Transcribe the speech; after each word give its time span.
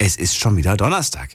Es 0.00 0.14
ist 0.14 0.38
schon 0.38 0.56
wieder 0.56 0.76
Donnerstag. 0.76 1.30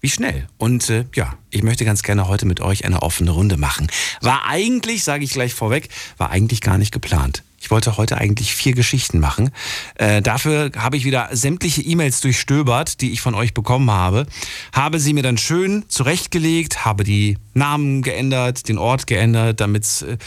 Wie 0.00 0.10
schnell. 0.10 0.48
Und 0.58 0.90
äh, 0.90 1.04
ja, 1.14 1.34
ich 1.50 1.62
möchte 1.62 1.84
ganz 1.84 2.02
gerne 2.02 2.26
heute 2.26 2.46
mit 2.46 2.60
euch 2.60 2.84
eine 2.84 3.02
offene 3.02 3.30
Runde 3.30 3.56
machen. 3.56 3.86
War 4.20 4.44
eigentlich, 4.44 5.04
sage 5.04 5.22
ich 5.22 5.30
gleich 5.30 5.54
vorweg, 5.54 5.88
war 6.16 6.30
eigentlich 6.30 6.60
gar 6.60 6.78
nicht 6.78 6.90
geplant. 6.90 7.44
Ich 7.60 7.70
wollte 7.70 7.96
heute 7.96 8.18
eigentlich 8.18 8.56
vier 8.56 8.74
Geschichten 8.74 9.20
machen. 9.20 9.50
Äh, 9.94 10.20
dafür 10.20 10.72
habe 10.76 10.96
ich 10.96 11.04
wieder 11.04 11.28
sämtliche 11.32 11.80
E-Mails 11.82 12.20
durchstöbert, 12.20 13.00
die 13.00 13.12
ich 13.12 13.20
von 13.20 13.36
euch 13.36 13.54
bekommen 13.54 13.90
habe. 13.90 14.26
Habe 14.72 14.98
sie 14.98 15.12
mir 15.12 15.22
dann 15.22 15.38
schön 15.38 15.84
zurechtgelegt, 15.88 16.84
habe 16.84 17.04
die 17.04 17.38
Namen 17.54 18.02
geändert, 18.02 18.68
den 18.68 18.78
Ort 18.78 19.06
geändert, 19.06 19.60
damit 19.60 19.84
es... 19.84 20.02
Äh, 20.02 20.18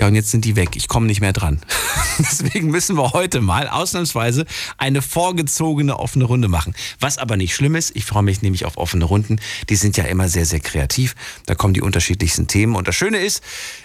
ja, 0.00 0.08
und 0.08 0.16
jetzt 0.16 0.32
sind 0.32 0.44
die 0.44 0.56
weg. 0.56 0.70
Ich 0.74 0.88
komme 0.88 1.06
nicht 1.06 1.20
mehr 1.20 1.32
dran. 1.32 1.60
Deswegen 2.18 2.70
müssen 2.70 2.96
wir 2.96 3.12
heute 3.12 3.40
mal 3.40 3.68
ausnahmsweise 3.68 4.44
eine 4.76 5.02
vorgezogene 5.02 5.98
offene 5.98 6.24
Runde 6.24 6.48
machen. 6.48 6.74
Was 6.98 7.18
aber 7.18 7.36
nicht 7.36 7.54
schlimm 7.54 7.76
ist, 7.76 7.94
ich 7.94 8.04
freue 8.04 8.24
mich 8.24 8.42
nämlich 8.42 8.64
auf 8.64 8.76
offene 8.76 9.04
Runden. 9.04 9.40
Die 9.68 9.76
sind 9.76 9.96
ja 9.96 10.04
immer 10.04 10.28
sehr, 10.28 10.46
sehr 10.46 10.58
kreativ. 10.58 11.14
Da 11.46 11.54
kommen 11.54 11.74
die 11.74 11.80
unterschiedlichsten 11.80 12.48
Themen. 12.48 12.74
Und 12.74 12.88
das 12.88 12.96
Schöne 12.96 13.18
ist, 13.18 13.42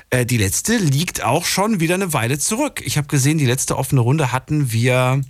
äh, 0.09 0.25
die 0.25 0.37
letzte 0.37 0.77
liegt 0.77 1.23
auch 1.23 1.45
schon 1.45 1.79
wieder 1.79 1.95
eine 1.95 2.11
Weile 2.11 2.39
zurück. 2.39 2.81
Ich 2.83 2.97
habe 2.97 3.07
gesehen, 3.07 3.37
die 3.37 3.45
letzte 3.45 3.77
offene 3.77 4.01
Runde 4.01 4.31
hatten 4.31 4.71
wir 4.71 5.21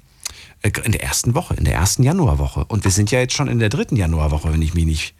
äh, 0.62 0.72
in 0.86 0.94
der 0.94 1.04
ersten 1.04 1.36
Woche, 1.36 1.56
in 1.56 1.66
der 1.66 1.74
ersten 1.74 2.04
Januarwoche. 2.04 2.64
Und 2.66 2.86
wir 2.86 2.92
sind 2.92 3.12
ja 3.12 3.20
jetzt 3.20 3.34
schon 3.34 3.50
in 3.50 3.60
der 3.60 3.70
dritten 3.70 3.98
Januarwoche, 3.98 4.54
wenn 4.54 4.62
ich 4.62 4.74
mich 4.74 4.86
nicht 4.86 5.14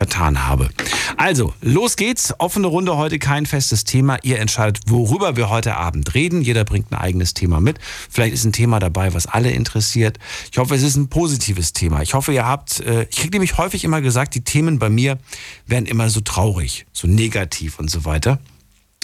vertan 0.00 0.48
habe. 0.48 0.70
Also, 1.18 1.52
los 1.60 1.96
geht's. 1.96 2.32
Offene 2.38 2.68
Runde 2.68 2.96
heute 2.96 3.18
kein 3.18 3.44
festes 3.44 3.84
Thema. 3.84 4.16
Ihr 4.22 4.38
entscheidet, 4.38 4.84
worüber 4.86 5.36
wir 5.36 5.50
heute 5.50 5.76
Abend 5.76 6.14
reden. 6.14 6.40
Jeder 6.40 6.64
bringt 6.64 6.90
ein 6.90 6.94
eigenes 6.94 7.34
Thema 7.34 7.60
mit. 7.60 7.78
Vielleicht 8.08 8.32
ist 8.32 8.44
ein 8.44 8.54
Thema 8.54 8.78
dabei, 8.78 9.12
was 9.12 9.26
alle 9.26 9.50
interessiert. 9.50 10.18
Ich 10.50 10.56
hoffe, 10.56 10.74
es 10.74 10.82
ist 10.82 10.96
ein 10.96 11.08
positives 11.08 11.74
Thema. 11.74 12.00
Ich 12.00 12.14
hoffe, 12.14 12.32
ihr 12.32 12.46
habt, 12.46 12.80
äh, 12.80 13.06
ich 13.10 13.16
kriege 13.16 13.32
nämlich 13.32 13.58
häufig 13.58 13.84
immer 13.84 14.00
gesagt, 14.00 14.34
die 14.34 14.40
Themen 14.40 14.78
bei 14.78 14.88
mir 14.88 15.18
werden 15.66 15.84
immer 15.84 16.08
so 16.08 16.20
traurig, 16.20 16.86
so 16.94 17.06
negativ 17.06 17.78
und 17.78 17.90
so 17.90 18.06
weiter. 18.06 18.38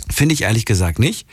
Finde 0.08 0.33
ich 0.33 0.42
ehrlich 0.42 0.64
gesagt 0.64 0.98
nicht. 0.98 1.27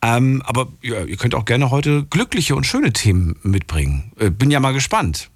Ähm, 0.00 0.42
aber 0.46 0.68
ja, 0.80 1.04
ihr 1.04 1.18
könnt 1.18 1.34
auch 1.34 1.44
gerne 1.44 1.70
heute 1.70 2.06
glückliche 2.08 2.56
und 2.56 2.64
schöne 2.64 2.94
Themen 2.94 3.36
mitbringen. 3.42 4.12
Äh, 4.18 4.30
bin 4.30 4.50
ja 4.50 4.60
mal 4.60 4.72
gespannt. 4.72 5.30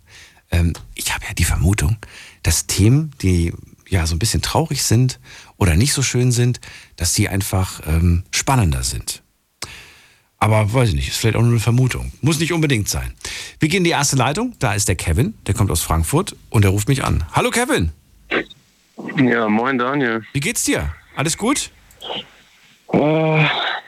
Ähm, 0.51 0.73
ich 0.95 1.13
habe 1.13 1.27
ja 1.27 1.35
die 1.35 1.45
Vermutung, 1.45 1.99
dass 2.43 2.67
Themen, 2.67 3.11
die 3.21 3.53
ja 3.95 4.07
so 4.07 4.15
ein 4.15 4.19
bisschen 4.19 4.43
traurig 4.43 4.83
sind 4.83 5.19
oder 5.57 5.77
nicht 5.77 5.93
so 5.93 6.03
schön 6.03 6.33
sind, 6.33 6.61
dass 6.97 7.15
die 7.15 7.29
einfach 7.29 7.81
ähm, 7.87 8.25
spannender 8.31 8.83
sind. 8.83 9.23
Aber 10.39 10.75
weiß 10.75 10.91
ich 10.91 10.95
nicht, 10.95 11.09
ist 11.09 11.17
vielleicht 11.17 11.37
auch 11.37 11.43
nur 11.43 11.53
eine 11.53 11.61
Vermutung. 11.61 12.13
Muss 12.21 12.39
nicht 12.39 12.53
unbedingt 12.53 12.89
sein. 12.89 13.15
Wir 13.61 13.71
gehen 13.71 13.79
in 13.79 13.85
die 13.85 13.91
erste 13.91 14.17
Leitung. 14.17 14.55
Da 14.59 14.75
ist 14.75 14.89
der 14.89 14.97
Kevin, 14.97 15.33
der 15.47 15.55
kommt 15.55 15.71
aus 15.71 15.81
Frankfurt 15.81 16.37
und 16.51 16.63
der 16.63 16.71
ruft 16.71 16.89
mich 16.89 17.03
an. 17.03 17.25
Hallo 17.33 17.51
Kevin. 17.51 17.93
Ja, 19.17 19.49
moin 19.49 19.79
Daniel. 19.79 20.23
Wie 20.35 20.41
geht's 20.41 20.65
dir? 20.65 20.93
Alles 21.17 21.39
gut? 21.39 21.71
Oh, 22.89 23.43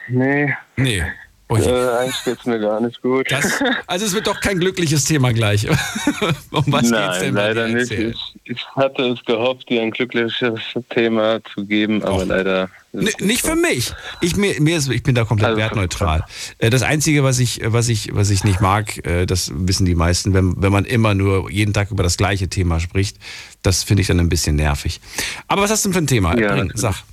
nee. 0.09 0.55
Nee. 0.77 1.03
Oh 1.49 1.57
äh, 1.57 1.99
eigentlich 1.99 2.25
geht's 2.25 2.45
mir 2.45 2.59
gar 2.59 2.81
nicht 2.81 3.01
gut. 3.03 3.31
Das, 3.31 3.63
also 3.87 4.05
es 4.05 4.15
wird 4.15 4.27
doch 4.27 4.41
kein 4.41 4.59
glückliches 4.59 5.05
Thema 5.05 5.33
gleich. 5.33 5.69
um 6.51 6.65
was 6.67 6.91
Nein, 6.91 7.09
geht's 7.09 7.21
denn 7.21 7.35
leider 7.35 7.69
nicht. 7.69 7.93
Ich, 7.93 8.17
ich, 8.45 8.67
hatte 8.75 9.03
es 9.11 9.25
gehofft, 9.25 9.69
dir 9.69 9.83
ein 9.83 9.93
glückliches 9.93 10.55
Thema 10.91 11.39
zu 11.55 11.65
geben, 11.65 12.03
aber 12.03 12.23
Och. 12.23 12.27
leider. 12.27 12.69
Nicht 12.93 13.43
so. 13.43 13.51
für 13.51 13.57
mich. 13.57 13.93
Ich, 14.23 14.37
mir, 14.37 14.61
mir 14.61 14.77
ist, 14.77 14.91
ich 14.91 15.05
bin 15.05 15.15
da 15.15 15.25
komplett 15.25 15.51
also, 15.51 15.61
wertneutral. 15.61 16.25
Äh, 16.59 16.71
das 16.71 16.83
Einzige, 16.83 17.23
was 17.23 17.39
ich, 17.39 17.61
was, 17.63 17.89
ich, 17.89 18.13
was 18.13 18.31
ich 18.31 18.43
nicht 18.43 18.61
mag, 18.61 19.07
äh, 19.07 19.27
das 19.27 19.53
wissen 19.55 19.87
die 19.87 19.95
meisten, 19.95 20.35
wenn, 20.35 20.61
wenn 20.61 20.73
man 20.73 20.85
immer 20.85 21.15
nur 21.15 21.49
jeden 21.51 21.73
Tag 21.73 21.93
über 21.93 22.03
das 22.03 22.17
gleiche 22.17 22.49
Thema 22.49 22.81
spricht, 22.81 23.19
das 23.63 23.85
finde 23.85 24.01
ich 24.01 24.09
dann 24.09 24.19
ein 24.19 24.29
bisschen 24.29 24.57
nervig. 24.57 25.01
Aber 25.47 25.63
was 25.63 25.71
hast 25.71 25.85
du 25.85 25.91
denn 25.91 25.95
für 25.95 26.01
ein 26.01 26.07
Thema? 26.09 26.37
Ja, 26.37 26.57
Bring, 26.57 26.73
sag. 26.75 27.05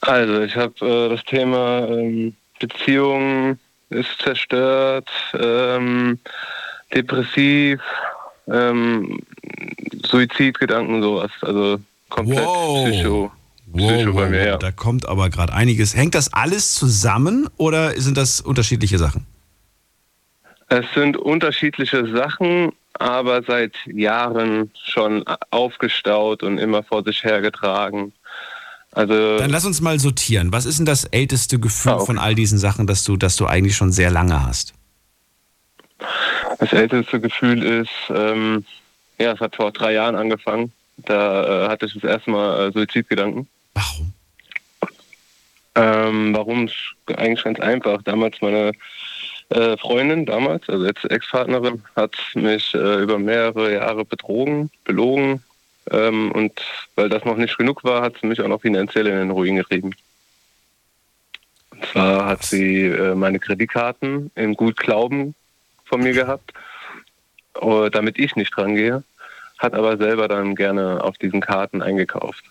Also, 0.00 0.40
ich 0.40 0.56
habe 0.56 0.74
äh, 0.80 1.08
das 1.10 1.22
Thema. 1.24 1.86
Ähm, 1.88 2.34
Beziehung 2.58 3.58
ist 3.90 4.20
zerstört, 4.22 5.08
ähm, 5.34 6.18
depressiv, 6.94 7.80
ähm, 8.48 9.20
Suizidgedanken, 10.04 11.02
sowas. 11.02 11.30
Also 11.40 11.78
komplett 12.08 12.44
wow. 12.44 12.88
Psycho. 12.88 13.32
Psycho 13.76 14.08
wow, 14.08 14.14
bei 14.14 14.28
mir, 14.30 14.46
ja. 14.46 14.56
Da 14.56 14.72
kommt 14.72 15.08
aber 15.08 15.30
gerade 15.30 15.52
einiges. 15.52 15.94
Hängt 15.96 16.14
das 16.14 16.32
alles 16.32 16.74
zusammen 16.74 17.48
oder 17.56 17.90
sind 18.00 18.16
das 18.16 18.40
unterschiedliche 18.40 18.98
Sachen? 18.98 19.26
Es 20.68 20.84
sind 20.94 21.16
unterschiedliche 21.16 22.06
Sachen, 22.08 22.72
aber 22.94 23.42
seit 23.42 23.74
Jahren 23.86 24.70
schon 24.84 25.24
aufgestaut 25.50 26.42
und 26.42 26.58
immer 26.58 26.82
vor 26.82 27.04
sich 27.04 27.22
hergetragen. 27.22 28.12
Also, 28.96 29.36
Dann 29.36 29.50
lass 29.50 29.66
uns 29.66 29.82
mal 29.82 30.00
sortieren. 30.00 30.52
Was 30.52 30.64
ist 30.64 30.78
denn 30.78 30.86
das 30.86 31.04
älteste 31.04 31.60
Gefühl 31.60 31.92
ah, 31.92 31.96
okay. 31.96 32.06
von 32.06 32.18
all 32.18 32.34
diesen 32.34 32.58
Sachen, 32.58 32.86
das 32.86 33.04
du, 33.04 33.18
das 33.18 33.36
du 33.36 33.44
eigentlich 33.44 33.76
schon 33.76 33.92
sehr 33.92 34.10
lange 34.10 34.46
hast? 34.46 34.72
Das 36.58 36.72
älteste 36.72 37.20
Gefühl 37.20 37.62
ist, 37.62 37.90
ähm, 38.08 38.64
ja, 39.18 39.32
es 39.32 39.40
hat 39.40 39.54
vor 39.54 39.70
drei 39.70 39.92
Jahren 39.92 40.16
angefangen. 40.16 40.72
Da 40.96 41.66
äh, 41.66 41.68
hatte 41.68 41.84
ich 41.84 41.92
das 41.92 42.04
erste 42.04 42.30
Mal 42.30 42.68
äh, 42.68 42.72
Suizidgedanken. 42.72 43.46
Warum? 43.74 44.12
Ähm, 45.74 46.34
warum? 46.34 46.70
Eigentlich 47.18 47.44
ganz 47.44 47.60
einfach. 47.60 48.00
Damals 48.00 48.40
meine 48.40 48.72
äh, 49.50 49.76
Freundin, 49.76 50.24
damals, 50.24 50.66
also 50.70 50.86
jetzt 50.86 51.04
Ex-Partnerin, 51.04 51.82
hat 51.96 52.16
mich 52.34 52.72
äh, 52.72 53.02
über 53.02 53.18
mehrere 53.18 53.74
Jahre 53.74 54.06
betrogen, 54.06 54.70
belogen, 54.84 55.42
ähm, 55.90 56.32
und 56.32 56.60
weil 56.94 57.08
das 57.08 57.24
noch 57.24 57.36
nicht 57.36 57.56
genug 57.58 57.84
war, 57.84 58.02
hat 58.02 58.14
sie 58.20 58.26
mich 58.26 58.40
auch 58.40 58.48
noch 58.48 58.62
finanziell 58.62 59.06
in 59.06 59.16
den 59.16 59.30
Ruin 59.30 59.56
gerieben. 59.56 59.94
Und 61.70 61.86
zwar 61.92 62.26
hat 62.26 62.42
sie 62.44 62.86
äh, 62.86 63.14
meine 63.14 63.38
Kreditkarten 63.38 64.30
im 64.34 64.54
Gutglauben 64.54 65.34
von 65.84 66.02
mir 66.02 66.12
gehabt, 66.12 66.52
äh, 67.60 67.90
damit 67.90 68.18
ich 68.18 68.34
nicht 68.36 68.56
dran 68.56 68.74
gehe, 68.74 69.04
hat 69.58 69.74
aber 69.74 69.96
selber 69.96 70.28
dann 70.28 70.54
gerne 70.54 71.02
auf 71.02 71.18
diesen 71.18 71.40
Karten 71.40 71.82
eingekauft. 71.82 72.44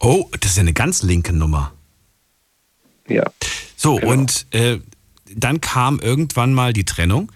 Oh, 0.00 0.28
das 0.40 0.52
ist 0.52 0.56
ja 0.56 0.62
eine 0.62 0.72
ganz 0.72 1.02
linke 1.02 1.32
Nummer. 1.32 1.72
Ja. 3.08 3.24
So, 3.76 3.96
genau. 3.96 4.12
und 4.12 4.46
äh, 4.52 4.78
dann 5.34 5.60
kam 5.60 5.98
irgendwann 5.98 6.52
mal 6.52 6.72
die 6.72 6.84
Trennung. 6.84 7.30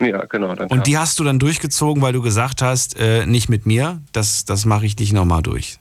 Ja, 0.00 0.24
genau. 0.26 0.54
Und 0.68 0.86
die 0.86 0.96
hast 0.96 1.18
du 1.18 1.24
dann 1.24 1.38
durchgezogen, 1.38 2.02
weil 2.02 2.12
du 2.12 2.22
gesagt 2.22 2.62
hast, 2.62 2.98
äh, 2.98 3.26
nicht 3.26 3.48
mit 3.48 3.66
mir, 3.66 4.00
das, 4.12 4.44
das 4.44 4.64
mache 4.64 4.86
ich 4.86 4.96
nicht 4.98 5.12
nochmal 5.12 5.42
durch. 5.42 5.78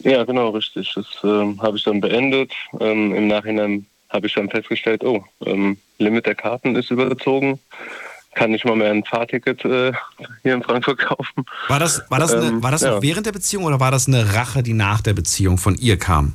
Ja, 0.00 0.24
genau, 0.24 0.50
richtig. 0.50 0.92
Das 0.94 1.06
äh, 1.24 1.58
habe 1.58 1.76
ich 1.76 1.84
dann 1.84 2.00
beendet. 2.00 2.52
Ähm, 2.78 3.14
Im 3.14 3.28
Nachhinein 3.28 3.86
habe 4.08 4.26
ich 4.26 4.34
dann 4.34 4.48
festgestellt, 4.48 5.04
oh, 5.04 5.24
ähm, 5.44 5.78
Limit 5.98 6.26
der 6.26 6.34
Karten 6.34 6.76
ist 6.76 6.90
überzogen. 6.90 7.58
Kann 8.34 8.52
nicht 8.52 8.64
mal 8.64 8.76
mehr 8.76 8.90
ein 8.90 9.04
Fahrticket 9.04 9.64
äh, 9.64 9.92
hier 10.42 10.54
in 10.54 10.62
Frankfurt 10.62 10.98
kaufen. 10.98 11.44
War 11.68 11.80
das, 11.80 12.02
war 12.08 12.20
das, 12.20 12.32
ähm, 12.32 12.40
eine, 12.40 12.62
war 12.62 12.70
das 12.70 12.82
ja. 12.82 13.02
während 13.02 13.26
der 13.26 13.32
Beziehung 13.32 13.64
oder 13.64 13.80
war 13.80 13.90
das 13.90 14.06
eine 14.06 14.34
Rache, 14.34 14.62
die 14.62 14.72
nach 14.72 15.00
der 15.00 15.14
Beziehung 15.14 15.58
von 15.58 15.74
ihr 15.74 15.98
kam? 15.98 16.34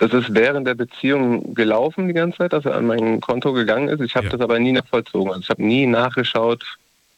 Das 0.00 0.14
ist 0.14 0.32
während 0.34 0.66
der 0.66 0.74
Beziehung 0.74 1.54
gelaufen 1.54 2.08
die 2.08 2.14
ganze 2.14 2.38
Zeit, 2.38 2.54
dass 2.54 2.64
er 2.64 2.74
an 2.74 2.86
mein 2.86 3.20
Konto 3.20 3.52
gegangen 3.52 3.88
ist. 3.88 4.00
Ich 4.00 4.16
habe 4.16 4.26
ja. 4.26 4.32
das 4.32 4.40
aber 4.40 4.58
nie 4.58 4.72
nachvollzogen. 4.72 5.28
Also 5.28 5.42
ich 5.42 5.50
habe 5.50 5.62
nie 5.62 5.86
nachgeschaut, 5.86 6.64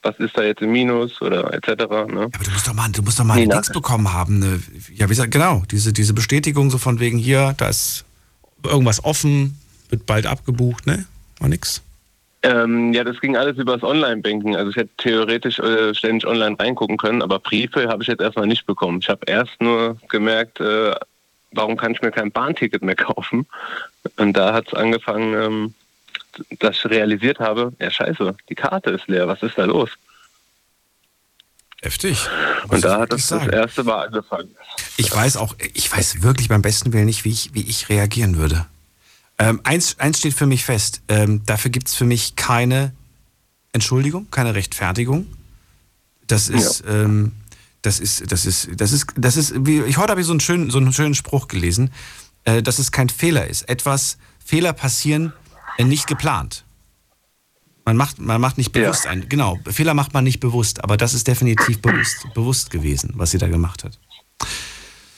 was 0.03 0.19
ist 0.19 0.37
da 0.37 0.43
jetzt 0.43 0.63
im 0.63 0.73
Minus 0.73 1.23
oder 1.23 1.55
etc. 1.55 1.69
Ne? 1.69 2.29
Aber 2.33 2.45
du 2.45 2.51
musst 2.51 2.67
doch 2.67 2.75
mal, 2.75 2.91
du 2.91 3.03
musst 3.03 3.21
doch 3.21 3.25
mal 3.25 3.37
nichts 3.37 3.71
bekommen 3.71 4.13
haben. 4.13 4.41
Ne? 4.41 4.61
Ja, 4.95 5.07
wie 5.07 5.11
gesagt, 5.11 5.31
genau, 5.31 5.63
diese, 5.71 5.93
diese 5.93 6.13
Bestätigung 6.13 6.71
so 6.71 6.79
von 6.79 6.99
wegen 6.99 7.19
hier, 7.19 7.55
da 7.57 7.69
ist 7.69 8.05
irgendwas 8.65 9.05
offen, 9.05 9.61
wird 9.89 10.05
bald 10.05 10.27
abgebucht, 10.27 10.85
ne? 10.85 11.05
War 11.39 11.49
nix. 11.49 11.83
Ähm, 12.43 12.93
ja, 12.93 13.05
das 13.05 13.21
ging 13.21 13.37
alles 13.37 13.59
über 13.59 13.75
das 13.75 13.85
Online-Banking. 13.85 14.57
Also 14.57 14.71
ich 14.71 14.77
hätte 14.77 14.91
theoretisch 14.97 15.61
äh, 15.61 15.95
ständig 15.95 16.27
online 16.27 16.59
reingucken 16.59 16.97
können, 16.97 17.23
aber 17.23 17.39
Briefe 17.39 17.87
habe 17.87 18.03
ich 18.03 18.09
jetzt 18.09 18.21
erstmal 18.21 18.49
nicht 18.49 18.67
bekommen. 18.67 18.99
Ich 19.01 19.09
habe 19.09 19.21
erst 19.27 19.61
nur 19.61 19.97
gemerkt, 20.09 20.59
äh, 20.59 20.97
warum 21.53 21.77
kann 21.77 21.93
ich 21.93 22.03
mir 22.03 22.11
kein 22.11 22.33
Bahnticket 22.33 22.83
mehr 22.83 22.97
kaufen? 22.97 23.47
Und 24.17 24.35
da 24.35 24.53
hat 24.53 24.69
es 24.69 24.75
angefangen, 24.75 25.35
ähm, 25.35 25.75
dass 26.59 26.77
ich 26.77 26.87
realisiert 26.87 27.39
habe, 27.39 27.73
ja 27.79 27.91
scheiße, 27.91 28.35
die 28.49 28.55
Karte 28.55 28.91
ist 28.91 29.09
leer, 29.09 29.29
was 29.29 29.43
ist 29.43 29.59
da 29.59 29.65
los? 29.65 29.91
Heftig. 31.83 32.29
Und 32.69 32.85
da 32.85 33.01
hat 33.01 33.13
das 33.13 33.27
das 33.27 33.47
erste 33.49 33.83
Mal 33.83 34.07
angefangen. 34.07 34.55
Ich 34.97 35.13
weiß 35.13 35.37
auch, 35.37 35.57
ich 35.75 35.91
weiß 35.93 36.23
wirklich 36.23 36.49
beim 36.49 36.63
besten 36.63 36.93
Willen 36.93 37.07
nicht, 37.07 37.25
wie 37.25 37.31
ich, 37.31 37.55
wie 37.55 37.69
ich 37.69 37.89
reagieren 37.89 38.37
würde. 38.37 38.67
Ähm, 39.39 39.61
eins, 39.65 39.99
eins 39.99 40.19
steht 40.19 40.35
für 40.35 40.47
mich 40.47 40.65
fest. 40.65 41.03
Ähm, 41.09 41.45
dafür 41.45 41.73
gibt 41.73 41.89
es 41.89 41.97
für 41.97 42.05
mich 42.05 42.37
keine 42.37 42.93
Entschuldigung, 43.73 44.29
keine 44.31 44.55
Rechtfertigung. 44.55 45.27
Das 46.29 46.49
ist, 46.49 46.85
ja. 46.85 47.03
ähm, 47.03 47.33
das 47.83 47.99
ist, 47.99 48.31
das 48.31 48.47
ist, 48.47 48.69
das 48.81 48.93
ist, 48.93 49.07
das 49.17 49.37
ist, 49.37 49.55
wie, 49.67 49.81
ich, 49.83 49.99
heute 49.99 50.13
habe 50.13 50.21
ich 50.21 50.27
so 50.27 50.33
einen 50.33 50.41
schönen, 50.41 50.71
so 50.71 50.79
einen 50.79 50.93
schönen 50.93 51.15
Spruch 51.15 51.49
gelesen, 51.49 51.93
äh, 52.45 52.63
dass 52.63 52.79
es 52.79 52.93
kein 52.93 53.09
Fehler 53.09 53.47
ist. 53.47 53.69
Etwas, 53.69 54.19
Fehler 54.45 54.73
passieren 54.73 55.33
äh, 55.79 55.85
nicht 55.85 56.07
geplant. 56.07 56.65
Man 57.85 57.97
macht, 57.97 58.21
man 58.21 58.41
macht 58.41 58.59
nicht 58.59 58.71
bewusst 58.71 59.05
ja. 59.05 59.11
einen. 59.11 59.29
Genau, 59.29 59.59
Fehler 59.69 59.95
macht 59.95 60.15
man 60.15 60.23
nicht 60.23 60.39
bewusst, 60.39 60.85
aber 60.85 60.97
das 60.97 61.15
ist 61.15 61.27
definitiv 61.27 61.83
bewusst, 61.83 62.33
bewusst 62.35 62.71
gewesen, 62.71 63.13
was 63.17 63.33
sie 63.33 63.39
da 63.39 63.49
gemacht 63.49 63.83
hat. 63.83 63.99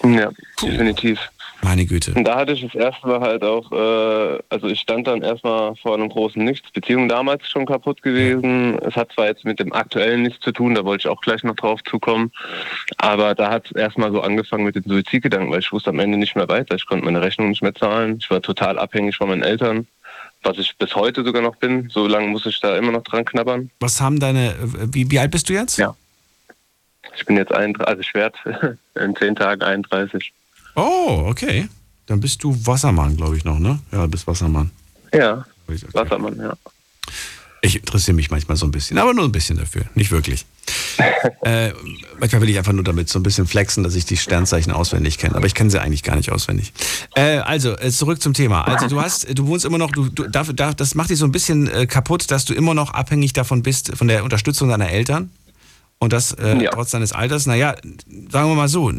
Ja, 0.02 0.30
definitiv. 0.62 1.18
Meine 1.64 1.86
Güte. 1.86 2.12
Und 2.14 2.24
da 2.24 2.36
hatte 2.36 2.52
ich 2.52 2.60
das 2.60 2.74
erste 2.74 3.06
Mal 3.06 3.20
halt 3.20 3.42
auch, 3.42 3.72
äh, 3.72 4.38
also 4.50 4.66
ich 4.68 4.80
stand 4.80 5.06
dann 5.06 5.22
erstmal 5.22 5.74
vor 5.76 5.94
einem 5.94 6.10
großen 6.10 6.44
Nichts. 6.44 6.70
Beziehung 6.70 7.08
damals 7.08 7.48
schon 7.48 7.64
kaputt 7.64 8.02
gewesen. 8.02 8.78
Es 8.80 8.96
hat 8.96 9.12
zwar 9.12 9.26
jetzt 9.26 9.46
mit 9.46 9.58
dem 9.58 9.72
aktuellen 9.72 10.22
nichts 10.22 10.40
zu 10.44 10.52
tun, 10.52 10.74
da 10.74 10.84
wollte 10.84 11.02
ich 11.02 11.08
auch 11.08 11.22
gleich 11.22 11.42
noch 11.42 11.56
drauf 11.56 11.82
zukommen. 11.84 12.32
Aber 12.98 13.34
da 13.34 13.50
hat 13.50 13.66
es 13.66 13.72
erstmal 13.72 14.12
so 14.12 14.20
angefangen 14.20 14.64
mit 14.64 14.74
den 14.74 14.84
Suizidgedanken, 14.84 15.50
weil 15.50 15.60
ich 15.60 15.72
wusste 15.72 15.90
am 15.90 15.98
Ende 15.98 16.18
nicht 16.18 16.36
mehr 16.36 16.48
weiter. 16.48 16.74
Ich 16.74 16.86
konnte 16.86 17.06
meine 17.06 17.22
Rechnung 17.22 17.48
nicht 17.48 17.62
mehr 17.62 17.74
zahlen. 17.74 18.18
Ich 18.20 18.30
war 18.30 18.42
total 18.42 18.78
abhängig 18.78 19.16
von 19.16 19.28
meinen 19.28 19.42
Eltern 19.42 19.86
was 20.46 20.58
ich 20.58 20.76
bis 20.76 20.94
heute 20.94 21.24
sogar 21.24 21.40
noch 21.40 21.56
bin. 21.56 21.88
So 21.88 22.06
lange 22.06 22.28
muss 22.28 22.44
ich 22.44 22.60
da 22.60 22.76
immer 22.76 22.92
noch 22.92 23.02
dran 23.02 23.24
knabbern. 23.24 23.70
Was 23.80 24.02
haben 24.02 24.20
deine, 24.20 24.54
wie, 24.92 25.10
wie 25.10 25.18
alt 25.18 25.30
bist 25.30 25.48
du 25.48 25.54
jetzt? 25.54 25.78
Ja. 25.78 25.96
Ich 27.16 27.24
bin 27.24 27.38
jetzt 27.38 27.50
31, 27.50 27.88
also 27.88 28.00
ich 28.02 28.12
werde 28.12 28.78
in 28.94 29.16
zehn 29.16 29.34
Tagen 29.34 29.62
31. 29.62 30.34
Oh, 30.74 31.24
okay. 31.26 31.68
Dann 32.06 32.20
bist 32.20 32.42
du 32.42 32.54
Wassermann, 32.66 33.16
glaube 33.16 33.36
ich 33.36 33.44
noch, 33.44 33.58
ne? 33.58 33.78
Ja, 33.92 34.02
du 34.02 34.08
bist 34.08 34.26
Wassermann. 34.26 34.70
Ja, 35.12 35.44
okay. 35.66 35.80
Wassermann, 35.92 36.38
ja. 36.38 36.54
Ich 37.62 37.76
interessiere 37.76 38.14
mich 38.14 38.30
manchmal 38.30 38.58
so 38.58 38.66
ein 38.66 38.72
bisschen, 38.72 38.98
aber 38.98 39.14
nur 39.14 39.24
ein 39.24 39.32
bisschen 39.32 39.56
dafür, 39.56 39.84
nicht 39.94 40.10
wirklich. 40.10 40.44
äh, 41.44 41.72
manchmal 42.18 42.42
will 42.42 42.50
ich 42.50 42.58
einfach 42.58 42.74
nur 42.74 42.84
damit 42.84 43.08
so 43.08 43.18
ein 43.18 43.22
bisschen 43.22 43.46
flexen, 43.46 43.82
dass 43.82 43.94
ich 43.94 44.04
die 44.04 44.18
Sternzeichen 44.18 44.70
auswendig 44.70 45.16
kenne, 45.16 45.34
aber 45.34 45.46
ich 45.46 45.54
kenne 45.54 45.70
sie 45.70 45.80
eigentlich 45.80 46.02
gar 46.02 46.14
nicht 46.14 46.30
auswendig. 46.30 46.74
Äh, 47.14 47.38
also, 47.38 47.74
äh, 47.78 47.90
zurück 47.90 48.20
zum 48.20 48.34
Thema. 48.34 48.68
Also, 48.68 48.86
du 48.88 49.00
hast, 49.00 49.26
du 49.38 49.46
wohnst 49.46 49.64
immer 49.64 49.78
noch, 49.78 49.90
du, 49.92 50.10
du 50.10 50.28
da, 50.28 50.42
da, 50.42 50.74
das 50.74 50.94
macht 50.94 51.08
dich 51.08 51.18
so 51.18 51.24
ein 51.24 51.32
bisschen 51.32 51.66
äh, 51.68 51.86
kaputt, 51.86 52.30
dass 52.30 52.44
du 52.44 52.52
immer 52.52 52.74
noch 52.74 52.92
abhängig 52.92 53.32
davon 53.32 53.62
bist, 53.62 53.96
von 53.96 54.08
der 54.08 54.24
Unterstützung 54.24 54.68
deiner 54.68 54.90
Eltern. 54.90 55.30
Und 55.98 56.12
das 56.12 56.32
äh, 56.32 56.62
ja. 56.62 56.70
trotz 56.70 56.90
deines 56.90 57.12
Alters. 57.12 57.46
Naja, 57.46 57.74
sagen 58.30 58.50
wir 58.50 58.54
mal 58.54 58.68
so, 58.68 58.92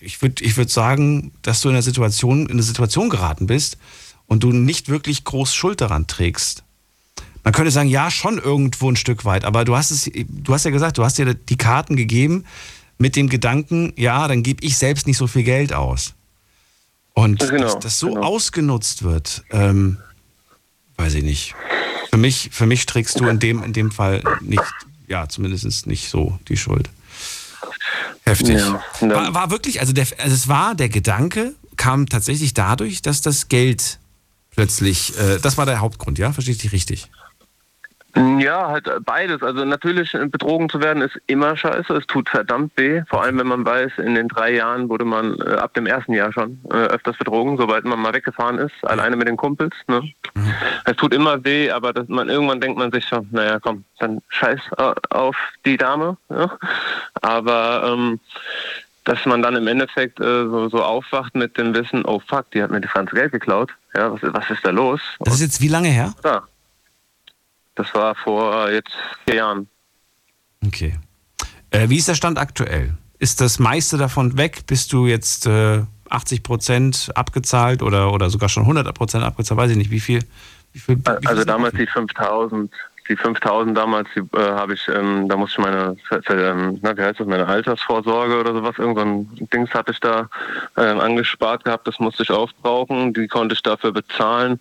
ich 0.00 0.22
würde 0.22 0.44
ich 0.44 0.56
würd 0.56 0.70
sagen, 0.70 1.32
dass 1.42 1.60
du 1.60 1.68
in 1.68 1.74
eine 1.74 1.82
Situation, 1.82 2.46
in 2.46 2.52
eine 2.52 2.62
Situation 2.62 3.08
geraten 3.08 3.46
bist 3.46 3.78
und 4.26 4.42
du 4.42 4.52
nicht 4.52 4.88
wirklich 4.88 5.24
groß 5.24 5.54
Schuld 5.54 5.80
daran 5.80 6.06
trägst. 6.06 6.62
Man 7.42 7.52
könnte 7.52 7.70
sagen, 7.70 7.88
ja, 7.88 8.10
schon 8.10 8.38
irgendwo 8.38 8.90
ein 8.90 8.96
Stück 8.96 9.24
weit, 9.24 9.44
aber 9.44 9.64
du 9.64 9.76
hast 9.76 9.90
es, 9.90 10.10
du 10.12 10.52
hast 10.52 10.64
ja 10.64 10.70
gesagt, 10.70 10.98
du 10.98 11.04
hast 11.04 11.16
dir 11.16 11.32
die 11.34 11.56
Karten 11.56 11.96
gegeben 11.96 12.44
mit 12.98 13.14
dem 13.14 13.28
Gedanken, 13.28 13.92
ja, 13.96 14.26
dann 14.26 14.42
gebe 14.42 14.64
ich 14.64 14.76
selbst 14.78 15.06
nicht 15.06 15.16
so 15.16 15.26
viel 15.26 15.44
Geld 15.44 15.72
aus. 15.72 16.14
Und 17.14 17.38
genau, 17.38 17.62
dass 17.62 17.78
das 17.78 17.98
so 17.98 18.08
genau. 18.08 18.22
ausgenutzt 18.22 19.02
wird, 19.02 19.44
ähm, 19.50 19.98
weiß 20.96 21.14
ich 21.14 21.24
nicht. 21.24 21.54
Für 22.10 22.18
mich, 22.18 22.50
für 22.52 22.66
mich 22.66 22.84
trägst 22.86 23.20
du 23.20 23.26
in 23.26 23.38
dem, 23.38 23.62
in 23.62 23.72
dem 23.72 23.90
Fall 23.90 24.22
nicht, 24.40 24.62
ja, 25.08 25.28
zumindest 25.28 25.86
nicht 25.86 26.08
so 26.08 26.38
die 26.48 26.56
Schuld. 26.56 26.90
Heftig. 28.24 28.58
Ja, 28.58 28.82
war, 29.00 29.34
war, 29.34 29.50
wirklich, 29.50 29.80
also, 29.80 29.92
der, 29.92 30.06
also 30.18 30.34
es 30.34 30.48
war 30.48 30.74
der 30.74 30.88
Gedanke, 30.88 31.54
kam 31.76 32.08
tatsächlich 32.08 32.54
dadurch, 32.54 33.02
dass 33.02 33.20
das 33.20 33.48
Geld 33.48 33.98
plötzlich, 34.50 35.16
äh, 35.18 35.38
das 35.38 35.56
war 35.56 35.66
der 35.66 35.80
Hauptgrund, 35.80 36.18
ja? 36.18 36.32
Verstehe 36.32 36.52
ich 36.54 36.60
dich 36.60 36.72
richtig? 36.72 37.10
Ja, 38.38 38.68
halt 38.68 38.88
beides. 39.04 39.42
Also 39.42 39.64
natürlich 39.64 40.12
betrogen 40.12 40.68
zu 40.68 40.80
werden 40.80 41.02
ist 41.02 41.18
immer 41.26 41.56
scheiße. 41.56 41.92
Es 41.92 42.06
tut 42.06 42.28
verdammt 42.30 42.72
weh. 42.76 43.02
Vor 43.08 43.22
allem, 43.22 43.38
wenn 43.38 43.46
man 43.46 43.64
weiß, 43.64 43.92
in 43.98 44.14
den 44.14 44.28
drei 44.28 44.54
Jahren 44.54 44.88
wurde 44.88 45.04
man 45.04 45.38
äh, 45.40 45.54
ab 45.56 45.74
dem 45.74 45.86
ersten 45.86 46.14
Jahr 46.14 46.32
schon 46.32 46.58
äh, 46.70 46.74
öfters 46.74 47.16
betrogen, 47.18 47.58
sobald 47.58 47.84
man 47.84 48.00
mal 48.00 48.14
weggefahren 48.14 48.58
ist, 48.58 48.74
alleine 48.82 49.16
mit 49.16 49.28
den 49.28 49.36
Kumpels. 49.36 49.74
Ne? 49.86 50.00
Mhm. 50.34 50.54
Es 50.86 50.96
tut 50.96 51.12
immer 51.12 51.44
weh, 51.44 51.70
aber 51.70 51.92
das, 51.92 52.08
man, 52.08 52.28
irgendwann 52.28 52.60
denkt 52.60 52.78
man 52.78 52.90
sich 52.90 53.06
schon, 53.06 53.28
naja, 53.32 53.58
komm, 53.60 53.84
dann 53.98 54.22
scheiß 54.28 54.60
auf 55.10 55.36
die 55.64 55.76
Dame. 55.76 56.16
Ja? 56.30 56.58
Aber 57.20 57.92
ähm, 57.92 58.20
dass 59.04 59.24
man 59.24 59.42
dann 59.42 59.56
im 59.56 59.66
Endeffekt 59.66 60.20
äh, 60.20 60.44
so, 60.46 60.68
so 60.68 60.82
aufwacht 60.82 61.34
mit 61.34 61.56
dem 61.58 61.74
Wissen, 61.74 62.04
oh 62.04 62.20
fuck, 62.26 62.50
die 62.50 62.62
hat 62.62 62.70
mir 62.70 62.80
das 62.80 62.92
ganze 62.92 63.14
Geld 63.14 63.32
geklaut. 63.32 63.70
Ja, 63.94 64.12
was, 64.12 64.20
was 64.22 64.50
ist 64.50 64.64
da 64.64 64.70
los? 64.70 65.00
Das 65.20 65.34
ist 65.34 65.42
jetzt 65.42 65.60
wie 65.60 65.68
lange 65.68 65.88
her? 65.88 66.12
Ja. 66.24 66.42
Das 67.76 67.94
war 67.94 68.14
vor 68.16 68.70
jetzt 68.70 68.96
vier 69.24 69.36
Jahren. 69.36 69.68
Okay. 70.66 70.98
Äh, 71.70 71.88
wie 71.88 71.98
ist 71.98 72.08
der 72.08 72.14
Stand 72.14 72.38
aktuell? 72.38 72.94
Ist 73.18 73.40
das 73.40 73.58
meiste 73.58 73.96
davon 73.96 74.36
weg? 74.36 74.66
Bist 74.66 74.92
du 74.92 75.06
jetzt 75.06 75.46
äh, 75.46 75.82
80 76.08 76.42
Prozent 76.42 77.10
abgezahlt 77.14 77.82
oder, 77.82 78.12
oder 78.12 78.30
sogar 78.30 78.48
schon 78.48 78.64
100 78.64 78.94
Prozent 78.94 79.24
abgezahlt? 79.24 79.58
Weiß 79.58 79.70
ich 79.70 79.76
nicht, 79.76 79.90
wie 79.90 80.00
viel? 80.00 80.24
Wie 80.72 80.78
viel, 80.78 80.98
wie 80.98 81.26
also 81.26 81.44
damals 81.44 81.74
die 81.74 81.86
5000 81.86 82.70
die 83.08 83.16
5000 83.16 83.76
damals, 83.76 84.08
die 84.14 84.20
äh, 84.36 84.40
habe 84.40 84.74
ich, 84.74 84.88
ähm, 84.88 85.28
da 85.28 85.36
musste 85.36 85.60
ich 85.60 85.66
meine, 85.66 85.96
ähm, 86.28 86.78
na, 86.82 86.96
wie 86.96 87.02
heißt 87.02 87.20
das, 87.20 87.26
meine 87.26 87.46
Altersvorsorge 87.46 88.38
oder 88.40 88.52
sowas, 88.52 88.74
irgendwann 88.78 89.28
Dings 89.52 89.72
hatte 89.72 89.92
ich 89.92 90.00
da 90.00 90.28
ähm, 90.76 91.00
angespart 91.00 91.64
gehabt, 91.64 91.86
das 91.86 91.98
musste 91.98 92.22
ich 92.22 92.30
aufbrauchen, 92.30 93.12
die 93.12 93.28
konnte 93.28 93.54
ich 93.54 93.62
dafür 93.62 93.92
bezahlen, 93.92 94.60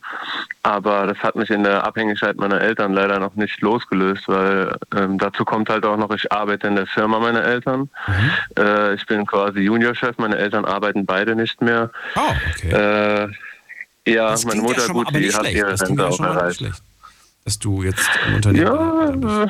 aber 0.63 1.07
das 1.07 1.17
hat 1.19 1.35
mich 1.35 1.49
in 1.49 1.63
der 1.63 1.85
Abhängigkeit 1.85 2.37
meiner 2.37 2.61
Eltern 2.61 2.93
leider 2.93 3.19
noch 3.19 3.35
nicht 3.35 3.61
losgelöst, 3.61 4.27
weil 4.27 4.75
ähm, 4.95 5.17
dazu 5.17 5.45
kommt 5.45 5.69
halt 5.69 5.85
auch 5.85 5.97
noch, 5.97 6.11
ich 6.11 6.31
arbeite 6.31 6.67
in 6.67 6.75
der 6.75 6.87
Firma 6.87 7.19
meiner 7.19 7.43
Eltern, 7.43 7.89
mhm. 8.07 8.31
äh, 8.57 8.93
ich 8.93 9.05
bin 9.05 9.25
quasi 9.25 9.59
Juniorchef, 9.59 10.17
meine 10.17 10.37
Eltern 10.37 10.65
arbeiten 10.65 11.05
beide 11.05 11.35
nicht 11.35 11.61
mehr. 11.61 11.89
Oh, 12.15 12.19
okay. 12.55 13.25
Äh, 13.25 13.27
ja, 14.07 14.35
meine 14.45 14.61
Mutter, 14.61 14.85
ja 14.85 14.93
gut, 14.93 15.09
die 15.15 15.33
hat 15.33 15.51
ihre 15.51 15.79
Rente 15.79 16.07
auch 16.07 16.19
erreicht 16.19 16.61
dass 17.45 17.59
du 17.59 17.83
jetzt 17.83 18.09
im 18.27 18.35
Unternehmen 18.35 19.21
ja, 19.21 19.43
äh, 19.43 19.47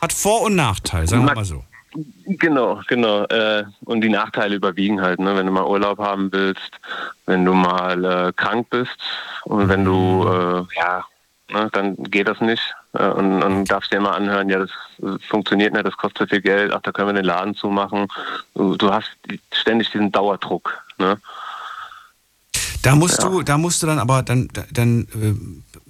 Hat 0.00 0.12
Vor- 0.12 0.42
und 0.42 0.54
Nachteil, 0.54 1.06
sagen 1.06 1.26
wir 1.26 1.34
mal 1.34 1.44
so. 1.44 1.64
Genau, 2.26 2.80
genau. 2.88 3.24
Äh, 3.24 3.64
und 3.84 4.00
die 4.00 4.08
Nachteile 4.08 4.54
überwiegen 4.54 5.02
halt, 5.02 5.18
ne? 5.20 5.36
wenn 5.36 5.46
du 5.46 5.52
mal 5.52 5.66
Urlaub 5.66 5.98
haben 5.98 6.32
willst, 6.32 6.70
wenn 7.26 7.44
du 7.44 7.52
mal 7.52 8.04
äh, 8.04 8.32
krank 8.34 8.70
bist 8.70 8.96
und 9.44 9.68
wenn 9.68 9.84
du, 9.84 9.92
mhm. 9.92 10.68
äh, 10.70 10.80
ja, 10.80 11.04
ne, 11.52 11.68
dann 11.72 11.96
geht 12.04 12.28
das 12.28 12.40
nicht. 12.40 12.62
Äh, 12.94 13.08
und, 13.08 13.42
und 13.42 13.64
darfst 13.66 13.92
dir 13.92 13.96
immer 13.96 14.14
anhören, 14.14 14.48
ja, 14.48 14.60
das, 14.60 14.70
das 14.98 15.22
funktioniert 15.24 15.74
nicht, 15.74 15.84
das 15.84 15.96
kostet 15.96 16.30
viel 16.30 16.40
Geld, 16.40 16.72
ach, 16.72 16.80
da 16.82 16.92
können 16.92 17.08
wir 17.08 17.14
den 17.14 17.24
Laden 17.24 17.54
zumachen. 17.54 18.06
Du, 18.54 18.76
du 18.76 18.90
hast 18.90 19.10
ständig 19.52 19.90
diesen 19.90 20.12
Dauerdruck. 20.12 20.82
Ne? 20.96 21.18
Da 22.82 22.96
musst 22.96 23.22
ja. 23.22 23.28
du, 23.28 23.42
da 23.42 23.58
musst 23.58 23.82
du 23.82 23.86
dann 23.86 23.98
aber 23.98 24.22
dann, 24.22 24.48
dann 24.72 25.06
äh, 25.14 25.34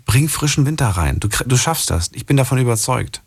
Bring 0.04 0.28
frischen 0.28 0.66
Winter 0.66 0.88
rein. 0.88 1.21
Du, 1.21 1.28
du 1.28 1.56
schaffst 1.56 1.90
das. 1.90 2.11
Ich 2.12 2.26
bin 2.26 2.37
davon 2.37 2.59
überzeugt. 2.59 3.23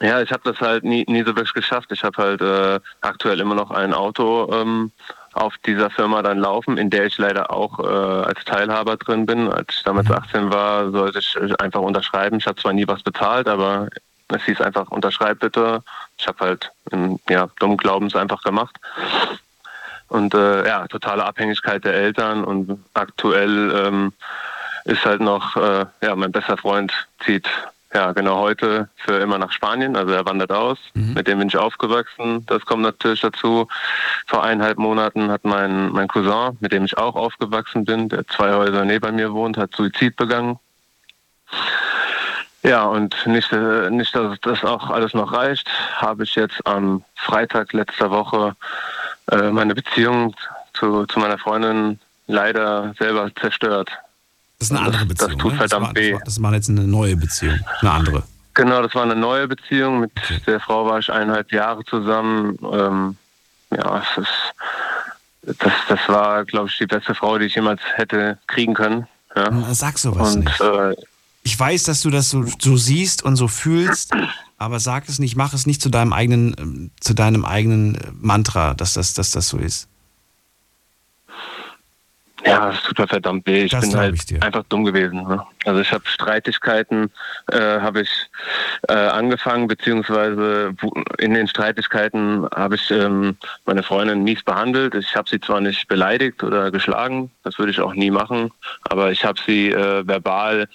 Ja, 0.00 0.20
ich 0.20 0.32
habe 0.32 0.42
das 0.44 0.60
halt 0.60 0.82
nie, 0.82 1.04
nie 1.06 1.20
so 1.20 1.36
wirklich 1.36 1.52
geschafft. 1.52 1.92
Ich 1.92 2.02
habe 2.02 2.20
halt 2.20 2.40
äh, 2.40 2.80
aktuell 3.02 3.38
immer 3.38 3.54
noch 3.54 3.70
ein 3.70 3.94
Auto 3.94 4.52
ähm, 4.52 4.90
auf 5.32 5.56
dieser 5.58 5.90
Firma 5.90 6.22
dann 6.22 6.38
laufen, 6.38 6.76
in 6.76 6.90
der 6.90 7.06
ich 7.06 7.18
leider 7.18 7.52
auch 7.52 7.78
äh, 7.78 8.26
als 8.26 8.44
Teilhaber 8.44 8.96
drin 8.96 9.26
bin. 9.26 9.48
Als 9.48 9.76
ich 9.76 9.82
damals 9.84 10.10
18 10.10 10.46
mhm. 10.46 10.52
war, 10.52 10.90
sollte 10.90 11.20
ich 11.20 11.60
einfach 11.60 11.80
unterschreiben. 11.80 12.38
Ich 12.38 12.46
habe 12.46 12.60
zwar 12.60 12.72
nie 12.72 12.88
was 12.88 13.02
bezahlt, 13.02 13.46
aber 13.46 13.88
es 14.28 14.42
hieß 14.44 14.60
einfach, 14.60 14.88
unterschreib 14.88 15.38
bitte. 15.38 15.82
Ich 16.18 16.26
habe 16.26 16.38
halt 16.40 16.72
im 16.90 17.20
ja, 17.28 17.48
dummen 17.60 17.76
Glaubens 17.76 18.16
einfach 18.16 18.42
gemacht. 18.42 18.76
Und 20.12 20.34
äh, 20.34 20.68
ja, 20.68 20.86
totale 20.88 21.24
Abhängigkeit 21.24 21.86
der 21.86 21.94
Eltern 21.94 22.44
und 22.44 22.84
aktuell 22.92 23.72
ähm, 23.74 24.12
ist 24.84 25.06
halt 25.06 25.22
noch, 25.22 25.56
äh, 25.56 25.86
ja, 26.02 26.14
mein 26.14 26.30
bester 26.30 26.58
Freund 26.58 26.92
zieht 27.24 27.48
ja 27.94 28.12
genau 28.12 28.36
heute 28.36 28.90
für 28.96 29.16
immer 29.16 29.38
nach 29.38 29.52
Spanien, 29.52 29.96
also 29.96 30.12
er 30.12 30.26
wandert 30.26 30.52
aus, 30.52 30.78
mhm. 30.92 31.14
mit 31.14 31.28
dem 31.28 31.38
bin 31.38 31.48
ich 31.48 31.56
aufgewachsen, 31.56 32.44
das 32.44 32.66
kommt 32.66 32.82
natürlich 32.82 33.22
dazu. 33.22 33.68
Vor 34.26 34.44
eineinhalb 34.44 34.76
Monaten 34.76 35.30
hat 35.30 35.46
mein, 35.46 35.90
mein 35.92 36.08
Cousin, 36.08 36.58
mit 36.60 36.72
dem 36.72 36.84
ich 36.84 36.98
auch 36.98 37.14
aufgewachsen 37.14 37.86
bin, 37.86 38.10
der 38.10 38.26
zwei 38.28 38.52
Häuser 38.52 38.84
neben 38.84 39.16
mir 39.16 39.32
wohnt, 39.32 39.56
hat 39.56 39.74
Suizid 39.74 40.16
begangen. 40.16 40.58
Ja, 42.62 42.84
und 42.84 43.16
nicht, 43.26 43.50
äh, 43.54 43.88
nicht, 43.88 44.14
dass 44.14 44.38
das 44.42 44.62
auch 44.62 44.90
alles 44.90 45.14
noch 45.14 45.32
reicht, 45.32 45.70
habe 45.96 46.24
ich 46.24 46.34
jetzt 46.34 46.66
am 46.66 47.02
Freitag 47.16 47.72
letzter 47.72 48.10
Woche 48.10 48.56
äh, 49.30 49.50
meine 49.50 49.74
Beziehung 49.74 50.34
zu, 50.74 51.06
zu 51.06 51.18
meiner 51.18 51.38
Freundin 51.38 51.98
leider 52.26 52.94
selber 52.98 53.30
zerstört. 53.40 53.90
Das 54.58 54.70
ist 54.70 54.76
eine 54.76 54.86
andere 54.86 55.06
Beziehung. 55.06 55.30
Das 55.30 55.38
tut 55.38 55.52
ne? 55.52 55.58
verdammt 55.58 55.86
das 55.88 55.94
war, 55.94 56.02
weh. 56.02 56.18
Das 56.24 56.42
war, 56.42 56.50
das 56.50 56.58
jetzt 56.58 56.70
eine 56.70 56.86
neue 56.86 57.16
Beziehung, 57.16 57.58
eine 57.80 57.90
andere. 57.90 58.22
Genau, 58.54 58.82
das 58.82 58.94
war 58.94 59.02
eine 59.02 59.16
neue 59.16 59.48
Beziehung. 59.48 60.00
Mit 60.00 60.12
der 60.46 60.60
Frau 60.60 60.86
war 60.86 60.98
ich 60.98 61.10
eineinhalb 61.10 61.52
Jahre 61.52 61.84
zusammen. 61.84 62.58
Ähm, 62.70 63.16
ja, 63.70 64.02
es 64.02 64.18
ist, 64.18 65.58
das, 65.60 65.72
das 65.88 66.00
war, 66.08 66.44
glaube 66.44 66.68
ich, 66.68 66.78
die 66.78 66.86
beste 66.86 67.14
Frau, 67.14 67.38
die 67.38 67.46
ich 67.46 67.54
jemals 67.54 67.80
hätte 67.94 68.38
kriegen 68.46 68.74
können. 68.74 69.06
Ja. 69.34 69.50
Sag 69.72 69.98
sowas 69.98 70.36
und, 70.36 70.44
nicht. 70.44 70.60
Äh, 70.60 70.94
ich 71.42 71.58
weiß, 71.58 71.84
dass 71.84 72.00
du 72.02 72.10
das 72.10 72.30
so, 72.30 72.44
so 72.58 72.76
siehst 72.76 73.24
und 73.24 73.36
so 73.36 73.48
fühlst, 73.48 74.12
aber 74.58 74.78
sag 74.78 75.08
es 75.08 75.18
nicht, 75.18 75.36
mach 75.36 75.52
es 75.54 75.66
nicht 75.66 75.82
zu 75.82 75.88
deinem 75.88 76.12
eigenen, 76.12 76.54
ähm, 76.58 76.90
zu 77.00 77.14
deinem 77.14 77.44
eigenen 77.44 77.96
äh, 77.96 77.98
Mantra, 78.12 78.74
dass 78.74 78.94
das, 78.94 79.14
dass 79.14 79.32
das 79.32 79.48
so 79.48 79.58
ist. 79.58 79.88
Ja, 82.44 82.70
es 82.70 82.82
tut 82.82 82.98
mir 82.98 83.06
verdammt 83.06 83.46
weh. 83.46 83.64
Ich 83.64 83.70
das 83.70 83.88
bin 83.88 83.96
halt 83.96 84.14
ich 84.14 84.42
einfach 84.42 84.64
dumm 84.68 84.84
gewesen. 84.84 85.22
Ne? 85.22 85.44
Also 85.64 85.80
ich 85.80 85.92
habe 85.92 86.02
Streitigkeiten, 86.06 87.10
äh, 87.52 87.80
habe 87.80 88.02
ich 88.02 88.10
äh, 88.88 88.94
angefangen, 88.94 89.68
beziehungsweise 89.68 90.74
in 91.18 91.34
den 91.34 91.46
Streitigkeiten 91.46 92.48
habe 92.52 92.74
ich 92.74 92.90
ähm, 92.90 93.36
meine 93.64 93.84
Freundin 93.84 94.24
mies 94.24 94.42
behandelt. 94.42 94.96
Ich 94.96 95.14
habe 95.14 95.30
sie 95.30 95.40
zwar 95.40 95.60
nicht 95.60 95.86
beleidigt 95.86 96.42
oder 96.42 96.72
geschlagen, 96.72 97.30
das 97.44 97.58
würde 97.58 97.70
ich 97.70 97.80
auch 97.80 97.94
nie 97.94 98.10
machen, 98.10 98.50
aber 98.82 99.12
ich 99.12 99.24
habe 99.24 99.40
sie 99.46 99.70
äh, 99.70 100.06
verbal 100.06 100.68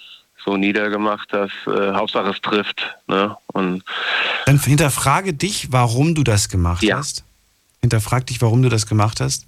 so 0.44 0.56
niedergemacht, 0.56 1.32
dass 1.32 1.50
äh, 1.66 1.92
Hauptsache 1.92 2.30
es 2.30 2.40
trifft. 2.40 2.96
Ne? 3.06 3.36
Und 3.48 3.84
Dann 4.46 4.58
hinterfrage 4.58 5.34
dich, 5.34 5.68
warum 5.70 6.14
du 6.14 6.22
das 6.22 6.48
gemacht 6.48 6.82
ja. 6.82 6.98
hast. 6.98 7.24
Hinterfrag 7.80 8.26
dich, 8.26 8.40
warum 8.42 8.62
du 8.62 8.68
das 8.68 8.86
gemacht 8.86 9.20
hast. 9.20 9.46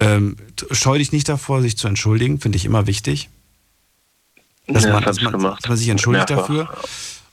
Ähm, 0.00 0.36
scheu 0.70 0.98
dich 0.98 1.12
nicht 1.12 1.28
davor, 1.28 1.62
sich 1.62 1.76
zu 1.76 1.88
entschuldigen, 1.88 2.40
finde 2.40 2.56
ich 2.56 2.64
immer 2.64 2.86
wichtig. 2.86 3.28
Dass, 4.66 4.84
ja, 4.84 4.92
man, 4.92 5.02
dass, 5.02 5.20
man, 5.20 5.32
dass 5.32 5.68
man, 5.68 5.76
sich 5.76 5.88
entschuldigt 5.88 6.30
Mehrfach. 6.30 6.46
dafür. 6.46 6.68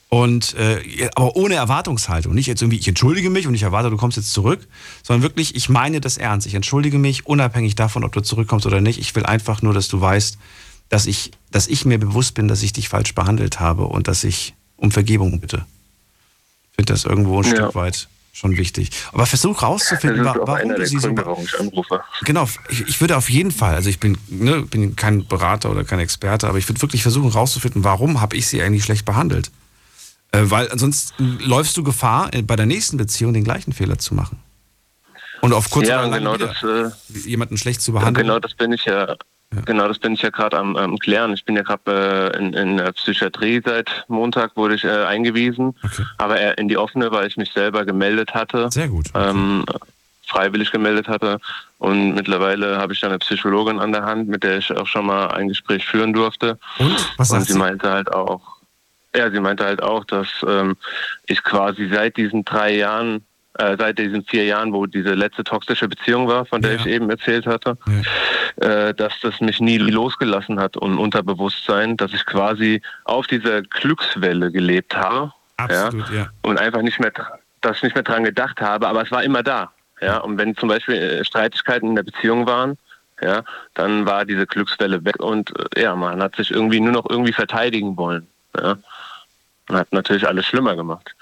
Und 0.09 0.55
äh, 0.55 1.09
aber 1.13 1.35
ohne 1.35 1.53
Erwartungshaltung. 1.53 2.33
Nicht 2.33 2.47
jetzt 2.47 2.63
irgendwie, 2.63 2.79
ich 2.79 2.87
entschuldige 2.87 3.29
mich 3.29 3.45
und 3.45 3.53
ich 3.53 3.61
erwarte, 3.61 3.91
du 3.91 3.97
kommst 3.97 4.17
jetzt 4.17 4.33
zurück, 4.33 4.67
sondern 5.03 5.21
wirklich, 5.21 5.55
ich 5.55 5.69
meine 5.69 6.01
das 6.01 6.17
ernst. 6.17 6.47
Ich 6.47 6.55
entschuldige 6.55 6.97
mich, 6.97 7.27
unabhängig 7.27 7.75
davon, 7.75 8.03
ob 8.03 8.11
du 8.11 8.21
zurückkommst 8.21 8.65
oder 8.65 8.81
nicht. 8.81 8.99
Ich 8.99 9.13
will 9.15 9.25
einfach 9.25 9.61
nur, 9.61 9.73
dass 9.75 9.87
du 9.87 10.01
weißt, 10.01 10.39
dass 10.89 11.05
ich, 11.05 11.31
dass 11.51 11.67
ich 11.67 11.85
mir 11.85 11.99
bewusst 11.99 12.33
bin, 12.33 12.47
dass 12.47 12.63
ich 12.63 12.73
dich 12.73 12.89
falsch 12.89 13.15
behandelt 13.15 13.59
habe 13.59 13.85
und 13.85 14.07
dass 14.07 14.23
ich 14.23 14.55
um 14.75 14.91
Vergebung 14.91 15.39
bitte. 15.39 15.65
Ich 16.71 16.75
finde 16.75 16.93
das 16.93 17.05
irgendwo 17.05 17.39
ein 17.39 17.45
ja. 17.45 17.55
Stück 17.55 17.75
weit 17.75 18.07
schon 18.33 18.57
wichtig. 18.57 18.91
Aber 19.11 19.25
versuch 19.25 19.61
rauszufinden, 19.61 20.23
warum 20.23 20.69
du 20.69 20.85
sie 20.85 20.97
Gründe, 20.97 21.21
so. 21.21 21.27
Warum 21.27 21.43
ich 21.43 21.59
anrufe. 21.59 22.01
Genau, 22.23 22.47
ich, 22.69 22.87
ich, 22.87 23.01
würde 23.01 23.17
auf 23.17 23.29
jeden 23.29 23.51
Fall, 23.51 23.75
also 23.75 23.89
ich 23.89 23.99
bin, 23.99 24.17
ne, 24.29 24.61
bin 24.61 24.95
kein 24.95 25.27
Berater 25.27 25.69
oder 25.69 25.83
kein 25.83 25.99
Experte, 25.99 26.47
aber 26.47 26.57
ich 26.57 26.67
würde 26.69 26.81
wirklich 26.81 27.01
versuchen 27.01 27.29
rauszufinden, 27.29 27.83
warum 27.83 28.21
habe 28.21 28.37
ich 28.37 28.47
sie 28.47 28.61
eigentlich 28.61 28.85
schlecht 28.85 29.05
behandelt. 29.05 29.51
Äh, 30.31 30.43
weil 30.43 30.71
ansonsten 30.71 31.39
läufst 31.39 31.75
du 31.75 31.83
Gefahr, 31.83 32.33
äh, 32.33 32.41
bei 32.41 32.55
der 32.55 32.65
nächsten 32.65 32.97
Beziehung 32.97 33.33
den 33.33 33.43
gleichen 33.43 33.73
Fehler 33.73 33.97
zu 33.97 34.13
machen. 34.13 34.39
Und 35.41 35.53
auf 35.53 35.69
kurz 35.69 35.87
ja, 35.87 35.99
oder 35.99 36.09
lang 36.09 36.19
genau 36.19 36.37
das, 36.37 36.63
äh, 36.63 36.91
jemanden 37.27 37.57
schlecht 37.57 37.81
zu 37.81 37.93
behandeln. 37.93 38.27
Ja, 38.27 38.33
genau, 38.33 38.39
das 38.39 38.53
bin 38.53 38.71
ich 38.71 38.85
ja 38.85 39.15
ja. 39.53 39.61
Genau, 39.61 39.87
das 39.87 39.97
bin 39.97 40.13
ich 40.13 40.21
ja 40.21 40.29
gerade 40.29 40.57
am, 40.57 40.75
am, 40.75 40.97
Klären. 40.99 41.33
Ich 41.33 41.43
bin 41.43 41.55
ja 41.55 41.63
gerade 41.63 42.31
äh, 42.33 42.37
in, 42.37 42.53
in 42.53 42.77
der 42.77 42.91
Psychiatrie 42.91 43.61
seit 43.65 44.05
Montag, 44.07 44.55
wurde 44.55 44.75
ich 44.75 44.83
äh, 44.83 45.05
eingewiesen, 45.05 45.75
okay. 45.83 46.03
aber 46.17 46.39
eher 46.39 46.57
in 46.59 46.67
die 46.67 46.77
offene, 46.77 47.11
weil 47.11 47.27
ich 47.27 47.35
mich 47.35 47.51
selber 47.51 47.83
gemeldet 47.85 48.33
hatte. 48.35 48.69
Sehr 48.71 48.87
gut. 48.87 49.07
Okay. 49.13 49.29
Ähm, 49.29 49.65
freiwillig 50.27 50.71
gemeldet 50.71 51.07
hatte. 51.07 51.39
Und 51.79 52.13
mittlerweile 52.13 52.77
habe 52.77 52.93
ich 52.93 52.99
dann 52.99 53.09
eine 53.09 53.19
Psychologin 53.19 53.79
an 53.79 53.91
der 53.91 54.03
Hand, 54.03 54.29
mit 54.29 54.43
der 54.43 54.59
ich 54.59 54.71
auch 54.71 54.85
schon 54.85 55.07
mal 55.07 55.29
ein 55.29 55.47
Gespräch 55.47 55.85
führen 55.85 56.13
durfte. 56.13 56.59
Und? 56.77 57.13
Was 57.17 57.31
Und 57.31 57.41
sie, 57.41 57.53
sie 57.53 57.59
meinte 57.59 57.89
halt 57.89 58.13
auch, 58.13 58.59
ja, 59.15 59.31
sie 59.31 59.39
meinte 59.39 59.65
halt 59.65 59.81
auch, 59.81 60.05
dass 60.05 60.27
ähm, 60.47 60.77
ich 61.25 61.43
quasi 61.43 61.89
seit 61.89 62.17
diesen 62.17 62.45
drei 62.45 62.75
Jahren 62.75 63.25
äh, 63.59 63.75
seit 63.77 63.99
diesen 63.99 64.23
vier 64.23 64.45
Jahren, 64.45 64.71
wo 64.71 64.85
diese 64.85 65.13
letzte 65.13 65.43
toxische 65.43 65.89
Beziehung 65.89 66.27
war, 66.27 66.45
von 66.45 66.61
der 66.61 66.75
ja. 66.75 66.77
ich 66.79 66.85
eben 66.85 67.09
erzählt 67.09 67.45
hatte, 67.45 67.77
ja. 68.61 68.87
äh, 68.87 68.93
dass 68.93 69.19
das 69.21 69.41
mich 69.41 69.59
nie 69.59 69.77
losgelassen 69.77 70.59
hat 70.61 70.77
und 70.77 70.97
Unterbewusstsein, 70.97 71.97
dass 71.97 72.13
ich 72.13 72.25
quasi 72.25 72.81
auf 73.03 73.27
dieser 73.27 73.61
Glückswelle 73.61 74.51
gelebt 74.51 74.95
habe. 74.95 75.33
Absolut, 75.57 76.09
ja. 76.09 76.29
Und 76.41 76.57
einfach 76.57 76.81
nicht 76.81 77.01
mehr, 77.01 77.11
dass 77.59 77.77
ich 77.77 77.83
nicht 77.83 77.95
mehr 77.95 78.03
dran 78.03 78.23
gedacht 78.23 78.61
habe, 78.61 78.87
aber 78.87 79.01
es 79.01 79.11
war 79.11 79.23
immer 79.23 79.43
da. 79.43 79.73
Ja, 79.99 80.19
und 80.19 80.37
wenn 80.37 80.55
zum 80.55 80.69
Beispiel 80.69 80.95
äh, 80.95 81.25
Streitigkeiten 81.25 81.89
in 81.89 81.95
der 81.95 82.03
Beziehung 82.03 82.47
waren, 82.47 82.77
ja, 83.21 83.43
dann 83.73 84.05
war 84.05 84.23
diese 84.23 84.47
Glückswelle 84.47 85.03
weg 85.03 85.19
und 85.19 85.51
äh, 85.75 85.81
ja, 85.81 85.95
man 85.97 86.23
hat 86.23 86.37
sich 86.37 86.51
irgendwie 86.51 86.79
nur 86.79 86.93
noch 86.93 87.09
irgendwie 87.09 87.33
verteidigen 87.33 87.97
wollen. 87.97 88.25
Ja. 88.57 88.77
Und 89.67 89.75
hat 89.75 89.91
natürlich 89.91 90.25
alles 90.25 90.45
schlimmer 90.45 90.77
gemacht. 90.77 91.13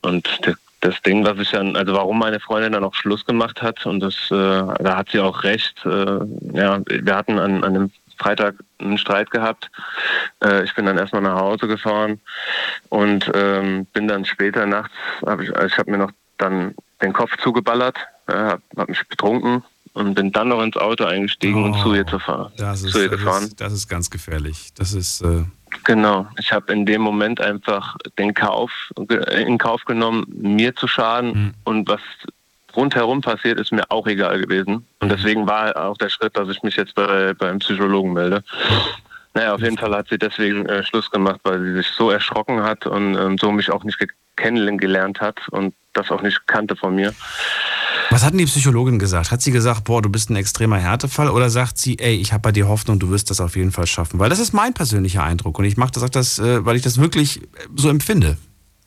Und 0.00 0.46
der 0.46 0.54
das 0.80 1.00
Ding, 1.02 1.24
was 1.24 1.38
ich 1.38 1.50
dann, 1.50 1.76
also 1.76 1.94
warum 1.94 2.18
meine 2.18 2.40
Freundin 2.40 2.72
dann 2.72 2.84
auch 2.84 2.94
Schluss 2.94 3.24
gemacht 3.24 3.62
hat, 3.62 3.84
und 3.86 4.00
das, 4.00 4.14
äh, 4.30 4.34
da 4.34 4.96
hat 4.96 5.10
sie 5.10 5.20
auch 5.20 5.42
recht. 5.42 5.84
Äh, 5.84 6.20
ja, 6.52 6.80
wir 6.86 7.16
hatten 7.16 7.38
an, 7.38 7.64
an 7.64 7.74
dem 7.74 7.90
Freitag 8.18 8.56
einen 8.78 8.98
Streit 8.98 9.30
gehabt. 9.30 9.70
Äh, 10.42 10.64
ich 10.64 10.74
bin 10.74 10.86
dann 10.86 10.98
erstmal 10.98 11.22
nach 11.22 11.40
Hause 11.40 11.66
gefahren 11.66 12.20
und 12.90 13.30
ähm, 13.34 13.86
bin 13.92 14.08
dann 14.08 14.24
später 14.24 14.66
nachts, 14.66 14.94
hab 15.24 15.40
ich, 15.40 15.50
ich 15.50 15.78
habe 15.78 15.90
mir 15.90 15.98
noch 15.98 16.12
dann 16.36 16.74
den 17.02 17.12
Kopf 17.12 17.36
zugeballert, 17.38 17.96
äh, 18.26 18.32
habe 18.32 18.62
hab 18.76 18.88
mich 18.88 19.06
betrunken 19.08 19.62
und 19.94 20.14
bin 20.14 20.32
dann 20.32 20.48
noch 20.48 20.62
ins 20.62 20.76
Auto 20.76 21.04
eingestiegen 21.04 21.62
oh, 21.62 21.66
und 21.66 21.80
zu 21.80 21.94
ihr 21.94 22.06
zu 22.06 22.18
fahren. 22.18 22.52
Das 22.56 22.82
ist, 22.82 22.92
zu 22.92 23.02
ihr 23.02 23.08
gefahren. 23.08 23.42
Das 23.42 23.48
ist, 23.48 23.60
das 23.60 23.72
ist 23.72 23.88
ganz 23.88 24.10
gefährlich. 24.10 24.72
Das 24.74 24.92
ist 24.92 25.22
äh, 25.22 25.44
Genau, 25.84 26.26
ich 26.38 26.52
habe 26.52 26.72
in 26.72 26.86
dem 26.86 27.00
Moment 27.00 27.40
einfach 27.40 27.96
den 28.18 28.34
Kauf 28.34 28.70
in 29.30 29.58
Kauf 29.58 29.84
genommen, 29.84 30.24
mir 30.28 30.74
zu 30.74 30.86
schaden 30.86 31.28
mhm. 31.28 31.54
und 31.64 31.88
was 31.88 32.00
rundherum 32.76 33.20
passiert, 33.20 33.58
ist 33.58 33.72
mir 33.72 33.84
auch 33.90 34.06
egal 34.06 34.40
gewesen. 34.40 34.86
Und 35.00 35.08
mhm. 35.08 35.16
deswegen 35.16 35.46
war 35.46 35.76
auch 35.76 35.96
der 35.96 36.08
Schritt, 36.08 36.36
dass 36.36 36.48
ich 36.48 36.62
mich 36.62 36.76
jetzt 36.76 36.94
bei, 36.94 37.34
beim 37.34 37.58
Psychologen 37.58 38.12
melde. 38.12 38.42
Naja, 39.34 39.54
auf 39.54 39.60
jeden 39.60 39.78
Fall 39.78 39.94
hat 39.94 40.08
sie 40.08 40.18
deswegen 40.18 40.66
äh, 40.66 40.82
Schluss 40.82 41.10
gemacht, 41.10 41.40
weil 41.44 41.60
sie 41.62 41.74
sich 41.74 41.88
so 41.88 42.10
erschrocken 42.10 42.62
hat 42.62 42.86
und 42.86 43.14
ähm, 43.16 43.38
so 43.38 43.52
mich 43.52 43.70
auch 43.70 43.84
nicht 43.84 43.98
kennengelernt 44.36 45.20
hat 45.20 45.48
und 45.50 45.74
das 45.92 46.10
auch 46.10 46.22
nicht 46.22 46.46
kannte 46.46 46.76
von 46.76 46.94
mir. 46.94 47.12
Was 48.10 48.24
hat 48.24 48.32
denn 48.32 48.38
die 48.38 48.46
Psychologin 48.46 48.98
gesagt? 48.98 49.30
Hat 49.30 49.42
sie 49.42 49.50
gesagt, 49.50 49.84
boah, 49.84 50.00
du 50.00 50.08
bist 50.08 50.30
ein 50.30 50.36
extremer 50.36 50.78
Härtefall 50.78 51.28
oder 51.28 51.50
sagt 51.50 51.78
sie, 51.78 51.98
ey, 51.98 52.14
ich 52.14 52.32
habe 52.32 52.42
bei 52.42 52.52
dir 52.52 52.68
Hoffnung, 52.68 52.98
du 52.98 53.10
wirst 53.10 53.30
das 53.30 53.40
auf 53.40 53.54
jeden 53.56 53.70
Fall 53.70 53.86
schaffen? 53.86 54.18
Weil 54.18 54.30
das 54.30 54.38
ist 54.38 54.52
mein 54.52 54.72
persönlicher 54.72 55.22
Eindruck 55.22 55.58
und 55.58 55.64
ich 55.66 55.76
mache 55.76 55.92
das, 55.92 56.10
das, 56.10 56.38
äh, 56.38 56.64
weil 56.64 56.76
ich 56.76 56.82
das 56.82 57.00
wirklich 57.00 57.40
so 57.76 57.88
empfinde. 57.88 58.38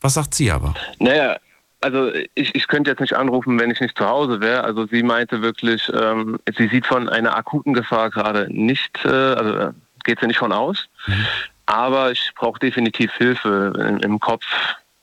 Was 0.01 0.15
sagt 0.15 0.33
sie 0.33 0.49
aber? 0.49 0.73
Naja, 0.99 1.37
also 1.81 2.11
ich, 2.35 2.55
ich 2.55 2.67
könnte 2.67 2.89
jetzt 2.89 2.99
nicht 2.99 3.15
anrufen, 3.15 3.59
wenn 3.59 3.71
ich 3.71 3.79
nicht 3.79 3.97
zu 3.97 4.07
Hause 4.07 4.41
wäre. 4.41 4.63
Also 4.63 4.87
sie 4.87 5.03
meinte 5.03 5.41
wirklich, 5.41 5.91
ähm, 5.93 6.39
sie 6.57 6.67
sieht 6.67 6.87
von 6.87 7.09
einer 7.09 7.35
akuten 7.35 7.73
Gefahr 7.73 8.09
gerade 8.09 8.47
nicht, 8.51 9.03
äh, 9.05 9.09
also 9.09 9.53
äh, 9.53 9.71
geht 10.03 10.19
sie 10.19 10.27
nicht 10.27 10.39
von 10.39 10.51
aus. 10.51 10.87
Mhm. 11.05 11.25
Aber 11.67 12.11
ich 12.11 12.31
brauche 12.35 12.59
definitiv 12.59 13.11
Hilfe 13.13 13.73
im, 13.79 13.97
im 13.97 14.19
Kopf, 14.19 14.45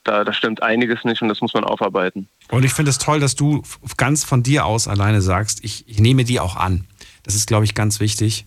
da, 0.05 0.25
da 0.25 0.33
stimmt 0.33 0.63
einiges 0.63 1.05
nicht 1.05 1.23
und 1.23 1.29
das 1.29 1.41
muss 1.41 1.55
man 1.55 1.65
aufarbeiten. 1.65 2.29
Und 2.51 2.65
ich 2.65 2.73
finde 2.73 2.91
es 2.91 2.99
toll, 2.99 3.21
dass 3.21 3.35
du 3.35 3.63
ganz 3.97 4.25
von 4.25 4.43
dir 4.43 4.65
aus 4.65 4.89
alleine 4.89 5.21
sagst, 5.21 5.63
ich, 5.65 5.87
ich 5.89 6.01
nehme 6.01 6.25
die 6.25 6.41
auch 6.41 6.57
an. 6.57 6.87
Das 7.23 7.35
ist, 7.35 7.47
glaube 7.47 7.65
ich, 7.65 7.75
ganz 7.75 8.01
wichtig, 8.01 8.47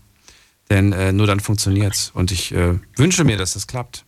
denn 0.70 0.92
äh, 0.92 1.12
nur 1.12 1.28
dann 1.28 1.40
funktioniert 1.40 1.94
es. 1.94 2.12
Und 2.12 2.32
ich 2.32 2.52
äh, 2.54 2.80
wünsche 2.96 3.24
mir, 3.24 3.38
dass 3.38 3.54
das 3.54 3.68
klappt. 3.68 4.06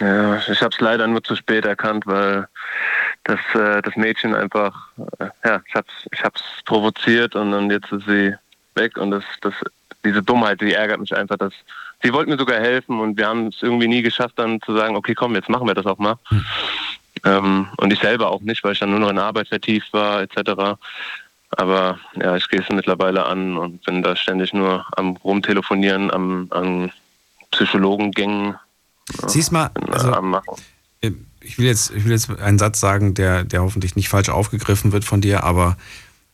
Ja, 0.00 0.36
ich 0.36 0.60
habe 0.60 0.70
es 0.72 0.80
leider 0.80 1.06
nur 1.06 1.24
zu 1.24 1.34
spät 1.34 1.64
erkannt, 1.64 2.06
weil 2.06 2.46
das, 3.24 3.40
äh, 3.54 3.82
das 3.82 3.96
Mädchen 3.96 4.34
einfach, 4.34 4.90
äh, 5.18 5.28
ja, 5.44 5.60
ich 5.66 5.74
habe 5.74 5.86
es 5.88 6.08
ich 6.12 6.22
hab's 6.22 6.42
provoziert 6.64 7.34
und 7.34 7.50
dann 7.50 7.70
jetzt 7.70 7.90
ist 7.90 8.06
sie 8.06 8.34
weg 8.74 8.96
und 8.96 9.10
das, 9.10 9.24
das, 9.40 9.54
diese 10.04 10.22
Dummheit, 10.22 10.60
die 10.60 10.72
ärgert 10.72 11.00
mich 11.00 11.16
einfach, 11.16 11.36
dass 11.36 11.52
sie 12.02 12.12
wollte 12.12 12.30
mir 12.30 12.38
sogar 12.38 12.60
helfen 12.60 13.00
und 13.00 13.16
wir 13.16 13.26
haben 13.26 13.48
es 13.48 13.60
irgendwie 13.60 13.88
nie 13.88 14.02
geschafft, 14.02 14.38
dann 14.38 14.60
zu 14.62 14.76
sagen, 14.76 14.94
okay, 14.94 15.14
komm, 15.14 15.34
jetzt 15.34 15.48
machen 15.48 15.66
wir 15.66 15.74
das 15.74 15.86
auch 15.86 15.98
mal. 15.98 16.16
Hm. 16.28 16.44
Ähm, 17.24 17.68
und 17.76 17.92
ich 17.92 18.00
selber 18.00 18.30
auch 18.30 18.40
nicht, 18.40 18.64
weil 18.64 18.72
ich 18.72 18.78
dann 18.78 18.90
nur 18.90 19.00
noch 19.00 19.10
in 19.10 19.18
Arbeit 19.18 19.48
vertieft 19.48 19.92
war, 19.92 20.22
etc. 20.22 20.78
Aber 21.50 21.98
ja, 22.20 22.36
ich 22.36 22.48
gehe 22.48 22.60
es 22.60 22.68
mittlerweile 22.68 23.26
an 23.26 23.56
und 23.56 23.84
bin 23.84 24.02
da 24.02 24.16
ständig 24.16 24.52
nur 24.52 24.86
am 24.96 25.16
Rumtelefonieren, 25.16 26.10
am, 26.10 26.48
an 26.50 26.92
Psychologengängen. 27.50 28.56
Ja, 29.20 29.28
Siehst 29.28 29.52
mal, 29.52 29.70
also, 29.90 30.12
äh, 31.00 31.12
ich 31.40 31.58
will, 31.58 31.66
jetzt, 31.66 31.90
ich 31.90 32.04
will 32.04 32.12
jetzt 32.12 32.30
einen 32.38 32.58
Satz 32.58 32.80
sagen, 32.80 33.14
der, 33.14 33.44
der 33.44 33.62
hoffentlich 33.62 33.96
nicht 33.96 34.08
falsch 34.08 34.28
aufgegriffen 34.28 34.92
wird 34.92 35.04
von 35.04 35.20
dir, 35.20 35.44
aber 35.44 35.76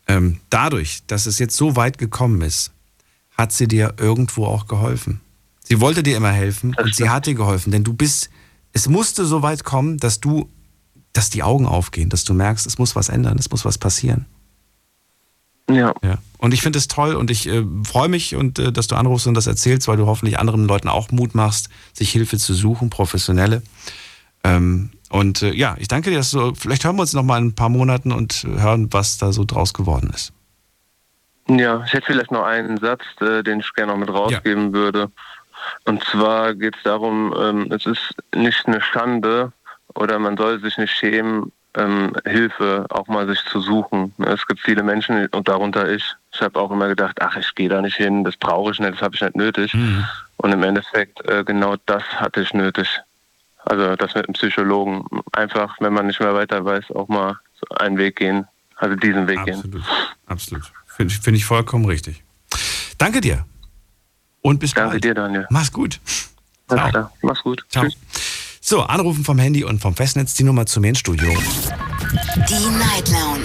ähm, 0.08 0.40
dadurch, 0.50 1.02
dass 1.06 1.26
es 1.26 1.38
jetzt 1.38 1.56
so 1.56 1.76
weit 1.76 1.98
gekommen 1.98 2.40
ist, 2.42 2.72
hat 3.36 3.52
sie 3.52 3.68
dir 3.68 3.94
irgendwo 3.98 4.46
auch 4.46 4.66
geholfen. 4.66 5.20
Sie 5.62 5.80
wollte 5.80 6.02
dir 6.02 6.16
immer 6.16 6.30
helfen 6.30 6.72
das 6.72 6.84
und 6.84 6.92
stimmt. 6.92 7.08
sie 7.08 7.12
hat 7.12 7.26
dir 7.26 7.34
geholfen, 7.34 7.70
denn 7.70 7.84
du 7.84 7.94
bist, 7.94 8.30
es 8.72 8.88
musste 8.88 9.24
so 9.24 9.42
weit 9.42 9.64
kommen, 9.64 9.98
dass 9.98 10.20
du, 10.20 10.48
dass 11.14 11.30
die 11.30 11.42
Augen 11.42 11.66
aufgehen, 11.66 12.10
dass 12.10 12.24
du 12.24 12.34
merkst, 12.34 12.66
es 12.66 12.76
muss 12.76 12.94
was 12.94 13.08
ändern, 13.08 13.38
es 13.38 13.50
muss 13.50 13.64
was 13.64 13.78
passieren. 13.78 14.26
Ja. 15.70 15.94
ja. 16.02 16.18
Und 16.36 16.52
ich 16.52 16.60
finde 16.60 16.78
es 16.78 16.88
toll 16.88 17.14
und 17.14 17.30
ich 17.30 17.48
äh, 17.48 17.64
freue 17.84 18.08
mich 18.08 18.36
und 18.36 18.58
äh, 18.58 18.70
dass 18.70 18.86
du 18.86 18.96
anrufst 18.96 19.26
und 19.26 19.34
das 19.34 19.46
erzählst, 19.46 19.88
weil 19.88 19.96
du 19.96 20.06
hoffentlich 20.06 20.38
anderen 20.38 20.66
Leuten 20.66 20.88
auch 20.88 21.10
Mut 21.10 21.34
machst, 21.34 21.70
sich 21.94 22.10
Hilfe 22.10 22.36
zu 22.36 22.52
suchen, 22.52 22.90
professionelle. 22.90 23.62
Ähm, 24.42 24.90
und 25.08 25.40
äh, 25.42 25.54
ja, 25.54 25.76
ich 25.78 25.88
danke 25.88 26.10
dir, 26.10 26.18
dass 26.18 26.32
du, 26.32 26.54
vielleicht 26.54 26.84
hören 26.84 26.96
wir 26.96 27.02
uns 27.02 27.14
noch 27.14 27.22
mal 27.22 27.38
in 27.38 27.46
ein 27.46 27.54
paar 27.54 27.70
Monaten 27.70 28.12
und 28.12 28.44
hören, 28.44 28.92
was 28.92 29.16
da 29.16 29.32
so 29.32 29.44
draus 29.44 29.72
geworden 29.72 30.10
ist. 30.12 30.32
Ja, 31.48 31.82
ich 31.86 31.92
hätte 31.92 32.06
vielleicht 32.06 32.32
noch 32.32 32.44
einen 32.44 32.78
Satz, 32.78 33.02
äh, 33.20 33.42
den 33.42 33.60
ich 33.60 33.72
gerne 33.74 33.92
noch 33.92 33.98
mit 33.98 34.10
rausgeben 34.10 34.66
ja. 34.66 34.72
würde. 34.72 35.10
Und 35.86 36.02
zwar 36.04 36.54
geht 36.54 36.76
es 36.76 36.82
darum, 36.82 37.34
ähm, 37.38 37.72
es 37.72 37.86
ist 37.86 38.14
nicht 38.34 38.66
eine 38.66 38.82
Schande 38.82 39.52
oder 39.94 40.18
man 40.18 40.36
soll 40.36 40.60
sich 40.60 40.76
nicht 40.78 40.92
schämen, 40.92 41.52
ähm, 41.76 42.12
Hilfe 42.24 42.86
auch 42.90 43.08
mal 43.08 43.26
sich 43.26 43.40
zu 43.50 43.60
suchen. 43.60 44.12
Es 44.18 44.46
gibt 44.46 44.60
viele 44.60 44.82
Menschen 44.82 45.26
und 45.28 45.48
darunter 45.48 45.90
ich. 45.90 46.04
Ich 46.32 46.40
habe 46.40 46.60
auch 46.60 46.70
immer 46.70 46.88
gedacht, 46.88 47.20
ach, 47.20 47.36
ich 47.36 47.54
gehe 47.54 47.68
da 47.68 47.80
nicht 47.80 47.96
hin, 47.96 48.24
das 48.24 48.36
brauche 48.36 48.72
ich 48.72 48.78
nicht, 48.78 48.94
das 48.94 49.02
habe 49.02 49.14
ich 49.14 49.20
nicht 49.20 49.36
nötig. 49.36 49.74
Mhm. 49.74 50.04
Und 50.36 50.52
im 50.52 50.62
Endeffekt 50.62 51.24
äh, 51.28 51.44
genau 51.44 51.76
das 51.86 52.02
hatte 52.02 52.42
ich 52.42 52.54
nötig. 52.54 53.00
Also 53.64 53.96
das 53.96 54.14
mit 54.14 54.26
einem 54.26 54.34
Psychologen. 54.34 55.04
Einfach, 55.32 55.76
wenn 55.80 55.92
man 55.92 56.06
nicht 56.06 56.20
mehr 56.20 56.34
weiter 56.34 56.64
weiß, 56.64 56.90
auch 56.92 57.08
mal 57.08 57.38
einen 57.78 57.98
Weg 57.98 58.16
gehen, 58.16 58.46
also 58.76 58.94
diesen 58.94 59.26
Weg 59.26 59.38
Absolut. 59.38 59.72
gehen. 59.72 59.84
Absolut. 60.26 60.72
Finde 60.86 61.12
ich, 61.14 61.20
find 61.20 61.36
ich 61.36 61.44
vollkommen 61.44 61.86
richtig. 61.86 62.22
Danke 62.98 63.20
dir. 63.20 63.44
Und 64.42 64.60
bis 64.60 64.74
Danke 64.74 64.90
bald. 64.90 65.04
dir, 65.04 65.14
Daniel. 65.14 65.46
Mach's 65.50 65.72
gut. 65.72 65.98
Ciao. 66.68 67.10
Mach's 67.22 67.42
gut. 67.42 67.64
Ciao. 67.70 67.84
Tschüss. 67.84 68.43
So, 68.66 68.80
anrufen 68.80 69.24
vom 69.24 69.38
Handy 69.38 69.62
und 69.62 69.82
vom 69.82 69.94
Festnetz 69.94 70.32
die 70.32 70.42
Nummer 70.42 70.64
zu 70.64 70.80
mir 70.80 70.88
ins 70.88 70.98
Studio. 71.00 71.28
Die 71.28 72.70
Night 72.78 73.10
Lounge 73.10 73.44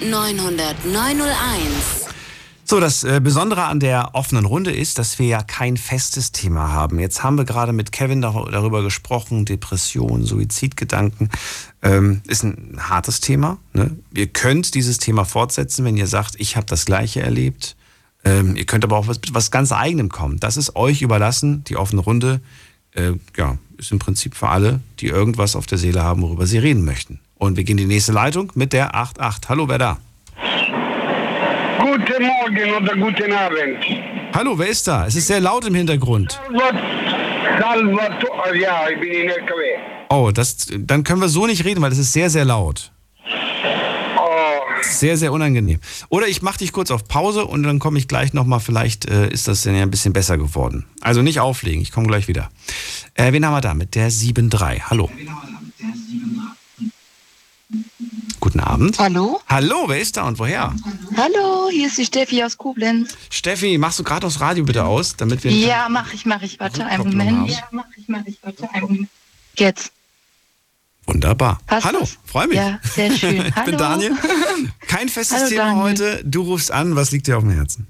0890901. 0.00 0.54
So, 2.62 2.78
das 2.78 3.02
äh, 3.02 3.20
Besondere 3.20 3.64
an 3.64 3.80
der 3.80 4.14
offenen 4.14 4.44
Runde 4.44 4.70
ist, 4.70 5.00
dass 5.00 5.18
wir 5.18 5.26
ja 5.26 5.42
kein 5.42 5.76
festes 5.76 6.30
Thema 6.30 6.72
haben. 6.72 7.00
Jetzt 7.00 7.24
haben 7.24 7.36
wir 7.36 7.44
gerade 7.44 7.72
mit 7.72 7.90
Kevin 7.90 8.22
darüber 8.22 8.84
gesprochen, 8.84 9.44
Depression, 9.44 10.24
Suizidgedanken. 10.24 11.28
Ähm, 11.82 12.22
ist 12.28 12.44
ein 12.44 12.78
hartes 12.78 13.18
Thema. 13.18 13.58
Ne? 13.72 13.96
Ihr 14.12 14.28
könnt 14.28 14.76
dieses 14.76 14.98
Thema 14.98 15.24
fortsetzen, 15.24 15.84
wenn 15.84 15.96
ihr 15.96 16.06
sagt, 16.06 16.36
ich 16.38 16.54
habe 16.56 16.66
das 16.66 16.84
Gleiche 16.84 17.20
erlebt. 17.20 17.74
Ähm, 18.24 18.54
ihr 18.54 18.64
könnt 18.64 18.84
aber 18.84 18.96
auch 18.96 19.08
was, 19.08 19.20
was 19.32 19.50
ganz 19.50 19.72
Eigenem 19.72 20.08
kommen. 20.08 20.38
Das 20.38 20.56
ist 20.56 20.76
euch 20.76 21.02
überlassen. 21.02 21.64
Die 21.64 21.76
offene 21.76 22.00
Runde 22.00 22.40
äh, 22.94 23.12
ja, 23.36 23.58
ist 23.78 23.92
im 23.92 23.98
Prinzip 23.98 24.34
für 24.34 24.48
alle, 24.48 24.80
die 25.00 25.08
irgendwas 25.08 25.56
auf 25.56 25.66
der 25.66 25.78
Seele 25.78 26.02
haben, 26.02 26.22
worüber 26.22 26.46
sie 26.46 26.58
reden 26.58 26.84
möchten. 26.84 27.20
Und 27.36 27.56
wir 27.56 27.64
gehen 27.64 27.78
in 27.78 27.88
die 27.88 27.94
nächste 27.94 28.12
Leitung 28.12 28.52
mit 28.54 28.72
der 28.72 28.94
88. 28.94 29.48
Hallo, 29.48 29.68
wer 29.68 29.78
da? 29.78 29.98
Guten 31.78 32.24
Morgen 32.24 32.82
oder 32.82 32.96
guten 32.96 33.32
Abend. 33.32 33.84
Hallo, 34.34 34.58
wer 34.58 34.68
ist 34.68 34.86
da? 34.88 35.06
Es 35.06 35.14
ist 35.16 35.26
sehr 35.26 35.40
laut 35.40 35.66
im 35.66 35.74
Hintergrund. 35.74 36.40
Salvatore, 37.60 38.58
ja, 38.58 38.88
ich 38.88 39.00
bin 39.00 39.12
in 39.12 39.28
LKW. 39.28 39.62
Oh, 40.08 40.30
das, 40.32 40.68
dann 40.78 41.04
können 41.04 41.20
wir 41.20 41.28
so 41.28 41.46
nicht 41.46 41.64
reden, 41.64 41.82
weil 41.82 41.90
das 41.90 41.98
ist 41.98 42.12
sehr, 42.12 42.30
sehr 42.30 42.44
laut. 42.44 42.90
Sehr, 44.90 45.16
sehr 45.16 45.32
unangenehm. 45.32 45.80
Oder 46.08 46.28
ich 46.28 46.42
mache 46.42 46.58
dich 46.58 46.72
kurz 46.72 46.90
auf 46.90 47.06
Pause 47.08 47.44
und 47.46 47.62
dann 47.62 47.78
komme 47.78 47.98
ich 47.98 48.08
gleich 48.08 48.32
nochmal. 48.32 48.60
Vielleicht 48.60 49.06
äh, 49.06 49.28
ist 49.28 49.48
das 49.48 49.62
dann 49.62 49.74
ja 49.74 49.82
ein 49.82 49.90
bisschen 49.90 50.12
besser 50.12 50.38
geworden. 50.38 50.86
Also 51.00 51.22
nicht 51.22 51.40
auflegen, 51.40 51.80
ich 51.82 51.92
komme 51.92 52.06
gleich 52.06 52.28
wieder. 52.28 52.50
Äh, 53.14 53.32
wen 53.32 53.44
haben 53.44 53.54
wir 53.54 53.60
da 53.60 53.74
mit 53.74 53.94
der 53.94 54.10
7.3? 54.10 54.82
Hallo. 54.90 55.10
Guten 58.40 58.60
Abend. 58.60 58.98
Hallo? 58.98 59.40
Hallo, 59.48 59.84
wer 59.88 60.00
ist 60.00 60.16
da 60.16 60.24
und 60.24 60.38
woher? 60.38 60.74
Hallo, 61.16 61.70
hier 61.70 61.86
ist 61.86 61.96
die 61.96 62.04
Steffi 62.04 62.44
aus 62.44 62.58
Koblenz. 62.58 63.16
Steffi, 63.30 63.78
machst 63.78 63.98
du 63.98 64.04
gerade 64.04 64.20
das 64.20 64.40
Radio 64.40 64.64
bitte 64.64 64.84
aus, 64.84 65.16
damit 65.16 65.44
wir. 65.44 65.50
Ja, 65.50 65.88
mach 65.88 66.12
ich, 66.12 66.26
mach 66.26 66.42
ich. 66.42 66.60
Warte 66.60 66.84
einen 66.84 67.08
Moment. 67.08 67.38
haben. 67.38 67.46
Ja, 67.46 67.68
mach 67.70 67.86
ich, 67.96 68.06
mach 68.08 68.26
ich. 68.26 68.38
Warte 68.42 68.68
einen 68.72 68.82
Moment. 68.82 69.08
Jetzt. 69.56 69.92
Wunderbar. 71.06 71.60
Passt 71.66 71.86
Hallo, 71.86 72.06
freue 72.24 72.48
mich. 72.48 72.56
Ja, 72.56 72.78
sehr 72.82 73.10
schön. 73.10 73.46
ich 73.56 73.62
bin. 73.64 73.76
Daniel. 73.76 74.12
Kein 74.86 75.08
festes 75.08 75.38
Hallo, 75.38 75.48
Thema 75.48 75.64
Daniel. 75.64 75.82
heute. 75.82 76.22
Du 76.24 76.42
rufst 76.42 76.70
an. 76.70 76.96
Was 76.96 77.10
liegt 77.10 77.26
dir 77.26 77.36
auf 77.36 77.42
dem 77.42 77.52
Herzen? 77.52 77.86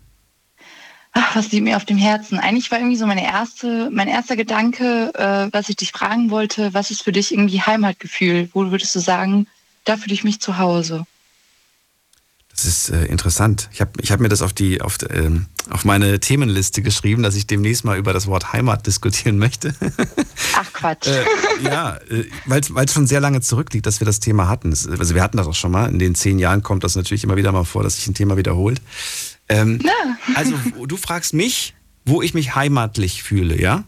Ach, 1.12 1.36
was 1.36 1.52
liegt 1.52 1.62
mir 1.62 1.76
auf 1.76 1.84
dem 1.84 1.96
Herzen? 1.96 2.40
Eigentlich 2.40 2.70
war 2.72 2.78
irgendwie 2.78 2.96
so 2.96 3.06
meine 3.06 3.24
erste, 3.24 3.88
mein 3.92 4.08
erster 4.08 4.34
Gedanke, 4.34 5.12
äh, 5.14 5.48
was 5.52 5.68
ich 5.68 5.76
dich 5.76 5.92
fragen 5.92 6.30
wollte, 6.30 6.74
was 6.74 6.90
ist 6.90 7.04
für 7.04 7.12
dich 7.12 7.32
irgendwie 7.32 7.60
Heimatgefühl? 7.60 8.48
Wo 8.52 8.68
würdest 8.72 8.94
du 8.96 8.98
sagen, 8.98 9.46
da 9.84 9.96
fühle 9.96 10.14
ich 10.14 10.24
mich 10.24 10.40
zu 10.40 10.58
Hause? 10.58 11.06
Das 12.56 12.64
ist 12.66 12.88
äh, 12.90 13.06
interessant. 13.06 13.68
Ich 13.72 13.80
habe 13.80 13.90
ich 14.00 14.12
hab 14.12 14.20
mir 14.20 14.28
das 14.28 14.40
auf, 14.40 14.52
die, 14.52 14.80
auf, 14.80 14.98
ähm, 15.10 15.46
auf 15.70 15.84
meine 15.84 16.20
Themenliste 16.20 16.82
geschrieben, 16.82 17.24
dass 17.24 17.34
ich 17.34 17.48
demnächst 17.48 17.84
mal 17.84 17.98
über 17.98 18.12
das 18.12 18.28
Wort 18.28 18.52
Heimat 18.52 18.86
diskutieren 18.86 19.38
möchte. 19.38 19.74
Ach 20.54 20.72
Quatsch. 20.72 21.08
äh, 21.08 21.24
ja, 21.64 21.96
äh, 22.10 22.24
weil 22.46 22.84
es 22.84 22.92
schon 22.92 23.08
sehr 23.08 23.20
lange 23.20 23.40
zurückliegt, 23.40 23.86
dass 23.86 24.00
wir 24.00 24.04
das 24.04 24.20
Thema 24.20 24.48
hatten. 24.48 24.70
Also 24.70 25.14
wir 25.16 25.22
hatten 25.22 25.36
das 25.36 25.48
auch 25.48 25.54
schon 25.54 25.72
mal. 25.72 25.90
In 25.90 25.98
den 25.98 26.14
zehn 26.14 26.38
Jahren 26.38 26.62
kommt 26.62 26.84
das 26.84 26.94
natürlich 26.94 27.24
immer 27.24 27.36
wieder 27.36 27.50
mal 27.50 27.64
vor, 27.64 27.82
dass 27.82 27.96
sich 27.96 28.06
ein 28.06 28.14
Thema 28.14 28.36
wiederholt. 28.36 28.80
Ähm, 29.48 29.80
Also 30.36 30.54
du 30.86 30.96
fragst 30.96 31.34
mich, 31.34 31.74
wo 32.06 32.22
ich 32.22 32.34
mich 32.34 32.54
heimatlich 32.54 33.22
fühle, 33.24 33.60
ja? 33.60 33.82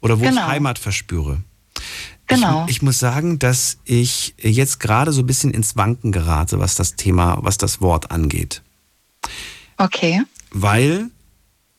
Oder 0.00 0.18
wo 0.18 0.24
ich 0.24 0.30
Genau. 0.30 0.46
Heimat 0.48 0.78
verspüre. 0.78 1.38
Genau. 2.28 2.64
Ich, 2.66 2.76
ich 2.76 2.82
muss 2.82 2.98
sagen, 2.98 3.38
dass 3.38 3.78
ich 3.84 4.34
jetzt 4.38 4.80
gerade 4.80 5.12
so 5.12 5.22
ein 5.22 5.26
bisschen 5.26 5.50
ins 5.50 5.76
Wanken 5.76 6.12
gerate, 6.12 6.58
was 6.58 6.74
das 6.74 6.94
Thema, 6.94 7.38
was 7.42 7.58
das 7.58 7.80
Wort 7.80 8.10
angeht. 8.10 8.62
Okay. 9.78 10.22
Weil 10.50 11.10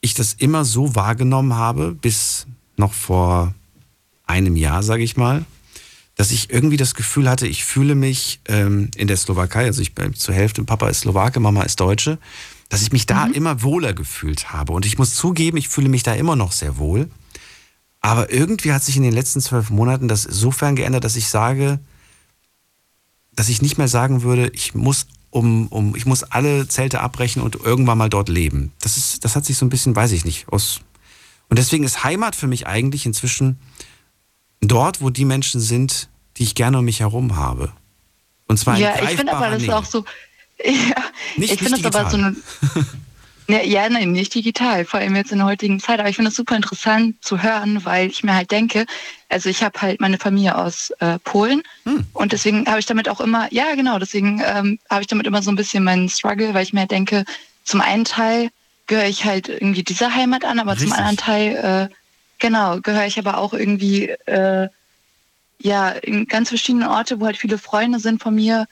ich 0.01 0.13
das 0.13 0.33
immer 0.33 0.65
so 0.65 0.95
wahrgenommen 0.95 1.53
habe, 1.53 1.91
bis 1.91 2.47
noch 2.77 2.93
vor 2.93 3.53
einem 4.25 4.55
Jahr, 4.55 4.83
sage 4.83 5.03
ich 5.03 5.17
mal, 5.17 5.45
dass 6.15 6.31
ich 6.31 6.49
irgendwie 6.49 6.77
das 6.77 6.95
Gefühl 6.95 7.29
hatte, 7.29 7.47
ich 7.47 7.63
fühle 7.63 7.95
mich 7.95 8.41
ähm, 8.47 8.89
in 8.95 9.07
der 9.07 9.17
Slowakei, 9.17 9.65
also 9.65 9.81
ich 9.81 9.95
bin 9.95 10.13
zur 10.15 10.33
Hälfte, 10.33 10.63
Papa 10.63 10.89
ist 10.89 11.01
Slowake, 11.01 11.39
Mama 11.39 11.63
ist 11.63 11.79
Deutsche, 11.79 12.17
dass 12.69 12.81
ich 12.81 12.91
mich 12.91 13.05
da 13.05 13.25
immer 13.27 13.61
wohler 13.63 13.93
gefühlt 13.93 14.51
habe. 14.51 14.73
Und 14.73 14.85
ich 14.85 14.97
muss 14.97 15.15
zugeben, 15.15 15.57
ich 15.57 15.69
fühle 15.69 15.89
mich 15.89 16.03
da 16.03 16.13
immer 16.13 16.35
noch 16.35 16.51
sehr 16.51 16.77
wohl. 16.77 17.09
Aber 18.01 18.31
irgendwie 18.31 18.71
hat 18.71 18.83
sich 18.83 18.95
in 18.97 19.03
den 19.03 19.11
letzten 19.13 19.41
zwölf 19.41 19.69
Monaten 19.69 20.07
das 20.07 20.25
insofern 20.25 20.75
geändert, 20.75 21.03
dass 21.03 21.15
ich 21.15 21.27
sage, 21.27 21.79
dass 23.33 23.49
ich 23.49 23.61
nicht 23.61 23.77
mehr 23.77 23.87
sagen 23.87 24.21
würde, 24.23 24.49
ich 24.53 24.73
muss 24.73 25.07
um, 25.31 25.67
um, 25.67 25.95
ich 25.95 26.05
muss 26.05 26.23
alle 26.23 26.67
Zelte 26.67 27.01
abbrechen 27.01 27.41
und 27.41 27.55
irgendwann 27.55 27.97
mal 27.97 28.09
dort 28.09 28.29
leben. 28.29 28.71
Das 28.81 28.97
ist, 28.97 29.23
das 29.25 29.35
hat 29.35 29.45
sich 29.45 29.57
so 29.57 29.65
ein 29.65 29.69
bisschen, 29.69 29.95
weiß 29.95 30.11
ich 30.13 30.25
nicht, 30.25 30.47
aus. 30.49 30.81
Und 31.49 31.59
deswegen 31.59 31.83
ist 31.83 32.03
Heimat 32.03 32.35
für 32.35 32.47
mich 32.47 32.67
eigentlich 32.67 33.05
inzwischen 33.05 33.59
dort, 34.61 35.01
wo 35.01 35.09
die 35.09 35.25
Menschen 35.25 35.61
sind, 35.61 36.09
die 36.37 36.43
ich 36.43 36.55
gerne 36.55 36.79
um 36.79 36.85
mich 36.85 37.01
herum 37.01 37.35
habe. 37.35 37.71
Und 38.47 38.57
zwar 38.57 38.75
in 38.75 38.81
Ja, 38.81 38.95
ich 39.03 39.17
finde 39.17 39.33
aber 39.35 39.49
das 39.51 39.61
Nähe. 39.61 39.75
auch 39.77 39.85
so. 39.85 40.03
Ja, 40.63 40.71
Nicht- 41.37 41.53
ich 41.53 41.59
finde 41.59 41.81
das 41.81 41.95
aber 41.95 42.09
so 42.09 42.17
eine. 42.17 42.35
Ja, 43.49 43.63
ja, 43.63 43.89
nein, 43.89 44.11
nicht 44.11 44.35
digital, 44.35 44.85
vor 44.85 44.99
allem 44.99 45.15
jetzt 45.15 45.31
in 45.31 45.39
der 45.39 45.47
heutigen 45.47 45.79
Zeit. 45.79 45.99
Aber 45.99 46.07
ich 46.07 46.15
finde 46.15 46.29
es 46.29 46.35
super 46.35 46.55
interessant 46.55 47.15
zu 47.25 47.41
hören, 47.41 47.83
weil 47.83 48.07
ich 48.07 48.23
mir 48.23 48.35
halt 48.35 48.51
denke, 48.51 48.85
also 49.27 49.49
ich 49.49 49.63
habe 49.63 49.81
halt 49.81 49.99
meine 49.99 50.19
Familie 50.19 50.55
aus 50.55 50.91
äh, 50.99 51.17
Polen 51.23 51.63
Hm. 51.85 52.05
und 52.13 52.31
deswegen 52.31 52.67
habe 52.67 52.79
ich 52.79 52.85
damit 52.85 53.09
auch 53.09 53.19
immer, 53.19 53.51
ja 53.51 53.73
genau, 53.73 53.97
deswegen 53.97 54.39
ähm, 54.45 54.77
habe 54.87 55.01
ich 55.01 55.07
damit 55.07 55.25
immer 55.25 55.41
so 55.41 55.49
ein 55.51 55.55
bisschen 55.55 55.83
meinen 55.83 56.09
Struggle, 56.09 56.53
weil 56.53 56.61
ich 56.61 56.73
mir 56.73 56.81
halt 56.81 56.91
denke, 56.91 57.25
zum 57.63 57.81
einen 57.81 58.05
Teil 58.05 58.51
gehöre 58.85 59.07
ich 59.07 59.25
halt 59.25 59.49
irgendwie 59.49 59.83
dieser 59.83 60.13
Heimat 60.13 60.45
an, 60.45 60.59
aber 60.59 60.73
Richtig. 60.73 60.89
zum 60.89 60.97
anderen 60.97 61.17
Teil, 61.17 61.89
äh, 61.89 61.95
genau, 62.37 62.79
gehöre 62.81 63.07
ich 63.07 63.17
aber 63.17 63.39
auch 63.39 63.53
irgendwie, 63.53 64.09
äh, 64.27 64.67
ja, 65.59 65.89
in 65.89 66.27
ganz 66.27 66.49
verschiedenen 66.49 66.87
Orte, 66.87 67.19
wo 67.19 67.25
halt 67.25 67.37
viele 67.37 67.57
Freunde 67.57 67.99
sind 67.99 68.21
von 68.21 68.35
mir, 68.35 68.67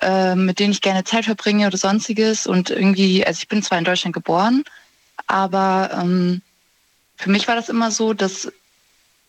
äh, 0.00 0.34
mit 0.34 0.58
denen 0.58 0.72
ich 0.72 0.80
gerne 0.80 1.04
Zeit 1.04 1.24
verbringe 1.24 1.66
oder 1.66 1.76
sonstiges. 1.76 2.46
Und 2.46 2.70
irgendwie, 2.70 3.26
also 3.26 3.38
ich 3.38 3.48
bin 3.48 3.62
zwar 3.62 3.78
in 3.78 3.84
Deutschland 3.84 4.14
geboren, 4.14 4.64
aber 5.26 5.90
ähm, 6.00 6.42
für 7.16 7.30
mich 7.30 7.48
war 7.48 7.54
das 7.54 7.68
immer 7.68 7.90
so, 7.90 8.14
dass 8.14 8.50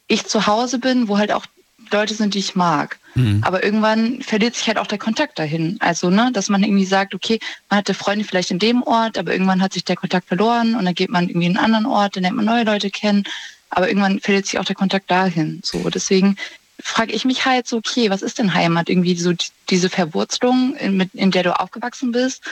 ich 0.07 0.25
zu 0.25 0.47
Hause 0.47 0.79
bin, 0.79 1.07
wo 1.07 1.17
halt 1.17 1.31
auch 1.31 1.45
Leute 1.91 2.13
sind, 2.13 2.33
die 2.33 2.39
ich 2.39 2.55
mag. 2.55 2.99
Mhm. 3.15 3.41
Aber 3.45 3.63
irgendwann 3.63 4.21
verliert 4.21 4.55
sich 4.55 4.67
halt 4.67 4.77
auch 4.77 4.87
der 4.87 4.97
Kontakt 4.97 5.39
dahin. 5.39 5.77
Also, 5.79 6.09
ne, 6.09 6.31
dass 6.33 6.49
man 6.49 6.63
irgendwie 6.63 6.85
sagt, 6.85 7.13
okay, 7.13 7.39
man 7.69 7.79
hatte 7.79 7.93
Freunde 7.93 8.23
vielleicht 8.25 8.51
in 8.51 8.59
dem 8.59 8.83
Ort, 8.83 9.17
aber 9.17 9.33
irgendwann 9.33 9.61
hat 9.61 9.73
sich 9.73 9.83
der 9.83 9.97
Kontakt 9.97 10.27
verloren 10.27 10.75
und 10.75 10.85
dann 10.85 10.93
geht 10.93 11.09
man 11.09 11.27
irgendwie 11.27 11.47
in 11.47 11.57
einen 11.57 11.65
anderen 11.65 11.85
Ort, 11.85 12.15
dann 12.15 12.23
lernt 12.23 12.37
man 12.37 12.45
neue 12.45 12.63
Leute 12.63 12.89
kennen, 12.89 13.23
aber 13.69 13.87
irgendwann 13.87 14.19
verliert 14.19 14.45
sich 14.45 14.59
auch 14.59 14.65
der 14.65 14.75
Kontakt 14.75 15.11
dahin. 15.11 15.61
So, 15.63 15.89
deswegen 15.89 16.37
frage 16.83 17.13
ich 17.13 17.25
mich 17.25 17.45
halt 17.45 17.67
so, 17.67 17.77
okay, 17.77 18.09
was 18.09 18.21
ist 18.21 18.37
denn 18.39 18.53
Heimat? 18.53 18.89
Irgendwie 18.89 19.15
so 19.15 19.33
die- 19.33 19.47
diese 19.69 19.89
Verwurzelung, 19.89 20.75
in, 20.75 20.97
mit, 20.97 21.13
in 21.13 21.31
der 21.31 21.43
du 21.43 21.59
aufgewachsen 21.59 22.11
bist? 22.11 22.43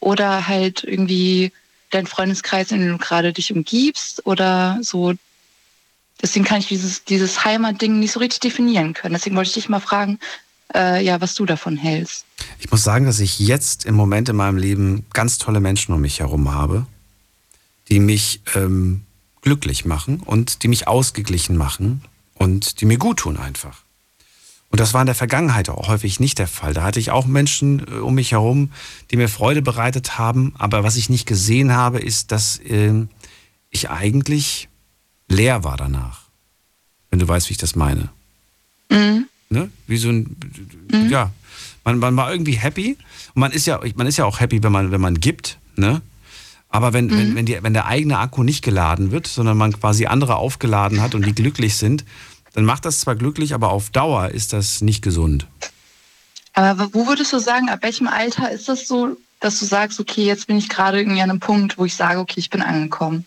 Oder 0.00 0.48
halt 0.48 0.82
irgendwie 0.84 1.52
dein 1.90 2.06
Freundeskreis, 2.06 2.72
in 2.72 2.80
dem 2.80 2.92
du 2.92 2.98
gerade 2.98 3.32
dich 3.32 3.52
umgibst? 3.52 4.26
Oder 4.26 4.78
so 4.82 5.14
deswegen 6.22 6.44
kann 6.44 6.60
ich 6.60 6.68
dieses, 6.68 7.04
dieses 7.04 7.44
Heimatding 7.44 7.98
nicht 7.98 8.12
so 8.12 8.20
richtig 8.20 8.40
definieren 8.40 8.94
können. 8.94 9.14
Deswegen 9.14 9.36
wollte 9.36 9.48
ich 9.48 9.54
dich 9.54 9.68
mal 9.68 9.80
fragen, 9.80 10.18
äh, 10.74 11.04
ja, 11.04 11.20
was 11.20 11.34
du 11.34 11.44
davon 11.44 11.76
hältst. 11.76 12.24
Ich 12.58 12.70
muss 12.70 12.84
sagen, 12.84 13.06
dass 13.06 13.18
ich 13.18 13.38
jetzt 13.40 13.84
im 13.84 13.94
Moment 13.94 14.28
in 14.28 14.36
meinem 14.36 14.56
Leben 14.56 15.04
ganz 15.12 15.38
tolle 15.38 15.60
Menschen 15.60 15.92
um 15.92 16.00
mich 16.00 16.20
herum 16.20 16.54
habe, 16.54 16.86
die 17.88 17.98
mich 17.98 18.40
ähm, 18.54 19.02
glücklich 19.42 19.84
machen 19.84 20.20
und 20.20 20.62
die 20.62 20.68
mich 20.68 20.86
ausgeglichen 20.86 21.56
machen 21.56 22.02
und 22.42 22.80
die 22.80 22.86
mir 22.86 22.98
gut 22.98 23.20
tun 23.20 23.36
einfach. 23.36 23.82
Und 24.68 24.80
das 24.80 24.94
war 24.94 25.02
in 25.02 25.06
der 25.06 25.14
Vergangenheit 25.14 25.68
auch 25.68 25.88
häufig 25.88 26.18
nicht 26.18 26.38
der 26.38 26.48
Fall. 26.48 26.72
Da 26.74 26.82
hatte 26.82 26.98
ich 26.98 27.10
auch 27.10 27.26
Menschen 27.26 27.86
äh, 27.86 27.98
um 28.00 28.14
mich 28.14 28.32
herum, 28.32 28.72
die 29.10 29.16
mir 29.16 29.28
Freude 29.28 29.62
bereitet 29.62 30.18
haben. 30.18 30.54
Aber 30.58 30.82
was 30.82 30.96
ich 30.96 31.10
nicht 31.10 31.26
gesehen 31.26 31.72
habe, 31.72 32.00
ist, 32.00 32.32
dass 32.32 32.58
äh, 32.58 33.06
ich 33.70 33.90
eigentlich 33.90 34.68
leer 35.28 35.62
war 35.62 35.76
danach. 35.76 36.22
Wenn 37.10 37.18
du 37.18 37.28
weißt, 37.28 37.48
wie 37.48 37.52
ich 37.52 37.58
das 37.58 37.76
meine. 37.76 38.08
Mhm. 38.90 39.26
Ne? 39.50 39.70
Wie 39.86 39.98
so 39.98 40.08
ein, 40.08 40.36
mhm. 40.90 41.10
ja, 41.10 41.30
man, 41.84 41.98
man 41.98 42.16
war 42.16 42.32
irgendwie 42.32 42.56
happy. 42.56 42.96
Und 43.34 43.40
man 43.40 43.52
ist 43.52 43.66
ja, 43.66 43.78
man 43.94 44.06
ist 44.06 44.16
ja 44.16 44.24
auch 44.24 44.40
happy, 44.40 44.62
wenn 44.62 44.72
man, 44.72 44.90
wenn 44.90 45.00
man 45.00 45.20
gibt, 45.20 45.58
ne? 45.76 46.00
Aber 46.72 46.94
wenn, 46.94 47.06
mhm. 47.06 47.18
wenn, 47.18 47.34
wenn, 47.36 47.46
die, 47.46 47.62
wenn 47.62 47.74
der 47.74 47.84
eigene 47.84 48.18
Akku 48.18 48.42
nicht 48.42 48.64
geladen 48.64 49.10
wird, 49.10 49.26
sondern 49.26 49.58
man 49.58 49.78
quasi 49.78 50.06
andere 50.06 50.36
aufgeladen 50.36 51.02
hat 51.02 51.14
und 51.14 51.26
die 51.26 51.34
glücklich 51.34 51.76
sind, 51.76 52.06
dann 52.52 52.64
macht 52.64 52.84
das 52.84 53.00
zwar 53.00 53.16
glücklich, 53.16 53.54
aber 53.54 53.70
auf 53.70 53.90
Dauer 53.90 54.28
ist 54.28 54.52
das 54.52 54.80
nicht 54.80 55.02
gesund. 55.02 55.46
Aber 56.54 56.92
wo 56.92 57.06
würdest 57.06 57.32
du 57.32 57.38
sagen, 57.38 57.70
ab 57.70 57.80
welchem 57.82 58.08
Alter 58.08 58.50
ist 58.50 58.68
das 58.68 58.86
so, 58.86 59.16
dass 59.40 59.58
du 59.58 59.64
sagst, 59.64 59.98
okay, 59.98 60.24
jetzt 60.24 60.46
bin 60.46 60.58
ich 60.58 60.68
gerade 60.68 60.98
irgendwie 60.98 61.22
an 61.22 61.30
einem 61.30 61.40
Punkt, 61.40 61.78
wo 61.78 61.84
ich 61.84 61.94
sage, 61.94 62.20
okay, 62.20 62.38
ich 62.38 62.50
bin 62.50 62.62
angekommen. 62.62 63.26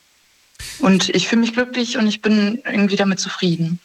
Und 0.80 1.10
ich 1.10 1.28
fühle 1.28 1.42
mich 1.42 1.54
glücklich 1.54 1.98
und 1.98 2.08
ich 2.08 2.22
bin 2.22 2.62
irgendwie 2.66 2.96
damit 2.96 3.20
zufrieden. 3.20 3.80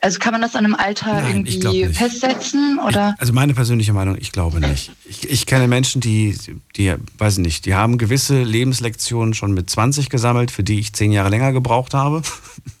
Also 0.00 0.18
kann 0.18 0.32
man 0.32 0.42
das 0.42 0.54
an 0.54 0.64
einem 0.64 0.74
Alter 0.74 1.14
Nein, 1.14 1.46
irgendwie 1.46 1.86
festsetzen? 1.86 2.78
Oder? 2.78 3.14
Ich, 3.14 3.20
also 3.20 3.32
meine 3.32 3.54
persönliche 3.54 3.92
Meinung, 3.92 4.16
ich 4.18 4.30
glaube 4.30 4.60
nicht. 4.60 4.92
Ich, 5.08 5.28
ich, 5.28 5.46
kenne 5.46 5.68
Menschen, 5.68 6.00
die, 6.00 6.36
die, 6.76 6.94
weiß 7.18 7.38
nicht, 7.38 7.64
die 7.64 7.74
haben 7.74 7.96
gewisse 7.96 8.42
Lebenslektionen 8.42 9.32
schon 9.32 9.52
mit 9.52 9.70
20 9.70 10.10
gesammelt, 10.10 10.50
für 10.50 10.62
die 10.62 10.78
ich 10.80 10.92
zehn 10.92 11.12
Jahre 11.12 11.30
länger 11.30 11.52
gebraucht 11.52 11.94
habe 11.94 12.22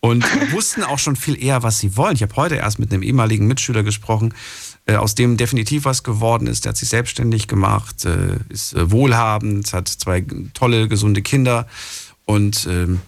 und 0.00 0.24
wussten 0.52 0.82
auch 0.82 0.98
schon 0.98 1.16
viel 1.16 1.42
eher, 1.42 1.62
was 1.62 1.78
sie 1.78 1.96
wollen. 1.96 2.14
Ich 2.14 2.22
habe 2.22 2.36
heute 2.36 2.56
erst 2.56 2.78
mit 2.78 2.92
einem 2.92 3.02
ehemaligen 3.02 3.46
Mitschüler 3.46 3.82
gesprochen, 3.82 4.34
äh, 4.86 4.96
aus 4.96 5.14
dem 5.14 5.36
definitiv 5.36 5.84
was 5.84 6.02
geworden 6.02 6.46
ist. 6.46 6.64
Der 6.64 6.70
hat 6.70 6.76
sich 6.76 6.88
selbstständig 6.88 7.48
gemacht, 7.48 8.04
äh, 8.04 8.38
ist 8.48 8.74
äh, 8.74 8.90
wohlhabend, 8.90 9.72
hat 9.72 9.88
zwei 9.88 10.24
tolle, 10.54 10.88
gesunde 10.88 11.22
Kinder 11.22 11.66
und 12.24 12.66
ähm, 12.70 13.00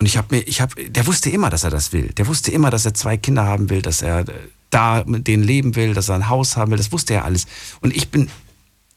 und 0.00 0.06
ich 0.06 0.16
habe 0.16 0.36
mir, 0.36 0.42
ich 0.42 0.60
habe, 0.60 0.88
der 0.88 1.06
wusste 1.08 1.28
immer, 1.28 1.50
dass 1.50 1.64
er 1.64 1.70
das 1.70 1.92
will. 1.92 2.12
Der 2.16 2.28
wusste 2.28 2.52
immer, 2.52 2.70
dass 2.70 2.84
er 2.84 2.94
zwei 2.94 3.16
Kinder 3.16 3.44
haben 3.44 3.68
will, 3.68 3.82
dass 3.82 4.00
er 4.00 4.24
da 4.70 5.02
mit 5.04 5.26
denen 5.26 5.42
leben 5.42 5.74
will, 5.74 5.94
dass 5.94 6.08
er 6.08 6.14
ein 6.14 6.28
Haus 6.28 6.56
haben 6.56 6.70
will. 6.70 6.78
Das 6.78 6.92
wusste 6.92 7.14
er 7.14 7.24
alles. 7.24 7.46
Und 7.80 7.96
ich 7.96 8.08
bin 8.08 8.30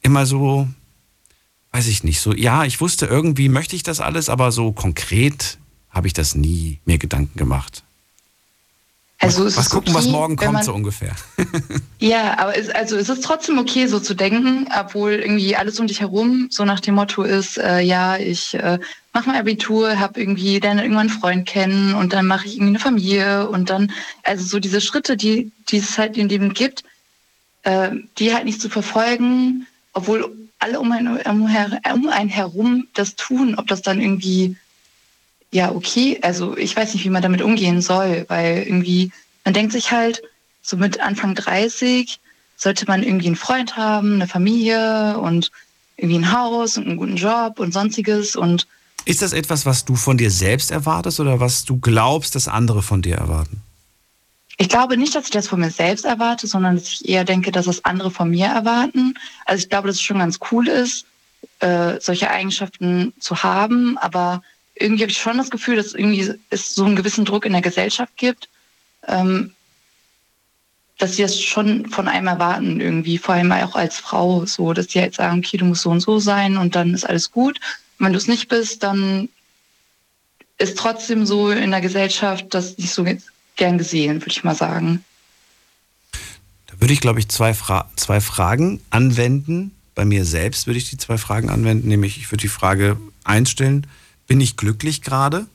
immer 0.01 0.27
so, 0.27 0.67
weiß 1.71 1.87
ich 1.87 2.03
nicht, 2.03 2.19
so, 2.19 2.33
ja, 2.33 2.65
ich 2.65 2.81
wusste 2.81 3.07
irgendwie 3.07 3.49
möchte 3.49 3.75
ich 3.75 3.81
das 3.81 3.99
alles, 3.99 4.29
aber 4.29 4.51
so 4.51 4.71
konkret 4.73 5.57
habe 5.91 6.07
ich 6.07 6.13
das 6.13 6.35
nie 6.35 6.79
mir 6.85 6.97
Gedanken 6.97 7.37
gemacht. 7.37 7.83
Also 9.21 9.45
was, 9.45 9.55
was 9.55 9.69
gucken, 9.69 9.95
okay, 9.95 9.99
was 9.99 10.11
morgen 10.11 10.35
kommt, 10.35 10.53
man, 10.53 10.63
so 10.63 10.73
ungefähr. 10.73 11.15
ja, 11.99 12.39
aber 12.39 12.57
es, 12.57 12.69
also 12.69 12.95
es 12.97 13.07
ist 13.07 13.23
trotzdem 13.23 13.59
okay, 13.59 13.85
so 13.85 13.99
zu 13.99 14.15
denken, 14.15 14.67
obwohl 14.75 15.11
irgendwie 15.11 15.55
alles 15.55 15.79
um 15.79 15.85
dich 15.85 16.01
herum 16.01 16.47
so 16.49 16.65
nach 16.65 16.79
dem 16.79 16.95
Motto 16.95 17.21
ist, 17.21 17.59
äh, 17.59 17.81
ja, 17.81 18.17
ich 18.17 18.55
äh, 18.55 18.79
mache 19.13 19.29
mein 19.29 19.39
Abitur, 19.39 19.99
habe 19.99 20.19
irgendwie 20.19 20.59
dann 20.59 20.79
irgendwann 20.79 21.09
einen 21.09 21.19
Freund 21.19 21.47
kennen 21.47 21.93
und 21.93 22.13
dann 22.13 22.25
mache 22.25 22.47
ich 22.47 22.53
irgendwie 22.55 22.69
eine 22.69 22.79
Familie 22.79 23.47
und 23.47 23.69
dann, 23.69 23.91
also 24.23 24.43
so 24.43 24.59
diese 24.59 24.81
Schritte, 24.81 25.15
die, 25.17 25.51
die 25.69 25.77
es 25.77 25.99
halt 25.99 26.17
in 26.17 26.27
dem 26.27 26.55
gibt, 26.55 26.83
äh, 27.61 27.91
die 28.17 28.33
halt 28.33 28.45
nicht 28.45 28.59
zu 28.59 28.69
verfolgen, 28.69 29.67
obwohl 29.93 30.35
alle 30.57 30.79
um 30.79 30.91
einen, 30.91 31.17
um, 31.17 31.43
um 31.93 32.09
einen 32.09 32.29
herum 32.29 32.87
das 32.95 33.15
tun, 33.15 33.53
ob 33.55 33.67
das 33.67 33.83
dann 33.83 34.01
irgendwie 34.01 34.55
ja, 35.51 35.71
okay, 35.71 36.19
also 36.21 36.57
ich 36.57 36.75
weiß 36.75 36.93
nicht, 36.93 37.03
wie 37.03 37.09
man 37.09 37.21
damit 37.21 37.41
umgehen 37.41 37.81
soll, 37.81 38.25
weil 38.29 38.63
irgendwie, 38.63 39.11
man 39.43 39.53
denkt 39.53 39.73
sich 39.73 39.91
halt, 39.91 40.21
so 40.61 40.77
mit 40.77 40.99
Anfang 40.99 41.35
30 41.35 42.19
sollte 42.55 42.85
man 42.85 43.03
irgendwie 43.03 43.27
einen 43.27 43.35
Freund 43.35 43.75
haben, 43.75 44.15
eine 44.15 44.27
Familie 44.27 45.17
und 45.17 45.51
irgendwie 45.97 46.19
ein 46.19 46.31
Haus 46.31 46.77
und 46.77 46.87
einen 46.87 46.97
guten 46.97 47.17
Job 47.17 47.59
und 47.59 47.73
sonstiges 47.73 48.35
und 48.35 48.67
ist 49.05 49.23
das 49.23 49.33
etwas, 49.33 49.65
was 49.65 49.83
du 49.83 49.95
von 49.95 50.17
dir 50.17 50.29
selbst 50.29 50.69
erwartest 50.69 51.19
oder 51.19 51.39
was 51.39 51.65
du 51.65 51.79
glaubst, 51.79 52.35
dass 52.35 52.47
andere 52.47 52.83
von 52.83 53.01
dir 53.01 53.15
erwarten? 53.15 53.61
Ich 54.57 54.69
glaube 54.69 54.95
nicht, 54.95 55.15
dass 55.15 55.25
ich 55.25 55.31
das 55.31 55.47
von 55.47 55.59
mir 55.59 55.71
selbst 55.71 56.05
erwarte, 56.05 56.45
sondern 56.45 56.75
dass 56.75 56.87
ich 56.87 57.09
eher 57.09 57.23
denke, 57.23 57.51
dass 57.51 57.65
das 57.65 57.83
andere 57.83 58.11
von 58.11 58.29
mir 58.29 58.45
erwarten. 58.45 59.15
Also 59.45 59.63
ich 59.63 59.69
glaube, 59.69 59.87
dass 59.87 59.95
es 59.95 60.03
schon 60.03 60.19
ganz 60.19 60.37
cool 60.51 60.67
ist, 60.67 61.05
äh, 61.61 61.99
solche 61.99 62.29
Eigenschaften 62.29 63.13
zu 63.19 63.41
haben, 63.41 63.97
aber 63.97 64.43
irgendwie 64.75 65.03
habe 65.03 65.11
ich 65.11 65.17
schon 65.17 65.37
das 65.37 65.49
Gefühl, 65.49 65.75
dass 65.75 65.93
irgendwie 65.93 66.33
es 66.49 66.75
so 66.75 66.85
einen 66.85 66.95
gewissen 66.95 67.25
Druck 67.25 67.45
in 67.45 67.53
der 67.53 67.61
Gesellschaft 67.61 68.15
gibt, 68.17 68.49
ähm, 69.07 69.53
dass 70.97 71.15
sie 71.15 71.23
das 71.23 71.39
schon 71.39 71.87
von 71.89 72.07
einem 72.07 72.27
erwarten 72.27 72.79
irgendwie, 72.79 73.17
vor 73.17 73.35
allem 73.35 73.51
auch 73.51 73.75
als 73.75 73.97
Frau, 73.97 74.45
so, 74.45 74.73
dass 74.73 74.87
die 74.87 74.99
halt 74.99 75.15
sagen, 75.15 75.39
okay, 75.39 75.57
du 75.57 75.65
musst 75.65 75.81
so 75.81 75.89
und 75.89 75.99
so 75.99 76.19
sein 76.19 76.57
und 76.57 76.75
dann 76.75 76.93
ist 76.93 77.07
alles 77.09 77.31
gut. 77.31 77.59
Und 77.97 78.05
wenn 78.05 78.13
du 78.13 78.17
es 78.17 78.27
nicht 78.27 78.49
bist, 78.49 78.83
dann 78.83 79.29
ist 80.59 80.77
trotzdem 80.77 81.25
so 81.25 81.49
in 81.49 81.71
der 81.71 81.81
Gesellschaft 81.81 82.53
das 82.53 82.77
nicht 82.77 82.93
so 82.93 83.05
gern 83.55 83.77
gesehen, 83.79 84.21
würde 84.21 84.31
ich 84.31 84.43
mal 84.43 84.55
sagen. 84.55 85.03
Da 86.67 86.79
würde 86.79 86.93
ich, 86.93 87.01
glaube 87.01 87.19
ich, 87.19 87.29
zwei, 87.29 87.53
Fra 87.53 87.89
zwei 87.95 88.21
Fragen 88.21 88.79
anwenden. 88.91 89.75
Bei 89.95 90.05
mir 90.05 90.23
selbst 90.23 90.67
würde 90.67 90.77
ich 90.77 90.89
die 90.89 90.97
zwei 90.97 91.17
Fragen 91.17 91.49
anwenden, 91.49 91.87
nämlich 91.87 92.17
ich 92.17 92.31
würde 92.31 92.43
die 92.43 92.47
Frage 92.47 92.97
einstellen, 93.23 93.87
bin 94.27 94.41
ich 94.41 94.57
glücklich 94.57 95.01
gerade? 95.01 95.47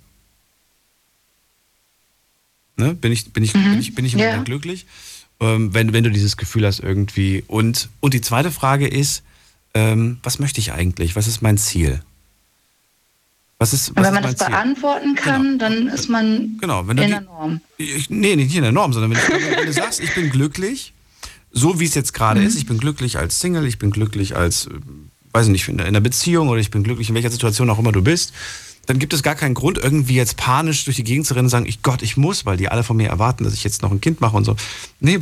Ne? 2.77 2.95
Bin 2.95 3.13
ich, 3.13 3.33
bin 3.33 3.43
ich, 3.43 3.55
mhm. 3.55 3.65
bin 3.65 3.81
ich, 3.81 3.95
bin 3.95 4.05
ich 4.05 4.15
im 4.15 4.21
ja. 4.21 4.43
Glücklich? 4.43 4.87
Ähm, 5.41 5.75
wenn, 5.75 5.93
wenn 5.93 6.05
du 6.05 6.11
dieses 6.11 6.37
Gefühl 6.37 6.67
hast 6.67 6.81
irgendwie. 6.81 7.45
Und, 7.47 7.89
und 8.01 8.15
die 8.15 8.21
zweite 8.21 8.51
Frage 8.51 8.87
ist, 8.87 9.23
ähm, 9.75 10.19
was 10.23 10.39
möchte 10.39 10.61
ich 10.61 10.73
eigentlich? 10.73 11.17
Was 11.17 11.27
ist 11.27 11.43
mein 11.43 11.59
Ziel? 11.59 12.01
Was 13.59 13.73
ist, 13.73 13.97
was 13.97 14.05
wenn 14.05 14.15
man 14.15 14.23
das 14.23 14.37
beantworten 14.37 15.15
kann, 15.15 15.43
genau. 15.43 15.59
dann 15.59 15.89
ist 15.89 16.09
man 16.09 16.59
genau, 16.61 16.87
wenn 16.89 16.99
in 16.99 17.05
die, 17.05 17.11
der 17.11 17.21
Norm. 17.23 17.61
Ich, 17.79 18.11
nee, 18.11 18.37
nicht 18.37 18.55
in 18.55 18.63
der 18.63 18.73
Norm, 18.73 18.93
sondern 18.93 19.13
wenn, 19.13 19.19
ich, 19.19 19.57
wenn 19.57 19.67
du 19.67 19.73
sagst, 19.73 20.01
ich 20.01 20.15
bin 20.15 20.29
glücklich, 20.29 20.93
so 21.53 21.81
wie 21.81 21.87
es 21.87 21.95
jetzt 21.95 22.13
gerade 22.13 22.41
mhm. 22.41 22.47
ist, 22.47 22.57
ich 22.57 22.67
bin 22.67 22.77
glücklich 22.77 23.17
als 23.17 23.41
Single, 23.41 23.67
ich 23.67 23.79
bin 23.79 23.91
glücklich 23.91 24.37
als, 24.37 24.67
äh, 24.67 24.71
weiß 25.37 25.47
ich 25.47 25.53
nicht, 25.53 25.69
in 25.69 25.81
einer 25.81 26.01
Beziehung 26.01 26.49
oder 26.49 26.61
ich 26.61 26.71
bin 26.71 26.83
glücklich 26.83 27.11
in 27.11 27.15
welcher 27.15 27.31
Situation 27.31 27.69
auch 27.69 27.79
immer 27.79 27.93
du 27.93 28.03
bist, 28.03 28.33
dann 28.87 28.99
gibt 28.99 29.13
es 29.13 29.23
gar 29.23 29.35
keinen 29.35 29.55
Grund, 29.55 29.77
irgendwie 29.77 30.15
jetzt 30.15 30.37
panisch 30.39 30.85
durch 30.85 30.97
die 30.97 31.05
Gegend 31.05 31.27
zu 31.27 31.35
rennen 31.35 31.47
und 31.47 31.51
sagen, 31.51 31.67
ich 31.67 31.83
Gott, 31.83 32.03
ich 32.03 32.17
muss, 32.17 32.47
weil 32.47 32.57
die 32.57 32.69
alle 32.69 32.83
von 32.83 32.97
mir 32.97 33.09
erwarten, 33.09 33.45
dass 33.45 33.53
ich 33.53 33.63
jetzt 33.63 33.83
noch 33.83 33.91
ein 33.91 34.01
Kind 34.01 34.21
mache 34.21 34.37
und 34.37 34.45
so. 34.45 34.57
Nee, 34.99 35.21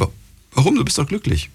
warum? 0.52 0.76
Du 0.76 0.84
bist 0.84 0.98
doch 0.98 1.08
glücklich. 1.08 1.50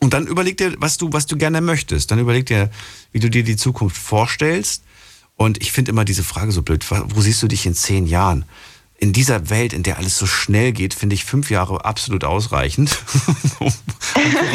Und 0.00 0.14
dann 0.14 0.26
überleg 0.26 0.56
dir, 0.56 0.74
was 0.78 0.98
du, 0.98 1.12
was 1.12 1.26
du 1.26 1.36
gerne 1.36 1.60
möchtest. 1.60 2.10
Dann 2.10 2.18
überleg 2.18 2.46
dir, 2.46 2.70
wie 3.12 3.20
du 3.20 3.30
dir 3.30 3.44
die 3.44 3.56
Zukunft 3.56 3.96
vorstellst. 3.96 4.82
Und 5.36 5.62
ich 5.62 5.70
finde 5.70 5.92
immer 5.92 6.04
diese 6.04 6.24
Frage 6.24 6.50
so 6.50 6.62
blöd. 6.62 6.84
Wo 6.90 7.20
siehst 7.20 7.42
du 7.42 7.46
dich 7.46 7.66
in 7.66 7.74
zehn 7.74 8.06
Jahren? 8.06 8.44
In 8.96 9.12
dieser 9.12 9.50
Welt, 9.50 9.72
in 9.72 9.82
der 9.82 9.98
alles 9.98 10.16
so 10.18 10.26
schnell 10.26 10.72
geht, 10.72 10.94
finde 10.94 11.14
ich 11.14 11.24
fünf 11.24 11.50
Jahre 11.50 11.84
absolut 11.84 12.24
ausreichend. 12.24 12.96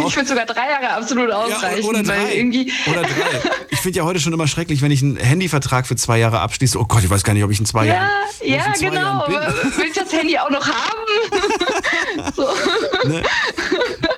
ich 0.08 0.14
finde 0.14 0.30
sogar 0.30 0.46
drei 0.46 0.70
Jahre 0.72 0.92
absolut 0.92 1.30
ausreichend. 1.30 1.84
Ja, 1.84 1.90
oder, 1.90 2.04
drei. 2.04 2.36
Irgendwie 2.36 2.72
oder 2.88 3.02
drei. 3.02 3.10
Ich 3.72 3.80
finde 3.82 4.00
ja 4.00 4.04
heute 4.04 4.20
schon 4.20 4.34
immer 4.34 4.48
schrecklich, 4.48 4.82
wenn 4.82 4.92
ich 4.92 5.02
einen 5.02 5.16
Handyvertrag 5.16 5.88
für 5.88 5.96
zwei 5.96 6.18
Jahre 6.18 6.40
abschließe. 6.40 6.78
Oh 6.78 6.86
Gott, 6.86 7.04
ich 7.04 7.10
weiß 7.10 7.24
gar 7.24 7.34
nicht, 7.34 7.44
ob 7.44 7.52
ich 7.52 7.60
in 7.60 7.66
zwei 7.66 7.86
ja, 7.86 7.94
Jahren. 7.94 8.10
Ja, 8.44 8.74
zwei 8.74 8.90
genau. 8.90 9.30
Jahren 9.30 9.54
Will 9.78 9.86
ich 9.88 9.94
das 9.94 10.12
Handy 10.12 10.38
auch 10.38 10.50
noch 10.50 10.68
haben? 10.68 12.34
so. 12.36 12.48
ne? 13.08 13.24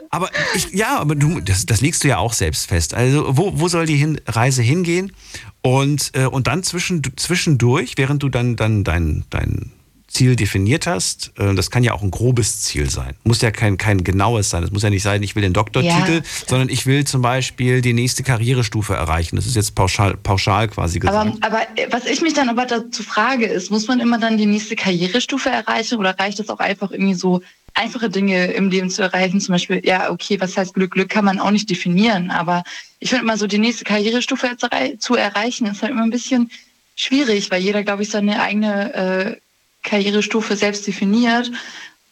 Aber 0.09 0.29
ich, 0.55 0.71
ja, 0.71 0.97
aber 0.97 1.15
du, 1.15 1.41
das, 1.41 1.65
das 1.65 1.81
legst 1.81 2.03
du 2.03 2.07
ja 2.07 2.17
auch 2.17 2.33
selbst 2.33 2.67
fest. 2.67 2.93
Also, 2.93 3.37
wo, 3.37 3.59
wo 3.59 3.67
soll 3.67 3.85
die 3.85 3.97
hin, 3.97 4.19
Reise 4.25 4.61
hingehen? 4.61 5.13
Und, 5.61 6.11
äh, 6.13 6.25
und 6.25 6.47
dann 6.47 6.63
zwischen, 6.63 7.03
zwischendurch, 7.17 7.93
während 7.97 8.23
du 8.23 8.29
dann, 8.29 8.55
dann 8.55 8.83
dein, 8.83 9.25
dein 9.29 9.71
Ziel 10.11 10.35
definiert 10.35 10.87
hast, 10.87 11.31
äh, 11.37 11.53
das 11.55 11.71
kann 11.71 11.83
ja 11.83 11.93
auch 11.93 12.01
ein 12.01 12.11
grobes 12.11 12.61
Ziel 12.61 12.89
sein. 12.89 13.15
Muss 13.23 13.41
ja 13.41 13.51
kein, 13.51 13.77
kein 13.77 14.03
genaues 14.03 14.49
sein. 14.49 14.63
Es 14.63 14.71
muss 14.71 14.83
ja 14.83 14.89
nicht 14.89 15.03
sein, 15.03 15.23
ich 15.23 15.35
will 15.35 15.41
den 15.41 15.53
Doktortitel, 15.53 16.15
ja, 16.15 16.21
sondern 16.47 16.69
ich 16.69 16.85
will 16.85 17.05
zum 17.05 17.21
Beispiel 17.21 17.81
die 17.81 17.93
nächste 17.93 18.23
Karrierestufe 18.23 18.93
erreichen. 18.93 19.35
Das 19.35 19.45
ist 19.45 19.55
jetzt 19.55 19.75
pauschal, 19.75 20.17
pauschal 20.17 20.67
quasi 20.67 20.99
gesagt. 20.99 21.37
Aber, 21.41 21.45
aber 21.45 21.61
äh, 21.75 21.87
was 21.91 22.05
ich 22.05 22.21
mich 22.21 22.33
dann 22.33 22.49
aber 22.49 22.65
dazu 22.65 23.03
frage, 23.03 23.45
ist, 23.45 23.71
muss 23.71 23.87
man 23.87 23.99
immer 23.99 24.19
dann 24.19 24.37
die 24.37 24.45
nächste 24.45 24.75
Karrierestufe 24.75 25.49
erreichen 25.49 25.97
oder 25.97 26.17
reicht 26.19 26.39
es 26.39 26.49
auch 26.49 26.59
einfach 26.59 26.91
irgendwie 26.91 27.15
so 27.15 27.41
einfache 27.73 28.09
Dinge 28.09 28.47
im 28.51 28.69
Leben 28.69 28.89
zu 28.89 29.01
erreichen? 29.01 29.39
Zum 29.39 29.53
Beispiel, 29.53 29.81
ja, 29.85 30.11
okay, 30.11 30.39
was 30.39 30.57
heißt 30.57 30.73
Glück? 30.73 30.91
Glück 30.91 31.09
kann 31.09 31.25
man 31.25 31.39
auch 31.39 31.51
nicht 31.51 31.69
definieren, 31.69 32.31
aber 32.31 32.63
ich 32.99 33.09
finde 33.09 33.23
immer 33.23 33.37
so, 33.37 33.47
die 33.47 33.59
nächste 33.59 33.83
Karrierestufe 33.83 34.57
zu 34.99 35.15
erreichen, 35.15 35.65
ist 35.67 35.81
halt 35.81 35.91
immer 35.91 36.03
ein 36.03 36.11
bisschen 36.11 36.51
schwierig, 36.95 37.49
weil 37.51 37.61
jeder, 37.61 37.83
glaube 37.83 38.03
ich, 38.03 38.09
seine 38.09 38.41
eigene 38.41 38.93
äh, 38.93 39.35
Karrierestufe 39.83 40.55
selbst 40.55 40.85
definiert 40.87 41.51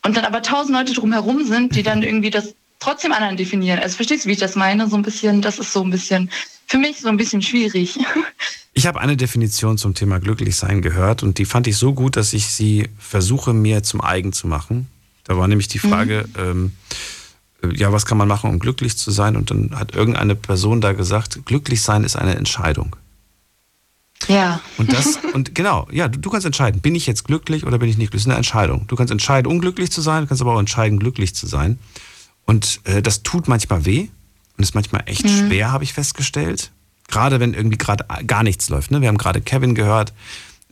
und 0.03 0.17
dann 0.17 0.25
aber 0.25 0.41
tausend 0.41 0.75
Leute 0.75 0.93
drumherum 0.93 1.45
sind, 1.45 1.75
die 1.75 1.83
dann 1.83 2.03
irgendwie 2.03 2.29
das 2.29 2.55
trotzdem 2.79 3.11
anderen 3.11 3.37
definieren. 3.37 3.79
Also 3.79 3.97
verstehst 3.97 4.25
du, 4.25 4.29
wie 4.29 4.33
ich 4.33 4.39
das 4.39 4.55
meine? 4.55 4.87
So 4.87 4.95
ein 4.95 5.01
bisschen, 5.01 5.41
das 5.41 5.59
ist 5.59 5.73
so 5.73 5.83
ein 5.83 5.89
bisschen, 5.89 6.31
für 6.65 6.77
mich 6.77 7.01
so 7.01 7.09
ein 7.09 7.17
bisschen 7.17 7.41
schwierig. 7.41 7.99
Ich 8.73 8.87
habe 8.87 9.01
eine 9.01 9.17
Definition 9.17 9.77
zum 9.77 9.93
Thema 9.93 10.19
Glücklichsein 10.19 10.81
gehört 10.81 11.21
und 11.21 11.37
die 11.37 11.43
fand 11.43 11.67
ich 11.67 11.75
so 11.75 11.93
gut, 11.93 12.15
dass 12.15 12.31
ich 12.31 12.45
sie 12.45 12.87
versuche 12.97 13.51
mir 13.51 13.83
zum 13.83 13.99
eigen 13.99 14.31
zu 14.31 14.47
machen. 14.47 14.87
Da 15.25 15.37
war 15.37 15.49
nämlich 15.49 15.67
die 15.67 15.79
Frage, 15.79 16.29
ähm, 16.37 16.71
äh, 17.61 17.75
ja, 17.75 17.91
was 17.91 18.05
kann 18.05 18.17
man 18.17 18.29
machen, 18.29 18.49
um 18.49 18.59
glücklich 18.59 18.95
zu 18.95 19.11
sein? 19.11 19.35
Und 19.35 19.51
dann 19.51 19.77
hat 19.77 19.95
irgendeine 19.95 20.35
Person 20.35 20.79
da 20.79 20.93
gesagt, 20.93 21.45
glücklich 21.45 21.81
sein 21.81 22.05
ist 22.05 22.15
eine 22.15 22.35
Entscheidung. 22.35 22.95
Ja. 24.27 24.61
Und 24.77 24.91
das, 24.93 25.17
und 25.33 25.55
genau, 25.55 25.87
ja, 25.91 26.07
du, 26.07 26.19
du 26.19 26.29
kannst 26.29 26.45
entscheiden, 26.45 26.81
bin 26.81 26.93
ich 26.95 27.07
jetzt 27.07 27.23
glücklich 27.23 27.65
oder 27.65 27.77
bin 27.79 27.89
ich 27.89 27.97
nicht 27.97 28.11
glücklich? 28.11 28.23
Das 28.23 28.27
ist 28.27 28.31
eine 28.31 28.37
Entscheidung. 28.37 28.85
Du 28.87 28.95
kannst 28.95 29.11
entscheiden, 29.11 29.47
unglücklich 29.51 29.91
zu 29.91 30.01
sein, 30.01 30.23
du 30.23 30.27
kannst 30.27 30.41
aber 30.41 30.53
auch 30.55 30.59
entscheiden, 30.59 30.99
glücklich 30.99 31.33
zu 31.35 31.47
sein. 31.47 31.79
Und 32.45 32.81
äh, 32.83 33.01
das 33.01 33.23
tut 33.23 33.47
manchmal 33.47 33.85
weh 33.85 34.07
und 34.57 34.63
ist 34.63 34.75
manchmal 34.75 35.03
echt 35.05 35.29
schwer, 35.29 35.71
habe 35.71 35.83
ich 35.83 35.93
festgestellt. 35.93 36.71
Gerade 37.07 37.39
wenn 37.39 37.53
irgendwie 37.53 37.77
gerade 37.77 38.05
gar 38.27 38.43
nichts 38.43 38.69
läuft. 38.69 38.91
Ne? 38.91 39.01
Wir 39.01 39.07
haben 39.07 39.17
gerade 39.17 39.41
Kevin 39.41 39.73
gehört, 39.73 40.13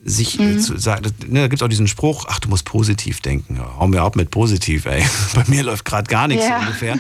sich 0.04 0.40
äh, 0.40 0.58
zu 0.60 0.78
sagen, 0.78 1.12
ne, 1.28 1.42
da 1.42 1.48
gibt 1.48 1.62
es 1.62 1.66
auch 1.66 1.70
diesen 1.70 1.88
Spruch, 1.88 2.26
ach, 2.30 2.40
du 2.40 2.50
musst 2.50 2.66
positiv 2.66 3.22
denken. 3.22 3.56
Ja, 3.56 3.76
hau 3.80 3.88
mir 3.88 4.02
ab 4.04 4.16
mit 4.16 4.30
positiv, 4.30 4.86
ey. 4.86 5.04
Bei 5.36 5.44
mir 5.48 5.64
läuft 5.64 5.86
gerade 5.86 6.08
gar 6.08 6.28
nichts 6.28 6.46
Ja. 6.46 6.60
ungefähr. 6.60 7.00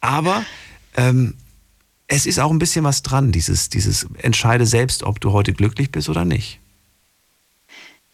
Aber 0.00 0.44
ähm, 0.96 1.34
es 2.08 2.26
ist 2.26 2.38
auch 2.38 2.50
ein 2.50 2.58
bisschen 2.58 2.84
was 2.84 3.02
dran, 3.02 3.32
dieses, 3.32 3.68
dieses 3.68 4.06
entscheide 4.18 4.66
selbst, 4.66 5.02
ob 5.02 5.20
du 5.20 5.32
heute 5.32 5.52
glücklich 5.52 5.90
bist 5.90 6.08
oder 6.08 6.24
nicht. 6.24 6.60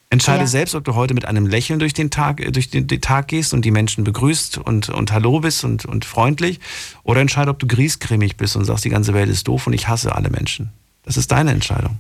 Entscheide 0.09 0.43
Ja. 0.43 0.47
selbst, 0.47 0.75
ob 0.75 0.85
du 0.85 0.95
heute 0.95 1.15
mit 1.15 1.25
einem 1.25 1.47
Lächeln 1.47 1.79
durch 1.79 1.95
den 1.95 2.11
Tag, 2.11 2.41
äh, 2.41 2.51
durch 2.51 2.69
den, 2.69 2.87
den 2.87 3.01
Tag 3.01 3.29
gehst 3.29 3.55
und 3.55 3.65
die 3.65 3.71
Menschen 3.71 4.05
begrüßt 4.05 4.59
und, 4.59 4.91
und 4.91 5.11
Hallo 5.11 5.41
bist 5.41 5.65
und, 5.65 5.87
und 5.87 6.05
freundlich. 6.05 6.61
Oder 7.03 7.23
entscheide, 7.23 7.51
ob 7.51 7.59
du 7.59 7.67
griesgrämig 7.67 8.37
bist 8.37 8.55
und 8.57 8.67
sagst, 8.67 8.85
die 8.85 8.91
ganze 8.91 9.15
Welt 9.15 9.31
ist 9.31 9.49
doof 9.49 9.67
und 9.67 9.73
ich 9.73 9.89
hasse 9.89 10.15
alle 10.15 10.29
Menschen. 10.29 10.71
Das 11.03 11.17
ist 11.17 11.33
deine 11.33 11.53
Entscheidung. 11.53 11.97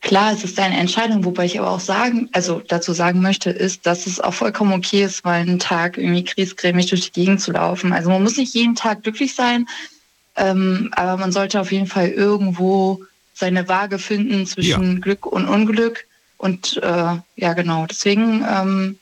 Klar, 0.00 0.32
es 0.32 0.42
ist 0.42 0.58
deine 0.58 0.78
Entscheidung, 0.78 1.24
wobei 1.24 1.44
ich 1.44 1.60
aber 1.60 1.70
auch 1.70 1.80
sagen, 1.80 2.28
also 2.32 2.62
dazu 2.66 2.92
sagen 2.94 3.20
möchte, 3.20 3.50
ist, 3.50 3.86
dass 3.86 4.06
es 4.06 4.18
auch 4.18 4.34
vollkommen 4.34 4.72
okay 4.72 5.04
ist, 5.04 5.24
mal 5.24 5.40
einen 5.40 5.58
Tag 5.58 5.98
irgendwie 5.98 6.24
kriesgrämig 6.24 6.86
durch 6.86 7.12
die 7.12 7.20
Gegend 7.20 7.40
zu 7.40 7.52
laufen. 7.52 7.92
Also 7.92 8.10
man 8.10 8.22
muss 8.22 8.38
nicht 8.38 8.54
jeden 8.54 8.74
Tag 8.74 9.02
glücklich 9.02 9.34
sein, 9.34 9.66
ähm, 10.40 10.90
aber 10.92 11.18
man 11.18 11.32
sollte 11.32 11.60
auf 11.60 11.70
jeden 11.70 11.86
Fall 11.86 12.08
irgendwo 12.08 13.04
seine 13.34 13.68
Waage 13.68 13.98
finden 13.98 14.46
zwischen 14.46 15.00
Glück 15.00 15.26
und 15.26 15.46
Unglück. 15.46 16.06
Und 16.38 16.78
äh, 16.82 17.16
ja, 17.36 17.52
genau. 17.52 17.86
Deswegen 17.86 18.44
ähm, 18.48 18.98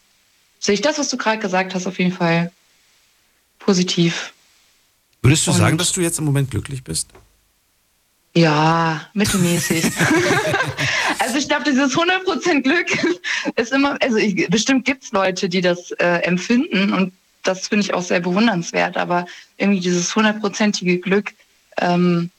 sehe 0.58 0.74
ich 0.74 0.80
das, 0.80 0.98
was 0.98 1.08
du 1.08 1.16
gerade 1.16 1.38
gesagt 1.38 1.74
hast, 1.74 1.86
auf 1.86 1.98
jeden 1.98 2.12
Fall 2.12 2.50
positiv. 3.58 4.32
Würdest 5.22 5.46
du 5.46 5.52
Und- 5.52 5.58
sagen, 5.58 5.78
dass 5.78 5.92
du 5.92 6.00
jetzt 6.00 6.18
im 6.18 6.24
Moment 6.24 6.50
glücklich 6.50 6.82
bist? 6.82 7.08
Ja, 8.34 9.08
mittelmäßig. 9.14 9.84
also 11.18 11.38
ich 11.38 11.48
glaube, 11.48 11.64
dieses 11.64 11.96
100% 11.96 12.60
Glück 12.62 12.86
ist 13.56 13.72
immer, 13.72 13.96
also 14.00 14.16
ich, 14.16 14.48
bestimmt 14.48 14.84
gibt's 14.84 15.10
Leute, 15.12 15.48
die 15.48 15.60
das 15.60 15.90
äh, 15.92 16.22
empfinden 16.22 16.92
und 16.92 17.12
das 17.48 17.68
finde 17.68 17.84
ich 17.84 17.94
auch 17.94 18.02
sehr 18.02 18.20
bewundernswert, 18.20 18.96
aber 18.96 19.26
irgendwie 19.56 19.80
dieses 19.80 20.14
hundertprozentige 20.14 20.98
Glück, 20.98 21.32
ähm, 21.80 22.30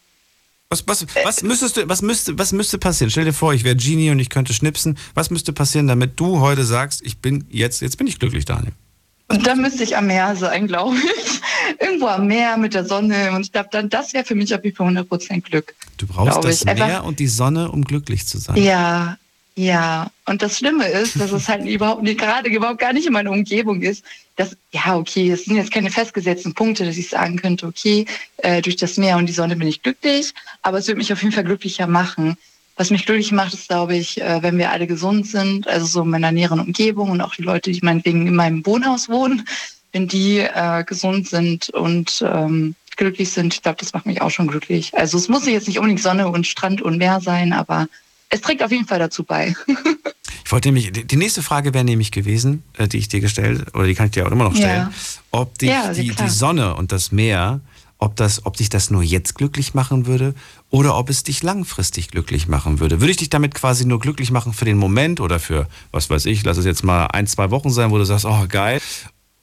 Was, 0.70 0.88
was, 0.88 1.06
was, 1.24 1.42
müsstest 1.44 1.78
du, 1.78 1.90
was, 1.90 2.02
müsste, 2.02 2.38
was 2.38 2.52
müsste 2.52 2.78
passieren? 2.78 3.10
Stell 3.10 3.26
dir 3.26 3.34
vor, 3.34 3.54
ich 3.54 3.64
wäre 3.64 3.76
Genie 3.76 4.12
und 4.12 4.20
ich 4.20 4.30
könnte 4.30 4.54
schnipsen. 4.54 4.98
Was 5.16 5.32
müsste 5.32 5.52
passieren, 5.52 5.88
damit 5.88 6.20
du 6.20 6.40
heute 6.40 6.64
sagst, 6.64 7.02
ich 7.04 7.18
bin 7.18 7.46
jetzt, 7.50 7.82
jetzt 7.82 7.98
bin 7.98 8.06
ich 8.08 8.20
glücklich, 8.20 8.46
Daniel? 8.46 8.74
und 9.32 9.46
da 9.46 9.54
müsste 9.56 9.84
ich 9.84 9.96
am 9.96 10.08
Meer 10.08 10.36
sein, 10.36 10.68
glaube 10.68 10.96
ich. 10.98 11.42
Irgendwo 11.80 12.08
am 12.08 12.26
Meer 12.28 12.58
mit 12.58 12.74
der 12.74 12.84
Sonne 12.86 13.32
und 13.32 13.42
ich 13.42 13.52
glaube, 13.52 13.70
dann 13.72 13.88
das 13.90 14.14
wäre 14.14 14.26
für 14.26 14.34
mich 14.36 14.54
auf 14.56 14.64
jeden 14.64 14.76
Fall 14.76 14.88
100% 14.88 15.42
Glück. 15.42 15.76
Du 15.98 16.08
brauchst 16.08 16.44
das 16.44 16.62
ich. 16.64 16.68
Einfach- 16.68 16.88
Meer 16.88 17.04
und 17.04 17.20
die 17.20 17.28
Sonne, 17.28 17.72
um 17.72 17.84
glücklich 17.84 18.26
zu 18.26 18.40
sein. 18.40 18.58
Ja, 18.58 19.18
ja. 19.56 20.10
Und 20.26 20.42
das 20.42 20.58
Schlimme 20.58 20.88
ist, 20.88 21.20
dass 21.20 21.32
es 21.32 21.48
halt 21.48 21.66
überhaupt 21.66 22.02
nicht, 22.02 22.20
gerade 22.20 22.50
überhaupt 22.50 22.80
gar 22.80 22.92
nicht 22.94 23.06
in 23.06 23.14
meiner 23.14 23.32
Umgebung 23.32 23.82
ist. 23.82 24.04
Dass, 24.40 24.56
ja, 24.72 24.96
okay, 24.96 25.30
es 25.32 25.44
sind 25.44 25.58
jetzt 25.58 25.74
keine 25.74 25.92
festgesetzten 25.92 26.54
Punkte, 26.54 26.86
dass 26.86 26.96
ich 26.96 27.10
sagen 27.10 27.36
könnte, 27.36 27.68
okay, 27.68 28.06
äh, 28.38 28.62
durch 28.62 28.78
das 28.78 28.96
Meer 28.96 29.18
und 29.18 29.26
die 29.26 29.34
Sonne 29.34 29.58
bin 29.58 29.68
ich 29.68 29.84
glücklich, 29.84 30.34
aber 30.62 30.78
es 30.78 30.88
wird 30.88 30.98
mich 30.98 31.12
auf 31.12 31.22
jeden 31.22 31.34
Fall 31.34 31.44
glücklicher 31.44 31.88
machen. 31.88 32.38
Was 32.78 32.90
mich 32.90 33.06
glücklich 33.06 33.34
macht, 33.34 33.54
ist, 33.54 33.68
glaube 33.68 33.98
ich, 33.98 34.22
äh, 34.22 34.42
wenn 34.42 34.58
wir 34.58 34.72
alle 34.72 34.88
gesund 34.88 35.28
sind, 35.28 35.68
also 35.68 35.86
so 35.86 36.04
in 36.04 36.10
meiner 36.10 36.32
näheren 36.32 36.62
Umgebung 36.62 37.10
und 37.10 37.20
auch 37.20 37.36
die 37.36 37.42
Leute, 37.42 37.70
die 37.74 37.82
meinetwegen 37.82 38.28
in 38.28 38.36
meinem 38.36 38.66
Wohnhaus 38.66 39.10
wohnen, 39.10 39.46
wenn 39.92 40.08
die 40.08 40.38
äh, 40.38 40.86
gesund 40.86 41.28
sind 41.28 41.70
und 41.72 42.24
ähm, 42.26 42.76
glücklich 42.96 43.32
sind, 43.32 43.54
ich 43.54 43.62
glaube, 43.62 43.80
das 43.82 43.92
macht 43.92 44.06
mich 44.06 44.22
auch 44.22 44.32
schon 44.32 44.48
glücklich. 44.48 44.94
Also 44.94 45.18
es 45.18 45.28
muss 45.28 45.46
jetzt 45.48 45.68
nicht 45.68 45.80
unbedingt 45.80 46.02
Sonne 46.02 46.30
und 46.30 46.48
Strand 46.48 46.82
und 46.82 46.98
Meer 46.98 47.20
sein, 47.20 47.52
aber 47.52 47.90
es 48.30 48.42
trägt 48.42 48.64
auf 48.64 48.72
jeden 48.72 48.86
Fall 48.88 49.00
dazu 49.00 49.24
bei. 49.24 49.56
Ich 50.46 50.52
wollte 50.52 50.70
nämlich, 50.70 50.92
die 50.92 51.16
nächste 51.16 51.44
Frage 51.44 51.76
wäre 51.76 51.84
nämlich 51.84 52.12
gewesen, 52.12 52.64
äh, 52.76 52.88
die 52.88 52.98
ich 52.98 53.08
dir 53.08 53.20
gestellt, 53.20 53.68
oder 53.76 53.86
die 53.86 53.94
kann 53.94 54.08
ich 54.08 54.14
dir 54.14 54.26
auch 54.26 54.32
immer 54.32 54.46
noch 54.46 54.56
Ja. 54.56 54.60
stellen, 54.60 54.94
ob 55.30 55.56
dich 55.60 55.70
Ja, 55.70 55.94
die, 55.94 56.10
die 56.10 56.28
Sonne 56.30 56.76
und 56.76 56.92
das 56.92 57.12
Meer, 57.12 57.62
ob, 58.00 58.16
das, 58.16 58.48
ob 58.48 58.58
dich 58.58 58.70
das 58.70 58.90
nur 58.90 59.04
jetzt 59.04 59.36
glücklich 59.36 59.76
machen 59.76 60.08
würde 60.08 60.34
oder 60.72 60.98
ob 60.98 61.12
es 61.12 61.22
dich 61.24 61.44
langfristig 61.44 62.10
glücklich 62.10 62.48
machen 62.48 62.80
würde. 62.80 63.00
Würde 63.00 63.12
ich 63.12 63.18
dich 63.18 63.30
damit 63.30 63.54
quasi 63.54 63.86
nur 63.86 64.00
glücklich 64.00 64.32
machen 64.32 64.52
für 64.54 64.66
den 64.66 64.78
Moment 64.78 65.20
oder 65.20 65.40
für, 65.40 65.68
was 65.92 66.10
weiß 66.10 66.26
ich, 66.26 66.44
lass 66.44 66.58
es 66.58 66.66
jetzt 66.66 66.84
mal 66.84 67.06
ein, 67.08 67.28
zwei 67.28 67.52
Wochen 67.52 67.70
sein, 67.70 67.92
wo 67.92 68.00
du 68.00 68.04
sagst, 68.06 68.26
oh 68.26 68.46
geil. 68.50 68.82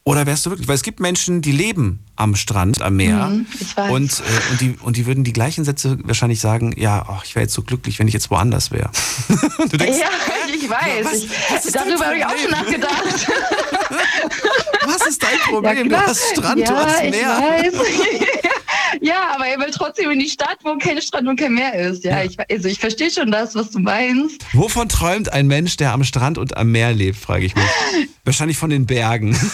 Oder 0.08 0.24
wärst 0.24 0.46
du 0.46 0.50
wirklich, 0.50 0.68
weil 0.68 0.76
es 0.76 0.84
gibt 0.84 1.00
Menschen, 1.00 1.42
die 1.42 1.50
leben 1.50 1.98
am 2.14 2.36
Strand, 2.36 2.80
am 2.80 2.94
Meer. 2.94 3.26
Mhm, 3.26 3.46
ich 3.60 3.76
weiß. 3.76 3.90
Und, 3.90 4.20
äh, 4.20 4.50
und, 4.52 4.60
die, 4.60 4.74
und 4.80 4.96
die 4.96 5.04
würden 5.04 5.24
die 5.24 5.32
gleichen 5.32 5.64
Sätze 5.64 5.98
wahrscheinlich 6.04 6.38
sagen, 6.38 6.72
ja, 6.78 7.04
oh, 7.08 7.20
ich 7.24 7.34
wäre 7.34 7.42
jetzt 7.42 7.54
so 7.54 7.62
glücklich, 7.62 7.98
wenn 7.98 8.06
ich 8.06 8.14
jetzt 8.14 8.30
woanders 8.30 8.70
wäre. 8.70 8.88
du 9.68 9.76
denkst, 9.76 9.98
Ja, 9.98 10.08
ich 10.54 10.70
weiß. 10.70 11.04
was- 11.06 11.14
ich, 11.24 11.28
was 11.50 11.72
darüber 11.72 12.06
habe 12.06 12.18
ich 12.18 12.24
auch 12.24 12.36
schon 12.38 12.50
nachgedacht. 12.52 13.02
was 14.86 15.06
ist 15.08 15.22
dein 15.24 15.38
Problem? 15.40 15.76
du 15.82 15.88
klar. 15.88 16.06
hast 16.06 16.30
Strand, 16.30 16.60
ja, 16.60 16.66
du 16.66 16.76
hast 16.76 17.02
ich 17.02 17.10
Meer. 17.10 17.28
weiß. 17.28 17.74
ja, 19.00 19.34
aber 19.34 19.46
er 19.46 19.58
will 19.58 19.70
trotzdem 19.72 20.10
in 20.10 20.18
die 20.18 20.28
Stadt, 20.28 20.58
wo 20.62 20.76
kein 20.78 21.00
Strand 21.00 21.28
und 21.28 21.38
kein 21.38 21.54
Meer 21.54 21.74
ist. 21.74 22.04
Ja, 22.04 22.18
Ja. 22.18 22.24
Ich, 22.24 22.36
also 22.50 22.68
ich 22.68 22.78
verstehe 22.78 23.10
schon 23.10 23.30
das, 23.30 23.54
was 23.54 23.70
du 23.70 23.78
meinst. 23.78 24.44
Wovon 24.52 24.88
träumt 24.88 25.32
ein 25.32 25.46
Mensch, 25.46 25.76
der 25.76 25.92
am 25.92 26.04
Strand 26.04 26.38
und 26.38 26.56
am 26.56 26.70
Meer 26.72 26.92
lebt, 26.92 27.18
frage 27.18 27.46
ich 27.46 27.54
mich. 27.54 27.64
Wahrscheinlich 28.24 28.56
von 28.56 28.70
den 28.70 28.86
Bergen. 28.86 29.36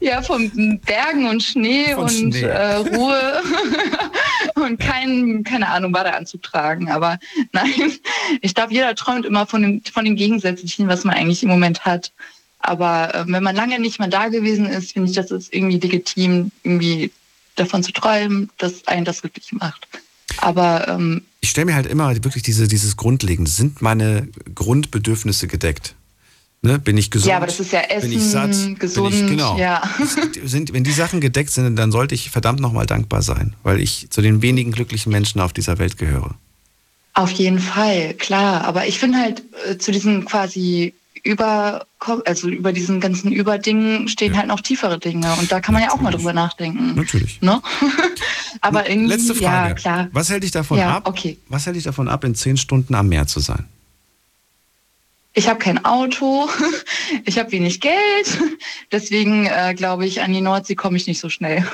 Ja, 0.00 0.22
von 0.22 0.80
Bergen 0.84 1.28
und 1.28 1.42
Schnee 1.42 1.94
Von 1.94 2.04
und 2.04 2.34
Schnee. 2.34 2.42
Äh, 2.42 2.74
Ruhe 2.76 3.42
und 4.54 4.78
kein, 4.78 5.44
keine 5.44 5.68
Ahnung, 5.68 5.92
Badeanzug 5.92 6.42
tragen. 6.42 6.90
Aber 6.90 7.18
nein, 7.52 7.92
ich 8.40 8.54
glaube, 8.54 8.72
jeder 8.72 8.94
träumt 8.94 9.24
immer 9.26 9.46
von 9.46 9.62
dem, 9.62 9.82
von 9.92 10.04
dem 10.04 10.16
Gegensätzlichen, 10.16 10.88
was 10.88 11.04
man 11.04 11.14
eigentlich 11.14 11.42
im 11.42 11.48
Moment 11.48 11.84
hat. 11.84 12.12
Aber 12.60 13.14
äh, 13.14 13.24
wenn 13.26 13.42
man 13.42 13.56
lange 13.56 13.78
nicht 13.78 13.98
mehr 13.98 14.08
da 14.08 14.28
gewesen 14.28 14.66
ist, 14.66 14.92
finde 14.92 15.10
ich, 15.10 15.16
das 15.16 15.30
ist 15.30 15.54
irgendwie 15.54 15.78
legitim, 15.78 16.50
irgendwie 16.62 17.10
davon 17.56 17.82
zu 17.82 17.92
träumen, 17.92 18.50
dass 18.58 18.86
einen 18.86 19.04
das 19.04 19.22
glücklich 19.22 19.52
macht. 19.52 19.88
Aber 20.38 20.88
ähm, 20.88 21.22
Ich 21.40 21.50
stelle 21.50 21.66
mir 21.66 21.74
halt 21.74 21.86
immer 21.86 22.14
wirklich 22.24 22.42
diese, 22.42 22.68
dieses 22.68 22.96
Grundlegende. 22.96 23.50
Sind 23.50 23.82
meine 23.82 24.28
Grundbedürfnisse 24.54 25.46
gedeckt? 25.48 25.94
Ne? 26.62 26.78
Bin 26.78 26.96
ich 26.96 27.10
gesund? 27.10 27.30
Ja, 27.30 27.36
aber 27.36 27.46
das 27.46 27.60
ist 27.60 27.72
ja 27.72 27.80
Bin 28.00 28.10
ich 28.10 28.18
Essen, 28.18 28.30
satt? 28.30 28.80
gesund, 28.80 29.10
Bin 29.10 29.24
ich, 29.24 29.30
genau. 29.30 29.58
ja. 29.58 29.82
Sind, 30.44 30.72
wenn 30.72 30.84
die 30.84 30.92
Sachen 30.92 31.20
gedeckt 31.20 31.50
sind, 31.50 31.76
dann 31.76 31.92
sollte 31.92 32.14
ich 32.14 32.30
verdammt 32.30 32.60
nochmal 32.60 32.86
dankbar 32.86 33.22
sein, 33.22 33.54
weil 33.62 33.80
ich 33.80 34.08
zu 34.10 34.20
den 34.22 34.42
wenigen 34.42 34.72
glücklichen 34.72 35.12
Menschen 35.12 35.40
auf 35.40 35.52
dieser 35.52 35.78
Welt 35.78 35.96
gehöre. 35.98 36.34
Auf 37.14 37.30
jeden 37.30 37.60
Fall, 37.60 38.14
klar. 38.14 38.64
Aber 38.64 38.86
ich 38.86 38.98
finde 38.98 39.18
halt 39.18 39.42
äh, 39.68 39.78
zu 39.78 39.90
diesen 39.92 40.24
quasi 40.24 40.92
über, 41.26 41.86
also 42.24 42.48
über 42.48 42.72
diesen 42.72 43.00
ganzen 43.00 43.32
Überdingen 43.32 44.08
stehen 44.08 44.32
Ja. 44.32 44.38
halt 44.38 44.48
noch 44.48 44.60
tiefere 44.60 44.98
Dinge. 44.98 45.32
Und 45.38 45.50
da 45.52 45.60
kann 45.60 45.72
man 45.74 45.82
ja 45.82 45.90
auch 45.90 45.96
mal 45.96 46.04
Natürlich. 46.04 46.16
drüber 46.22 46.32
nachdenken. 46.32 46.94
Natürlich. 46.94 47.40
Ne? 47.42 47.60
Aber 48.60 48.88
irgendwie, 48.88 49.08
Letzte 49.08 49.34
Frage. 49.34 49.68
ja, 49.70 49.74
klar. 49.74 50.08
Was 50.12 50.30
hält 50.30 50.42
dich 50.44 50.52
davon 50.52 50.78
Ja, 50.78 50.96
ab? 50.96 51.08
okay. 51.08 51.38
Was 51.48 51.66
hält 51.66 51.76
dich 51.76 51.84
davon 51.84 52.08
ab, 52.08 52.24
in 52.24 52.34
zehn 52.34 52.56
Stunden 52.56 52.94
am 52.94 53.08
Meer 53.08 53.26
zu 53.26 53.40
sein? 53.40 53.66
Ich 55.34 55.48
habe 55.48 55.58
kein 55.58 55.84
Auto, 55.84 56.48
ich 57.26 57.38
habe 57.38 57.52
wenig 57.52 57.80
Geld. 57.80 58.38
Deswegen 58.92 59.46
äh, 59.46 59.74
glaube 59.76 60.06
ich, 60.06 60.22
an 60.22 60.32
die 60.32 60.40
Nordsee 60.40 60.74
komme 60.76 60.96
ich 60.96 61.06
nicht 61.06 61.20
so 61.20 61.28
schnell. 61.28 61.66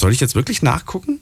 Soll 0.00 0.12
ich 0.12 0.20
jetzt 0.20 0.34
wirklich 0.34 0.62
nachgucken? 0.62 1.20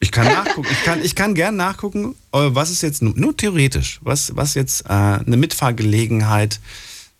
Ich 0.00 0.12
kann 0.12 0.26
nachgucken. 0.26 0.68
Ich 0.70 0.84
kann, 0.84 1.04
ich 1.04 1.14
kann 1.14 1.34
gern 1.34 1.56
nachgucken, 1.56 2.14
was 2.30 2.70
ist 2.70 2.82
jetzt 2.82 3.02
nur, 3.02 3.36
theoretisch, 3.36 3.98
was, 4.02 4.36
was 4.36 4.54
jetzt 4.54 4.82
äh, 4.86 4.92
eine 4.92 5.36
Mitfahrgelegenheit 5.36 6.60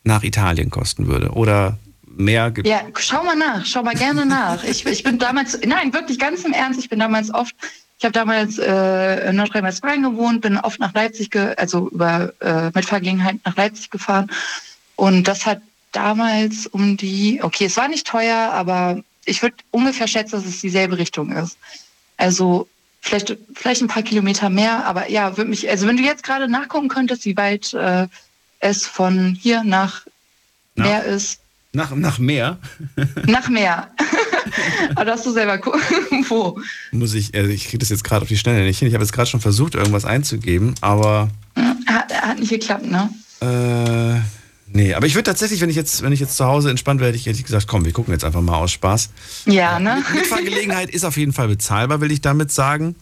nach 0.04 0.22
Italien 0.22 0.70
kosten 0.70 1.08
würde. 1.08 1.30
Oder 1.30 1.76
mehr. 2.06 2.50
ge- 2.52 2.66
Ja, 2.68 2.82
schau 2.98 3.24
mal 3.24 3.34
nach, 3.36 3.66
schau 3.66 3.82
mal 3.82 3.94
gerne 3.94 4.24
nach. 4.24 4.62
Ich, 4.64 4.86
ich 4.86 5.02
bin 5.02 5.18
damals, 5.18 5.58
nein, 5.66 5.92
wirklich 5.92 6.18
ganz 6.18 6.44
im 6.44 6.52
Ernst, 6.52 6.78
ich 6.80 6.88
bin 6.88 7.00
damals 7.00 7.34
oft, 7.34 7.54
ich 7.98 8.04
habe 8.04 8.12
damals 8.12 8.58
äh, 8.58 9.28
in 9.28 9.36
Nordrhein-Westfalen 9.36 10.04
gewohnt, 10.04 10.40
bin 10.42 10.56
oft 10.56 10.78
nach 10.78 10.94
Leipzig, 10.94 11.30
ge, 11.30 11.54
also 11.56 11.88
über 11.90 12.32
äh, 12.40 12.70
Mitfahrgelegenheit 12.74 13.36
nach 13.44 13.56
Leipzig 13.56 13.90
gefahren. 13.90 14.30
Und 14.94 15.24
das 15.24 15.46
hat 15.46 15.60
damals 15.90 16.68
um 16.68 16.96
die, 16.96 17.40
okay, 17.42 17.64
es 17.64 17.76
war 17.76 17.88
nicht 17.88 18.06
teuer, 18.06 18.52
aber 18.52 19.02
ich 19.24 19.42
würde 19.42 19.56
ungefähr 19.72 20.06
schätzen, 20.06 20.36
dass 20.36 20.46
es 20.46 20.60
dieselbe 20.60 20.96
Richtung 20.96 21.32
ist. 21.32 21.56
Also 22.18 22.68
vielleicht, 23.00 23.36
vielleicht 23.54 23.80
ein 23.80 23.88
paar 23.88 24.02
Kilometer 24.02 24.50
mehr, 24.50 24.84
aber 24.84 25.10
ja, 25.10 25.36
würde 25.36 25.48
mich, 25.48 25.68
also 25.70 25.86
wenn 25.86 25.96
du 25.96 26.02
jetzt 26.02 26.22
gerade 26.22 26.48
nachgucken 26.48 26.88
könntest, 26.88 27.24
wie 27.24 27.36
weit 27.36 27.72
äh, 27.72 28.06
es 28.60 28.86
von 28.86 29.34
hier 29.40 29.64
nach 29.64 30.02
Na? 30.74 30.84
Meer 30.84 31.04
ist. 31.04 31.40
Nach, 31.72 31.94
nach 31.94 32.18
Meer 32.18 32.58
Nach 33.26 33.48
Meer. 33.48 33.90
aber 34.90 35.04
darfst 35.04 35.26
du 35.26 35.30
selber 35.30 35.58
gucken, 35.58 35.80
wo. 36.28 36.60
muss 36.92 37.14
ich, 37.14 37.34
also 37.34 37.48
ich 37.50 37.64
kriege 37.64 37.78
das 37.78 37.88
jetzt 37.88 38.04
gerade 38.04 38.22
auf 38.22 38.28
die 38.28 38.38
Schnelle 38.38 38.64
nicht 38.64 38.78
hin. 38.78 38.88
Ich 38.88 38.94
habe 38.94 39.04
jetzt 39.04 39.12
gerade 39.12 39.30
schon 39.30 39.40
versucht, 39.40 39.74
irgendwas 39.74 40.04
einzugeben, 40.04 40.74
aber 40.80 41.30
Hat, 41.86 42.12
hat 42.12 42.38
nicht 42.38 42.50
geklappt, 42.50 42.86
ne? 42.86 43.10
äh, 43.40 44.37
nee. 44.72 44.94
Aber 44.94 45.06
ich 45.06 45.14
würde 45.14 45.24
tatsächlich, 45.24 45.60
wenn 45.60 45.70
ich 45.70 45.76
jetzt, 45.76 46.02
wenn 46.02 46.12
ich 46.12 46.20
jetzt 46.20 46.36
zu 46.36 46.44
Hause 46.44 46.70
entspannt 46.70 47.00
wäre, 47.00 47.12
hätte 47.12 47.30
ich, 47.30 47.44
gesagt, 47.44 47.66
komm, 47.66 47.84
wir 47.84 47.92
gucken 47.92 48.12
jetzt 48.12 48.24
einfach 48.24 48.40
mal 48.40 48.56
aus 48.56 48.72
Spaß. 48.72 49.10
Ja, 49.46 49.78
ne? 49.78 50.02
Mitfahrgelegenheit 50.14 50.90
ist 50.90 51.04
auf 51.04 51.16
jeden 51.16 51.32
Fall 51.32 51.48
bezahlbar, 51.48 52.00
will 52.00 52.10
ich 52.12 52.20
damit 52.20 52.50
sagen. 52.52 52.94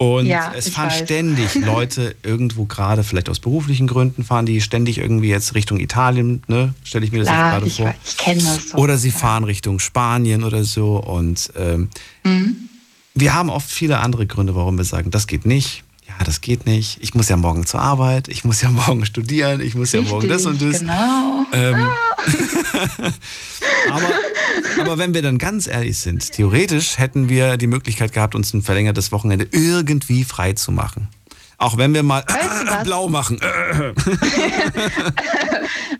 Und 0.00 0.26
Ja, 0.26 0.52
es 0.56 0.68
fahren 0.68 0.90
weiß. 0.90 0.98
ständig 0.98 1.54
Leute 1.66 2.14
irgendwo 2.22 2.66
gerade, 2.66 3.02
vielleicht 3.02 3.28
aus 3.28 3.40
beruflichen 3.40 3.88
Gründen, 3.88 4.22
fahren 4.24 4.46
die 4.46 4.60
ständig 4.60 4.98
irgendwie 4.98 5.28
jetzt 5.28 5.56
Richtung 5.56 5.80
Italien, 5.80 6.42
ne? 6.46 6.72
Stelle 6.84 7.04
ich 7.04 7.10
mir 7.10 7.18
das 7.18 7.26
jetzt 7.28 7.36
Klar, 7.36 7.50
gerade 7.58 7.70
vor. 7.70 7.94
ich 8.06 8.16
kenne 8.16 8.40
das. 8.42 8.68
doch. 8.70 8.78
Oder 8.78 8.96
sie 8.96 9.10
fahren 9.10 9.42
Richtung 9.42 9.80
Spanien 9.80 10.44
oder 10.44 10.62
so. 10.62 10.98
Und 10.98 11.50
ähm, 11.56 11.88
wir 13.14 13.34
haben 13.34 13.50
oft 13.50 13.68
viele 13.68 13.98
andere 13.98 14.26
Gründe, 14.28 14.54
warum 14.54 14.78
wir 14.78 14.84
sagen, 14.84 15.10
das 15.10 15.26
geht 15.26 15.44
nicht. 15.46 15.82
Ja, 16.18 16.24
das 16.24 16.40
geht 16.40 16.66
nicht. 16.66 16.98
Ich 17.00 17.14
muss 17.14 17.28
ja 17.28 17.36
morgen 17.36 17.64
zur 17.64 17.80
Arbeit. 17.80 18.26
Ich 18.28 18.44
muss 18.44 18.60
ja 18.60 18.70
morgen 18.86 19.06
studieren. 19.06 19.60
Ich 19.60 19.74
muss 19.74 19.92
ja 19.92 20.02
morgen 20.02 20.28
das 20.28 20.46
und 20.46 20.60
das. 20.60 20.80
Genau. 20.80 21.46
Ähm, 21.52 21.76
aber, 23.90 24.10
aber 24.80 24.98
wenn 24.98 25.14
wir 25.14 25.22
dann 25.22 25.38
ganz 25.38 25.68
ehrlich 25.68 25.98
sind, 25.98 26.32
theoretisch 26.32 26.98
hätten 26.98 27.28
wir 27.28 27.56
die 27.56 27.68
Möglichkeit 27.68 28.12
gehabt, 28.12 28.34
uns 28.34 28.52
ein 28.52 28.62
verlängertes 28.62 29.12
Wochenende 29.12 29.46
irgendwie 29.52 30.24
frei 30.24 30.54
zu 30.54 30.72
machen. 30.72 31.08
Auch 31.60 31.76
wenn 31.76 31.92
wir 31.92 32.04
mal 32.04 32.24
Weißt 32.26 32.68
du 32.68 32.84
blau 32.84 33.08
machen. 33.08 33.40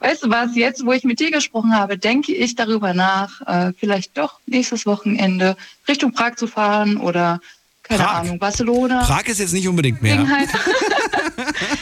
Weißt 0.01 0.25
du 0.25 0.31
was, 0.31 0.55
jetzt, 0.55 0.87
wo 0.87 0.93
ich 0.93 1.03
mit 1.03 1.19
dir 1.19 1.33
gesprochen 1.33 1.75
habe, 1.75 1.99
denke 1.99 2.33
ich 2.33 2.55
darüber 2.55 2.95
nach, 2.95 3.41
äh, 3.47 3.73
vielleicht 3.77 4.17
doch 4.17 4.39
nächstes 4.47 4.87
Wochenende 4.87 5.57
Richtung 5.89 6.13
Prag 6.13 6.37
zu 6.37 6.47
fahren 6.47 6.97
oder, 6.97 7.41
keine 7.89 8.03
Prag? 8.03 8.15
Ahnung, 8.21 8.39
Barcelona. 8.39 9.05
Prag 9.05 9.25
ist 9.27 9.39
jetzt 9.41 9.53
nicht 9.53 9.67
unbedingt 9.69 10.03
mehr. 10.03 10.19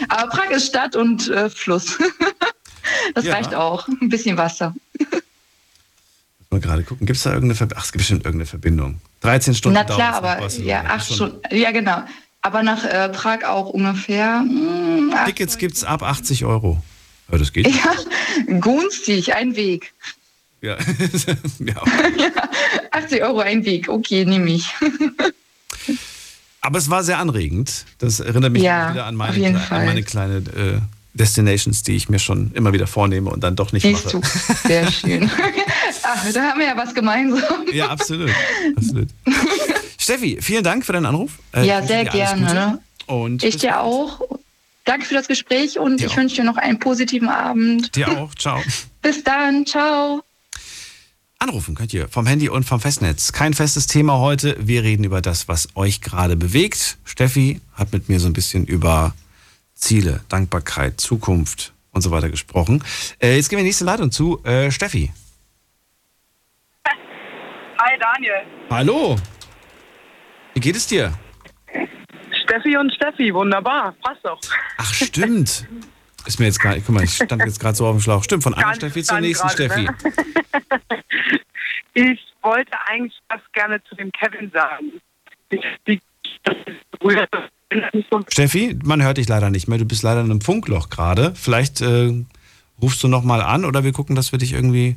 Aber 0.09 0.29
Prag 0.31 0.51
ist 0.51 0.67
Stadt 0.67 0.97
und 0.97 1.29
äh, 1.29 1.51
Fluss. 1.51 1.99
das 3.15 3.25
Ja. 3.25 3.35
reicht 3.35 3.55
auch. 3.55 3.89
Ein 3.89 4.09
bisschen 4.09 4.37
Wasser. 4.37 4.75
Mal 6.51 6.61
gerade 6.61 6.85
gucken. 6.85 7.07
Gibt 7.07 7.17
es 7.17 7.25
da 7.25 7.31
irgendeine 7.31 7.55
Verbindung? 7.57 7.79
Ach, 7.81 7.85
es 7.85 7.93
gibt 7.93 8.01
bestimmt 8.01 8.25
irgendeine 8.25 8.47
Verbindung. 8.47 9.01
13 9.23 9.55
Stunden 9.55 9.75
Na 9.75 9.85
klar, 9.85 10.15
aber 10.15 10.47
ja, 10.49 10.85
acht 10.85 11.13
Stunden. 11.13 11.41
Ja, 11.51 11.73
genau. 11.73 12.03
Aber 12.43 12.63
nach 12.63 12.85
äh, 12.85 13.09
Prag 13.09 13.45
auch 13.45 13.71
ungefähr. 13.71 14.43
mm, 14.43 15.13
acht- 15.13 15.27
Tickets 15.27 15.59
gibt 15.59 15.75
es 15.75 15.83
ab 15.85 16.03
80 16.03 16.45
Euro. 16.45 16.81
Ja, 17.33 17.39
das 17.39 17.53
geht. 17.53 17.67
Ja, 18.47 18.61
günstig, 18.61 19.35
ein 19.35 19.57
Weg. 19.57 19.93
Ja. 20.61 20.77
ja. 21.59 21.83
80 22.93 23.23
Euro 23.23 23.41
ein 23.41 23.65
Weg. 23.65 23.89
Okay, 23.89 24.25
nehme 24.25 24.51
ich. 24.51 24.73
Aber 26.67 26.79
es 26.79 26.91
war 26.91 27.05
sehr 27.05 27.19
anregend. 27.19 27.85
Das 27.99 28.21
erinnert 28.21 28.53
mich 28.53 28.63
Ja, 28.63 28.93
wieder 28.93 29.07
an 29.07 29.15
meine, 29.15 29.61
an 29.71 29.87
meine 29.87 30.03
kleine 30.03 30.37
äh, 30.39 30.79
Destinations, 31.15 31.83
die 31.85 31.95
ich 31.97 32.09
mir 32.09 32.19
schon 32.19 32.51
immer 32.55 32.73
wieder 32.73 32.87
vornehme 32.87 33.31
und 33.31 33.43
dann 33.45 33.55
doch 33.57 33.73
nicht 33.73 33.83
Siehst 33.83 34.07
mache. 34.07 34.21
du, 34.21 34.69
sehr 34.69 34.91
schön. 34.91 35.31
Ach, 36.03 36.33
da 36.33 36.43
haben 36.43 36.59
wir 36.61 36.67
ja 36.67 36.77
was 36.77 36.93
gemeinsam. 36.95 37.67
Ja, 37.73 37.89
absolut. 37.89 38.31
absolut. 38.77 39.09
Steffi, 39.99 40.39
vielen 40.41 40.63
Dank 40.65 40.85
für 40.85 40.93
deinen 40.93 41.07
Anruf. 41.07 41.33
Äh, 41.53 41.65
Ja, 41.67 41.83
sehr 41.83 42.05
gerne, 42.05 42.43
ne? 42.53 42.79
Und 43.07 43.43
Ich 43.45 43.57
dir 43.59 43.81
auch. 43.81 44.21
Danke 44.85 45.07
für 45.07 45.15
das 45.15 45.27
Gespräch 45.29 45.79
und 45.79 46.01
Dir 46.01 46.07
ich 46.07 46.13
auch. 46.13 46.17
wünsche 46.17 46.37
dir 46.37 46.45
noch 46.45 46.57
einen 46.59 46.79
positiven 46.79 47.29
Abend. 47.29 47.95
Dir 47.97 48.09
auch. 48.19 48.35
Ciao. 48.35 48.61
Bis 49.03 49.23
dann. 49.25 49.65
Ciao. 49.67 50.26
Anrufen 51.39 51.75
könnt 51.75 51.93
ihr 51.93 52.09
vom 52.09 52.27
Handy 52.27 52.49
und 52.49 52.65
vom 52.65 52.81
Festnetz. 52.81 53.33
Kein 53.33 53.53
festes 53.53 53.87
Thema 53.87 54.19
heute. 54.19 54.57
Wir 54.59 54.83
reden 54.83 55.05
über 55.05 55.21
das, 55.21 55.49
was 55.49 55.69
euch 55.77 56.01
gerade 56.01 56.35
bewegt. 56.35 56.97
Steffi 57.05 57.61
hat 57.75 57.93
mit 57.93 58.09
mir 58.09 58.21
so 58.21 58.27
ein 58.27 58.33
bisschen 58.33 58.65
über 58.67 59.15
Ziele, 59.75 60.23
Dankbarkeit, 60.31 60.99
Zukunft 60.99 61.75
und 61.93 62.01
so 62.01 62.11
weiter 62.11 62.31
gesprochen. 62.31 62.83
Äh, 63.21 63.37
jetzt 63.37 63.51
gehen 63.51 63.59
wir 63.59 63.61
in 63.61 63.65
die 63.65 63.69
nächste 63.69 63.85
Leitung 63.85 64.11
zu. 64.11 64.43
Äh, 64.45 64.71
Steffi. 64.71 65.13
Hi 66.87 67.99
Daniel. 68.01 68.47
Hallo. 68.71 69.17
Wie 70.55 70.61
geht 70.61 70.77
es 70.77 70.87
dir? 70.87 71.13
Steffi 72.45 72.79
und 72.79 72.93
Steffi, 72.95 73.33
wunderbar. 73.35 73.95
Passt 74.03 74.25
doch. 74.25 74.41
Ach, 74.79 74.95
stimmt. 74.95 75.67
Ist 76.27 76.41
mir 76.41 76.47
jetzt 76.47 76.59
gerade, 76.61 76.81
guck 76.81 76.95
mal, 76.95 77.05
ich 77.05 77.15
stand 77.15 77.43
jetzt 77.45 77.61
gerade 77.61 77.77
so 77.77 77.87
auf 77.87 77.97
dem 77.97 78.01
Schlauch. 78.01 78.25
Stimmt, 78.25 78.43
von 78.43 78.55
einer 78.55 78.65
Ganz 78.65 78.77
Steffi 78.79 79.03
zur 79.03 79.21
nächsten 79.21 79.47
gerade, 79.49 79.65
Steffi. 79.65 79.83
ne? 79.83 79.97
Ich 81.95 82.21
wollte 82.43 82.73
eigentlich 82.89 83.19
was 83.31 83.41
gerne 83.55 83.83
zu 83.85 83.95
dem 83.95 84.13
Kevin 84.13 84.51
sagen. 84.53 85.01
Ich, 85.49 85.65
die, 85.87 85.99
Steffi, 88.29 88.79
man 88.85 89.03
hört 89.03 89.17
dich 89.17 89.29
leider 89.29 89.49
nicht 89.49 89.67
mehr. 89.67 89.79
Du 89.79 89.87
bist 89.87 90.03
leider 90.03 90.21
in 90.21 90.31
einem 90.31 90.43
Funkloch 90.43 90.91
gerade. 90.91 91.35
Vielleicht 91.35 91.81
äh, 91.81 92.13
rufst 92.83 93.03
du 93.03 93.09
nochmal 93.09 93.41
an 93.41 93.65
oder 93.65 93.83
wir 93.83 93.93
gucken, 93.93 94.15
dass 94.15 94.33
wir 94.33 94.39
dich 94.39 94.53
irgendwie 94.53 94.97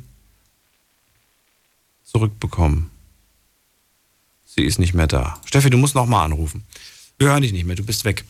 zurückbekommen. 2.04 2.90
Sie 4.44 4.64
ist 4.64 4.78
nicht 4.78 4.94
mehr 4.94 5.06
da. 5.06 5.40
Steffi, 5.46 5.70
du 5.70 5.78
musst 5.78 5.94
nochmal 5.94 6.26
anrufen. 6.26 6.64
Wir 7.18 7.28
hören 7.28 7.42
dich 7.42 7.52
nicht 7.52 7.64
mehr, 7.64 7.76
du 7.76 7.84
bist 7.84 8.04
weg. 8.04 8.24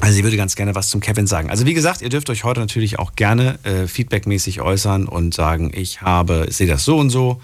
Also 0.00 0.14
sie 0.14 0.24
würde 0.24 0.36
ganz 0.36 0.56
gerne 0.56 0.74
was 0.74 0.90
zum 0.90 1.00
Kevin 1.00 1.26
sagen. 1.26 1.50
Also 1.50 1.66
wie 1.66 1.74
gesagt, 1.74 2.02
ihr 2.02 2.08
dürft 2.08 2.28
euch 2.30 2.44
heute 2.44 2.60
natürlich 2.60 2.98
auch 2.98 3.14
gerne 3.14 3.58
äh, 3.64 3.86
feedbackmäßig 3.86 4.60
äußern 4.60 5.06
und 5.06 5.34
sagen, 5.34 5.72
ich 5.74 6.02
habe, 6.02 6.46
sehe 6.50 6.66
das 6.66 6.84
so 6.84 6.98
und 6.98 7.10
so. 7.10 7.40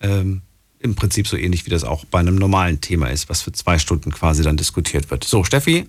Ähm, 0.00 0.42
Im 0.78 0.94
Prinzip 0.94 1.26
so 1.26 1.36
ähnlich 1.36 1.66
wie 1.66 1.70
das 1.70 1.84
auch 1.84 2.04
bei 2.04 2.20
einem 2.20 2.36
normalen 2.36 2.80
Thema 2.80 3.08
ist, 3.08 3.28
was 3.28 3.42
für 3.42 3.52
zwei 3.52 3.78
Stunden 3.78 4.12
quasi 4.12 4.42
dann 4.42 4.56
diskutiert 4.56 5.10
wird. 5.10 5.24
So, 5.24 5.42
Steffi, 5.42 5.86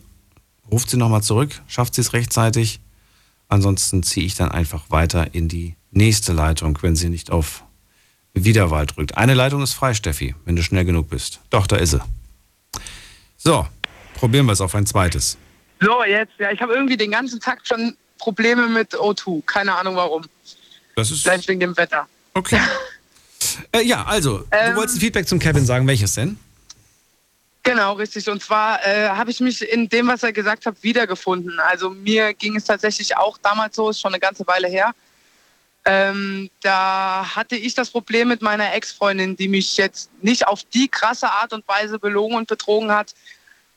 ruft 0.71 0.89
sie 0.89 0.97
nochmal 0.97 1.21
zurück, 1.21 1.61
schafft 1.67 1.95
sie 1.95 2.01
es 2.01 2.13
rechtzeitig. 2.13 2.79
Ansonsten 3.47 4.03
ziehe 4.03 4.25
ich 4.25 4.35
dann 4.35 4.51
einfach 4.51 4.89
weiter 4.89 5.33
in 5.33 5.47
die 5.47 5.75
nächste 5.91 6.33
Leitung, 6.33 6.77
wenn 6.81 6.95
sie 6.95 7.09
nicht 7.09 7.31
auf 7.31 7.63
Wiederwahl 8.33 8.85
drückt. 8.85 9.17
Eine 9.17 9.33
Leitung 9.33 9.61
ist 9.61 9.73
frei, 9.73 9.93
Steffi, 9.93 10.35
wenn 10.45 10.55
du 10.55 10.63
schnell 10.63 10.85
genug 10.85 11.09
bist. 11.09 11.41
Doch, 11.49 11.67
da 11.67 11.77
ist 11.77 11.91
sie. 11.91 12.01
So, 13.37 13.67
probieren 14.15 14.45
wir 14.45 14.53
es 14.53 14.61
auf 14.61 14.75
ein 14.75 14.85
zweites. 14.85 15.37
So, 15.79 16.03
jetzt, 16.03 16.33
ja, 16.39 16.51
ich 16.51 16.61
habe 16.61 16.73
irgendwie 16.73 16.97
den 16.97 17.11
ganzen 17.11 17.39
Tag 17.39 17.59
schon 17.63 17.95
Probleme 18.17 18.67
mit 18.67 18.93
O2. 18.95 19.43
Keine 19.45 19.75
Ahnung 19.75 19.95
warum. 19.95 20.23
Das 20.95 21.11
ist 21.11 21.21
Vielleicht 21.21 21.47
wegen 21.47 21.59
dem 21.59 21.77
Wetter. 21.77 22.07
okay. 22.33 22.59
äh, 23.71 23.81
ja, 23.83 24.03
also, 24.05 24.43
Ähm. 24.51 24.71
du 24.71 24.77
wolltest 24.77 24.97
ein 24.97 25.01
Feedback 25.01 25.27
zum 25.27 25.39
Kevin 25.39 25.65
sagen. 25.65 25.87
Welches 25.87 26.13
denn? 26.15 26.39
Genau, 27.63 27.93
richtig. 27.93 28.29
Und 28.29 28.41
zwar 28.41 28.83
äh, 28.87 29.09
habe 29.09 29.29
ich 29.29 29.41
mich 29.41 29.61
in 29.61 29.89
dem, 29.89 30.07
was 30.07 30.23
er 30.23 30.31
gesagt 30.31 30.65
hat, 30.65 30.81
wiedergefunden. 30.83 31.59
Also 31.59 31.89
mir 31.89 32.33
ging 32.33 32.55
es 32.55 32.63
tatsächlich 32.63 33.17
auch 33.17 33.37
damals 33.37 33.75
so, 33.75 33.89
ist 33.89 33.99
schon 33.99 34.13
eine 34.13 34.21
ganze 34.21 34.47
Weile 34.47 34.69
her. 34.69 34.93
Ähm, 35.83 36.49
da 36.61 37.35
hatte 37.35 37.55
ich 37.55 37.73
das 37.73 37.89
Problem 37.89 38.29
mit 38.29 38.41
meiner 38.41 38.73
Ex-Freundin, 38.73 39.35
die 39.35 39.47
mich 39.49 39.77
jetzt 39.77 40.09
nicht 40.21 40.47
auf 40.47 40.63
die 40.63 40.87
krasse 40.87 41.29
Art 41.29 41.53
und 41.53 41.67
Weise 41.67 41.99
belogen 41.99 42.35
und 42.35 42.47
betrogen 42.47 42.91
hat, 42.91 43.13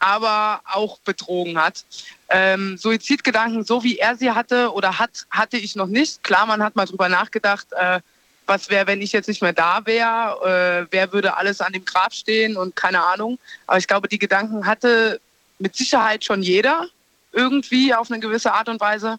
aber 0.01 0.63
auch 0.65 0.99
betrogen 1.01 1.59
hat. 1.59 1.85
Ähm, 2.29 2.77
Suizidgedanken, 2.77 3.65
so 3.65 3.85
wie 3.85 3.99
er 3.99 4.17
sie 4.17 4.33
hatte 4.33 4.73
oder 4.73 4.99
hat, 4.99 5.27
hatte 5.31 5.57
ich 5.57 5.77
noch 5.77 5.87
nicht. 5.87 6.25
Klar, 6.25 6.47
man 6.47 6.63
hat 6.63 6.75
mal 6.75 6.87
drüber 6.87 7.09
nachgedacht, 7.09 7.67
äh, 7.73 8.01
was 8.47 8.69
wäre, 8.69 8.89
wenn 8.89 9.01
ich 9.01 9.13
jetzt 9.13 9.29
nicht 9.29 9.43
mehr 9.43 9.53
da 9.53 9.87
wäre, 9.87 10.83
äh, 10.83 10.87
wer 10.91 11.13
würde 11.13 11.37
alles 11.37 11.61
an 11.61 11.73
dem 11.73 11.85
Grab 11.85 12.13
stehen 12.13 12.57
und 12.57 12.75
keine 12.75 13.05
Ahnung. 13.05 13.39
Aber 13.67 13.79
ich 13.79 13.87
glaube, 13.87 14.09
die 14.09 14.19
Gedanken 14.19 14.67
hatte 14.67 15.21
mit 15.59 15.77
Sicherheit 15.77 16.25
schon 16.25 16.43
jeder 16.43 16.89
irgendwie 17.33 17.95
auf 17.95 18.11
eine 18.11 18.19
gewisse 18.19 18.53
Art 18.53 18.69
und 18.69 18.81
Weise. 18.81 19.19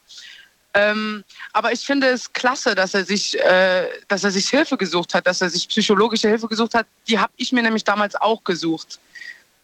Ähm, 0.73 1.23
aber 1.53 1.71
ich 1.71 1.81
finde 1.81 2.07
es 2.07 2.31
klasse, 2.31 2.75
dass 2.75 2.93
er 2.93 3.03
sich, 3.05 3.39
äh, 3.39 3.87
dass 4.07 4.23
er 4.23 4.31
sich 4.31 4.49
Hilfe 4.49 4.77
gesucht 4.77 5.13
hat, 5.13 5.27
dass 5.27 5.41
er 5.41 5.49
sich 5.49 5.67
psychologische 5.67 6.29
Hilfe 6.29 6.47
gesucht 6.47 6.73
hat. 6.73 6.87
Die 7.07 7.19
habe 7.19 7.31
ich 7.37 7.51
mir 7.51 7.61
nämlich 7.61 7.83
damals 7.83 8.15
auch 8.15 8.43
gesucht. 8.43 8.99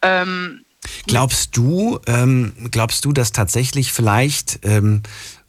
Ähm, 0.01 0.65
Glaubst 1.07 1.55
du, 1.57 1.99
ähm, 2.07 2.53
glaubst 2.71 3.05
du, 3.05 3.13
dass 3.13 3.31
tatsächlich 3.31 3.91
vielleicht, 3.91 4.59
ähm, 4.63 5.01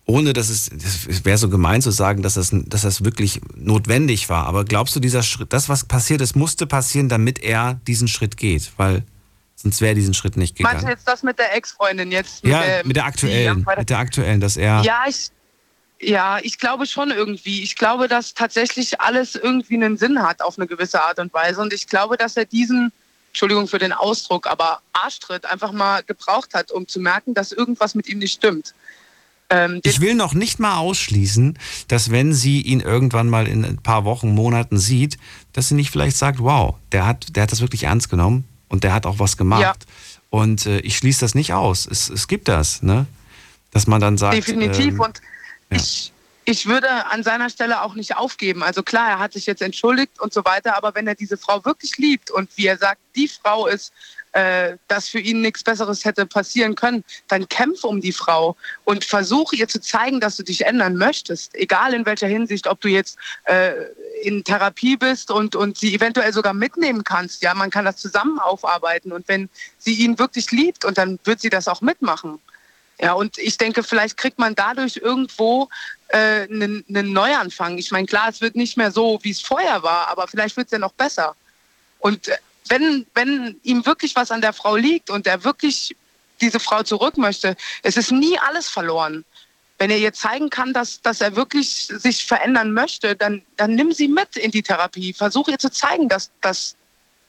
ohne 0.06 0.32
dass 0.32 0.48
es, 0.48 0.70
das 0.70 1.24
wäre 1.24 1.36
so 1.38 1.48
gemein 1.50 1.82
zu 1.82 1.90
sagen, 1.90 2.22
dass 2.22 2.34
das, 2.34 2.50
dass 2.52 2.82
das 2.82 3.04
wirklich 3.04 3.40
notwendig 3.54 4.28
war, 4.28 4.46
aber 4.46 4.64
glaubst 4.64 4.96
du, 4.96 5.00
dieser 5.00 5.22
Schritt, 5.22 5.52
das, 5.52 5.68
was 5.68 5.84
passiert 5.84 6.20
ist, 6.20 6.34
musste 6.36 6.66
passieren, 6.66 7.08
damit 7.08 7.38
er 7.40 7.80
diesen 7.86 8.08
Schritt 8.08 8.36
geht? 8.36 8.72
Weil 8.78 9.02
sonst 9.54 9.80
wäre 9.80 9.90
er 9.92 9.94
diesen 9.96 10.14
Schritt 10.14 10.36
nicht 10.36 10.58
meinst 10.60 10.74
du 10.74 10.76
gegangen. 10.78 10.96
jetzt 10.96 11.06
das 11.08 11.22
mit 11.22 11.38
der 11.38 11.54
Ex-Freundin 11.56 12.10
jetzt? 12.12 12.44
Ja, 12.44 12.62
der- 12.62 12.86
mit 12.86 12.96
der 12.96 13.04
aktuellen, 13.04 13.66
mit 13.76 13.90
der 13.90 13.98
aktuellen, 13.98 14.40
dass 14.40 14.56
er. 14.56 14.82
Ja, 14.82 15.04
ich, 15.08 15.30
ja, 16.00 16.38
ich 16.42 16.58
glaube 16.58 16.86
schon 16.86 17.10
irgendwie. 17.10 17.62
Ich 17.62 17.74
glaube, 17.74 18.06
dass 18.08 18.32
tatsächlich 18.32 19.00
alles 19.00 19.34
irgendwie 19.34 19.74
einen 19.74 19.96
Sinn 19.98 20.22
hat 20.22 20.40
auf 20.42 20.56
eine 20.58 20.68
gewisse 20.68 21.02
Art 21.02 21.18
und 21.18 21.34
Weise. 21.34 21.60
Und 21.60 21.72
ich 21.72 21.86
glaube, 21.88 22.16
dass 22.16 22.36
er 22.36 22.44
diesen 22.44 22.92
Entschuldigung 23.38 23.68
für 23.68 23.78
den 23.78 23.92
Ausdruck, 23.92 24.48
aber 24.48 24.80
Arschtritt 24.92 25.46
einfach 25.46 25.70
mal 25.70 26.02
gebraucht 26.02 26.54
hat, 26.54 26.72
um 26.72 26.88
zu 26.88 26.98
merken, 26.98 27.34
dass 27.34 27.52
irgendwas 27.52 27.94
mit 27.94 28.08
ihm 28.08 28.18
nicht 28.18 28.32
stimmt. 28.32 28.74
Ähm, 29.48 29.80
Ich 29.84 30.00
will 30.00 30.16
noch 30.16 30.34
nicht 30.34 30.58
mal 30.58 30.78
ausschließen, 30.78 31.56
dass 31.86 32.10
wenn 32.10 32.34
sie 32.34 32.60
ihn 32.60 32.80
irgendwann 32.80 33.28
mal 33.28 33.46
in 33.46 33.64
ein 33.64 33.76
paar 33.76 34.04
Wochen, 34.04 34.34
Monaten 34.34 34.76
sieht, 34.76 35.18
dass 35.52 35.68
sie 35.68 35.76
nicht 35.76 35.92
vielleicht 35.92 36.16
sagt, 36.16 36.40
wow, 36.40 36.74
der 36.90 37.06
hat, 37.06 37.36
der 37.36 37.44
hat 37.44 37.52
das 37.52 37.60
wirklich 37.60 37.84
ernst 37.84 38.10
genommen 38.10 38.42
und 38.66 38.82
der 38.82 38.92
hat 38.92 39.06
auch 39.06 39.20
was 39.20 39.36
gemacht. 39.36 39.62
Ja. 39.62 39.74
Und 40.30 40.66
äh, 40.66 40.80
ich 40.80 40.96
schließe 40.96 41.20
das 41.20 41.36
nicht 41.36 41.52
aus. 41.52 41.86
Es, 41.86 42.10
es 42.10 42.26
gibt 42.26 42.48
das, 42.48 42.82
ne? 42.82 43.06
Dass 43.70 43.86
man 43.86 44.00
dann 44.00 44.18
sagt. 44.18 44.34
Definitiv. 44.34 44.94
ähm, 44.94 45.00
und 45.00 45.20
ja. 45.70 45.76
ich, 45.76 46.12
ich 46.48 46.64
würde 46.64 46.88
an 47.04 47.22
seiner 47.22 47.50
Stelle 47.50 47.82
auch 47.82 47.94
nicht 47.94 48.16
aufgeben. 48.16 48.62
Also 48.62 48.82
klar, 48.82 49.06
er 49.06 49.18
hat 49.18 49.34
sich 49.34 49.44
jetzt 49.44 49.60
entschuldigt 49.60 50.18
und 50.18 50.32
so 50.32 50.46
weiter, 50.46 50.78
aber 50.78 50.94
wenn 50.94 51.06
er 51.06 51.14
diese 51.14 51.36
Frau 51.36 51.62
wirklich 51.66 51.98
liebt 51.98 52.30
und 52.30 52.48
wie 52.56 52.64
er 52.64 52.78
sagt, 52.78 53.02
die 53.14 53.28
Frau 53.28 53.66
ist, 53.66 53.92
äh, 54.32 54.78
dass 54.88 55.10
für 55.10 55.18
ihn 55.18 55.42
nichts 55.42 55.62
Besseres 55.62 56.06
hätte 56.06 56.24
passieren 56.24 56.74
können, 56.74 57.04
dann 57.28 57.50
kämpf 57.50 57.84
um 57.84 58.00
die 58.00 58.12
Frau 58.12 58.56
und 58.84 59.04
versuche 59.04 59.56
ihr 59.56 59.68
zu 59.68 59.78
zeigen, 59.78 60.20
dass 60.20 60.36
du 60.36 60.42
dich 60.42 60.64
ändern 60.64 60.96
möchtest. 60.96 61.54
Egal 61.54 61.92
in 61.92 62.06
welcher 62.06 62.28
Hinsicht, 62.28 62.66
ob 62.66 62.80
du 62.80 62.88
jetzt 62.88 63.18
äh, 63.44 63.72
in 64.22 64.42
Therapie 64.42 64.96
bist 64.96 65.30
und, 65.30 65.54
und 65.54 65.76
sie 65.76 65.94
eventuell 65.94 66.32
sogar 66.32 66.54
mitnehmen 66.54 67.04
kannst. 67.04 67.42
Ja, 67.42 67.52
man 67.52 67.68
kann 67.68 67.84
das 67.84 67.98
zusammen 67.98 68.38
aufarbeiten. 68.38 69.12
Und 69.12 69.28
wenn 69.28 69.50
sie 69.76 69.96
ihn 69.96 70.18
wirklich 70.18 70.50
liebt, 70.50 70.86
und 70.86 70.96
dann 70.96 71.18
wird 71.24 71.40
sie 71.40 71.50
das 71.50 71.68
auch 71.68 71.82
mitmachen. 71.82 72.38
Ja, 73.00 73.12
und 73.12 73.38
ich 73.38 73.56
denke, 73.58 73.82
vielleicht 73.82 74.16
kriegt 74.16 74.38
man 74.38 74.54
dadurch 74.54 74.96
irgendwo 74.96 75.68
äh, 76.08 76.42
einen, 76.42 76.84
einen 76.88 77.12
Neuanfang. 77.12 77.78
Ich 77.78 77.90
meine, 77.90 78.06
klar, 78.06 78.28
es 78.28 78.40
wird 78.40 78.56
nicht 78.56 78.76
mehr 78.76 78.90
so, 78.90 79.20
wie 79.22 79.30
es 79.30 79.40
vorher 79.40 79.82
war, 79.82 80.08
aber 80.08 80.26
vielleicht 80.26 80.56
wird 80.56 80.66
es 80.66 80.72
ja 80.72 80.78
noch 80.78 80.92
besser. 80.92 81.36
Und 82.00 82.28
äh, 82.28 82.36
wenn, 82.68 83.06
wenn 83.14 83.56
ihm 83.62 83.86
wirklich 83.86 84.16
was 84.16 84.30
an 84.30 84.40
der 84.40 84.52
Frau 84.52 84.76
liegt 84.76 85.10
und 85.10 85.26
er 85.26 85.44
wirklich 85.44 85.94
diese 86.40 86.60
Frau 86.60 86.82
zurück 86.82 87.16
möchte, 87.16 87.56
es 87.82 87.96
ist 87.96 88.12
nie 88.12 88.38
alles 88.38 88.68
verloren. 88.68 89.24
Wenn 89.78 89.90
er 89.90 89.98
ihr 89.98 90.12
zeigen 90.12 90.50
kann, 90.50 90.72
dass, 90.72 91.00
dass 91.00 91.20
er 91.20 91.36
wirklich 91.36 91.86
sich 91.86 92.26
verändern 92.26 92.72
möchte, 92.72 93.14
dann, 93.14 93.42
dann 93.56 93.74
nimm 93.74 93.92
sie 93.92 94.08
mit 94.08 94.36
in 94.36 94.50
die 94.50 94.62
Therapie. 94.62 95.12
Versuch 95.12 95.48
ihr 95.48 95.58
zu 95.58 95.70
zeigen, 95.70 96.08
dass, 96.08 96.30
dass, 96.40 96.74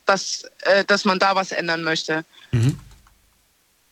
dass, 0.05 0.43
äh, 0.61 0.84
dass 0.86 1.05
man 1.05 1.20
da 1.20 1.36
was 1.36 1.51
ändern 1.51 1.84
möchte. 1.84 2.26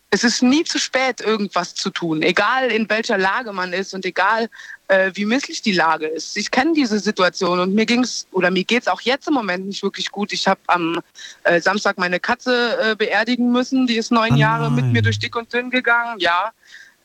Es 0.09 0.23
ist 0.23 0.41
nie 0.41 0.63
zu 0.63 0.79
spät, 0.79 1.19
irgendwas 1.19 1.75
zu 1.75 1.89
tun, 1.89 2.21
egal 2.21 2.71
in 2.71 2.89
welcher 2.89 3.17
Lage 3.17 3.51
man 3.51 3.73
ist 3.73 3.93
und 3.93 4.05
egal 4.05 4.47
äh, 4.87 5.11
wie 5.15 5.25
misslich 5.25 5.61
die 5.61 5.73
Lage 5.73 6.07
ist. 6.07 6.37
Ich 6.37 6.49
kenne 6.49 6.73
diese 6.73 6.99
Situation 6.99 7.59
und 7.59 7.75
mir 7.75 7.85
ging's 7.85 8.25
oder 8.31 8.49
mir 8.49 8.63
geht's 8.63 8.87
auch 8.87 9.01
jetzt 9.01 9.27
im 9.27 9.33
Moment 9.33 9.67
nicht 9.67 9.83
wirklich 9.83 10.09
gut. 10.09 10.31
Ich 10.31 10.47
habe 10.47 10.61
am 10.67 11.01
äh, 11.43 11.59
Samstag 11.59 11.97
meine 11.97 12.21
Katze 12.21 12.77
äh, 12.81 12.95
beerdigen 12.95 13.51
müssen. 13.51 13.85
Die 13.85 13.97
ist 13.97 14.11
neun 14.11 14.35
Oh 14.35 14.37
Jahre 14.37 14.71
mit 14.71 14.85
mir 14.85 15.01
durch 15.01 15.19
dick 15.19 15.35
und 15.35 15.51
dünn 15.51 15.69
gegangen. 15.69 16.19
Ja. 16.19 16.51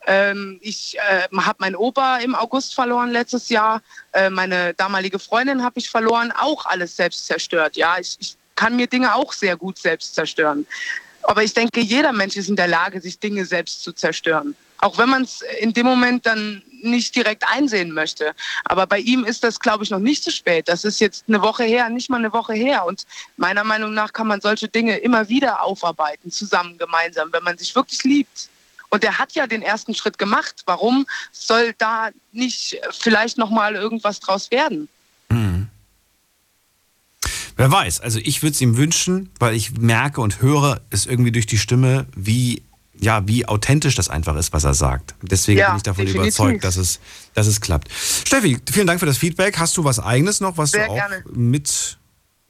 Ähm, 0.07 0.59
ich 0.63 0.97
äh, 0.99 1.29
habe 1.37 1.59
meinen 1.59 1.77
Opa 1.77 2.19
im 2.19 2.37
August 2.37 2.75
verloren 2.75 3.11
letztes 3.11 3.49
Jahr. 3.49 3.83
Äh, 4.13 4.31
meine 4.31 4.75
damalige 4.75 5.19
Freundin 5.19 5.65
habe 5.65 5.81
ich 5.81 5.91
verloren. 5.91 6.33
Auch 6.33 6.67
alles 6.67 6.97
selbst 6.97 7.27
zerstört. 7.27 7.77
Ja, 7.77 7.97
ich, 7.99 8.17
ich 8.21 8.37
kann 8.55 8.77
mir 8.77 8.87
Dinge 8.87 9.15
auch 9.15 9.33
sehr 9.33 9.57
gut 9.57 9.79
selbst 9.79 10.15
zerstören. 10.15 10.67
Aber 11.25 11.43
ich 11.43 11.55
denke, 11.55 11.81
jeder 11.81 12.13
Mensch 12.13 12.37
ist 12.37 12.49
in 12.49 12.57
der 12.57 12.69
Lage, 12.69 13.01
sich 13.01 13.19
Dinge 13.19 13.45
selbst 13.45 13.83
zu 13.83 13.93
zerstören. 13.93 14.55
Auch 14.79 14.99
wenn 14.99 15.09
man 15.09 15.23
es 15.23 15.43
in 15.61 15.73
dem 15.73 15.87
Moment 15.87 16.27
dann 16.27 16.63
nicht 16.83 17.15
direkt 17.15 17.45
einsehen 17.49 17.93
möchte. 17.93 18.35
Aber 18.65 18.87
bei 18.87 18.99
ihm 18.99 19.25
ist 19.25 19.45
das, 19.45 19.61
glaube 19.61 19.85
ich, 19.85 19.91
noch 19.91 20.01
nicht 20.01 20.25
zu 20.25 20.33
spät. 20.33 20.69
Das 20.69 20.85
ist 20.85 21.01
jetzt 21.01 21.25
eine 21.29 21.41
Woche 21.41 21.65
her, 21.65 21.89
nicht 21.89 22.11
mal 22.11 22.17
eine 22.17 22.33
Woche 22.33 22.55
her. 22.55 22.85
Und 22.85 23.07
meiner 23.37 23.63
Meinung 23.63 23.95
nach 23.95 24.13
kann 24.13 24.27
man 24.27 24.41
solche 24.41 24.69
Dinge 24.69 24.97
immer 24.99 25.29
wieder 25.29 25.63
aufarbeiten, 25.63 26.31
zusammen, 26.31 26.79
gemeinsam, 26.79 27.33
wenn 27.33 27.45
man 27.45 27.57
sich 27.57 27.75
wirklich 27.75 28.03
liebt. 28.03 28.49
Und 28.91 29.05
er 29.05 29.19
hat 29.19 29.33
ja 29.33 29.47
den 29.47 29.63
ersten 29.63 29.95
Schritt 29.95 30.19
gemacht. 30.19 30.63
Warum 30.67 31.07
soll 31.31 31.73
da 31.79 32.11
nicht 32.33 32.79
vielleicht 32.91 33.39
noch 33.39 33.51
mal 33.51 33.75
irgendwas 33.75 34.21
draus 34.21 34.51
werden? 34.51 34.89
Wer 37.57 37.71
weiß, 37.71 38.01
also 38.01 38.19
ich 38.23 38.43
würde 38.43 38.55
es 38.55 38.61
ihm 38.61 38.77
wünschen, 38.77 39.31
weil 39.39 39.55
ich 39.55 39.79
merke 39.79 40.21
und 40.21 40.41
höre 40.43 40.81
es 40.91 41.07
irgendwie 41.07 41.33
durch 41.33 41.47
die 41.47 41.59
Stimme, 41.59 42.07
wie, 42.17 42.63
ja, 42.99 43.27
wie 43.29 43.47
authentisch 43.47 43.95
das 43.95 44.09
einfach 44.09 44.37
ist, 44.37 44.53
was 44.53 44.65
er 44.65 44.75
sagt. 44.75 45.15
Deswegen 45.23 45.59
Ja, 45.61 45.69
bin 45.71 45.77
ich 45.79 45.83
davon 45.83 46.07
definitiv. 46.07 46.39
überzeugt, 46.39 46.65
dass 46.65 46.77
es, 46.77 47.01
dass 47.35 47.47
es 47.47 47.61
klappt. 47.61 47.89
Steffi, 47.93 48.59
vielen 48.71 48.87
Dank 48.87 49.01
für 49.01 49.07
das 49.07 49.19
Feedback. 49.19 49.59
Hast 49.59 49.77
du 49.77 49.85
was 49.85 49.99
eigenes 49.99 50.41
noch, 50.41 50.57
was 50.57 50.71
Sehr 50.71 50.87
du 50.87 50.93
auch 50.93 50.95
gerne. 50.97 51.25
mit, 51.33 51.99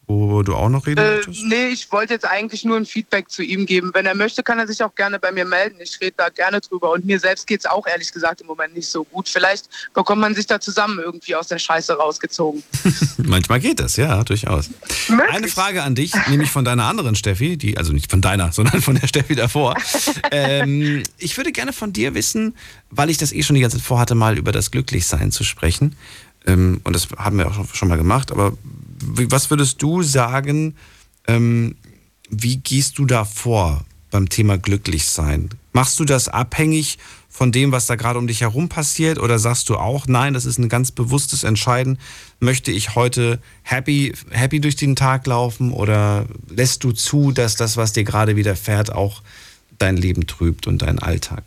wo 0.06 0.42
du 0.42 0.54
auch 0.54 0.68
noch 0.68 0.86
reden 0.86 0.98
Äh, 1.00 1.16
möchtest? 1.16 1.44
nee, 1.44 1.66
ich 1.68 1.90
wollte 1.92 2.14
jetzt 2.14 2.24
eigentlich 2.26 2.64
nur 2.64 2.76
ein 2.76 2.84
Feedback 2.86 3.30
zu 3.30 3.42
ihm 3.42 3.66
geben. 3.66 3.90
Wenn 3.94 4.04
er 4.04 4.14
möchte, 4.14 4.42
kann 4.42 4.58
er 4.58 4.66
sich 4.66 4.82
auch 4.82 4.94
gerne 4.94 5.18
bei 5.18 5.32
mir 5.32 5.44
melden. 5.44 5.76
Ich 5.80 5.98
rede 6.00 6.14
da 6.16 6.28
gerne 6.28 6.60
drüber. 6.60 6.90
Und 6.90 7.04
mir 7.04 7.18
selbst 7.18 7.46
geht 7.46 7.60
es 7.60 7.66
auch 7.66 7.86
ehrlich 7.86 8.12
gesagt 8.12 8.40
im 8.40 8.46
Moment 8.46 8.74
nicht 8.74 8.88
so 8.88 9.04
gut. 9.04 9.28
Vielleicht 9.28 9.68
bekommt 9.94 10.20
man 10.20 10.34
sich 10.34 10.46
da 10.46 10.60
zusammen 10.60 10.98
irgendwie 10.98 11.34
aus 11.34 11.46
der 11.48 11.58
Scheiße 11.58 11.94
rausgezogen. 11.94 12.62
Manchmal 13.18 13.60
geht 13.60 13.80
das, 13.80 13.96
ja, 13.96 14.22
durchaus. 14.24 14.70
Möglich. 15.08 15.30
Eine 15.30 15.48
Frage 15.48 15.82
an 15.82 15.94
dich, 15.94 16.12
nämlich 16.28 16.50
von 16.50 16.64
deiner 16.64 16.84
anderen 16.84 17.14
Steffi, 17.14 17.56
die, 17.56 17.78
also 17.78 17.92
nicht 17.92 18.10
von 18.10 18.20
deiner, 18.20 18.52
sondern 18.52 18.82
von 18.82 18.96
der 18.96 19.06
Steffi 19.06 19.34
davor. 19.34 19.76
ähm, 20.30 21.02
ich 21.18 21.36
würde 21.36 21.52
gerne 21.52 21.72
von 21.72 21.92
dir 21.92 22.14
wissen, 22.14 22.56
weil 22.90 23.08
ich 23.08 23.18
das 23.18 23.32
eh 23.32 23.42
schon 23.42 23.54
die 23.54 23.62
ganze 23.62 23.78
Zeit 23.78 23.86
vorhatte, 23.86 24.14
mal 24.14 24.36
über 24.36 24.52
das 24.52 24.70
Glücklichsein 24.70 25.30
zu 25.32 25.44
sprechen. 25.44 25.96
Ähm, 26.46 26.80
und 26.84 26.94
das 26.94 27.08
haben 27.16 27.38
wir 27.38 27.46
auch 27.46 27.74
schon- 27.74 27.88
mal 27.88 27.98
gemacht, 27.98 28.32
aber 28.32 28.52
was 29.04 29.50
würdest 29.50 29.82
du 29.82 30.02
sagen, 30.02 30.74
ähm, 31.26 31.76
wie 32.30 32.56
gehst 32.56 32.98
du 32.98 33.04
da 33.06 33.24
vor 33.24 33.84
beim 34.10 34.28
Thema 34.28 34.58
Glücklichsein? 34.58 35.50
Machst 35.72 35.98
du 36.00 36.04
das 36.04 36.28
abhängig 36.28 36.98
von 37.28 37.50
dem, 37.50 37.72
was 37.72 37.86
da 37.86 37.96
gerade 37.96 38.18
um 38.18 38.26
dich 38.26 38.42
herum 38.42 38.68
passiert? 38.68 39.18
Oder 39.18 39.38
sagst 39.38 39.68
du 39.68 39.76
auch, 39.76 40.06
nein, 40.06 40.34
das 40.34 40.44
ist 40.44 40.58
ein 40.58 40.68
ganz 40.68 40.90
bewusstes 40.90 41.44
Entscheiden? 41.44 41.98
Möchte 42.40 42.70
ich 42.70 42.94
heute 42.94 43.40
happy, 43.62 44.12
happy 44.30 44.60
durch 44.60 44.76
den 44.76 44.96
Tag 44.96 45.26
laufen? 45.26 45.72
Oder 45.72 46.26
lässt 46.48 46.84
du 46.84 46.92
zu, 46.92 47.32
dass 47.32 47.56
das, 47.56 47.76
was 47.76 47.92
dir 47.92 48.04
gerade 48.04 48.36
widerfährt, 48.36 48.92
auch 48.92 49.22
dein 49.78 49.96
Leben 49.96 50.26
trübt 50.26 50.66
und 50.66 50.82
deinen 50.82 50.98
Alltag? 50.98 51.44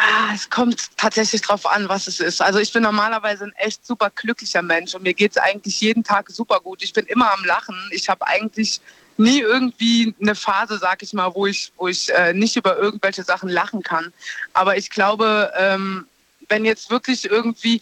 Ah, 0.00 0.30
es 0.32 0.48
kommt 0.48 0.96
tatsächlich 0.96 1.42
drauf 1.42 1.66
an, 1.66 1.88
was 1.88 2.06
es 2.06 2.20
ist. 2.20 2.40
Also 2.40 2.60
ich 2.60 2.72
bin 2.72 2.84
normalerweise 2.84 3.46
ein 3.46 3.52
echt 3.56 3.84
super 3.84 4.10
glücklicher 4.14 4.62
Mensch 4.62 4.94
und 4.94 5.02
mir 5.02 5.12
geht 5.12 5.32
es 5.32 5.38
eigentlich 5.38 5.80
jeden 5.80 6.04
Tag 6.04 6.30
super 6.30 6.60
gut. 6.60 6.84
Ich 6.84 6.92
bin 6.92 7.04
immer 7.06 7.32
am 7.32 7.44
Lachen. 7.44 7.74
Ich 7.90 8.08
habe 8.08 8.24
eigentlich 8.24 8.80
nie 9.16 9.40
irgendwie 9.40 10.14
eine 10.20 10.36
Phase, 10.36 10.78
sag 10.78 11.02
ich 11.02 11.12
mal, 11.14 11.34
wo 11.34 11.46
ich, 11.46 11.72
wo 11.76 11.88
ich 11.88 12.14
äh, 12.14 12.32
nicht 12.32 12.54
über 12.54 12.76
irgendwelche 12.76 13.24
Sachen 13.24 13.48
lachen 13.48 13.82
kann. 13.82 14.12
Aber 14.52 14.76
ich 14.76 14.88
glaube, 14.88 15.52
ähm, 15.58 16.06
wenn 16.48 16.64
jetzt 16.64 16.90
wirklich 16.90 17.28
irgendwie 17.28 17.80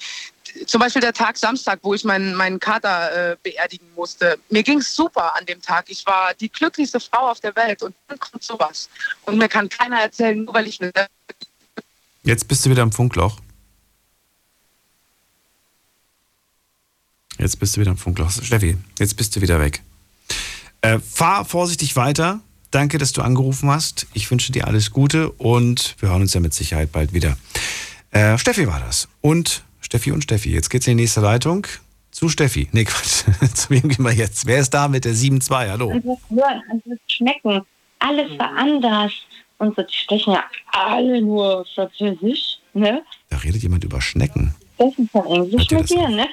zum 0.67 0.81
Beispiel 0.81 1.03
der 1.03 1.13
Tag 1.13 1.37
Samstag, 1.37 1.81
wo 1.83 1.93
ich 1.93 2.05
meinen, 2.05 2.35
meinen 2.35 2.59
Kater 2.59 3.33
äh, 3.33 3.37
beerdigen 3.43 3.93
musste. 3.95 4.39
Mir 4.49 4.63
ging 4.63 4.79
es 4.79 4.97
super 4.97 5.37
an 5.37 5.45
dem 5.45 5.61
Tag. 5.61 5.85
Ich 5.89 6.07
war 6.07 6.33
die 6.33 6.49
glücklichste 6.49 6.99
Frau 6.99 7.29
auf 7.29 7.41
der 7.41 7.55
Welt 7.57 7.83
und 7.83 7.95
dann 8.09 8.19
kommt 8.19 8.43
sowas. 8.43 8.89
Und 9.27 9.37
mir 9.37 9.49
kann 9.49 9.69
keiner 9.69 10.01
erzählen, 10.01 10.43
nur 10.43 10.55
weil 10.55 10.67
ich 10.67 10.81
eine 10.81 10.93
Jetzt 12.27 12.49
bist 12.49 12.67
du 12.67 12.71
wieder 12.71 12.83
im 12.83 12.91
Funkloch. 12.91 13.39
Jetzt 17.39 17.61
bist 17.61 17.77
du 17.77 17.81
wieder 17.81 17.93
im 17.93 17.97
Funkloch. 17.97 18.33
Steffi, 18.33 18.77
jetzt 18.99 19.17
bist 19.17 19.37
du 19.37 19.41
wieder 19.43 19.61
weg. 19.61 19.81
Äh, 20.81 20.99
fahr 20.99 21.45
vorsichtig 21.45 21.95
weiter. 21.95 22.41
Danke, 22.73 22.99
dass 22.99 23.13
du 23.13 23.23
angerufen 23.23 23.71
hast. 23.71 24.09
Ich 24.13 24.29
wünsche 24.29 24.51
dir 24.51 24.67
alles 24.67 24.91
Gute 24.91 25.31
und 25.31 25.95
wir 26.01 26.09
hören 26.09 26.23
uns 26.23 26.35
ja 26.35 26.41
mit 26.41 26.53
Sicherheit 26.53 26.91
bald 26.91 27.13
wieder. 27.13 27.39
Äh, 28.11 28.37
Steffi 28.39 28.67
war 28.67 28.81
das. 28.81 29.07
Und 29.21 29.63
Steffi 29.81 30.11
und 30.11 30.25
Steffi. 30.25 30.51
Jetzt 30.51 30.69
geht's 30.69 30.89
in 30.89 30.97
die 30.97 31.05
nächste 31.05 31.21
Leitung. 31.21 31.69
Zu 32.11 32.29
Steffi. 32.29 32.69
Nee, 32.73 32.87
Quatsch. 32.87 33.23
Zu 33.55 33.71
wem 33.71 33.89
gehen 33.89 34.05
wir 34.05 34.13
jetzt? 34.13 34.47
Wer 34.47 34.59
ist 34.59 34.71
da 34.71 34.89
mit 34.89 35.05
der 35.05 35.15
7-2? 35.15 35.71
Hallo. 35.71 35.91
einfach 35.93 36.19
hören, 36.29 36.63
einfach 36.73 36.97
schmecken. 37.07 37.63
Alles 38.01 38.37
war 38.37 38.51
anders. 38.57 39.13
Und 39.59 39.75
so, 39.77 39.83
die 39.83 39.95
sprechen 39.95 40.33
ja 40.35 40.45
alle 40.73 41.23
nur 41.23 41.65
Französisch, 41.75 42.59
ne? 42.75 43.03
Da 43.31 43.39
redet 43.39 43.63
jemand 43.63 43.85
über 43.85 44.01
Schnecken. 44.01 44.55
Das 44.79 44.93
ist 44.99 45.15
dann 45.15 45.27
Englisch 45.27 45.71
mit 45.71 45.91
dir, 45.91 46.09
ne? 46.09 46.27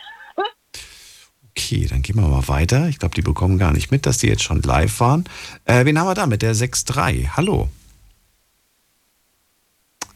Okay, 1.56 1.88
dann 1.88 2.02
gehen 2.02 2.16
wir 2.16 2.28
mal 2.28 2.48
weiter. 2.48 2.90
Ich 2.90 2.98
glaube, 2.98 3.14
die 3.14 3.22
bekommen 3.22 3.60
gar 3.60 3.72
nicht 3.72 3.92
mit, 3.92 4.06
dass 4.08 4.18
die 4.18 4.28
jetzt 4.28 4.42
schon 4.42 4.62
live 4.64 5.00
waren. 5.00 5.26
Äh, 5.66 5.86
wen 5.86 6.00
haben 6.00 6.08
wir 6.08 6.16
da 6.16 6.26
mit 6.26 6.42
der 6.42 6.56
6-3? 6.56 7.30
Hallo. 7.38 7.70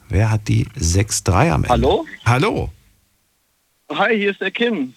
Wer 0.09 0.31
hat 0.31 0.47
die 0.47 0.65
6-3 0.65 1.51
am 1.51 1.63
Ende? 1.63 1.69
Hallo? 1.69 2.05
Hallo. 2.25 2.71
Hi, 3.91 4.17
hier 4.17 4.31
ist 4.31 4.41
der 4.41 4.51
Kim. 4.51 4.93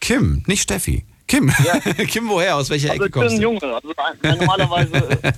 Kim, 0.00 0.42
nicht 0.46 0.62
Steffi. 0.62 1.04
Kim. 1.30 1.52
Ja. 1.64 1.78
Kim, 2.06 2.28
woher? 2.28 2.56
Aus 2.56 2.68
welcher 2.70 2.90
Also 2.90 3.04
Ecke 3.04 3.06
ich 3.06 3.12
bin 3.12 3.20
kommst 3.22 3.34
ein 3.36 3.40
du? 3.40 3.42
Junge. 3.42 3.74
Also 3.74 4.36
normalerweise. 4.36 5.20
äh, 5.22 5.32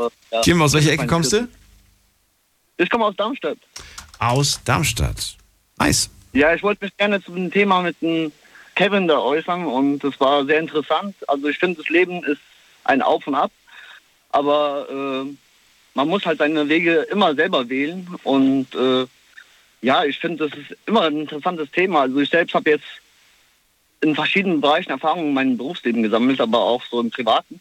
ja. 0.32 0.40
Kim, 0.40 0.62
aus 0.62 0.72
welcher 0.72 0.92
Ecke 0.92 1.06
kommst 1.06 1.32
du? 1.34 1.46
Ich 2.78 2.88
komme 2.88 3.04
aus 3.04 3.14
Darmstadt. 3.16 3.58
Aus 4.18 4.60
Darmstadt. 4.64 5.36
Nice. 5.78 6.08
Ja, 6.32 6.54
ich 6.54 6.62
wollte 6.62 6.86
mich 6.86 6.96
gerne 6.96 7.22
zu 7.22 7.32
dem 7.32 7.50
Thema 7.50 7.82
mit 7.82 8.00
dem 8.00 8.32
Kevin 8.76 9.08
da 9.08 9.18
äußern 9.18 9.66
und 9.66 9.98
das 9.98 10.18
war 10.20 10.44
sehr 10.46 10.58
interessant. 10.60 11.14
Also 11.28 11.48
ich 11.48 11.58
finde, 11.58 11.82
das 11.82 11.88
Leben 11.90 12.24
ist 12.24 12.40
ein 12.84 13.02
Auf 13.02 13.26
und 13.26 13.34
Ab. 13.34 13.50
Aber 14.30 14.86
äh, 14.90 15.34
man 15.94 16.08
muss 16.08 16.24
halt 16.24 16.38
seine 16.38 16.66
Wege 16.68 17.06
immer 17.10 17.34
selber 17.34 17.68
wählen. 17.68 18.08
Und 18.22 18.74
äh, 18.74 19.06
ja, 19.82 20.04
ich 20.04 20.18
finde, 20.18 20.48
das 20.48 20.58
ist 20.58 20.76
immer 20.86 21.02
ein 21.02 21.20
interessantes 21.20 21.70
Thema. 21.72 22.02
Also 22.02 22.20
ich 22.20 22.30
selbst 22.30 22.54
habe 22.54 22.70
jetzt 22.70 22.84
in 24.00 24.14
verschiedenen 24.14 24.60
Bereichen 24.60 24.90
Erfahrungen 24.90 25.28
in 25.28 25.34
meinem 25.34 25.56
Berufsleben 25.56 26.02
gesammelt, 26.02 26.40
aber 26.40 26.60
auch 26.60 26.82
so 26.84 27.00
im 27.00 27.10
Privaten. 27.10 27.60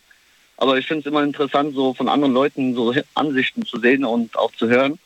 Aber 0.58 0.78
ich 0.78 0.88
finde 0.88 1.02
es 1.02 1.06
immer 1.06 1.24
interessant, 1.24 1.76
so 1.76 1.94
von 1.94 2.10
anderen 2.10 2.34
Leuten 2.34 2.74
so 2.74 2.94
Ansichten 3.14 3.66
zu 3.66 3.80
sehen 3.80 4.04
und 4.04 4.38
auch 4.38 4.52
zu 4.54 4.68
hören. 4.68 5.00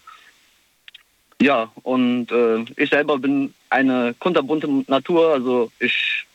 Ja, 1.42 1.72
und 1.84 2.32
äh, 2.32 2.64
ich 2.78 2.90
selber 2.90 3.18
bin 3.18 3.54
eine 3.70 4.14
kunterbunte 4.20 4.68
Natur, 4.88 5.34
also 5.34 5.72
ich 5.80 6.26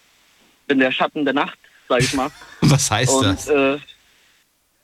bin 0.67 0.81
der 0.81 0.91
Schatten 0.91 1.25
der 1.25 1.35
Nacht, 1.35 1.59
sage 1.89 2.05
ich 2.05 2.15
mal. 2.15 2.31
Was 2.63 2.91
heißt 2.91 3.13
und, 3.13 3.25
das? 3.25 3.49
Äh, 3.49 3.79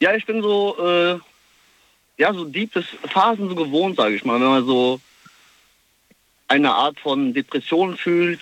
ja, 0.00 0.14
ich 0.14 0.24
bin 0.24 0.40
so, 0.40 0.76
äh, 0.78 1.18
ja, 2.18 2.32
so 2.32 2.44
deepes 2.44 2.86
Phasen 3.08 3.48
so 3.48 3.54
gewohnt, 3.54 3.96
sage 3.96 4.14
ich 4.14 4.24
mal. 4.24 4.40
Wenn 4.40 4.48
man 4.48 4.66
so 4.66 5.00
eine 6.52 6.74
Art 6.74 7.00
von 7.00 7.32
Depression 7.32 7.96
fühlt 7.96 8.40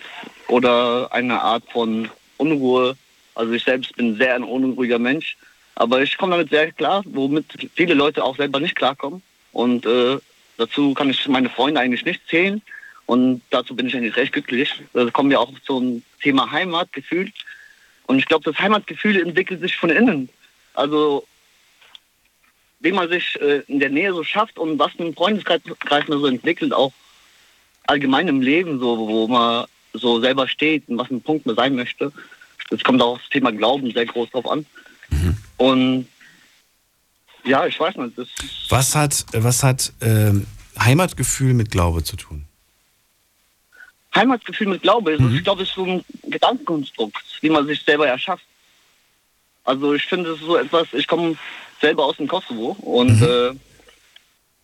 oder 0.49 1.13
eine 1.13 1.41
Art 1.41 1.63
von 1.71 2.09
Unruhe. 2.39 2.97
Also 3.37 3.53
ich 3.53 3.63
selbst 3.63 3.95
bin 3.95 4.17
sehr 4.17 4.35
ein 4.35 4.43
unruhiger 4.43 4.99
Mensch, 4.99 5.37
aber 5.77 6.03
ich 6.03 6.19
komme 6.19 6.33
damit 6.33 6.51
sehr 6.51 6.73
klar, 6.73 7.05
womit 7.07 7.47
viele 7.77 7.95
Leute 7.95 8.25
auch 8.25 8.37
selber 8.37 8.59
nicht 8.59 8.75
klarkommen. 8.75 9.23
Und 9.53 9.87
äh, 9.87 10.19
dazu 10.57 10.93
kann 10.95 11.11
ich 11.11 11.29
meine 11.29 11.49
Freunde 11.49 11.81
eigentlich 11.81 12.05
nicht 12.05 12.27
zählen. 12.29 12.61
Und 13.07 13.43
dazu 13.51 13.77
bin 13.77 13.87
ich 13.87 13.95
eigentlich 13.95 14.17
recht 14.17 14.33
glücklich. 14.33 14.75
Da 14.93 15.09
kommen 15.11 15.31
wir 15.31 15.41
auch 15.41 15.53
zum 15.65 16.03
Thema 16.21 16.51
Heimatgefühl. 16.51 17.31
Und 18.09 18.19
ich 18.19 18.27
glaube, 18.27 18.45
das 18.45 18.59
Heimatgefühl 18.59 19.21
entwickelt 19.21 19.61
sich 19.61 19.77
von 19.77 19.91
innen. 19.91 20.29
Also 20.75 21.25
wie 22.81 22.93
man 22.93 23.09
sich 23.09 23.41
äh, 23.41 23.63
in 23.69 23.79
der 23.79 23.91
Nähe 23.91 24.13
so 24.13 24.25
schafft 24.25 24.59
und 24.59 24.81
was 24.81 24.99
ein 24.99 25.15
Freundeskreis 25.15 26.09
man 26.09 26.21
so 26.21 26.27
entwickelt, 26.27 26.73
auch 26.73 26.93
allgemein 27.91 28.29
im 28.29 28.41
Leben, 28.41 28.79
so, 28.79 28.97
wo 28.97 29.29
man 29.29 29.67
so 29.93 30.21
selber 30.21 30.49
steht 30.49 30.89
und 30.89 30.99
was 30.99 31.11
ein 31.11 31.21
Punkt 31.21 31.45
man 31.47 31.57
sein 31.57 31.75
möchte. 31.75 32.13
Das 32.71 32.83
kommt 32.85 33.03
auch 33.03 33.19
das 33.19 33.29
Thema 33.29 33.51
Glauben 33.51 33.91
sehr 33.91 34.07
groß 34.07 34.31
drauf 34.31 34.49
an. 34.49 34.65
Und 35.57 36.07
ja, 37.45 37.67
ich 37.67 37.79
weiß 37.79 37.97
nicht. 37.97 38.17
Das 38.17 38.29
Was 38.69 38.95
hat, 38.95 39.27
was 39.33 39.63
hat 39.63 39.93
ähm, 40.01 40.47
Heimatgefühl 40.79 41.53
mit 41.53 41.71
Glaube 41.71 42.05
zu 42.05 42.17
tun? 42.17 42.45
Heimatgefühl 44.15 44.69
mit 44.69 44.83
Glaube, 44.83 45.13
ist, 45.13 45.35
ich 45.35 45.45
glaube, 45.45 45.63
es 45.63 45.69
ist 45.69 45.75
so 45.75 45.85
ein 45.85 46.05
Gedankenkonstrukt, 46.25 47.23
wie 47.41 47.51
man 47.51 47.67
sich 47.67 47.83
selber 47.83 48.09
erschafft. 48.09 48.45
Also 49.65 49.95
ich 49.95 50.05
finde 50.05 50.31
es 50.31 50.41
ist 50.41 50.47
so 50.47 50.57
etwas, 50.57 50.89
ich 50.93 51.07
komme 51.07 51.37
selber 51.81 52.05
aus 52.05 52.17
dem 52.17 52.27
Kosovo 52.27 52.77
und 52.81 53.23
äh, 53.23 53.53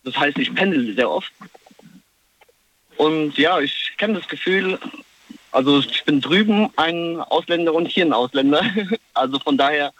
das 0.03 0.17
heißt, 0.17 0.37
ich 0.37 0.53
pendel 0.53 0.95
sehr 0.95 1.09
oft. 1.09 1.31
Und 2.97 3.37
ja, 3.37 3.59
ich 3.59 3.93
kenne 3.97 4.15
das 4.15 4.27
Gefühl, 4.27 4.79
also 5.51 5.79
ich 5.79 6.03
bin 6.05 6.21
drüben 6.21 6.69
ein 6.75 7.19
Ausländer 7.19 7.73
und 7.73 7.87
hier 7.87 8.05
ein 8.05 8.13
Ausländer. 8.13 8.61
Also 9.13 9.39
von 9.39 9.57
daher, 9.57 9.93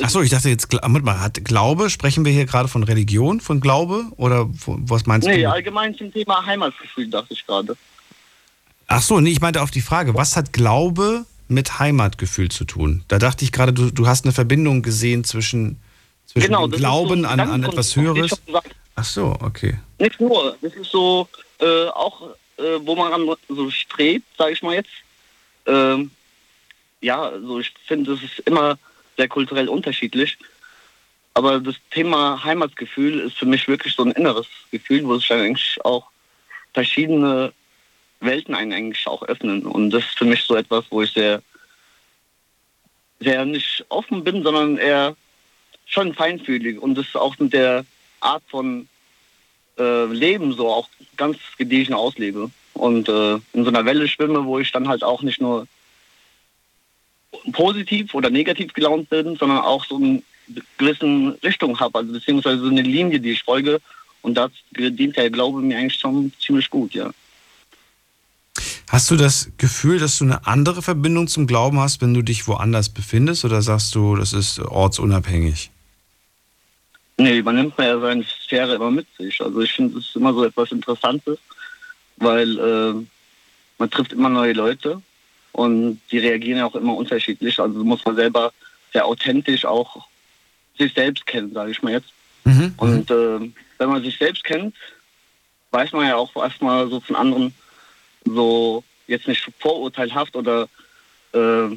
Achso, 0.00 0.22
ich 0.22 0.30
dachte 0.30 0.48
jetzt, 0.48 0.72
mal, 0.72 1.20
hat 1.20 1.44
Glaube, 1.44 1.90
sprechen 1.90 2.24
wir 2.24 2.32
hier 2.32 2.46
gerade 2.46 2.68
von 2.68 2.84
Religion, 2.84 3.40
von 3.40 3.60
Glaube 3.60 4.04
oder 4.16 4.48
was 4.66 5.06
meinst 5.06 5.26
nee, 5.26 5.42
du? 5.42 5.50
allgemein 5.50 5.94
zum 5.96 6.12
Thema 6.12 6.46
Heimatgefühl 6.46 7.08
dachte 7.08 7.34
ich 7.34 7.46
gerade. 7.46 7.76
Ach 8.86 9.02
so, 9.02 9.20
nee, 9.20 9.30
ich 9.30 9.40
meinte 9.40 9.62
auf 9.62 9.70
die 9.70 9.80
Frage, 9.80 10.14
was 10.14 10.36
hat 10.36 10.52
Glaube 10.52 11.26
mit 11.48 11.78
Heimatgefühl 11.78 12.48
zu 12.50 12.64
tun? 12.64 13.04
Da 13.08 13.18
dachte 13.18 13.44
ich 13.44 13.52
gerade, 13.52 13.72
du, 13.72 13.90
du 13.90 14.06
hast 14.06 14.24
eine 14.24 14.32
Verbindung 14.32 14.82
gesehen 14.82 15.24
zwischen, 15.24 15.80
zwischen 16.26 16.46
Genau, 16.46 16.62
so 16.62 16.76
Glauben 16.76 17.24
ein 17.24 17.40
an, 17.40 17.50
an 17.50 17.64
etwas 17.64 17.96
Höheres. 17.96 18.30
schon 18.30 18.46
gesagt 18.46 18.74
Ach 18.96 19.04
so, 19.04 19.36
okay. 19.40 19.78
Nicht 19.98 20.20
nur, 20.20 20.56
das 20.60 20.74
ist 20.74 20.90
so 20.90 21.28
äh, 21.60 21.86
auch, 21.88 22.22
äh, 22.60 22.86
wo 22.86 22.94
man 22.94 23.12
an 23.12 23.36
so 23.48 23.70
strebt, 23.70 24.26
sage 24.36 24.52
ich 24.52 24.62
mal 24.62 24.74
jetzt. 24.74 24.90
Ähm, 25.66 26.10
ja, 27.00 27.22
also 27.22 27.60
ich 27.60 27.72
finde, 27.86 28.12
es 28.12 28.22
ist 28.22 28.40
immer 28.40 28.78
sehr 29.16 29.28
kulturell 29.28 29.68
unterschiedlich. 29.68 30.38
Aber 31.34 31.60
das 31.60 31.76
Thema 31.90 32.42
Heimatgefühl 32.42 33.20
ist 33.20 33.38
für 33.38 33.46
mich 33.46 33.68
wirklich 33.68 33.94
so 33.94 34.04
ein 34.04 34.12
inneres 34.12 34.46
Gefühl, 34.70 35.04
wo 35.04 35.16
sich 35.16 35.32
eigentlich 35.32 35.78
auch 35.84 36.10
verschiedene 36.74 37.52
Welten 38.20 38.54
einen 38.54 38.72
eigentlich 38.72 39.06
auch 39.06 39.22
öffnen. 39.22 39.64
Und 39.64 39.90
das 39.90 40.04
ist 40.04 40.18
für 40.18 40.24
mich 40.24 40.42
so 40.42 40.56
etwas, 40.56 40.84
wo 40.90 41.02
ich 41.02 41.12
sehr, 41.12 41.42
sehr 43.20 43.44
nicht 43.44 43.84
offen 43.88 44.24
bin, 44.24 44.42
sondern 44.42 44.76
eher 44.76 45.16
schon 45.86 46.14
feinfühlig. 46.14 46.80
Und 46.80 46.96
das 46.96 47.14
auch 47.14 47.38
mit 47.38 47.52
der 47.52 47.84
Art 48.20 48.42
von 48.48 48.88
äh, 49.78 50.06
Leben 50.06 50.52
so 50.52 50.68
auch 50.68 50.88
ganz 51.20 51.36
gediegen 51.58 51.94
auslebe. 51.94 52.50
Und 52.72 53.08
äh, 53.08 53.34
in 53.52 53.64
so 53.64 53.68
einer 53.68 53.84
Welle 53.84 54.08
schwimme, 54.08 54.44
wo 54.44 54.58
ich 54.58 54.72
dann 54.72 54.88
halt 54.88 55.04
auch 55.04 55.22
nicht 55.22 55.40
nur 55.40 55.66
positiv 57.52 58.14
oder 58.14 58.30
negativ 58.30 58.72
gelaunt 58.72 59.10
bin, 59.10 59.36
sondern 59.36 59.58
auch 59.58 59.84
so 59.84 59.96
eine 59.96 60.22
gewissen 60.78 61.28
Richtung 61.44 61.78
habe, 61.78 61.98
also 61.98 62.12
beziehungsweise 62.12 62.62
so 62.62 62.68
eine 62.68 62.82
Linie, 62.82 63.20
die 63.20 63.32
ich 63.32 63.42
folge. 63.42 63.80
Und 64.22 64.34
das 64.34 64.50
dient 64.72 65.16
der 65.16 65.30
Glaube 65.30 65.60
mir 65.60 65.78
eigentlich 65.78 66.00
schon 66.00 66.32
ziemlich 66.44 66.68
gut, 66.68 66.94
ja. 66.94 67.10
Hast 68.88 69.10
du 69.10 69.16
das 69.16 69.52
Gefühl, 69.56 69.98
dass 69.98 70.18
du 70.18 70.24
eine 70.24 70.46
andere 70.46 70.82
Verbindung 70.82 71.28
zum 71.28 71.46
Glauben 71.46 71.78
hast, 71.78 72.00
wenn 72.02 72.12
du 72.12 72.22
dich 72.22 72.48
woanders 72.48 72.88
befindest? 72.88 73.44
Oder 73.44 73.62
sagst 73.62 73.94
du, 73.94 74.16
das 74.16 74.32
ist 74.32 74.58
ortsunabhängig? 74.58 75.70
Nee, 77.20 77.42
man 77.42 77.54
nimmt 77.54 77.74
ja 77.78 78.00
seine 78.00 78.24
Sphäre 78.24 78.76
immer 78.76 78.90
mit 78.90 79.06
sich. 79.18 79.42
Also 79.42 79.60
ich 79.60 79.72
finde, 79.72 79.98
es 79.98 80.06
ist 80.06 80.16
immer 80.16 80.32
so 80.32 80.42
etwas 80.42 80.72
Interessantes, 80.72 81.38
weil 82.16 82.58
äh, 82.58 83.06
man 83.76 83.90
trifft 83.90 84.14
immer 84.14 84.30
neue 84.30 84.54
Leute 84.54 85.02
und 85.52 86.00
die 86.10 86.18
reagieren 86.18 86.58
ja 86.58 86.64
auch 86.64 86.74
immer 86.74 86.96
unterschiedlich. 86.96 87.60
Also 87.60 87.84
muss 87.84 88.06
man 88.06 88.16
selber 88.16 88.54
sehr 88.94 89.04
authentisch 89.04 89.66
auch 89.66 90.06
sich 90.78 90.94
selbst 90.94 91.26
kennen, 91.26 91.52
sage 91.52 91.72
ich 91.72 91.82
mal 91.82 91.92
jetzt. 91.92 92.08
Und 92.78 93.10
äh, 93.10 93.52
wenn 93.76 93.88
man 93.90 94.02
sich 94.02 94.16
selbst 94.16 94.42
kennt, 94.42 94.74
weiß 95.72 95.92
man 95.92 96.06
ja 96.06 96.16
auch 96.16 96.34
erstmal 96.36 96.88
so 96.88 97.00
von 97.00 97.16
anderen 97.16 97.54
so 98.24 98.82
jetzt 99.08 99.28
nicht 99.28 99.46
vorurteilhaft 99.58 100.36
oder 100.36 100.70
äh, 101.32 101.76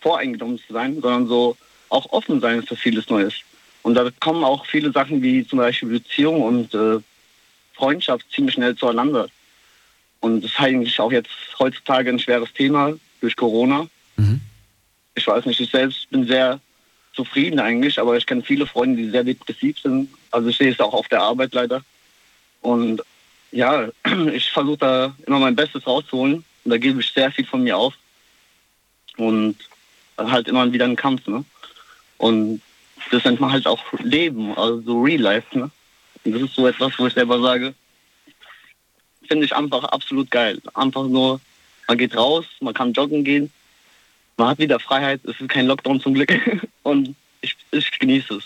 voreingenommen 0.00 0.58
zu 0.58 0.72
sein, 0.72 1.00
sondern 1.00 1.28
so 1.28 1.56
auch 1.88 2.10
offen 2.10 2.40
sein 2.40 2.64
für 2.64 2.74
vieles 2.74 3.08
Neues. 3.08 3.44
Und 3.82 3.94
da 3.94 4.08
kommen 4.20 4.44
auch 4.44 4.66
viele 4.66 4.92
Sachen 4.92 5.22
wie 5.22 5.46
zum 5.46 5.58
Beispiel 5.58 5.88
Beziehung 5.88 6.42
und 6.42 6.74
äh, 6.74 6.98
Freundschaft 7.74 8.26
ziemlich 8.32 8.54
schnell 8.54 8.76
zueinander. 8.76 9.28
Und 10.20 10.42
das 10.44 10.52
ist 10.52 10.60
eigentlich 10.60 11.00
auch 11.00 11.10
jetzt 11.10 11.30
heutzutage 11.58 12.10
ein 12.10 12.18
schweres 12.18 12.52
Thema 12.52 12.94
durch 13.20 13.34
Corona. 13.34 13.88
Ich 15.14 15.26
weiß 15.26 15.46
nicht, 15.46 15.60
ich 15.60 15.70
selbst 15.70 16.08
bin 16.10 16.26
sehr 16.26 16.60
zufrieden 17.12 17.58
eigentlich, 17.58 17.98
aber 17.98 18.16
ich 18.16 18.24
kenne 18.24 18.42
viele 18.42 18.66
Freunde, 18.66 19.02
die 19.02 19.10
sehr 19.10 19.24
depressiv 19.24 19.78
sind. 19.78 20.08
Also 20.30 20.48
ich 20.48 20.56
sehe 20.56 20.70
es 20.70 20.80
auch 20.80 20.94
auf 20.94 21.08
der 21.08 21.22
Arbeit 21.22 21.52
leider. 21.54 21.82
Und 22.60 23.02
ja, 23.50 23.88
ich 24.32 24.50
versuche 24.50 24.78
da 24.78 25.16
immer 25.26 25.40
mein 25.40 25.56
Bestes 25.56 25.86
rauszuholen. 25.86 26.44
Und 26.64 26.70
da 26.70 26.78
gebe 26.78 27.00
ich 27.00 27.12
sehr 27.12 27.30
viel 27.32 27.44
von 27.44 27.62
mir 27.62 27.76
auf. 27.76 27.94
Und 29.16 29.56
halt 30.16 30.48
immer 30.48 30.72
wieder 30.72 30.84
einen 30.84 30.96
Kampf, 30.96 31.26
ne? 31.26 31.44
Und 32.18 32.62
das 33.10 33.24
nennt 33.24 33.40
man 33.40 33.52
halt 33.52 33.66
auch 33.66 33.82
Leben, 34.00 34.56
also 34.56 34.80
so 34.82 35.02
Real 35.02 35.20
Life, 35.20 35.58
ne? 35.58 35.70
Und 36.24 36.32
das 36.34 36.42
ist 36.42 36.54
so 36.54 36.66
etwas, 36.66 36.92
wo 36.98 37.06
ich 37.06 37.14
selber 37.14 37.40
sage, 37.40 37.74
finde 39.26 39.44
ich 39.44 39.54
einfach 39.54 39.84
absolut 39.84 40.30
geil. 40.30 40.60
Einfach 40.74 41.06
nur, 41.06 41.40
man 41.88 41.98
geht 41.98 42.16
raus, 42.16 42.44
man 42.60 42.74
kann 42.74 42.92
joggen 42.92 43.24
gehen, 43.24 43.50
man 44.36 44.48
hat 44.48 44.58
wieder 44.58 44.78
Freiheit, 44.78 45.20
es 45.24 45.40
ist 45.40 45.48
kein 45.48 45.66
Lockdown 45.66 46.00
zum 46.00 46.14
Glück 46.14 46.32
und 46.82 47.14
ich, 47.40 47.56
ich 47.72 47.98
genieße 47.98 48.34
es. 48.34 48.44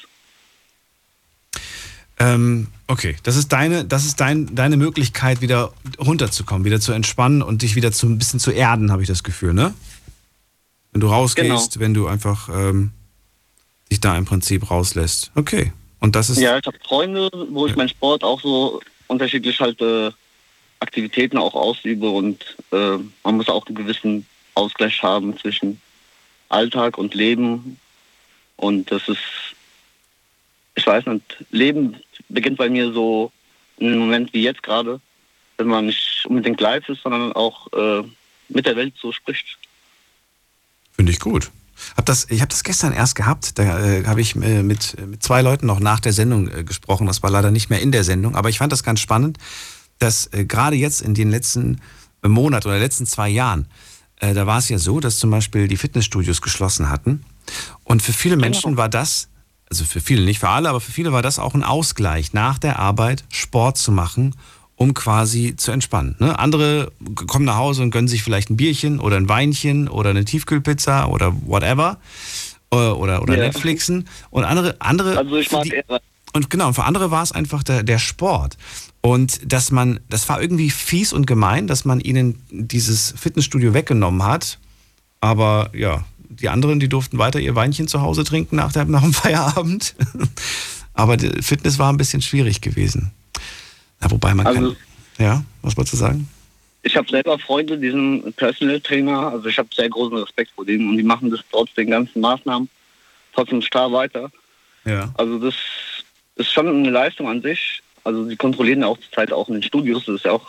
Ähm, 2.19 2.69
okay, 2.87 3.17
das 3.25 3.37
ist 3.37 3.53
deine, 3.53 3.85
das 3.85 4.07
ist 4.07 4.21
dein, 4.21 4.55
deine 4.55 4.79
Möglichkeit, 4.79 5.43
wieder 5.43 5.73
runterzukommen, 5.99 6.65
wieder 6.65 6.81
zu 6.81 6.93
entspannen 6.93 7.43
und 7.43 7.61
dich 7.61 7.77
wieder 7.77 7.93
zu, 7.93 8.07
ein 8.07 8.17
bisschen 8.17 8.41
zu 8.41 8.53
erden, 8.53 8.91
habe 8.91 9.03
ich 9.03 9.09
das 9.09 9.23
Gefühl, 9.23 9.53
ne? 9.53 9.75
Wenn 10.93 11.03
du 11.03 11.09
rausgehst, 11.09 11.73
Genau. 11.75 11.85
wenn 11.85 11.93
du 11.93 12.07
einfach 12.07 12.49
ähm, 12.49 12.93
dich 13.91 14.01
da 14.01 14.17
im 14.17 14.25
Prinzip 14.25 14.71
rauslässt. 14.71 15.31
Okay. 15.35 15.73
Und 16.01 16.15
das 16.17 16.31
ist. 16.31 16.39
Ja, 16.39 16.59
ich 16.59 16.67
habe 16.67 16.79
Freunde, 16.87 17.31
wo 17.51 17.67
ich 17.67 17.77
meinen 17.77 17.89
Sport 17.89 18.23
auch 18.23 18.41
so 18.41 18.81
unterschiedlich 19.07 19.61
halt 19.61 19.81
äh, 19.81 20.11
Aktivitäten 20.81 21.39
auch 21.39 21.55
ausübe 21.55 22.11
und 22.11 22.57
äh, 22.73 22.99
man 23.25 23.37
muss 23.37 23.49
auch 23.49 23.67
einen 23.67 23.77
gewissen 23.77 24.27
Ausgleich 24.55 25.03
haben 25.03 25.39
zwischen 25.39 25.81
Alltag 26.49 26.99
und 26.99 27.15
Leben. 27.15 27.79
Und 28.57 28.91
das 28.91 29.09
ist, 29.09 29.19
ich 30.75 30.87
weiß 30.87 31.07
nicht, 31.07 31.45
Leben 31.51 31.97
beginnt 32.29 32.59
bei 32.59 32.69
mir 32.69 32.93
so 32.93 33.33
in 33.79 33.89
einem 33.89 33.99
Moment 33.99 34.33
wie 34.33 34.43
jetzt 34.43 34.63
gerade, 34.63 35.01
wenn 35.59 35.67
man 35.67 35.87
nicht 35.87 36.25
unbedingt 36.27 36.61
live 36.61 36.89
ist, 36.89 37.03
sondern 37.03 37.33
auch 37.33 37.73
äh, 37.73 38.03
mit 38.49 38.67
der 38.67 38.77
Welt 38.77 38.95
so 39.01 39.13
spricht. 39.13 39.59
Finde 40.93 41.13
ich 41.13 41.21
gut. 41.21 41.51
Hab 41.97 42.07
das, 42.07 42.27
ich 42.31 42.41
habe 42.41 42.49
das 42.49 42.63
gestern 42.63 42.93
erst 42.93 43.15
gehabt. 43.15 43.59
Da 43.59 43.79
äh, 43.79 44.05
habe 44.07 44.21
ich 44.21 44.37
äh, 44.37 44.63
mit, 44.63 44.97
mit 45.07 45.23
zwei 45.23 45.43
Leuten 45.43 45.67
noch 45.67 45.81
nach 45.81 46.01
der 46.01 46.13
Sendung 46.13 46.49
äh, 46.49 46.65
gesprochen. 46.65 47.07
Das 47.07 47.23
war 47.23 47.31
leider 47.31 47.51
nicht 47.51 47.71
mehr 47.71 47.81
in 47.81 47.93
der 47.93 48.05
Sendung. 48.05 48.37
Aber 48.37 48.49
ich 48.49 48.59
fand 48.59 48.73
das 48.73 48.83
ganz 48.83 49.01
spannend, 49.01 49.39
dass 49.99 50.33
äh, 50.33 50.45
gerade 50.45 50.77
jetzt 50.77 51.03
in 51.03 51.15
den 51.15 51.31
letzten 51.31 51.81
Monaten 52.23 52.69
oder 52.69 52.79
letzten 52.79 53.07
zwei 53.07 53.29
Jahren, 53.29 53.69
äh, 54.21 54.35
da 54.35 54.47
war 54.47 54.59
es 54.59 54.69
ja 54.69 54.79
so, 54.79 55.01
dass 55.01 55.19
zum 55.19 55.31
Beispiel 55.31 55.69
die 55.69 55.77
Fitnessstudios 55.77 56.43
geschlossen 56.43 56.91
hatten. 56.91 57.25
Und 57.85 58.03
für 58.03 58.13
viele 58.13 58.37
Menschen 58.37 58.77
war 58.77 58.89
das, 58.89 59.29
also 59.71 59.85
für 59.85 60.01
viele, 60.01 60.25
nicht 60.25 60.41
für 60.41 60.49
alle, 60.49 60.69
aber 60.69 60.81
für 60.81 60.93
viele 60.93 61.13
war 61.13 61.23
das 61.23 61.39
auch 61.39 61.55
ein 61.55 61.63
Ausgleich, 61.63 62.33
nach 62.33 62.59
der 62.59 62.79
Arbeit 62.79 63.25
Sport 63.31 63.79
zu 63.79 63.93
machen 63.93 64.35
um 64.77 64.95
quasi 64.95 65.57
zu 65.57 65.73
entspannen. 65.73 66.17
Ne? 66.19 66.39
Andere 66.39 66.93
kommen 67.27 67.45
nach 67.47 67.57
Hause 67.57 67.83
und 67.83 67.91
gönnen 67.91 68.09
sich 68.09 68.23
vielleicht 68.23 68.51
ein 68.51 68.57
Bierchen 68.57 69.01
oder 69.01 69.17
ein 69.17 69.29
Weinchen 69.29 69.89
oder 69.89 70.11
eine 70.11 70.25
Tiefkühlpizza 70.25 71.07
oder 71.07 71.35
whatever 71.47 71.99
oder, 72.71 72.99
oder, 72.99 73.23
oder 73.23 73.37
Ja. 73.37 73.45
Netflixen 73.45 74.07
und 74.31 74.45
andere 74.45 74.77
andere 74.81 75.17
Also 75.19 75.37
ich 75.37 75.51
mag 75.51 75.65
die, 75.65 75.83
und 76.37 76.51
genau, 76.51 76.69
und 76.69 76.75
für 76.75 76.85
andere 76.85 77.11
war 77.11 77.23
es 77.23 77.33
einfach 77.33 77.63
der, 77.63 77.83
der 77.83 77.99
Sport. 77.99 78.59
Und 79.01 79.51
dass 79.51 79.71
man, 79.71 80.01
das 80.11 80.29
war 80.29 80.43
irgendwie 80.43 80.69
fies 80.69 81.15
und 81.15 81.27
gemein, 81.27 81.67
dass 81.67 81.87
man 81.87 82.01
ihnen 82.01 82.43
dieses 82.51 83.15
Fitnessstudio 83.17 83.73
weggenommen 83.73 84.23
hat. 84.23 84.59
Aber 85.21 85.71
ja, 85.73 86.05
die 86.29 86.51
anderen, 86.51 86.79
die 86.79 86.91
durften 86.91 87.17
weiter 87.17 87.41
ihr 87.41 87.55
Weinchen 87.55 87.89
zu 87.89 88.03
Hause 88.03 88.25
trinken 88.25 88.57
nach, 88.57 88.73
der, 88.73 88.85
nach 88.85 89.01
dem 89.01 89.15
Feierabend. 89.15 89.95
Aber 90.93 91.17
Fitness 91.19 91.79
war 91.79 91.91
ein 91.91 91.97
bisschen 91.97 92.21
schwierig 92.21 92.61
gewesen. 92.61 93.13
Na, 94.01 94.11
wobei 94.11 94.35
man 94.35 94.47
Also- 94.47 94.61
kann. 94.61 94.77
Ja, 95.19 95.45
was 95.63 95.77
wolltest 95.77 95.95
du 95.95 95.99
sagen? 95.99 96.29
ich 96.83 96.97
habe 96.97 97.09
selber 97.11 97.37
Freunde, 97.37 97.77
die 97.79 97.91
sind 97.91 98.37
Personal 98.37 98.81
Trainer, 98.81 99.33
also 99.33 99.49
ich 99.49 99.59
habe 99.59 99.69
sehr 99.75 99.89
großen 99.89 100.19
Respekt 100.19 100.53
vor 100.55 100.65
denen 100.65 100.89
und 100.89 100.97
die 100.97 101.03
machen 101.03 101.31
das 101.33 101.41
trotz 101.51 101.75
den 101.75 101.91
ganzen 101.91 102.21
Maßnahmen 102.21 102.69
trotzdem 103.35 103.61
starr 103.61 103.91
weiter. 103.91 104.31
Ja. 104.85 105.13
Also 105.15 105.41
das 105.41 105.55
ist 106.37 106.53
schon 106.53 106.69
eine 106.69 106.91
Leistung 106.91 107.29
an 107.29 107.43
sich. 107.43 107.83
Also 108.05 108.29
die 108.29 108.37
kontrollieren 108.37 108.83
ja 108.83 108.87
auch 108.87 108.99
zur 109.01 109.11
Zeit 109.11 109.33
auch 109.33 109.49
in 109.49 109.55
den 109.55 109.63
Studios, 109.65 110.05
das 110.05 110.17
ist 110.17 110.25
ja 110.27 110.31
auch 110.33 110.47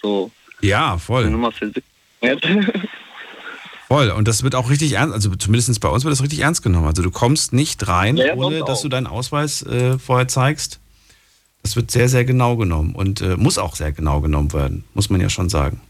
so 0.00 0.30
Ja, 0.60 0.90
eine 0.90 0.98
voll. 1.00 1.28
Nummer 1.30 1.50
für 1.50 1.68
sich. 1.72 1.82
Voll. 3.88 4.10
Und 4.10 4.26
das 4.28 4.42
wird 4.42 4.54
auch 4.54 4.70
richtig 4.70 4.92
ernst, 4.92 5.14
also 5.14 5.34
zumindest 5.34 5.80
bei 5.80 5.88
uns 5.88 6.04
wird 6.04 6.12
das 6.12 6.22
richtig 6.22 6.38
ernst 6.40 6.62
genommen. 6.62 6.86
Also 6.86 7.02
du 7.02 7.10
kommst 7.10 7.52
nicht 7.52 7.86
rein, 7.88 8.16
Ja, 8.16 8.34
ohne 8.34 8.60
dass 8.60 8.78
auch. 8.78 8.82
du 8.82 8.88
deinen 8.88 9.06
Ausweis 9.06 9.62
äh, 9.64 9.98
vorher 9.98 10.28
zeigst. 10.28 10.78
Das 11.62 11.76
wird 11.76 11.90
sehr, 11.90 12.08
sehr 12.08 12.24
genau 12.24 12.56
genommen 12.56 12.94
und 12.94 13.20
äh, 13.20 13.36
muss 13.36 13.56
auch 13.58 13.76
sehr 13.76 13.92
genau 13.92 14.20
genommen 14.20 14.52
werden, 14.52 14.84
muss 14.94 15.10
man 15.10 15.20
ja 15.20 15.28
schon 15.30 15.48
sagen. 15.48 15.80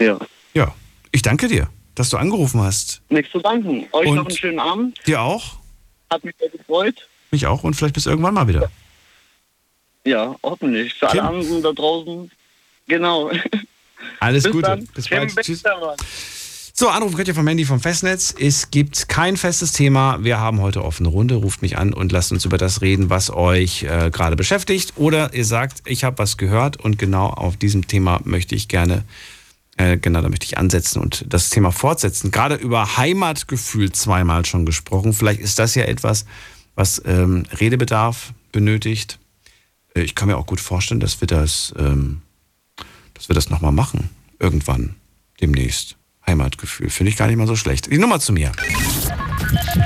ja. 0.00 0.18
Ja, 0.54 0.74
ich 1.12 1.22
danke 1.22 1.46
dir, 1.46 1.68
dass 1.94 2.08
du 2.10 2.16
angerufen 2.16 2.60
hast. 2.60 3.00
Nichts 3.10 3.30
zu 3.32 3.38
danken. 3.40 3.86
Euch 3.92 4.08
Und- 4.08 4.16
noch 4.16 4.26
einen 4.26 4.36
schönen 4.36 4.58
Abend. 4.58 4.98
Dir 5.06 5.20
auch, 5.20 5.58
Hat 6.10 6.24
mich 6.24 6.34
sehr 6.38 6.48
gefreut. 6.48 7.06
mich 7.30 7.46
auch 7.46 7.62
und 7.64 7.74
vielleicht 7.74 7.94
bis 7.94 8.06
irgendwann 8.06 8.34
mal 8.34 8.48
wieder. 8.48 8.70
Ja, 10.04 10.34
hoffentlich. 10.42 10.94
Für 10.94 11.08
alle 11.10 11.20
Kim. 11.20 11.28
anderen 11.28 11.62
da 11.62 11.72
draußen. 11.72 12.30
Genau. 12.86 13.30
Alles 14.20 14.44
Bis 14.44 14.52
Gute. 14.52 14.62
dann. 14.66 14.86
Bis 14.86 15.08
bald. 15.08 15.36
Tschüss. 15.42 15.62
dann, 15.62 15.80
Mann. 15.80 15.96
So, 16.80 16.90
anrufen 16.90 17.16
könnt 17.16 17.26
ihr 17.26 17.34
vom 17.34 17.48
Handy 17.48 17.64
vom 17.64 17.80
Festnetz. 17.80 18.32
Es 18.38 18.70
gibt 18.70 19.08
kein 19.08 19.36
festes 19.36 19.72
Thema. 19.72 20.22
Wir 20.22 20.38
haben 20.38 20.60
heute 20.60 20.84
offene 20.84 21.08
Runde. 21.08 21.34
Ruft 21.34 21.60
mich 21.60 21.76
an 21.76 21.92
und 21.92 22.12
lasst 22.12 22.30
uns 22.30 22.44
über 22.44 22.56
das 22.56 22.82
reden, 22.82 23.10
was 23.10 23.30
euch 23.30 23.82
äh, 23.82 24.12
gerade 24.12 24.36
beschäftigt. 24.36 24.92
Oder 24.94 25.34
ihr 25.34 25.44
sagt, 25.44 25.82
ich 25.86 26.04
habe 26.04 26.18
was 26.18 26.36
gehört 26.36 26.76
und 26.76 26.96
genau 26.96 27.30
auf 27.30 27.56
diesem 27.56 27.88
Thema 27.88 28.20
möchte 28.22 28.54
ich 28.54 28.68
gerne, 28.68 29.02
äh, 29.76 29.96
genau, 29.96 30.22
da 30.22 30.28
möchte 30.28 30.46
ich 30.46 30.56
ansetzen 30.56 31.02
und 31.02 31.24
das 31.28 31.50
Thema 31.50 31.72
fortsetzen. 31.72 32.30
Gerade 32.30 32.54
über 32.54 32.96
Heimatgefühl 32.96 33.90
zweimal 33.90 34.46
schon 34.46 34.64
gesprochen. 34.64 35.14
Vielleicht 35.14 35.40
ist 35.40 35.58
das 35.58 35.74
ja 35.74 35.82
etwas, 35.82 36.26
was 36.76 37.02
ähm, 37.04 37.42
Redebedarf 37.58 38.32
benötigt. 38.52 39.18
Äh, 39.96 40.02
ich 40.02 40.14
kann 40.14 40.28
mir 40.28 40.36
auch 40.36 40.46
gut 40.46 40.60
vorstellen, 40.60 41.00
dass 41.00 41.20
wir 41.20 41.26
das, 41.26 41.74
ähm, 41.76 42.22
dass 43.14 43.28
wir 43.28 43.34
das 43.34 43.50
nochmal 43.50 43.72
machen. 43.72 44.10
Irgendwann, 44.38 44.94
demnächst. 45.40 45.97
Heimatgefühl. 46.28 46.90
Finde 46.90 47.10
ich 47.10 47.16
gar 47.16 47.26
nicht 47.26 47.36
mal 47.36 47.46
so 47.46 47.56
schlecht. 47.56 47.90
Die 47.90 47.98
Nummer 47.98 48.20
zu 48.20 48.32
mir. 48.32 48.52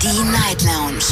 Die 0.03 0.23
Night 0.25 0.63
Lounge 0.63 1.05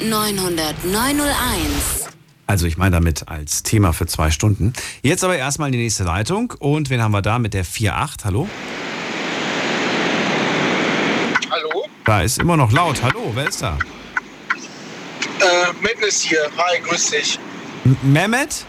0890901. 0.00 2.08
Also 2.46 2.66
ich 2.66 2.78
meine 2.78 2.96
damit 2.96 3.28
als 3.28 3.62
Thema 3.62 3.92
für 3.92 4.06
zwei 4.06 4.30
Stunden. 4.30 4.72
Jetzt 5.02 5.22
aber 5.22 5.36
erstmal 5.36 5.70
die 5.70 5.78
nächste 5.78 6.04
Leitung. 6.04 6.54
Und 6.58 6.88
wen 6.88 7.02
haben 7.02 7.12
wir 7.12 7.20
da 7.20 7.38
mit 7.38 7.52
der 7.52 7.66
4.8? 7.66 8.24
Hallo? 8.24 8.48
Hallo? 11.50 11.84
Da 12.06 12.22
ist 12.22 12.38
immer 12.38 12.56
noch 12.56 12.72
laut. 12.72 13.02
Hallo, 13.02 13.32
wer 13.34 13.48
ist 13.48 13.60
da? 13.60 13.76
Äh, 15.40 15.72
Madness 15.82 16.22
hier. 16.22 16.48
Hi, 16.56 16.80
grüß 16.80 17.10
dich. 17.10 17.38
M 17.84 17.96
Mehmet? 18.02 18.64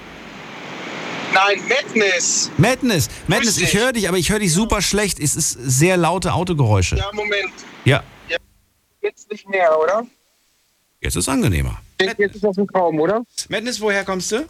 Nein, 1.33 1.61
Madness. 1.67 2.49
Madness. 2.57 3.09
Madness, 3.27 3.57
ich 3.57 3.73
höre 3.75 3.93
dich, 3.93 4.07
aber 4.07 4.17
ich 4.17 4.29
höre 4.31 4.39
dich 4.39 4.53
super 4.53 4.81
schlecht. 4.81 5.19
Es 5.19 5.35
ist 5.35 5.51
sehr 5.51 5.95
laute 5.97 6.33
Autogeräusche. 6.33 6.95
Ja, 6.97 7.09
Moment. 7.13 7.53
Ja, 7.85 8.03
Jetzt 9.01 9.31
nicht 9.31 9.47
mehr, 9.47 9.79
oder? 9.79 10.05
jetzt 10.99 11.15
ist 11.15 11.29
angenehmer. 11.29 11.79
Jetzt 12.01 12.35
ist 12.35 12.43
das 12.43 12.57
ein 12.57 12.67
Traum, 12.67 12.99
oder? 12.99 13.23
Madness, 13.47 13.79
woher 13.79 14.03
kommst 14.03 14.31
du? 14.33 14.45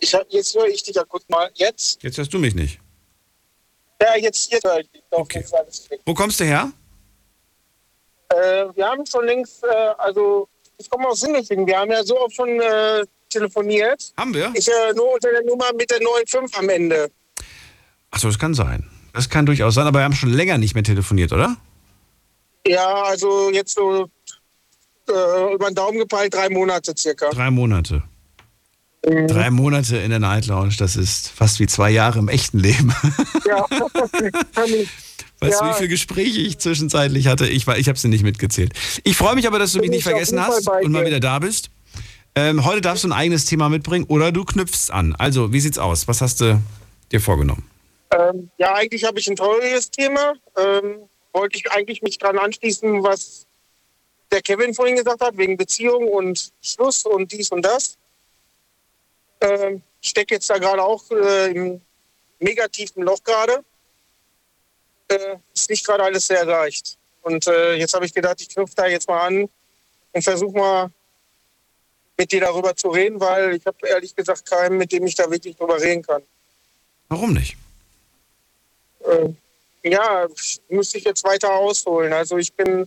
Ich 0.00 0.12
hab, 0.14 0.26
jetzt 0.30 0.54
höre 0.56 0.66
ich 0.66 0.82
dich 0.82 0.96
ja 0.96 1.04
kurz 1.04 1.24
mal. 1.28 1.48
Jetzt? 1.54 2.02
Jetzt 2.02 2.18
hörst 2.18 2.32
du 2.34 2.38
mich 2.40 2.54
nicht. 2.56 2.80
Ja, 4.02 4.16
jetzt, 4.16 4.50
jetzt 4.52 4.64
höre 4.64 4.80
ich 4.80 4.90
dich. 4.90 5.02
Doch, 5.10 5.20
Okay. 5.20 5.38
jetzt 5.38 5.46
ist 5.46 5.54
alles 5.54 5.90
weg. 5.90 6.00
Wo 6.04 6.12
kommst 6.14 6.40
du 6.40 6.44
her? 6.44 6.72
Äh, 8.30 8.66
wir 8.74 8.86
haben 8.86 9.06
schon 9.06 9.24
längst, 9.26 9.62
äh, 9.62 9.68
also 9.98 10.48
ich 10.78 10.90
komme 10.90 11.06
aus 11.06 11.20
Sindelfingen. 11.20 11.66
Wir 11.66 11.78
haben 11.78 11.90
ja 11.92 12.02
so 12.02 12.18
oft 12.18 12.34
schon 12.34 12.48
äh, 12.60 13.04
telefoniert. 13.30 14.12
Haben 14.16 14.34
wir? 14.34 14.52
Ich 14.54 14.68
äh, 14.68 14.92
nur 14.94 15.14
unter 15.14 15.30
der 15.30 15.42
Nummer 15.44 15.66
mit 15.76 15.90
der 15.90 15.98
95 15.98 16.58
am 16.58 16.68
Ende. 16.68 17.10
Achso, 18.10 18.28
das 18.28 18.38
kann 18.38 18.54
sein. 18.54 18.88
Das 19.12 19.28
kann 19.28 19.46
durchaus 19.46 19.74
sein, 19.74 19.86
aber 19.86 20.00
wir 20.00 20.04
haben 20.04 20.14
schon 20.14 20.32
länger 20.32 20.58
nicht 20.58 20.74
mehr 20.74 20.84
telefoniert, 20.84 21.32
oder? 21.32 21.56
Ja, 22.66 23.02
also 23.04 23.50
jetzt 23.50 23.74
so 23.74 24.08
äh, 25.08 25.54
über 25.54 25.70
den 25.70 25.74
Daumen 25.74 25.98
gepeilt, 25.98 26.34
drei 26.34 26.48
Monate 26.50 26.92
circa. 26.96 27.30
Drei 27.30 27.50
Monate. 27.50 28.02
Mhm. 29.06 29.26
Drei 29.28 29.50
Monate 29.50 29.96
in 29.96 30.10
der 30.10 30.18
Night 30.18 30.46
Lounge, 30.46 30.74
das 30.78 30.94
ist 30.96 31.28
fast 31.28 31.58
wie 31.58 31.66
zwei 31.66 31.90
Jahre 31.90 32.18
im 32.18 32.28
echten 32.28 32.58
Leben. 32.58 32.94
Ja, 33.46 33.64
kann 34.54 34.66
ich. 34.74 34.88
Weißt 35.42 35.58
du, 35.58 35.64
Ja. 35.64 35.70
wie 35.70 35.74
viele 35.78 35.88
Gespräche 35.88 36.40
ich 36.40 36.58
zwischenzeitlich 36.58 37.26
hatte? 37.26 37.46
Ich, 37.48 37.66
war- 37.66 37.78
ich 37.78 37.88
habe 37.88 37.98
sie 37.98 38.08
nicht 38.08 38.22
mitgezählt. 38.24 38.74
Ich 39.04 39.16
freue 39.16 39.34
mich 39.36 39.46
aber, 39.46 39.58
dass 39.58 39.72
du 39.72 39.78
mich 39.78 39.86
Bin 39.88 39.96
nicht 39.96 40.02
vergessen 40.04 40.38
hast 40.44 40.68
und 40.68 40.92
mal 40.92 41.06
wieder 41.06 41.18
da 41.18 41.38
bist. 41.38 41.70
Ähm, 42.36 42.64
heute 42.64 42.80
darfst 42.80 43.04
du 43.04 43.08
ein 43.08 43.12
eigenes 43.12 43.46
Thema 43.46 43.68
mitbringen 43.68 44.06
oder 44.08 44.32
du 44.32 44.44
knüpfst 44.44 44.90
an. 44.90 45.14
Also, 45.16 45.52
wie 45.52 45.60
sieht's 45.60 45.78
aus? 45.78 46.06
Was 46.06 46.20
hast 46.20 46.40
du 46.40 46.60
dir 47.10 47.20
vorgenommen? 47.20 47.68
Ähm, 48.12 48.50
ja, 48.58 48.74
eigentlich 48.74 49.04
habe 49.04 49.18
ich 49.18 49.28
ein 49.28 49.36
teures 49.36 49.90
Thema. 49.90 50.34
Ähm, 50.56 51.08
wollte 51.32 51.56
ich 51.56 51.70
eigentlich 51.70 52.02
mich 52.02 52.18
dran 52.18 52.38
anschließen, 52.38 53.02
was 53.02 53.46
der 54.30 54.42
Kevin 54.42 54.74
vorhin 54.74 54.96
gesagt 54.96 55.20
hat, 55.20 55.36
wegen 55.36 55.56
Beziehung 55.56 56.08
und 56.08 56.52
Schluss 56.62 57.04
und 57.04 57.32
dies 57.32 57.50
und 57.50 57.62
das. 57.62 57.96
Ähm, 59.40 59.82
stecke 60.00 60.34
jetzt 60.34 60.50
da 60.50 60.58
gerade 60.58 60.82
auch 60.82 61.02
äh, 61.10 61.50
im 61.50 61.80
negativen 62.38 63.02
Loch 63.02 63.22
gerade. 63.24 63.64
Äh, 65.08 65.36
ist 65.54 65.70
nicht 65.70 65.84
gerade 65.84 66.04
alles 66.04 66.26
sehr 66.26 66.44
leicht. 66.44 66.96
Und 67.22 67.46
äh, 67.46 67.74
jetzt 67.74 67.94
habe 67.94 68.06
ich 68.06 68.14
gedacht, 68.14 68.40
ich 68.40 68.48
knüpfe 68.48 68.74
da 68.74 68.86
jetzt 68.86 69.08
mal 69.08 69.26
an 69.26 69.48
und 70.12 70.22
versuche 70.22 70.56
mal 70.56 70.90
mit 72.20 72.32
dir 72.32 72.40
darüber 72.42 72.76
zu 72.76 72.88
reden, 72.90 73.18
weil 73.18 73.54
ich 73.54 73.64
habe 73.64 73.78
ehrlich 73.88 74.14
gesagt 74.14 74.44
keinen, 74.44 74.76
mit 74.76 74.92
dem 74.92 75.06
ich 75.06 75.14
da 75.14 75.30
wirklich 75.30 75.56
drüber 75.56 75.80
reden 75.80 76.02
kann. 76.02 76.22
Warum 77.08 77.32
nicht? 77.32 77.56
Äh, 79.06 79.30
ja, 79.88 80.26
müsste 80.68 80.98
ich 80.98 81.04
jetzt 81.04 81.24
weiter 81.24 81.50
ausholen. 81.50 82.12
Also 82.12 82.36
ich 82.36 82.52
bin 82.52 82.86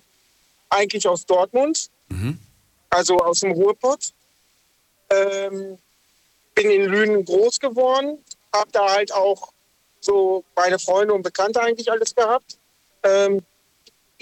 eigentlich 0.70 1.08
aus 1.08 1.26
Dortmund, 1.26 1.90
Mhm. 2.10 2.38
also 2.92 3.18
aus 3.18 3.40
dem 3.40 3.54
Ruhrpott. 3.54 4.14
Ähm, 5.10 5.80
bin 6.54 6.70
in 6.70 6.84
Lünen 6.86 7.26
groß 7.26 7.60
geworden, 7.60 8.24
habe 8.54 8.72
da 8.72 8.88
halt 8.94 9.12
auch 9.12 9.52
so 10.00 10.44
meine 10.56 10.78
Freunde 10.78 11.16
und 11.16 11.24
Bekannte 11.24 11.60
eigentlich 11.60 11.90
alles 11.92 12.14
gehabt. 12.14 12.60
Ähm, 13.02 13.42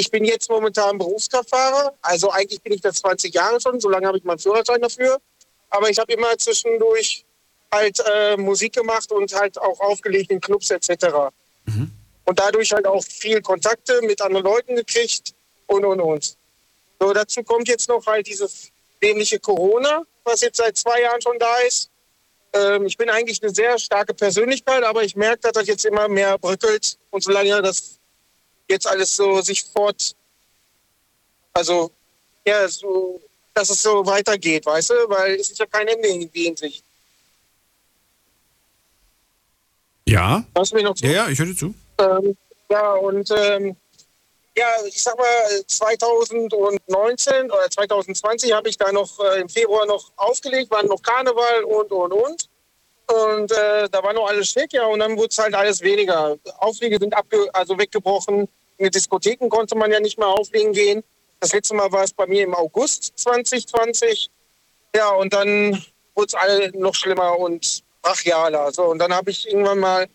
ich 0.02 0.10
bin 0.10 0.26
jetzt 0.26 0.50
momentan 0.50 0.98
Berufskraftfahrer, 0.98 1.94
also 2.02 2.32
eigentlich 2.32 2.60
bin 2.64 2.74
ich 2.74 2.82
das 2.82 2.96
20 2.96 3.32
Jahre 3.36 3.62
schon, 3.62 3.80
so 3.80 3.88
lange 3.88 4.08
habe 4.08 4.18
ich 4.18 4.24
meinen 4.24 4.40
Führerschein 4.40 4.82
dafür. 4.82 5.22
Aber 5.70 5.92
ich 5.92 6.00
habe 6.00 6.12
immer 6.12 6.36
zwischendurch 6.40 7.24
halt 7.72 8.00
äh, 8.12 8.36
Musik 8.36 8.74
gemacht 8.74 9.12
und 9.12 9.32
halt 9.34 9.62
auch 9.62 9.80
aufgelegt 9.80 10.32
in 10.32 10.42
Clubs 10.42 10.72
etc. 10.72 11.06
Und 12.26 12.40
dadurch 12.40 12.72
halt 12.72 12.88
auch 12.88 13.04
viel 13.04 13.42
Kontakte 13.44 14.02
mit 14.02 14.22
anderen 14.22 14.44
Leuten 14.44 14.76
gekriegt 14.76 15.36
und 15.68 15.86
und 15.86 16.02
und. 16.02 16.36
So, 17.00 17.14
dazu 17.14 17.44
kommt 17.44 17.68
jetzt 17.68 17.88
noch 17.88 18.04
halt 18.08 18.26
dieses 18.26 18.72
dämliche 19.04 19.40
Corona, 19.40 20.04
was 20.24 20.42
jetzt 20.42 20.58
seit 20.58 20.78
zwei 20.78 21.02
Jahren 21.02 21.22
schon 21.22 21.38
da 21.38 21.60
ist. 21.68 21.92
Ähm, 22.54 22.88
ich 22.88 22.98
bin 22.98 23.08
eigentlich 23.10 23.42
eine 23.44 23.54
sehr 23.54 23.78
starke 23.78 24.16
Persönlichkeit, 24.16 24.84
aber 24.84 25.04
ich 25.04 25.16
merke, 25.16 25.42
dass 25.42 25.54
das 25.54 25.68
jetzt 25.68 25.86
immer 25.86 26.08
mehr 26.08 26.40
bröckelt. 26.40 26.98
Und 27.12 27.24
solange 27.24 27.62
das 27.62 28.01
jetzt 28.72 28.88
alles 28.88 29.16
so 29.16 29.42
sich 29.42 29.64
fort, 29.64 30.16
also 31.54 31.92
ja, 32.46 32.68
so, 32.68 33.22
dass 33.54 33.70
es 33.70 33.82
so 33.82 34.06
weitergeht, 34.06 34.66
weißt 34.66 34.90
du, 34.90 34.94
weil 35.10 35.36
es 35.36 35.52
ist 35.52 35.60
ja 35.60 35.66
kein 35.66 35.88
Ende 35.88 36.08
irgendwie 36.08 36.48
in 36.48 36.58
sich. 36.58 36.84
Ja. 40.06 40.44
Hörst 40.56 40.72
du 40.72 40.76
mich 40.76 40.84
noch 40.84 40.96
zu? 40.96 41.06
Ja, 41.06 41.12
ja, 41.12 41.30
ich 41.30 41.40
höre 41.40 41.46
dir 41.46 41.56
zu. 41.56 41.74
Ähm, 42.00 42.36
ja, 42.70 42.94
und 42.94 43.30
ähm, 43.32 43.76
ja, 44.58 44.68
ich 44.86 45.02
sag 45.02 45.18
mal, 45.18 45.66
2019 45.68 47.52
oder 47.52 47.70
2020 47.70 48.52
habe 48.52 48.70
ich 48.70 48.78
da 48.78 48.92
noch 48.92 49.20
äh, 49.20 49.42
im 49.42 49.50
Februar 49.50 49.86
noch 49.86 50.12
aufgelegt, 50.18 50.72
war 50.72 50.84
noch 50.84 51.02
Karneval 51.02 51.64
und, 51.64 51.92
und, 51.92 52.12
und. 52.12 52.50
Und 53.08 53.52
äh, 53.52 53.90
da 53.90 54.04
war 54.04 54.14
noch 54.14 54.28
alles 54.28 54.50
schick, 54.50 54.74
ja, 54.74 54.86
und 54.86 55.00
dann 55.00 55.18
wurde 55.18 55.30
es 55.30 55.38
halt 55.38 55.54
alles 55.54 55.82
weniger. 55.82 56.38
Auflege 56.60 56.98
sind 56.98 57.14
abge 57.14 57.50
also 57.54 57.78
weggebrochen. 57.78 58.48
Den 58.84 58.92
Diskotheken 58.92 59.50
konnte 59.50 59.76
man 59.76 59.92
ja 59.92 60.00
nicht 60.00 60.18
mehr 60.18 60.28
auflegen 60.28 60.74
gehen. 60.74 61.04
Das 61.40 61.54
letzte 61.54 61.74
Mal 61.76 61.92
war 61.92 62.04
es 62.04 62.14
bei 62.14 62.28
mir 62.28 62.44
im 62.44 62.54
August 62.54 63.14
2020. 63.16 64.30
Ja, 64.96 65.10
und 65.10 65.34
dann 65.34 65.84
wurde 66.16 66.28
es 66.28 66.36
alle 66.36 66.72
noch 66.78 66.96
schlimmer 66.96 67.38
und 67.40 67.84
brachialer. 68.02 68.72
So, 68.72 68.86
und 68.86 69.00
dann 69.00 69.14
habe 69.14 69.32
ich 69.32 69.48
irgendwann 69.48 69.80
mal 69.80 70.08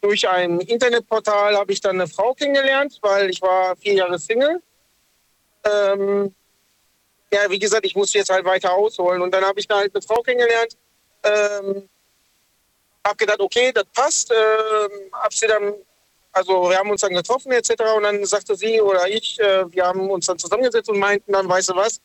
durch 0.00 0.28
ein 0.28 0.60
Internetportal 0.60 1.56
habe 1.56 1.72
ich 1.72 1.80
dann 1.80 2.00
eine 2.00 2.08
Frau 2.08 2.34
kennengelernt, 2.34 2.98
weil 3.02 3.28
ich 3.28 3.42
war 3.42 3.76
vier 3.76 3.94
Jahre 3.94 4.18
Single. 4.18 4.62
Ähm, 5.64 6.34
ja, 7.32 7.50
wie 7.50 7.58
gesagt, 7.58 7.84
ich 7.84 7.94
musste 7.94 8.18
jetzt 8.18 8.30
halt 8.30 8.44
weiter 8.44 8.72
ausholen. 8.72 9.22
Und 9.22 9.32
dann 9.32 9.44
habe 9.44 9.60
ich 9.60 9.68
da 9.68 9.76
halt 9.76 9.94
eine 9.94 10.02
Frau 10.02 10.22
kennengelernt. 10.22 10.76
Ähm, 11.22 11.88
habe 13.06 13.16
gedacht, 13.16 13.40
okay, 13.40 13.72
das 13.72 13.84
passt. 13.94 14.32
Ähm, 14.32 15.10
hab 15.12 15.32
sie 15.32 15.46
dann, 15.46 15.74
also 16.32 16.70
wir 16.70 16.78
haben 16.78 16.90
uns 16.90 17.00
dann 17.00 17.14
getroffen 17.14 17.52
etc. 17.52 17.70
Und 17.96 18.04
dann 18.04 18.24
sagte 18.24 18.54
sie 18.56 18.80
oder 18.80 19.08
ich, 19.08 19.38
äh, 19.40 19.70
wir 19.72 19.86
haben 19.86 20.10
uns 20.10 20.26
dann 20.26 20.38
zusammengesetzt 20.38 20.88
und 20.88 20.98
meinten 20.98 21.32
dann, 21.32 21.48
weißt 21.48 21.70
du 21.70 21.76
was, 21.76 22.00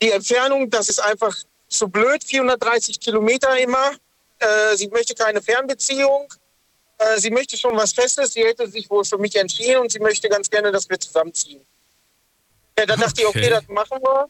die 0.00 0.10
Entfernung, 0.10 0.70
das 0.70 0.88
ist 0.88 1.00
einfach 1.00 1.36
zu 1.68 1.88
blöd, 1.88 2.22
430 2.24 3.00
Kilometer 3.00 3.58
immer. 3.58 3.92
Äh, 4.38 4.76
sie 4.76 4.88
möchte 4.88 5.14
keine 5.14 5.40
Fernbeziehung. 5.42 6.32
Äh, 6.98 7.18
sie 7.18 7.30
möchte 7.30 7.56
schon 7.56 7.76
was 7.76 7.92
Festes. 7.92 8.32
Sie 8.32 8.44
hätte 8.44 8.68
sich 8.68 8.88
wohl 8.90 9.04
für 9.04 9.18
mich 9.18 9.34
entschieden 9.36 9.78
und 9.80 9.92
sie 9.92 10.00
möchte 10.00 10.28
ganz 10.28 10.48
gerne, 10.48 10.70
dass 10.72 10.88
wir 10.88 10.98
zusammenziehen. 10.98 11.64
Ja, 12.78 12.86
da 12.86 12.96
dachte 12.96 13.20
ich, 13.20 13.26
okay, 13.26 13.38
Okay. 13.38 13.50
das 13.50 13.68
machen 13.68 13.98
wir. 14.02 14.28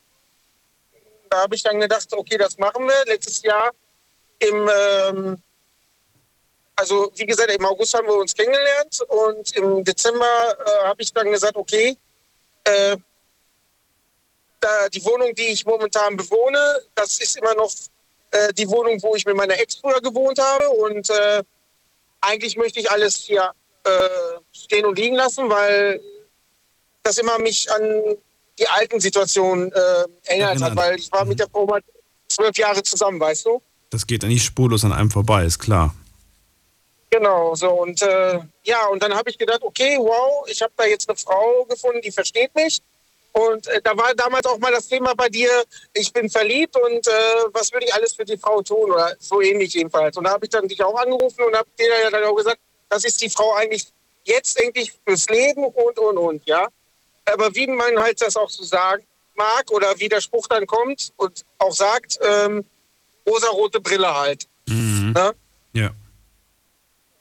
Da 1.31 1.43
habe 1.43 1.55
ich 1.55 1.63
dann 1.63 1.81
gedacht, 1.81 2.13
okay, 2.13 2.37
das 2.37 2.59
machen 2.59 2.87
wir. 2.87 3.05
Letztes 3.07 3.43
Jahr 3.43 3.71
im, 4.39 4.71
ähm, 4.73 5.43
also 6.77 7.11
wie 7.15 7.27
gesagt, 7.27 7.51
im 7.51 7.65
August 7.65 7.95
haben 7.95 8.07
wir 8.07 8.17
uns 8.17 8.35
kennengelernt 8.35 9.01
und 9.09 9.57
im 9.57 9.85
Dezember 9.85 10.57
äh, 10.59 10.87
habe 10.87 11.03
ich 11.03 11.13
dann 11.13 11.31
gesagt, 11.31 11.57
okay, 11.57 11.97
äh, 12.65 12.97
da 14.61 14.89
die 14.89 15.05
Wohnung, 15.05 15.35
die 15.35 15.49
ich 15.49 15.65
momentan 15.65 16.17
bewohne, 16.17 16.83
das 16.95 17.21
ist 17.21 17.37
immer 17.37 17.55
noch 17.55 17.73
äh, 18.31 18.53
die 18.55 18.69
Wohnung, 18.69 19.01
wo 19.03 19.15
ich 19.15 19.25
mit 19.25 19.37
meiner 19.37 19.59
Ex 19.59 19.77
früher 19.77 20.01
gewohnt 20.01 20.39
habe 20.39 20.69
und 20.71 21.09
äh, 21.11 21.43
eigentlich 22.21 22.57
möchte 22.57 22.81
ich 22.81 22.91
alles 22.91 23.17
hier 23.17 23.53
äh, 23.85 23.91
stehen 24.53 24.87
und 24.87 24.99
liegen 24.99 25.15
lassen, 25.15 25.49
weil 25.51 26.01
das 27.03 27.19
immer 27.19 27.39
mich 27.39 27.71
an 27.71 28.17
die 28.59 28.69
alten 28.69 29.01
Situationen 29.01 29.71
äh, 29.73 30.05
erinnert 30.25 30.63
hat, 30.63 30.77
weil 30.77 30.97
ich 30.99 31.11
war 31.13 31.25
mit 31.25 31.39
der 31.39 31.49
Frau 31.49 31.67
mal 31.67 31.83
zwölf 32.29 32.57
Jahre 32.57 32.83
zusammen, 32.83 33.21
weißt 33.21 33.47
du? 33.47 33.63
Das 33.91 34.07
geht 34.07 34.23
ja 34.23 34.29
nicht 34.29 34.45
spurlos 34.45 34.85
an 34.85 34.93
einem 34.93 35.11
vorbei, 35.11 35.45
ist 35.45 35.59
klar. 35.59 35.95
Genau, 37.15 37.55
so 37.55 37.71
und 37.71 38.03
äh, 38.03 38.41
ja, 38.65 38.87
und 38.87 39.01
dann 39.01 39.15
habe 39.15 39.31
ich 39.31 39.39
gedacht, 39.39 39.63
okay, 39.63 39.97
wow, 40.01 40.45
ich 40.49 40.61
habe 40.61 40.73
da 40.77 40.85
jetzt 40.85 41.09
eine 41.09 41.17
Frau 41.17 41.65
gefunden, 41.65 42.01
die 42.01 42.11
versteht 42.11 42.53
mich. 42.57 42.83
Und 43.31 43.69
äh, 43.69 43.81
da 43.83 43.97
war 43.97 44.13
damals 44.17 44.47
auch 44.47 44.59
mal 44.59 44.73
das 44.73 44.89
Thema 44.89 45.15
bei 45.15 45.29
dir, 45.29 45.49
ich 45.93 46.13
bin 46.13 46.29
verliebt 46.29 46.77
und 46.77 47.07
äh, 47.07 47.11
was 47.53 47.73
würde 47.73 47.87
ich 47.87 47.95
alles 47.95 48.15
für 48.15 48.25
die 48.25 48.37
Frau 48.37 48.63
tun 48.63 48.91
oder 48.91 49.15
so 49.21 49.41
ähnlich 49.41 49.75
jedenfalls. 49.75 50.17
Und 50.17 50.25
da 50.25 50.31
habe 50.31 50.47
ich 50.47 50.51
dann 50.51 50.67
dich 50.67 50.83
auch 50.83 51.01
angerufen 51.01 51.45
und 51.45 51.57
habe 51.57 51.69
dir 51.79 51.87
ja 51.87 52.11
dann 52.11 52.25
auch 52.25 52.35
gesagt, 52.35 52.59
das 52.89 53.05
ist 53.05 53.23
die 53.23 53.31
Frau 53.31 53.55
eigentlich 53.55 53.87
jetzt 54.25 54.61
eigentlich 54.61 54.93
fürs 55.07 55.29
Leben 55.29 55.65
und 55.67 55.97
und 55.97 56.19
und, 56.19 56.45
ja. 56.47 56.67
Aber 57.27 57.55
wie 57.55 57.69
man 57.69 57.97
halt 57.97 58.21
das 58.23 58.37
auch 58.37 58.51
so 58.51 58.65
sagen 58.65 59.07
mag 59.37 59.71
oder 59.71 60.01
wie 60.01 60.09
der 60.09 60.21
Spruch 60.21 60.49
dann 60.49 60.67
kommt 60.67 61.13
und 61.17 61.45
auch 61.59 61.73
sagt, 61.73 62.19
ähm, 62.23 62.65
rosarote 63.25 63.81
Brille 63.81 64.13
halt. 64.13 64.49
Ne? 65.13 65.33
Ja. 65.75 65.91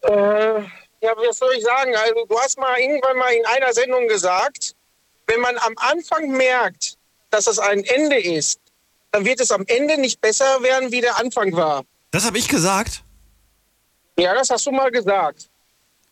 Äh, 0.03 0.61
ja, 1.01 1.11
was 1.15 1.37
soll 1.37 1.53
ich 1.57 1.63
sagen? 1.63 1.93
Also, 1.95 2.25
du 2.27 2.39
hast 2.39 2.57
mal 2.57 2.79
irgendwann 2.79 3.17
mal 3.17 3.33
in 3.33 3.45
einer 3.45 3.73
Sendung 3.73 4.07
gesagt, 4.07 4.75
wenn 5.27 5.39
man 5.39 5.57
am 5.57 5.73
Anfang 5.77 6.29
merkt, 6.31 6.95
dass 7.29 7.47
es 7.47 7.59
ein 7.59 7.83
Ende 7.83 8.19
ist, 8.19 8.59
dann 9.11 9.25
wird 9.25 9.39
es 9.39 9.51
am 9.51 9.63
Ende 9.67 9.99
nicht 9.99 10.21
besser 10.21 10.61
werden, 10.61 10.91
wie 10.91 11.01
der 11.01 11.17
Anfang 11.19 11.53
war. 11.53 11.83
Das 12.11 12.25
habe 12.25 12.37
ich 12.37 12.47
gesagt. 12.47 13.03
Ja, 14.17 14.33
das 14.33 14.49
hast 14.49 14.65
du 14.65 14.71
mal 14.71 14.91
gesagt. 14.91 15.49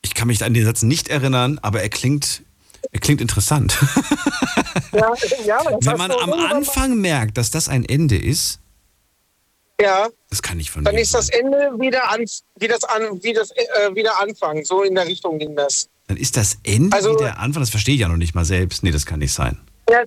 Ich 0.01 0.13
kann 0.15 0.27
mich 0.27 0.43
an 0.43 0.53
den 0.53 0.65
Satz 0.65 0.81
nicht 0.81 1.09
erinnern, 1.09 1.59
aber 1.61 1.81
er 1.81 1.89
klingt, 1.89 2.41
er 2.91 2.99
klingt 2.99 3.21
interessant. 3.21 3.77
Ja, 4.93 5.13
ja, 5.45 5.61
Wenn 5.79 5.97
man 5.97 6.11
am 6.11 6.33
Anfang 6.33 6.95
merkt, 6.95 7.37
dass 7.37 7.49
das 7.49 7.69
ein 7.69 7.85
Ende 7.85 8.17
ist, 8.17 8.59
Ja, 9.81 10.09
das 10.29 10.41
kann 10.41 10.57
nicht 10.57 10.69
von 10.71 10.83
dann 10.83 10.95
ist 10.95 11.13
das. 11.13 11.29
Ende 11.29 11.57
wieder 11.79 12.11
an, 12.11 12.23
wie 12.59 12.67
das 12.67 12.83
an, 12.83 13.23
wie 13.23 13.33
das 13.33 13.51
äh, 13.51 13.95
wieder 13.95 14.21
Anfang. 14.21 14.63
So 14.63 14.83
in 14.83 14.95
der 14.95 15.07
Richtung 15.07 15.39
ging 15.39 15.55
das. 15.55 15.89
Dann 16.07 16.17
ist 16.17 16.37
das 16.37 16.57
Ende 16.63 16.95
Also- 16.95 17.13
wie 17.13 17.23
der 17.23 17.39
Anfang. 17.39 17.61
Das 17.63 17.69
verstehe 17.69 17.95
ich 17.95 18.01
ja 18.01 18.07
noch 18.07 18.17
nicht 18.17 18.35
mal 18.35 18.45
selbst. 18.45 18.83
Nee, 18.83 18.91
das 18.91 19.05
kann 19.05 19.19
nicht 19.19 19.33
sein. 19.33 19.59
Ja, 19.89 20.03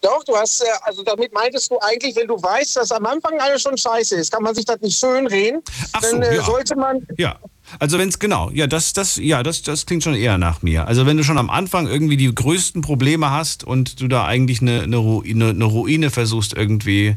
doch, 0.00 0.22
du 0.24 0.36
hast, 0.36 0.62
äh, 0.62 0.66
also 0.82 1.02
damit 1.02 1.32
meintest 1.32 1.70
du 1.70 1.78
eigentlich, 1.80 2.14
wenn 2.16 2.28
du 2.28 2.34
weißt, 2.34 2.76
dass 2.76 2.90
am 2.92 3.06
Anfang 3.06 3.38
alles 3.40 3.62
schon 3.62 3.76
scheiße 3.76 4.16
ist, 4.16 4.30
kann 4.30 4.42
man 4.42 4.54
sich 4.54 4.64
das 4.64 4.80
nicht 4.80 4.98
schön 4.98 5.26
reden. 5.26 5.62
Ach 5.92 6.02
so, 6.02 6.10
dann 6.18 6.22
äh, 6.22 6.36
ja. 6.36 6.44
sollte 6.44 6.76
man, 6.76 7.06
Ja. 7.16 7.38
Also 7.78 7.98
wenn 7.98 8.08
es 8.08 8.18
genau, 8.18 8.50
ja, 8.50 8.66
das, 8.66 8.92
das, 8.92 9.16
ja, 9.16 9.42
das, 9.42 9.62
das 9.62 9.86
klingt 9.86 10.02
schon 10.02 10.14
eher 10.14 10.36
nach 10.36 10.60
mir. 10.60 10.86
Also 10.86 11.06
wenn 11.06 11.16
du 11.16 11.24
schon 11.24 11.38
am 11.38 11.48
Anfang 11.48 11.86
irgendwie 11.86 12.18
die 12.18 12.34
größten 12.34 12.82
Probleme 12.82 13.30
hast 13.30 13.64
und 13.64 14.00
du 14.00 14.08
da 14.08 14.26
eigentlich 14.26 14.60
eine, 14.60 14.82
eine, 14.82 14.96
Ruine, 14.96 15.50
eine 15.50 15.64
Ruine 15.64 16.10
versuchst 16.10 16.52
irgendwie 16.54 17.16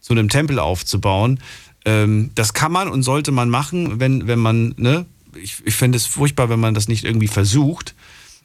zu 0.00 0.12
einem 0.12 0.28
Tempel 0.28 0.58
aufzubauen, 0.58 1.40
ähm, 1.84 2.30
das 2.34 2.52
kann 2.54 2.72
man 2.72 2.88
und 2.88 3.02
sollte 3.02 3.32
man 3.32 3.48
machen, 3.48 4.00
wenn, 4.00 4.26
wenn 4.26 4.38
man, 4.38 4.74
ne, 4.76 5.06
ich, 5.40 5.62
ich 5.64 5.74
fände 5.74 5.96
es 5.96 6.06
furchtbar, 6.06 6.48
wenn 6.50 6.60
man 6.60 6.74
das 6.74 6.88
nicht 6.88 7.04
irgendwie 7.04 7.28
versucht, 7.28 7.94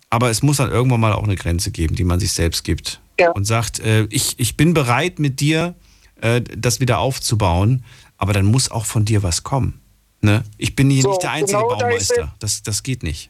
aber 0.09 0.29
es 0.29 0.43
muss 0.43 0.57
dann 0.57 0.71
irgendwann 0.71 0.99
mal 1.01 1.13
auch 1.13 1.23
eine 1.23 1.35
Grenze 1.35 1.71
geben, 1.71 1.95
die 1.95 2.03
man 2.03 2.19
sich 2.19 2.31
selbst 2.31 2.63
gibt 2.63 3.01
Ja. 3.19 3.31
und 3.31 3.45
sagt, 3.45 3.79
äh, 3.79 4.05
ich, 4.09 4.35
ich 4.37 4.55
bin 4.55 4.73
bereit 4.73 5.19
mit 5.19 5.39
dir, 5.39 5.75
äh, 6.21 6.41
das 6.41 6.79
wieder 6.79 6.99
aufzubauen, 6.99 7.83
aber 8.17 8.31
dann 8.31 8.45
muss 8.45 8.71
auch 8.71 8.85
von 8.85 9.03
dir 9.03 9.23
was 9.23 9.43
kommen. 9.43 9.81
Ne? 10.21 10.43
Ich 10.57 10.75
bin 10.75 10.89
hier 10.89 11.01
So, 11.03 11.09
nicht 11.09 11.23
der 11.23 11.31
einzige 11.31 11.57
genau 11.59 11.75
da 11.75 11.89
ist 11.89 12.07
Baumeister. 12.09 12.35
Das, 12.39 12.63
das 12.63 12.83
geht 12.83 13.03
nicht. 13.03 13.29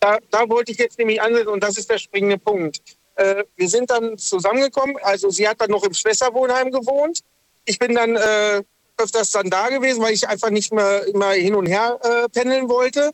da, 0.00 0.18
da 0.30 0.48
wollte 0.48 0.72
ich 0.72 0.78
jetzt 0.78 0.98
nämlich 0.98 1.20
ansetzen 1.22 1.48
und 1.48 1.62
das 1.62 1.78
ist 1.78 1.88
der 1.88 1.98
springende 1.98 2.36
Punkt. 2.38 2.80
Äh, 3.20 3.44
wir 3.54 3.68
sind 3.68 3.90
dann 3.90 4.16
zusammengekommen, 4.16 4.96
also 5.02 5.28
sie 5.28 5.46
hat 5.46 5.60
dann 5.60 5.70
noch 5.70 5.84
im 5.84 5.92
Schwesterwohnheim 5.92 6.70
gewohnt. 6.70 7.20
Ich 7.66 7.78
bin 7.78 7.94
dann 7.94 8.16
äh, 8.16 8.62
öfters 8.96 9.30
dann 9.32 9.50
da 9.50 9.68
gewesen, 9.68 10.02
weil 10.02 10.14
ich 10.14 10.26
einfach 10.26 10.48
nicht 10.48 10.72
mehr 10.72 11.06
immer 11.06 11.32
hin 11.32 11.54
und 11.54 11.66
her 11.66 11.98
äh, 12.02 12.28
pendeln 12.30 12.70
wollte. 12.70 13.10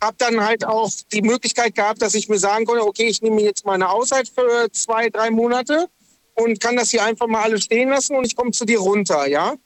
Hab 0.00 0.16
dann 0.18 0.46
halt 0.46 0.64
auch 0.64 0.88
die 1.12 1.22
Möglichkeit 1.22 1.74
gehabt, 1.74 2.02
dass 2.02 2.14
ich 2.14 2.28
mir 2.28 2.38
sagen 2.38 2.66
konnte, 2.66 2.86
okay, 2.86 3.08
ich 3.08 3.20
nehme 3.20 3.42
jetzt 3.42 3.66
meine 3.66 3.90
Auszeit 3.90 4.28
für 4.28 4.70
zwei, 4.70 5.10
drei 5.10 5.30
Monate 5.30 5.88
und 6.34 6.60
kann 6.60 6.76
das 6.76 6.90
hier 6.90 7.02
einfach 7.02 7.26
mal 7.26 7.42
alles 7.42 7.64
stehen 7.64 7.88
lassen 7.88 8.14
und 8.14 8.24
ich 8.24 8.36
komme 8.36 8.52
zu 8.52 8.64
dir 8.64 8.78
runter, 8.78 9.26
ja. 9.26 9.56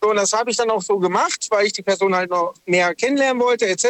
So, 0.00 0.10
und 0.10 0.16
das 0.16 0.32
habe 0.32 0.52
ich 0.52 0.56
dann 0.56 0.70
auch 0.70 0.82
so 0.82 1.00
gemacht, 1.00 1.48
weil 1.50 1.66
ich 1.66 1.72
die 1.72 1.82
Person 1.82 2.14
halt 2.14 2.30
noch 2.30 2.54
mehr 2.64 2.94
kennenlernen 2.94 3.42
wollte, 3.42 3.66
etc. 3.66 3.86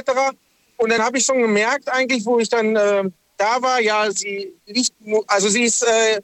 Und 0.78 0.90
dann 0.90 1.03
habe 1.03 1.18
ich 1.18 1.26
schon 1.26 1.42
gemerkt, 1.42 1.90
eigentlich, 1.90 2.24
wo 2.24 2.38
ich 2.38 2.48
dann 2.48 2.74
äh, 2.74 3.05
da 3.43 3.61
war, 3.61 3.80
ja, 3.80 4.11
sie 4.11 4.55
liegt, 4.66 4.93
also 5.26 5.49
sie 5.49 5.64
ist, 5.64 5.82
äh, 5.82 6.20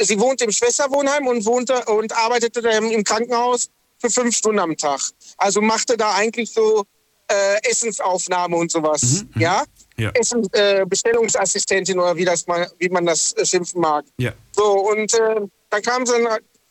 sie 0.00 0.18
wohnt 0.18 0.42
im 0.42 0.50
Schwesterwohnheim 0.50 1.26
und 1.28 1.44
wohnte 1.46 1.84
und 1.84 2.12
arbeitete 2.12 2.60
da 2.60 2.70
im, 2.70 3.04
Krankenhaus 3.04 3.70
für 3.98 4.10
fünf 4.10 4.36
Stunden 4.36 4.58
am 4.58 4.76
Tag. 4.76 5.00
Also 5.36 5.60
machte 5.60 5.96
da 5.96 6.14
eigentlich 6.14 6.52
so 6.52 6.84
äh, 7.28 7.70
Essensaufnahme 7.70 8.56
und 8.56 8.72
sowas, 8.72 9.24
ja. 9.36 9.62
Ja. 9.96 10.10
Essen, 10.14 10.48
äh, 10.52 10.84
Bestellungsassistentin 10.86 11.98
oder 11.98 12.16
wie 12.16 12.24
das 12.24 12.46
mal, 12.46 12.68
wie 12.78 12.88
man 12.88 13.06
das 13.06 13.32
äh, 13.34 13.44
schimpfen 13.44 13.80
mag. 13.80 14.04
Ja. 14.16 14.32
So 14.52 14.64
und 14.90 15.12
äh, 15.14 15.40
dann 15.70 15.82
kam 15.82 16.06
sie, 16.06 16.14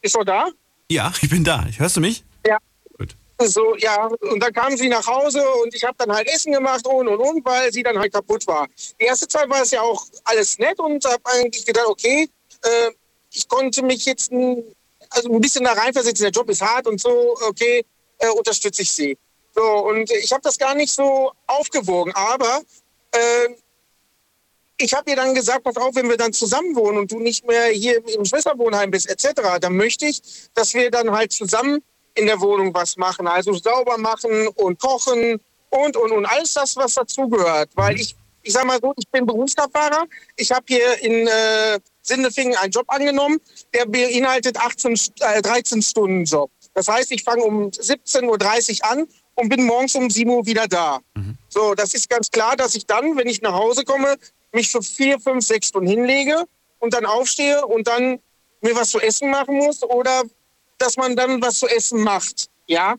ist 0.02 0.16
er 0.18 0.26
da? 0.26 0.50
Ja, 0.90 1.14
ich 1.22 1.30
bin 1.30 1.44
da. 1.44 1.66
Hörst 1.78 1.98
du 1.98 2.02
mich? 2.02 2.24
So, 3.40 3.76
ja, 3.76 4.08
und 4.08 4.42
dann 4.42 4.52
kam 4.52 4.76
sie 4.76 4.90
nach 4.90 5.06
Hause 5.06 5.48
und 5.64 5.74
ich 5.76 5.84
habe 5.84 5.96
dann 6.00 6.12
halt 6.12 6.28
Essen 6.28 6.52
gemacht 6.52 6.88
und 6.88 7.08
und 7.08 7.20
und, 7.20 7.46
weil 7.46 7.72
sie 7.72 7.84
dann 7.84 8.00
halt 8.00 8.12
kaputt 8.12 8.48
war. 8.48 8.68
Die 9.00 9.06
erste 9.06 9.28
Zeit 9.28 9.48
war 9.48 9.62
es 9.62 9.72
ja 9.72 9.82
auch 9.82 10.06
alles 10.24 10.58
nett 10.58 10.80
und 10.80 11.06
habe 11.06 11.24
eigentlich 11.26 11.66
gedacht, 11.66 11.86
okay, 11.88 12.28
äh, 12.64 12.92
ich 13.32 13.48
konnte 13.48 13.84
mich 13.84 14.06
jetzt 14.06 14.32
ein, 14.32 14.64
also 15.12 15.32
ein 15.32 15.40
bisschen 15.40 15.66
da 15.66 15.74
reinversetzen, 15.74 16.24
der 16.24 16.32
Job 16.32 16.50
ist 16.50 16.62
hart 16.62 16.88
und 16.88 17.00
so, 17.00 17.38
okay, 17.48 17.86
äh, 18.18 18.30
unterstütze 18.30 18.82
ich 18.82 18.92
sie. 18.92 19.18
So, 19.54 19.62
und 19.62 20.10
ich 20.12 20.32
habe 20.32 20.42
das 20.42 20.58
gar 20.58 20.74
nicht 20.74 20.94
so 20.94 21.32
aufgewogen, 21.46 22.14
aber 22.16 22.62
äh, 23.12 23.50
ich 24.78 24.94
habe 24.94 25.10
ihr 25.10 25.16
dann 25.16 25.36
gesagt, 25.36 25.64
pass 25.64 25.78
auf, 25.78 25.96
wenn 25.96 26.10
wir 26.10 26.18
dann 26.18 26.34
zusammen 26.34 26.76
wohnen 26.76 27.00
und 27.00 27.12
du 27.12 27.20
nicht 27.20 27.46
mehr 27.46 27.68
hier 27.68 28.04
im 28.08 28.26
Schwesterwohnheim 28.26 28.92
bist, 28.92 29.10
etc., 29.10 29.60
dann 29.60 29.76
möchte 29.76 30.06
ich, 30.06 30.22
dass 30.54 30.74
wir 30.74 30.92
dann 30.92 31.12
halt 31.12 31.32
zusammen 31.32 31.84
in 32.18 32.26
der 32.26 32.40
Wohnung 32.42 32.74
was 32.74 32.98
machen. 32.98 33.28
Also 33.28 33.54
sauber 33.54 33.98
machen 33.98 34.48
und 34.56 34.80
kochen 34.80 35.40
und, 35.70 35.98
und, 35.98 36.12
und 36.12 36.26
alles 36.26 36.54
das, 36.54 36.76
was 36.76 36.96
dazugehört. 36.96 37.70
Weil 37.76 38.00
ich, 38.00 38.16
ich 38.42 38.54
sag 38.54 38.66
mal 38.66 38.80
so, 38.82 38.94
ich 38.98 39.08
bin 39.10 39.26
Berufskraftfahrer. 39.26 40.06
Ich 40.36 40.52
habe 40.52 40.66
hier 40.68 41.02
in 41.02 41.28
äh, 41.28 41.80
Sindelfingen 42.02 42.56
einen 42.58 42.72
Job 42.72 42.86
angenommen, 42.88 43.40
der 43.74 43.86
beinhaltet 43.86 44.58
18, 44.58 45.00
äh, 45.20 45.42
13 45.42 45.82
Stunden 45.82 46.24
Job. 46.24 46.50
Das 46.74 46.88
heißt, 46.88 47.12
ich 47.12 47.24
fange 47.24 47.44
um 47.44 47.70
17.30 47.70 48.82
Uhr 48.82 48.92
an 48.92 49.08
und 49.36 49.50
bin 49.50 49.66
morgens 49.66 49.96
um 49.96 50.10
7 50.10 50.30
Uhr 50.30 50.46
wieder 50.46 50.68
da. 50.68 51.00
Mhm. 51.16 51.38
So, 51.50 51.76
das 51.76 51.94
ist 51.94 52.10
ganz 52.10 52.30
klar, 52.30 52.56
dass 52.56 52.76
ich 52.76 52.86
dann, 52.86 53.18
wenn 53.18 53.28
ich 53.28 53.42
nach 53.42 53.54
Hause 53.54 53.84
komme, 53.84 54.16
mich 54.52 54.70
für 54.70 54.82
vier, 54.82 55.20
fünf, 55.20 55.46
sechs 55.46 55.68
Stunden 55.68 55.90
hinlege 55.90 56.46
und 56.80 56.94
dann 56.94 57.06
aufstehe 57.06 57.66
und 57.66 57.88
dann 57.88 58.20
mir 58.62 58.76
was 58.76 58.90
zu 58.90 59.00
essen 59.00 59.30
machen 59.30 59.58
muss 59.58 59.84
oder 59.84 60.24
dass 60.78 60.98
man 60.98 61.16
dann 61.16 61.42
was 61.42 61.60
zu 61.60 61.68
essen 61.68 62.02
macht. 62.02 62.48
Ja. 62.68 62.96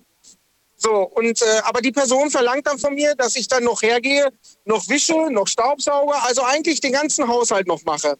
So, 0.76 1.02
und 1.02 1.42
äh, 1.42 1.60
aber 1.64 1.80
die 1.80 1.90
Person 1.90 2.30
verlangt 2.30 2.66
dann 2.66 2.78
von 2.78 2.94
mir, 2.94 3.14
dass 3.16 3.34
ich 3.34 3.48
dann 3.48 3.64
noch 3.64 3.82
hergehe, 3.82 4.28
noch 4.64 4.88
wische, 4.88 5.30
noch 5.30 5.48
Staubsauge, 5.48 6.14
also 6.22 6.42
eigentlich 6.42 6.80
den 6.80 6.92
ganzen 6.92 7.26
Haushalt 7.26 7.66
noch 7.66 7.82
mache. 7.84 8.16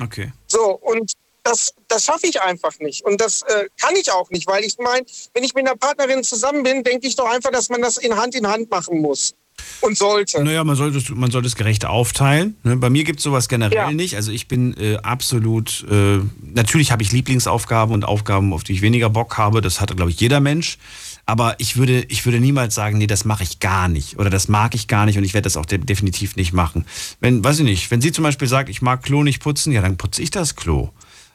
Okay. 0.00 0.32
So, 0.46 0.70
und 0.70 1.12
das, 1.42 1.74
das 1.86 2.04
schaffe 2.04 2.26
ich 2.26 2.40
einfach 2.40 2.78
nicht. 2.78 3.04
Und 3.04 3.20
das 3.20 3.42
äh, 3.42 3.68
kann 3.80 3.94
ich 3.96 4.10
auch 4.10 4.30
nicht, 4.30 4.46
weil 4.46 4.64
ich 4.64 4.78
meine, 4.78 5.04
wenn 5.34 5.44
ich 5.44 5.54
mit 5.54 5.66
einer 5.66 5.76
Partnerin 5.76 6.24
zusammen 6.24 6.62
bin, 6.62 6.82
denke 6.82 7.06
ich 7.06 7.16
doch 7.16 7.28
einfach, 7.28 7.50
dass 7.50 7.68
man 7.68 7.82
das 7.82 7.98
in 7.98 8.16
Hand 8.16 8.34
in 8.34 8.46
Hand 8.46 8.70
machen 8.70 9.00
muss 9.00 9.34
und 9.80 9.96
sollte. 9.96 10.42
Naja, 10.42 10.64
man 10.64 10.76
sollte, 10.76 11.14
man 11.14 11.30
sollte 11.30 11.46
es 11.46 11.56
gerecht 11.56 11.84
aufteilen. 11.84 12.56
Ne? 12.62 12.76
Bei 12.76 12.90
mir 12.90 13.04
gibt 13.04 13.20
es 13.20 13.24
sowas 13.24 13.48
generell 13.48 13.76
ja. 13.76 13.92
nicht. 13.92 14.16
Also 14.16 14.32
ich 14.32 14.48
bin 14.48 14.76
äh, 14.76 14.96
absolut, 14.96 15.86
äh, 15.90 16.18
natürlich 16.42 16.92
habe 16.92 17.02
ich 17.02 17.12
Lieblingsaufgaben 17.12 17.94
und 17.94 18.04
Aufgaben, 18.04 18.52
auf 18.52 18.64
die 18.64 18.72
ich 18.72 18.82
weniger 18.82 19.10
Bock 19.10 19.38
habe. 19.38 19.60
Das 19.60 19.80
hat, 19.80 19.94
glaube 19.96 20.10
ich, 20.10 20.20
jeder 20.20 20.40
Mensch. 20.40 20.78
Aber 21.26 21.56
ich 21.58 21.76
würde, 21.76 22.04
ich 22.08 22.24
würde 22.24 22.40
niemals 22.40 22.74
sagen, 22.74 22.98
nee, 22.98 23.06
das 23.06 23.24
mache 23.24 23.42
ich 23.42 23.60
gar 23.60 23.88
nicht. 23.88 24.18
Oder 24.18 24.30
das 24.30 24.48
mag 24.48 24.74
ich 24.74 24.88
gar 24.88 25.04
nicht 25.04 25.18
und 25.18 25.24
ich 25.24 25.34
werde 25.34 25.44
das 25.44 25.56
auch 25.56 25.66
de 25.66 25.78
definitiv 25.78 26.36
nicht 26.36 26.52
machen. 26.52 26.86
Wenn, 27.20 27.44
weiß 27.44 27.58
ich 27.58 27.64
nicht, 27.64 27.90
wenn 27.90 28.00
sie 28.00 28.12
zum 28.12 28.24
Beispiel 28.24 28.48
sagt, 28.48 28.68
ich 28.68 28.80
mag 28.80 29.02
Klo 29.02 29.22
nicht 29.22 29.42
putzen, 29.42 29.72
ja, 29.72 29.82
dann 29.82 29.98
putze 29.98 30.22
ich 30.22 30.30
das 30.30 30.56
Klo. 30.56 30.90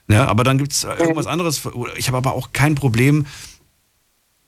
Ne? 0.08 0.28
Aber 0.28 0.44
dann 0.44 0.58
gibt 0.58 0.74
es 0.74 0.84
irgendwas 0.84 1.28
anderes. 1.28 1.62
Ich 1.96 2.08
habe 2.08 2.18
aber 2.18 2.34
auch 2.34 2.52
kein 2.52 2.76
Problem, 2.76 3.26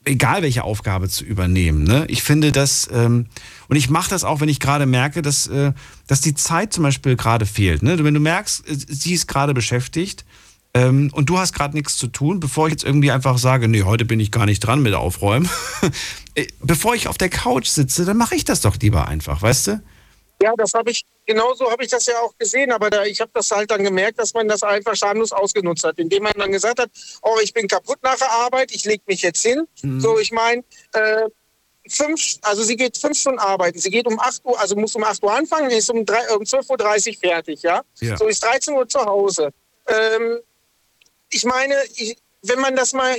egal 0.06 0.42
welche 0.42 0.64
Aufgabe 0.64 1.08
zu 1.08 1.24
übernehmen. 1.24 1.84
Ne? 1.84 2.04
Ich 2.08 2.22
finde 2.22 2.52
das, 2.52 2.88
ähm, 2.92 3.26
und 3.68 3.76
ich 3.76 3.90
mache 3.90 4.08
das 4.08 4.24
auch, 4.24 4.40
wenn 4.40 4.48
ich 4.48 4.60
gerade 4.60 4.86
merke, 4.86 5.20
dass, 5.20 5.46
äh, 5.48 5.72
dass 6.06 6.20
die 6.20 6.34
Zeit 6.34 6.72
zum 6.72 6.84
Beispiel 6.84 7.16
gerade 7.16 7.44
fehlt. 7.44 7.82
Ne? 7.82 8.02
Wenn 8.02 8.14
du 8.14 8.20
merkst, 8.20 8.68
äh, 8.68 8.76
sie 8.88 9.12
ist 9.12 9.26
gerade 9.26 9.52
beschäftigt 9.52 10.24
ähm, 10.74 11.10
und 11.12 11.28
du 11.28 11.38
hast 11.38 11.52
gerade 11.52 11.74
nichts 11.76 11.96
zu 11.96 12.06
tun, 12.06 12.40
bevor 12.40 12.68
ich 12.68 12.72
jetzt 12.72 12.84
irgendwie 12.84 13.10
einfach 13.10 13.36
sage, 13.38 13.68
nee, 13.68 13.82
heute 13.82 14.04
bin 14.04 14.20
ich 14.20 14.30
gar 14.30 14.46
nicht 14.46 14.60
dran 14.60 14.80
mit 14.80 14.94
Aufräumen, 14.94 15.48
äh, 16.34 16.46
bevor 16.60 16.94
ich 16.94 17.08
auf 17.08 17.18
der 17.18 17.28
Couch 17.28 17.66
sitze, 17.66 18.04
dann 18.04 18.16
mache 18.16 18.36
ich 18.36 18.44
das 18.44 18.60
doch 18.60 18.76
lieber 18.80 19.08
einfach, 19.08 19.42
weißt 19.42 19.66
du? 19.66 19.82
Ja, 20.42 20.52
das 20.56 20.74
habe 20.74 20.90
ich, 20.90 21.02
genauso 21.24 21.70
habe 21.70 21.82
ich 21.82 21.90
das 21.90 22.06
ja 22.06 22.18
auch 22.20 22.36
gesehen, 22.38 22.70
aber 22.70 22.90
da, 22.90 23.04
ich 23.04 23.20
habe 23.20 23.30
das 23.32 23.50
halt 23.50 23.70
dann 23.70 23.82
gemerkt, 23.82 24.18
dass 24.18 24.34
man 24.34 24.46
das 24.48 24.62
einfach 24.62 24.94
schamlos 24.94 25.32
ausgenutzt 25.32 25.84
hat, 25.84 25.98
indem 25.98 26.24
man 26.24 26.32
dann 26.36 26.52
gesagt 26.52 26.78
hat, 26.78 26.90
oh, 27.22 27.38
ich 27.42 27.54
bin 27.54 27.66
kaputt 27.68 27.98
nach 28.02 28.16
der 28.16 28.30
Arbeit, 28.30 28.70
ich 28.72 28.84
lege 28.84 29.02
mich 29.06 29.22
jetzt 29.22 29.42
hin. 29.42 29.66
Mhm. 29.82 30.00
So, 30.00 30.18
ich 30.18 30.32
meine, 30.32 30.62
äh, 30.92 31.28
fünf, 31.88 32.36
also 32.42 32.62
sie 32.62 32.76
geht 32.76 32.96
fünf 32.96 33.18
Stunden 33.18 33.38
arbeiten, 33.38 33.78
sie 33.78 33.90
geht 33.90 34.06
um 34.06 34.18
8 34.20 34.44
Uhr, 34.44 34.60
also 34.60 34.76
muss 34.76 34.94
um 34.94 35.04
8 35.04 35.22
Uhr 35.22 35.32
anfangen, 35.32 35.70
ist 35.70 35.90
um, 35.90 35.98
um 35.98 36.04
12.30 36.04 37.08
Uhr 37.08 37.14
fertig, 37.18 37.62
ja? 37.62 37.82
ja? 38.00 38.16
So 38.16 38.26
ist 38.26 38.42
13 38.44 38.74
Uhr 38.74 38.88
zu 38.88 39.00
Hause. 39.00 39.50
Ähm, 39.86 40.40
ich 41.30 41.44
meine, 41.44 41.74
ich, 41.94 42.16
wenn 42.42 42.60
man 42.60 42.76
das 42.76 42.92
mal 42.92 43.16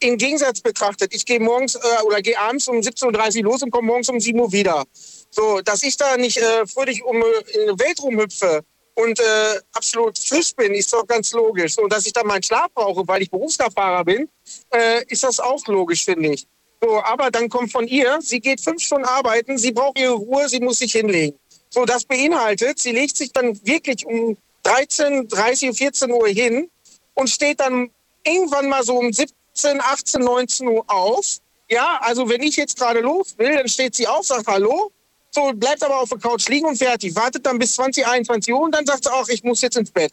im 0.00 0.16
Gegensatz 0.16 0.60
betrachtet, 0.60 1.14
ich 1.14 1.26
gehe 1.26 1.40
morgens 1.40 1.74
äh, 1.74 2.02
oder 2.06 2.22
gehe 2.22 2.38
abends 2.38 2.68
um 2.68 2.76
17.30 2.78 3.38
Uhr 3.38 3.44
los 3.44 3.62
und 3.62 3.70
komme 3.70 3.86
morgens 3.86 4.08
um 4.08 4.18
7 4.18 4.38
Uhr 4.40 4.52
wieder. 4.52 4.84
So, 5.30 5.60
dass 5.60 5.82
ich 5.82 5.96
da 5.96 6.16
nicht 6.16 6.38
äh, 6.38 6.66
fröhlich 6.66 7.02
um 7.04 7.16
in 7.16 7.76
die 7.76 7.84
Welt 7.84 8.02
rumhüpfe 8.02 8.62
und 8.94 9.18
äh, 9.20 9.60
absolut 9.72 10.18
frisch 10.18 10.54
bin, 10.54 10.74
ist 10.74 10.92
doch 10.92 11.06
ganz 11.06 11.32
logisch. 11.32 11.74
So, 11.74 11.86
dass 11.86 12.06
ich 12.06 12.12
dann 12.12 12.26
meinen 12.26 12.42
Schlaf 12.42 12.68
brauche, 12.74 13.06
weil 13.06 13.22
ich 13.22 13.30
Berufskraftfahrer 13.30 14.04
bin, 14.04 14.28
äh, 14.72 15.04
ist 15.06 15.22
das 15.22 15.38
auch 15.40 15.64
logisch, 15.66 16.04
finde 16.04 16.30
ich. 16.30 16.46
So, 16.82 17.02
aber 17.02 17.30
dann 17.30 17.48
kommt 17.48 17.70
von 17.70 17.86
ihr, 17.86 18.18
sie 18.20 18.40
geht 18.40 18.60
fünf 18.60 18.82
Stunden 18.82 19.04
arbeiten, 19.04 19.58
sie 19.58 19.72
braucht 19.72 19.98
ihre 19.98 20.14
Ruhe, 20.14 20.48
sie 20.48 20.60
muss 20.60 20.78
sich 20.78 20.92
hinlegen. 20.92 21.38
So, 21.68 21.84
das 21.84 22.04
beinhaltet, 22.04 22.78
sie 22.78 22.92
legt 22.92 23.16
sich 23.16 23.32
dann 23.32 23.58
wirklich 23.64 24.04
um 24.06 24.36
13, 24.64 25.28
30, 25.28 25.76
14 25.76 26.10
Uhr 26.10 26.28
hin 26.28 26.70
und 27.14 27.28
steht 27.28 27.60
dann 27.60 27.90
irgendwann 28.24 28.68
mal 28.68 28.82
so 28.82 28.96
um 28.96 29.12
17, 29.12 29.80
18, 29.80 30.22
19 30.22 30.68
Uhr 30.68 30.84
auf. 30.88 31.38
Ja, 31.68 32.00
also 32.02 32.28
wenn 32.28 32.42
ich 32.42 32.56
jetzt 32.56 32.76
gerade 32.78 33.00
los 33.00 33.34
will, 33.38 33.54
dann 33.54 33.68
steht 33.68 33.94
sie 33.94 34.08
auf, 34.08 34.26
sagt 34.26 34.46
Hallo, 34.46 34.90
so, 35.30 35.52
bleibt 35.54 35.82
aber 35.82 36.00
auf 36.00 36.08
der 36.08 36.18
Couch 36.18 36.48
liegen 36.48 36.66
und 36.66 36.76
fertig. 36.76 37.14
Wartet 37.14 37.46
dann 37.46 37.58
bis 37.58 37.74
20, 37.74 38.06
21 38.06 38.52
Uhr 38.52 38.60
und 38.60 38.74
dann 38.74 38.84
sagt 38.84 39.04
sie 39.04 39.12
auch, 39.12 39.28
ich 39.28 39.42
muss 39.44 39.60
jetzt 39.60 39.76
ins 39.76 39.90
Bett. 39.90 40.12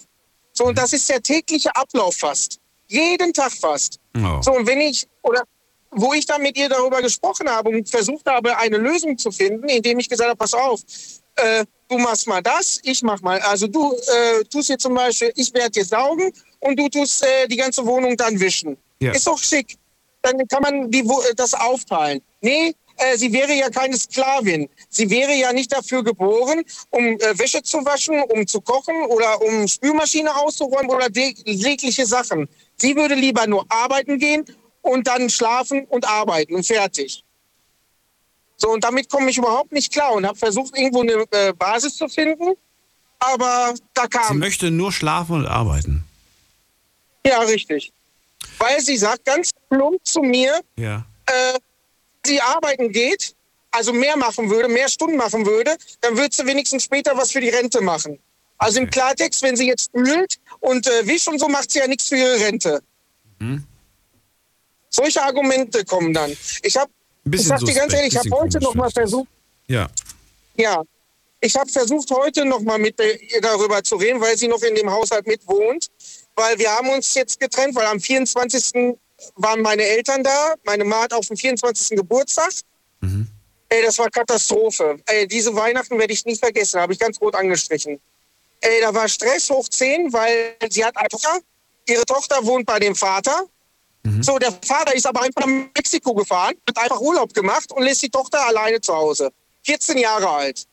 So, 0.54 0.66
und 0.66 0.78
das 0.78 0.94
ist 0.94 1.10
der 1.10 1.22
tägliche 1.22 1.76
Ablauf 1.76 2.16
fast. 2.16 2.60
Jeden 2.88 3.34
Tag 3.34 3.52
fast. 3.52 4.00
Oh. 4.16 4.42
So, 4.42 4.54
und 4.54 4.68
wenn 4.68 4.80
ich, 4.80 5.08
oder 5.24 5.44
wo 5.92 6.14
ich 6.14 6.26
dann 6.26 6.42
mit 6.42 6.58
ihr 6.58 6.70
darüber 6.70 7.02
gesprochen 7.02 7.50
habe 7.50 7.70
und 7.70 7.90
versucht 7.90 8.26
habe, 8.28 8.58
eine 8.58 8.78
Lösung 8.78 9.18
zu 9.18 9.32
finden, 9.32 9.68
indem 9.70 10.00
ich 10.00 10.10
gesagt 10.10 10.30
habe, 10.30 10.38
pass 10.38 10.54
auf, 10.54 10.82
äh, 11.36 11.66
du 11.88 11.98
machst 11.98 12.28
mal 12.28 12.42
das, 12.42 12.80
ich 12.84 13.02
mach 13.02 13.22
mal. 13.22 13.40
Also 13.40 13.68
du 13.68 13.94
äh, 13.94 14.44
tust 14.46 14.70
jetzt 14.70 14.84
zum 14.84 14.94
Beispiel, 14.94 15.32
ich 15.36 15.54
werde 15.54 15.72
dir 15.72 15.86
saugen 15.86 16.32
und 16.60 16.78
du 16.78 16.90
tust 16.90 17.24
äh, 17.24 17.48
die 17.48 17.58
ganze 17.58 17.86
Wohnung 17.86 18.16
dann 18.18 18.40
wischen. 18.40 18.78
Ja. 19.00 19.14
Ist 19.14 19.28
doch 19.28 19.38
schick. 19.38 19.78
Dann 20.22 20.48
kann 20.48 20.62
man 20.62 20.92
die, 20.92 21.08
das 21.36 21.54
aufteilen. 21.54 22.22
Nee, 22.42 22.76
äh, 22.98 23.18
sie 23.18 23.32
wäre 23.32 23.54
ja 23.54 23.70
keine 23.70 23.98
Sklavin. 23.98 24.70
Sie 24.90 25.10
wäre 25.10 25.34
ja 25.34 25.54
nicht 25.54 25.72
dafür 25.72 26.04
geboren, 26.04 26.64
um 26.90 27.04
äh, 27.04 27.40
Wäsche 27.40 27.62
zu 27.64 27.84
waschen, 27.86 28.22
um 28.30 28.46
zu 28.48 28.62
kochen 28.62 28.96
oder 29.08 29.42
um 29.42 29.68
Spülmaschine 29.68 30.36
auszuräumen 30.36 30.90
oder 30.90 31.08
jegliche 31.12 32.06
Sachen. 32.06 32.50
Sie 32.78 32.96
würde 32.96 33.16
lieber 33.16 33.48
nur 33.48 33.66
arbeiten 33.70 34.20
gehen 34.20 34.46
und 34.82 35.08
dann 35.08 35.30
schlafen 35.30 35.86
und 35.86 36.08
arbeiten 36.08 36.56
und 36.56 36.66
fertig. 36.66 37.24
So, 38.58 38.72
und 38.72 38.84
damit 38.84 39.10
komme 39.10 39.30
ich 39.30 39.38
überhaupt 39.38 39.72
nicht 39.72 39.94
klar 39.94 40.14
und 40.14 40.26
habe 40.26 40.38
versucht, 40.38 40.76
irgendwo 40.76 41.02
eine 41.02 41.26
äh, 41.32 41.54
Basis 41.54 41.96
zu 41.96 42.08
finden, 42.08 42.54
aber 43.20 43.76
da 43.94 44.08
kam. 44.08 44.34
Sie 44.34 44.40
möchte 44.40 44.72
nur 44.72 44.92
schlafen 44.92 45.36
und 45.36 45.46
arbeiten. 45.46 46.04
Ja, 47.26 47.42
richtig. 47.42 47.92
Weil 48.58 48.80
sie 48.82 48.98
sagt 48.98 49.26
ganz 49.26 49.52
plump 49.70 50.00
zu 50.04 50.22
mir, 50.22 50.62
ja. 50.78 51.06
äh, 51.26 51.60
sie 52.28 52.42
arbeiten 52.42 52.92
geht, 52.92 53.36
also 53.72 53.94
mehr 53.94 54.18
machen 54.18 54.50
würde, 54.50 54.68
mehr 54.68 54.90
Stunden 54.90 55.18
machen 55.18 55.46
würde, 55.46 55.76
dann 56.02 56.16
würde 56.18 56.36
sie 56.36 56.46
wenigstens 56.46 56.84
später 56.84 57.18
was 57.18 57.32
für 57.32 57.42
die 57.42 57.50
Rente 57.50 57.82
machen. 57.82 58.20
Also 58.58 58.80
im 58.80 58.90
Klartext, 58.90 59.42
wenn 59.44 59.56
sie 59.56 59.68
jetzt 59.68 59.86
spült 59.86 60.38
und 60.60 60.88
äh, 60.88 61.08
wischt 61.08 61.28
und 61.28 61.40
so, 61.40 61.48
macht 61.48 61.72
sie 61.72 61.80
ja 61.80 61.88
nichts 61.88 62.08
für 62.08 62.18
ihre 62.18 62.40
Rente. 62.40 62.82
Mhm. 63.40 63.64
Solche 64.90 65.22
Argumente 65.22 65.86
kommen 65.86 66.14
dann. 66.14 66.36
Ich 66.64 66.76
habe, 66.76 66.92
ich 67.32 67.44
sag 67.44 67.60
dir 67.60 67.76
ganz 67.76 67.94
ehrlich, 67.94 68.14
ich 68.14 68.20
habe 68.20 68.32
heute 68.32 68.60
noch 68.60 68.74
mal 68.74 68.90
versucht. 68.90 69.28
Ja. 69.68 69.88
Ja. 70.56 70.82
Ich 71.40 71.56
habe 71.56 71.70
versucht, 71.70 72.10
heute 72.10 72.46
noch 72.46 72.62
mal 72.62 72.80
mit 72.80 73.00
ihr 73.00 73.42
darüber 73.42 73.84
zu 73.84 73.96
reden, 73.98 74.20
weil 74.20 74.36
sie 74.38 74.48
noch 74.48 74.62
in 74.64 74.74
dem 74.74 74.90
Haushalt 74.90 75.28
mitwohnt. 75.28 75.88
Weil 76.36 76.58
wir 76.58 76.72
haben 76.72 76.90
uns 76.90 77.14
jetzt 77.14 77.40
getrennt, 77.40 77.76
weil 77.76 77.86
am 77.86 78.00
24 78.00 78.98
waren 79.36 79.62
meine 79.62 79.84
Eltern 79.84 80.24
da. 80.24 80.54
Meine 80.64 80.84
Mama 80.84 81.04
hat 81.04 81.14
auf 81.14 81.28
dem 81.28 81.38
24. 81.38 81.98
Geburtstag. 81.98 82.52
Mhm. 83.02 83.28
Ey, 83.70 83.84
das 83.84 83.98
war 84.00 84.10
Katastrophe. 84.10 85.00
Ey, 85.06 85.28
diese 85.28 85.54
Weihnachten 85.54 85.98
werde 86.00 86.14
ich 86.14 86.24
nie 86.26 86.36
vergessen, 86.36 86.80
habe 86.80 86.94
ich 86.94 87.00
ganz 87.00 87.20
rot 87.20 87.36
angestrichen. 87.36 88.00
Ey, 88.62 88.82
da 88.82 88.94
war 88.94 89.08
Stress 89.08 89.50
hoch 89.50 89.68
10, 89.68 90.12
weil 90.14 90.56
sie 90.70 90.84
hat 90.84 90.96
eine 90.98 91.10
Tochter. 91.10 91.40
Ihre 91.88 92.06
Tochter 92.06 92.44
wohnt 92.46 92.66
bei 92.66 92.80
dem 92.80 92.96
Vater. 92.96 93.46
Mhm. 94.04 94.24
So, 94.24 94.40
der 94.40 94.52
Vater 94.66 94.96
ist 94.96 95.06
aber 95.06 95.22
einfach 95.22 95.42
nach 95.42 95.48
Mexiko 95.48 96.14
gefahren, 96.14 96.56
hat 96.68 96.78
einfach 96.78 97.00
Urlaub 97.00 97.34
gemacht 97.34 97.72
und 97.72 97.84
lässt 97.84 98.02
die 98.02 98.10
Tochter 98.10 98.46
alleine 98.46 98.80
zu 98.80 98.94
Hause. 98.94 99.32
14 99.64 99.98
Jahre 99.98 100.30
alt. 100.30 100.66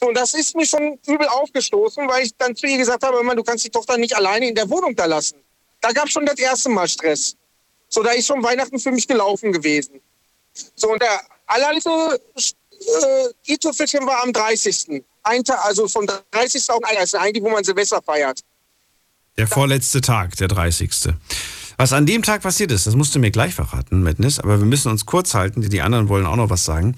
So, 0.00 0.08
und 0.08 0.14
das 0.14 0.34
ist 0.34 0.54
mir 0.56 0.66
schon 0.66 0.98
übel 1.06 1.26
aufgestoßen, 1.28 2.08
weil 2.08 2.24
ich 2.24 2.36
dann 2.36 2.54
zu 2.56 2.66
ihr 2.66 2.78
gesagt 2.78 3.02
habe, 3.04 3.36
du 3.36 3.42
kannst 3.42 3.64
die 3.64 3.70
Tochter 3.70 3.96
nicht 3.96 4.16
alleine 4.16 4.48
in 4.48 4.54
der 4.54 4.68
Wohnung 4.68 4.94
da 4.94 5.06
lassen. 5.06 5.36
Da 5.80 5.90
gab 5.92 6.06
es 6.06 6.12
schon 6.12 6.26
das 6.26 6.38
erste 6.38 6.68
Mal 6.68 6.88
Stress. 6.88 7.36
So, 7.92 8.02
da 8.02 8.12
ist 8.12 8.26
schon 8.26 8.42
Weihnachten 8.42 8.78
für 8.78 8.90
mich 8.90 9.06
gelaufen 9.06 9.52
gewesen. 9.52 10.00
So, 10.74 10.90
und 10.90 11.02
der 11.02 11.20
allerletzte 11.46 12.18
äh, 12.38 13.52
i-Tüpfelchen 13.52 14.06
war 14.06 14.22
am 14.22 14.32
30. 14.32 15.02
Ein 15.22 15.44
Tag, 15.44 15.62
also 15.62 15.86
vom 15.86 16.06
30. 16.06 16.70
auf 16.70 16.78
den 16.78 16.96
1. 16.96 17.14
eigentlich, 17.14 17.42
wo 17.44 17.50
man 17.50 17.62
Silvester 17.62 18.00
feiert. 18.00 18.40
Der 19.36 19.46
vorletzte 19.46 20.00
Tag, 20.00 20.34
der 20.36 20.48
30. 20.48 20.90
Was 21.78 21.92
an 21.92 22.06
dem 22.06 22.22
Tag 22.22 22.42
passiert 22.42 22.70
ist, 22.72 22.86
das 22.86 22.96
musst 22.96 23.14
du 23.14 23.18
mir 23.18 23.30
gleich 23.30 23.54
verraten, 23.54 24.02
Madness, 24.02 24.38
aber 24.38 24.58
wir 24.58 24.66
müssen 24.66 24.90
uns 24.90 25.06
kurz 25.06 25.34
halten, 25.34 25.62
die 25.62 25.82
anderen 25.82 26.08
wollen 26.08 26.26
auch 26.26 26.36
noch 26.36 26.50
was 26.50 26.64
sagen. 26.64 26.94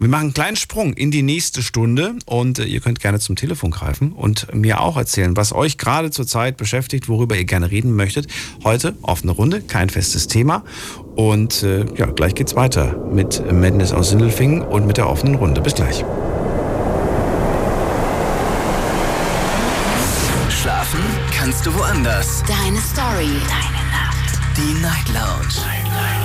Wir 0.00 0.08
machen 0.08 0.26
einen 0.26 0.34
kleinen 0.34 0.56
Sprung 0.56 0.92
in 0.92 1.10
die 1.10 1.22
nächste 1.22 1.60
Stunde 1.60 2.14
und 2.24 2.60
äh, 2.60 2.64
ihr 2.64 2.80
könnt 2.80 3.00
gerne 3.00 3.18
zum 3.18 3.34
Telefon 3.34 3.72
greifen 3.72 4.12
und 4.12 4.54
mir 4.54 4.80
auch 4.80 4.96
erzählen, 4.96 5.36
was 5.36 5.52
euch 5.52 5.76
gerade 5.76 6.12
zurzeit 6.12 6.56
beschäftigt, 6.56 7.08
worüber 7.08 7.36
ihr 7.36 7.44
gerne 7.44 7.70
reden 7.70 7.96
möchtet. 7.96 8.28
Heute 8.62 8.94
offene 9.02 9.32
Runde, 9.32 9.60
kein 9.60 9.90
festes 9.90 10.28
Thema. 10.28 10.62
Und 11.16 11.64
äh, 11.64 11.84
ja, 11.96 12.06
gleich 12.06 12.36
geht's 12.36 12.54
weiter 12.54 12.96
mit 13.10 13.42
Madness 13.52 13.92
aus 13.92 14.10
Sindelfingen 14.10 14.62
und 14.62 14.86
mit 14.86 14.98
der 14.98 15.08
offenen 15.08 15.34
Runde. 15.34 15.60
Bis 15.60 15.74
gleich. 15.74 16.04
Schlafen 20.48 21.00
kannst 21.36 21.66
du 21.66 21.74
woanders. 21.74 22.44
Deine 22.46 22.78
Story. 22.80 23.30
Deine. 23.48 23.77
Die 24.58 24.74
Night 24.82 25.08
Lounge. 25.08 25.54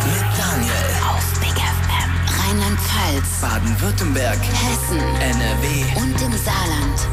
Mit 0.05 0.23
Daniel. 0.37 0.73
Auf 1.07 1.39
Big 1.39 1.53
FM. 1.53 2.11
Rheinland-Pfalz. 2.39 3.41
Baden-Württemberg. 3.41 4.39
Hessen. 4.41 4.97
NRW. 4.99 6.01
Und 6.01 6.21
im 6.21 6.31
Saarland. 6.37 7.07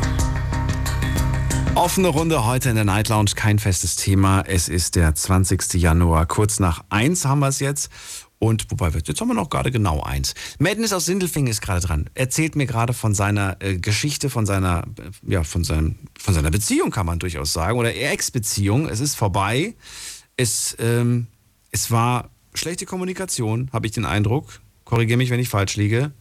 Offene 1.77 2.09
Runde 2.09 2.45
heute 2.47 2.71
in 2.71 2.75
der 2.75 2.85
Night 2.85 3.09
Lounge, 3.09 3.33
kein 3.37 3.59
festes 3.59 3.97
Thema. 3.97 4.43
Es 4.47 4.69
ist 4.69 4.97
der 4.97 5.15
20. 5.15 5.75
Januar, 5.75 6.27
kurz 6.27 6.59
nach 6.59 6.83
eins 6.89 7.25
haben 7.25 7.41
wir 7.41 7.49
es 7.49 7.61
jetzt. 7.61 7.91
Und 8.39 8.71
wobei, 8.71 8.95
wir- 8.95 9.03
jetzt 9.05 9.21
haben 9.21 9.29
wir 9.29 9.35
noch 9.35 9.51
gerade 9.51 9.71
genau 9.71 10.03
eins. 10.03 10.35
Madness 10.59 10.95
aus 10.95 11.05
Sindelfingen 11.05 11.51
ist 11.51 11.61
gerade 11.61 11.81
dran. 11.87 12.09
Erzählt 12.15 12.57
mir 12.57 12.65
gerade 12.67 12.95
von 12.95 13.15
seiner 13.15 13.59
äh, 13.61 13.77
Geschichte, 13.77 14.31
von 14.31 14.47
seiner, 14.47 14.85
äh, 14.99 15.33
ja, 15.33 15.45
von, 15.45 15.63
seinem, 15.63 15.97
von 16.19 16.33
seiner 16.33 16.51
Beziehung, 16.51 16.91
kann 16.91 17.05
man 17.05 17.19
durchaus 17.19 17.53
sagen. 17.53 17.79
Oder 17.79 17.95
Ex-Beziehung. 17.95 18.89
Es 18.89 19.01
ist 19.01 19.15
vorbei. 19.15 19.75
Es, 20.41 20.75
ähm, 20.79 21.27
es 21.71 21.91
war 21.91 22.31
schlechte 22.55 22.87
Kommunikation, 22.87 23.69
habe 23.75 23.87
ich 23.87 23.93
den 23.93 24.07
Eindruck. 24.07 24.63
Korrigiere 24.87 25.19
mich, 25.19 25.29
wenn 25.29 25.39
ich 25.39 25.51
falsch 25.51 25.77
liege. 25.77 26.13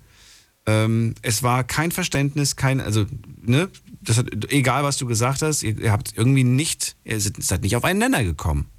Ähm, 0.65 1.15
es 1.21 1.41
war 1.41 1.63
kein 1.63 1.93
Verständnis, 1.93 2.57
kein, 2.57 2.81
also, 2.81 3.05
ne, 3.41 3.69
das 4.01 4.17
hat, 4.17 4.27
egal 4.49 4.83
was 4.83 4.97
du 4.97 5.05
gesagt 5.05 5.41
hast, 5.41 5.63
ihr, 5.63 5.79
ihr 5.79 5.93
habt 5.93 6.17
irgendwie 6.17 6.43
nicht, 6.43 6.97
ihr 7.05 7.17
seid, 7.21 7.61
nicht 7.61 7.77
auf 7.77 7.85
einen 7.85 7.99
Nenner 7.99 8.25
gekommen. 8.25 8.69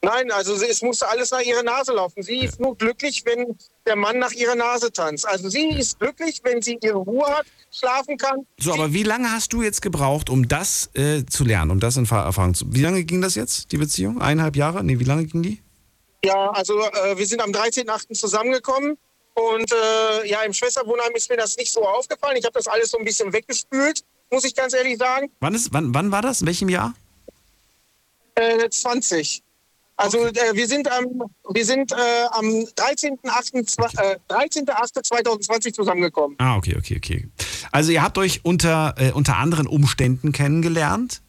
Nein, 0.00 0.30
also 0.30 0.54
es 0.54 0.80
musste 0.80 1.06
alles 1.08 1.30
nach 1.30 1.42
ihrer 1.42 1.62
Nase 1.62 1.92
laufen. 1.92 2.22
Sie 2.22 2.38
ist 2.38 2.58
nur 2.58 2.74
glücklich, 2.74 3.24
wenn 3.26 3.54
der 3.88 3.96
Mann 3.96 4.18
nach 4.18 4.32
ihrer 4.32 4.54
Nase 4.54 4.92
tanzt. 4.92 5.26
Also 5.26 5.48
sie 5.48 5.68
ist 5.70 5.98
glücklich, 5.98 6.40
wenn 6.44 6.62
sie 6.62 6.78
ihre 6.82 6.98
Ruhe 6.98 7.26
hat, 7.26 7.46
schlafen 7.72 8.16
kann. 8.16 8.46
So, 8.58 8.72
aber 8.72 8.92
wie 8.92 9.02
lange 9.02 9.32
hast 9.32 9.52
du 9.52 9.62
jetzt 9.62 9.82
gebraucht, 9.82 10.30
um 10.30 10.46
das 10.46 10.90
äh, 10.94 11.24
zu 11.24 11.44
lernen, 11.44 11.70
um 11.70 11.80
das 11.80 11.96
in 11.96 12.04
Erfahrung 12.04 12.54
zu. 12.54 12.66
Wie 12.68 12.82
lange 12.82 13.02
ging 13.04 13.20
das 13.20 13.34
jetzt, 13.34 13.72
die 13.72 13.78
Beziehung? 13.78 14.20
Eineinhalb 14.20 14.56
Jahre? 14.56 14.84
Nee, 14.84 15.00
wie 15.00 15.04
lange 15.04 15.24
ging 15.24 15.42
die? 15.42 15.60
Ja, 16.24 16.50
also 16.50 16.80
äh, 16.80 17.16
wir 17.16 17.26
sind 17.26 17.40
am 17.40 17.50
13.8. 17.50 18.12
zusammengekommen 18.12 18.98
und 19.34 19.72
äh, 19.72 20.28
ja, 20.28 20.42
im 20.42 20.52
Schwesterwohnheim 20.52 21.12
ist 21.14 21.30
mir 21.30 21.36
das 21.36 21.56
nicht 21.56 21.72
so 21.72 21.86
aufgefallen. 21.86 22.36
Ich 22.36 22.44
habe 22.44 22.54
das 22.54 22.66
alles 22.66 22.90
so 22.90 22.98
ein 22.98 23.04
bisschen 23.04 23.32
weggespült, 23.32 24.04
muss 24.30 24.44
ich 24.44 24.54
ganz 24.54 24.74
ehrlich 24.74 24.98
sagen. 24.98 25.30
Wann, 25.40 25.54
ist, 25.54 25.72
wann, 25.72 25.94
wann 25.94 26.12
war 26.12 26.22
das? 26.22 26.40
In 26.40 26.48
welchem 26.48 26.68
Jahr? 26.68 26.94
Äh, 28.34 28.68
20. 28.68 29.42
Also 29.98 30.26
äh, 30.26 30.32
wir 30.54 30.66
sind 30.68 30.90
am 30.90 31.06
wir 31.52 31.64
sind 31.66 31.92
äh, 31.92 31.96
am 32.30 32.44
13.8. 32.46 33.66
zwa- 33.68 34.00
äh, 34.00 34.16
13.8.2020 34.28 35.72
zusammengekommen. 35.74 36.36
Ah, 36.38 36.56
okay, 36.56 36.76
okay, 36.78 36.96
okay. 36.96 37.28
Also 37.72 37.90
ihr 37.92 38.02
habt 38.02 38.16
euch 38.16 38.44
unter, 38.44 38.94
äh, 38.96 39.10
unter 39.12 39.36
anderen 39.36 39.66
Umständen 39.66 40.32
kennengelernt. 40.32 41.20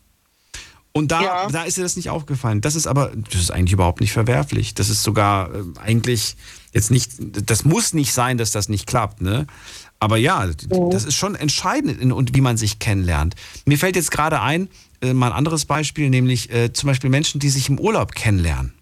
Und 0.91 1.11
da, 1.11 1.21
Ja. 1.21 1.47
da 1.49 1.63
ist 1.63 1.77
dir 1.77 1.83
das 1.83 1.95
nicht 1.95 2.09
aufgefallen. 2.09 2.61
Das 2.61 2.75
ist 2.75 2.87
aber, 2.87 3.11
das 3.31 3.41
ist 3.41 3.51
eigentlich 3.51 3.73
überhaupt 3.73 4.01
nicht 4.01 4.11
verwerflich. 4.11 4.73
Das 4.73 4.89
ist 4.89 5.03
sogar 5.03 5.53
äh, 5.53 5.63
eigentlich 5.83 6.35
jetzt 6.71 6.91
nicht, 6.91 7.11
das 7.19 7.63
muss 7.65 7.93
nicht 7.93 8.13
sein, 8.13 8.37
dass 8.37 8.51
das 8.51 8.69
nicht 8.69 8.85
klappt, 8.87 9.21
ne? 9.21 9.47
Aber 10.01 10.17
ja, 10.17 10.47
das 10.91 11.03
ist 11.05 11.15
schon 11.15 11.35
entscheidend, 11.35 11.99
in, 12.01 12.11
und 12.13 12.33
wie 12.35 12.41
man 12.41 12.55
sich 12.57 12.79
kennenlernt. 12.79 13.35
Mir 13.65 13.77
fällt 13.77 13.95
jetzt 13.97 14.11
gerade 14.11 14.39
ein, 14.41 14.69
äh, 15.01 15.13
mal 15.13 15.27
ein 15.27 15.33
anderes 15.33 15.65
Beispiel, 15.65 16.09
nämlich 16.09 16.51
äh, 16.51 16.73
zum 16.73 16.87
Beispiel 16.87 17.09
Menschen, 17.09 17.39
die 17.39 17.49
sich 17.49 17.69
im 17.69 17.79
Urlaub 17.79 18.13
kennenlernen. 18.13 18.73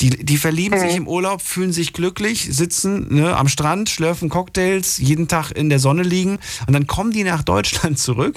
Die, 0.00 0.10
die 0.10 0.38
verlieben 0.38 0.80
sich 0.80 0.96
im 0.96 1.06
Urlaub, 1.06 1.42
fühlen 1.42 1.72
sich 1.72 1.92
glücklich, 1.92 2.48
sitzen 2.50 3.14
ne, 3.14 3.36
am 3.36 3.48
Strand, 3.48 3.90
schlürfen 3.90 4.30
Cocktails, 4.30 4.96
jeden 4.96 5.28
Tag 5.28 5.50
in 5.50 5.68
der 5.68 5.78
Sonne 5.78 6.02
liegen 6.02 6.38
und 6.66 6.72
dann 6.72 6.86
kommen 6.86 7.12
die 7.12 7.22
nach 7.22 7.42
Deutschland 7.42 7.98
zurück 7.98 8.36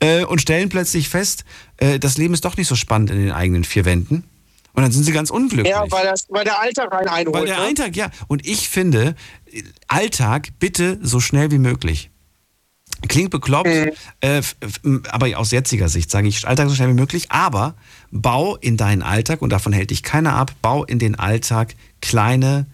äh, 0.00 0.24
und 0.24 0.40
stellen 0.40 0.70
plötzlich 0.70 1.10
fest, 1.10 1.44
äh, 1.76 1.98
das 1.98 2.16
Leben 2.16 2.32
ist 2.32 2.46
doch 2.46 2.56
nicht 2.56 2.68
so 2.68 2.76
spannend 2.76 3.10
in 3.10 3.18
den 3.18 3.32
eigenen 3.32 3.64
vier 3.64 3.84
Wänden. 3.84 4.24
Und 4.72 4.82
dann 4.82 4.92
sind 4.92 5.02
sie 5.02 5.12
ganz 5.12 5.30
unglücklich. 5.30 5.74
Ja, 5.74 5.84
weil, 5.90 6.04
das, 6.04 6.26
weil 6.28 6.44
der 6.44 6.60
Alltag 6.60 6.92
rein 6.92 7.08
einholt. 7.08 7.34
Weil 7.34 7.46
der 7.46 7.56
ne? 7.56 7.64
Alltag, 7.64 7.96
ja. 7.96 8.10
Und 8.28 8.46
ich 8.46 8.68
finde, 8.68 9.16
Alltag 9.88 10.50
bitte 10.60 10.98
so 11.02 11.18
schnell 11.20 11.50
wie 11.50 11.58
möglich. 11.58 12.10
Klingt 13.06 13.30
bekloppt, 13.30 13.68
Mhm. 13.68 13.92
äh, 14.20 14.42
aber 15.10 15.38
aus 15.38 15.52
jetziger 15.52 15.88
Sicht 15.88 16.10
sage 16.10 16.26
ich 16.26 16.46
Alltag 16.48 16.68
so 16.68 16.74
schnell 16.74 16.88
wie 16.88 16.94
möglich. 16.94 17.30
Aber 17.30 17.74
bau 18.10 18.56
in 18.56 18.76
deinen 18.76 19.02
Alltag, 19.02 19.40
und 19.40 19.50
davon 19.50 19.72
hält 19.72 19.90
dich 19.90 20.02
keiner 20.02 20.34
ab, 20.34 20.52
bau 20.62 20.84
in 20.84 20.98
den 20.98 21.14
Alltag 21.14 21.74
kleine 22.00 22.66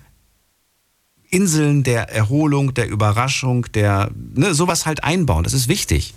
Inseln 1.31 1.83
der 1.83 2.11
Erholung, 2.11 2.75
der 2.75 2.89
Überraschung, 2.89 3.67
der, 3.73 4.11
ne, 4.35 4.55
sowas 4.55 4.87
halt 4.87 5.03
einbauen. 5.03 5.43
Das 5.45 5.53
ist 5.53 5.69
wichtig. 5.69 6.15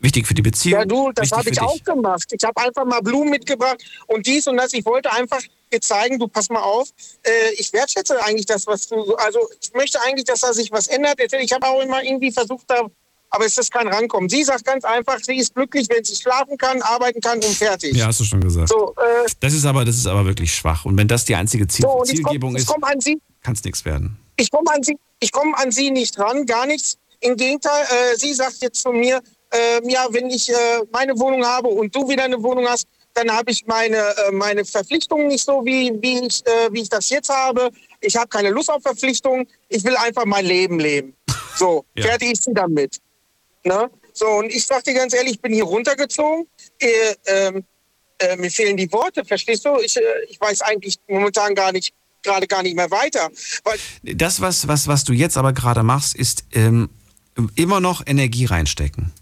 Wichtig 0.00 0.26
für 0.26 0.34
die 0.34 0.42
Beziehung. 0.42 0.80
Ja, 0.80 0.84
du, 0.84 1.10
das 1.14 1.30
habe 1.30 1.48
ich 1.48 1.60
auch 1.60 1.82
gemacht. 1.84 2.24
Ich 2.30 2.44
habe 2.44 2.60
einfach 2.60 2.84
mal 2.84 3.00
Blumen 3.00 3.30
mitgebracht 3.30 3.78
und 4.08 4.26
dies 4.26 4.46
und 4.46 4.56
das. 4.58 4.72
Ich 4.74 4.84
wollte 4.84 5.10
einfach 5.12 5.40
dir 5.72 5.80
zeigen, 5.80 6.18
du 6.18 6.28
pass 6.28 6.50
mal 6.50 6.60
auf. 6.60 6.88
Äh, 7.22 7.54
ich 7.56 7.72
wertschätze 7.72 8.22
eigentlich 8.24 8.44
das, 8.46 8.66
was 8.66 8.88
du. 8.88 9.04
so- 9.06 9.16
Also 9.16 9.38
ich 9.62 9.72
möchte 9.72 9.98
eigentlich, 10.02 10.24
dass 10.24 10.40
da 10.40 10.52
sich 10.52 10.70
was 10.70 10.88
ändert. 10.88 11.18
Ich 11.40 11.52
habe 11.52 11.66
auch 11.66 11.80
immer 11.80 12.02
irgendwie 12.02 12.30
versucht, 12.30 12.64
da, 12.68 12.82
aber 13.30 13.44
es 13.46 13.58
ist 13.58 13.72
kein 13.72 13.88
Rankommen. 13.88 14.28
Sie 14.28 14.42
sagt 14.44 14.64
ganz 14.64 14.84
einfach, 14.84 15.18
sie 15.22 15.36
ist 15.36 15.54
glücklich, 15.54 15.86
wenn 15.90 16.04
sie 16.04 16.14
schlafen 16.16 16.56
kann, 16.56 16.80
arbeiten 16.82 17.20
kann 17.20 17.36
und 17.36 17.44
fertig. 17.44 17.94
Ja, 17.96 18.06
hast 18.06 18.20
du 18.20 18.24
schon 18.24 18.40
gesagt. 18.40 18.68
So, 18.68 18.94
äh, 18.96 19.28
Das 19.40 19.52
ist 19.52 19.64
aber, 19.66 19.84
das 19.84 19.96
ist 19.96 20.06
aber 20.06 20.24
wirklich 20.24 20.54
schwach. 20.54 20.84
Und 20.84 20.96
wenn 20.98 21.08
das 21.08 21.24
die 21.24 21.34
einzige 21.34 21.66
Ziel, 21.66 21.84
so 21.84 22.02
Zielgebung 22.04 22.56
ist, 22.56 22.66
komm 22.66 22.82
sie. 23.00 23.20
kann 23.42 23.54
es 23.54 23.62
nichts 23.64 23.84
werden. 23.84 24.16
Ich 24.36 24.50
komme 24.50 24.70
an 24.72 24.82
sie, 24.82 24.96
ich 25.20 25.32
komme 25.32 25.56
an 25.58 25.70
sie 25.70 25.90
nicht 25.90 26.18
ran, 26.18 26.46
gar 26.46 26.66
nichts. 26.66 26.98
Im 27.20 27.36
Gegenteil, 27.36 27.84
äh, 27.84 28.16
sie 28.16 28.34
sagt 28.34 28.56
jetzt 28.60 28.80
zu 28.82 28.90
mir, 28.92 29.20
äh, 29.50 29.90
ja, 29.90 30.06
wenn 30.10 30.28
ich 30.30 30.50
äh, 30.50 30.54
meine 30.92 31.18
Wohnung 31.18 31.44
habe 31.44 31.68
und 31.68 31.94
du 31.94 32.08
wieder 32.08 32.24
eine 32.24 32.42
Wohnung 32.42 32.66
hast, 32.68 32.86
dann 33.14 33.30
habe 33.34 33.50
ich 33.50 33.64
meine 33.66 33.96
äh, 33.96 34.30
meine 34.32 34.62
Verpflichtungen 34.64 35.28
nicht 35.28 35.44
so 35.46 35.64
wie 35.64 35.90
wie 36.02 36.26
ich 36.26 36.44
äh, 36.46 36.68
wie 36.70 36.82
ich 36.82 36.88
das 36.90 37.08
jetzt 37.08 37.30
habe. 37.30 37.70
Ich 38.00 38.14
habe 38.14 38.28
keine 38.28 38.50
Lust 38.50 38.70
auf 38.70 38.82
Verpflichtungen. 38.82 39.46
Ich 39.70 39.82
will 39.84 39.96
einfach 39.96 40.26
mein 40.26 40.44
Leben 40.44 40.78
leben. 40.78 41.14
So, 41.56 41.86
Ja. 41.96 42.04
fertig 42.08 42.32
ist 42.32 42.44
sie 42.44 42.52
damit. 42.52 42.98
Ne? 43.66 43.90
So 44.12 44.26
und 44.28 44.46
ich 44.52 44.64
sag 44.64 44.84
dir 44.84 44.94
ganz 44.94 45.12
ehrlich, 45.12 45.32
ich 45.34 45.40
bin 45.40 45.52
hier 45.52 45.64
runtergezogen. 45.64 46.46
Äh, 46.78 47.14
ähm, 47.26 47.64
äh, 48.18 48.36
mir 48.36 48.50
fehlen 48.50 48.76
die 48.76 48.90
Worte, 48.92 49.24
verstehst 49.24 49.64
du? 49.64 49.76
Ich, 49.80 49.96
äh, 49.96 50.00
ich 50.30 50.40
weiß 50.40 50.62
eigentlich 50.62 50.98
momentan 51.08 51.54
gar 51.54 51.72
nicht, 51.72 51.92
gerade 52.22 52.46
gar 52.46 52.62
nicht 52.62 52.76
mehr 52.76 52.90
weiter. 52.90 53.28
Weil 53.64 53.78
Das, 54.14 54.40
was, 54.40 54.68
was, 54.68 54.86
was 54.86 55.04
du 55.04 55.12
jetzt 55.12 55.36
aber 55.36 55.52
gerade 55.52 55.82
machst, 55.82 56.14
ist 56.14 56.44
ähm, 56.52 56.88
immer 57.56 57.80
noch 57.80 58.06
Energie 58.06 58.46
reinstecken. 58.46 59.12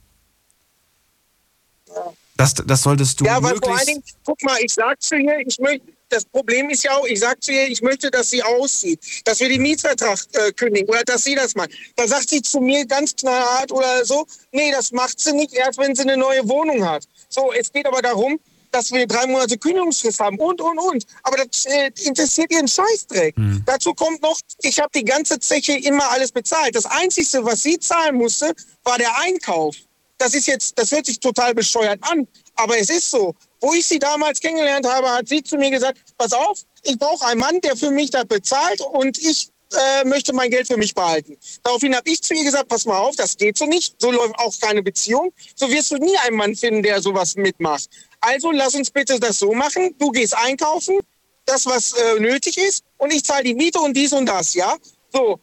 Das, 2.37 2.55
das 2.55 2.83
solltest 2.83 3.21
du 3.21 3.25
ja, 3.25 3.43
weil 3.43 3.57
vor 3.57 3.69
allen 3.69 3.77
möglichst... 3.77 3.89
Dingen, 3.89 4.03
guck 4.25 4.43
mal, 4.43 4.59
ich 4.61 4.75
sag 4.75 5.01
zu 5.01 5.17
ihr, 5.17 5.39
ich 5.39 5.59
möchte, 5.59 5.87
das 6.09 6.25
Problem 6.25 6.71
ist 6.71 6.85
ja 6.85 6.97
auch, 6.97 7.07
ich 7.07 7.21
sag 7.21 7.43
zu 7.43 7.53
ihr, 7.53 7.69
ich 7.69 7.83
möchte, 7.83 8.11
dass 8.11 8.31
sie 8.31 8.43
auszieht, 8.43 9.01
dass 9.25 9.41
wir 9.41 9.49
den 9.49 9.63
Mietvertrag 9.63 10.19
äh, 10.33 10.53
kündigen 10.53 10.89
oder 10.89 11.03
dass 11.05 11.25
sie 11.25 11.35
das 11.35 11.55
macht. 11.55 11.71
Da 11.97 12.07
sagt 12.07 12.29
sie 12.29 12.43
zu 12.43 12.61
mir 12.61 12.87
ganz 12.87 13.15
knallhart 13.17 13.73
oder 13.73 14.05
so, 14.05 14.27
nee, 14.53 14.71
das 14.71 14.93
macht 14.93 15.19
sie 15.19 15.33
nicht 15.33 15.53
erst, 15.55 15.79
wenn 15.79 15.95
sie 15.95 16.03
eine 16.03 16.17
neue 16.17 16.49
Wohnung 16.49 16.85
hat. 16.89 17.05
So, 17.29 17.53
es 17.53 17.73
geht 17.73 17.87
aber 17.87 18.03
darum, 18.03 18.39
dass 18.71 18.91
wir 18.91 19.07
drei 19.07 19.27
Monate 19.27 19.57
Kündigungsfrist 19.57 20.19
haben 20.19 20.39
und, 20.39 20.61
und, 20.61 20.79
und. 20.79 21.07
Aber 21.23 21.37
das 21.37 21.65
äh, 21.67 21.91
interessiert 22.05 22.53
ihren 22.53 22.67
Scheißdreck. 22.67 23.35
Dazu 23.67 23.95
kommt 23.95 24.21
noch, 24.23 24.39
ich 24.63 24.79
habe 24.81 24.91
die 24.95 25.05
ganze 25.05 25.39
Zeche 25.39 25.79
immer 25.79 26.11
alles 26.11 26.33
bezahlt. 26.33 26.75
Das 26.75 26.85
Einzige, 26.85 27.45
was 27.45 27.63
sie 27.63 27.79
zahlen 27.79 28.17
musste, 28.17 28.53
war 28.83 28.99
der 28.99 29.17
Einkauf. 29.21 29.77
Das 30.19 30.35
ist 30.35 30.47
jetzt, 30.47 30.79
das 30.79 30.91
hört 30.91 31.07
sich 31.07 31.21
total 31.21 31.55
bescheuert 31.55 32.01
an, 32.03 32.27
aber 32.57 32.79
es 32.79 32.91
ist 32.91 33.11
so. 33.11 33.35
Wo 33.65 33.73
ich 33.73 33.87
sie 33.87 33.99
damals 33.99 34.41
kennengelernt 34.41 34.87
habe, 34.87 35.09
hat 35.11 35.27
sie 35.27 35.43
zu 35.43 35.57
mir 35.57 35.71
gesagt, 35.71 35.99
pass 36.19 36.35
auf, 36.35 36.59
ich 36.83 36.99
brauche 36.99 37.25
einen 37.27 37.41
Mann, 37.41 37.63
der 37.63 37.75
für 37.75 37.91
mich 37.91 38.11
das 38.11 38.27
bezahlt 38.27 38.83
und 38.83 39.17
ich 39.17 39.49
äh, 39.73 40.05
möchte 40.05 40.35
mein 40.35 40.51
Geld 40.51 40.67
für 40.67 40.77
mich 40.77 40.95
behalten. 40.95 41.39
Daraufhin 41.63 41.97
habe 41.97 42.11
ich 42.11 42.21
zu 42.21 42.35
ihr 42.35 42.45
gesagt, 42.45 42.69
pass 42.69 42.85
mal 42.85 42.99
auf, 42.99 43.17
das 43.17 43.39
geht 43.39 43.57
so 43.57 43.65
nicht, 43.65 43.99
so 43.99 44.11
läuft 44.11 44.35
auch 44.39 44.53
keine 44.61 44.83
Beziehung. 44.83 45.33
So 45.55 45.71
wirst 45.71 45.91
du 45.93 45.97
nie 45.97 46.15
einen 46.19 46.37
Mann 46.37 46.55
finden, 46.55 46.83
der 46.83 47.01
sowas 47.01 47.37
mitmacht. 47.37 47.89
Also 48.21 48.51
lass 48.51 48.75
uns 48.75 48.91
bitte 48.91 49.19
das 49.19 49.39
so 49.39 49.55
machen, 49.55 49.95
du 49.99 50.11
gehst 50.11 50.37
einkaufen, 50.37 50.99
das, 51.47 51.65
was 51.65 51.95
äh, 51.95 52.21
nötig 52.21 52.59
ist, 52.59 52.85
und 52.99 53.15
ich 53.15 53.25
zahle 53.25 53.45
die 53.45 53.55
Miete 53.55 53.81
und 53.81 53.97
dies 53.97 54.13
und 54.13 54.27
das, 54.27 54.53
ja? 54.53 54.77
So, 55.11 55.41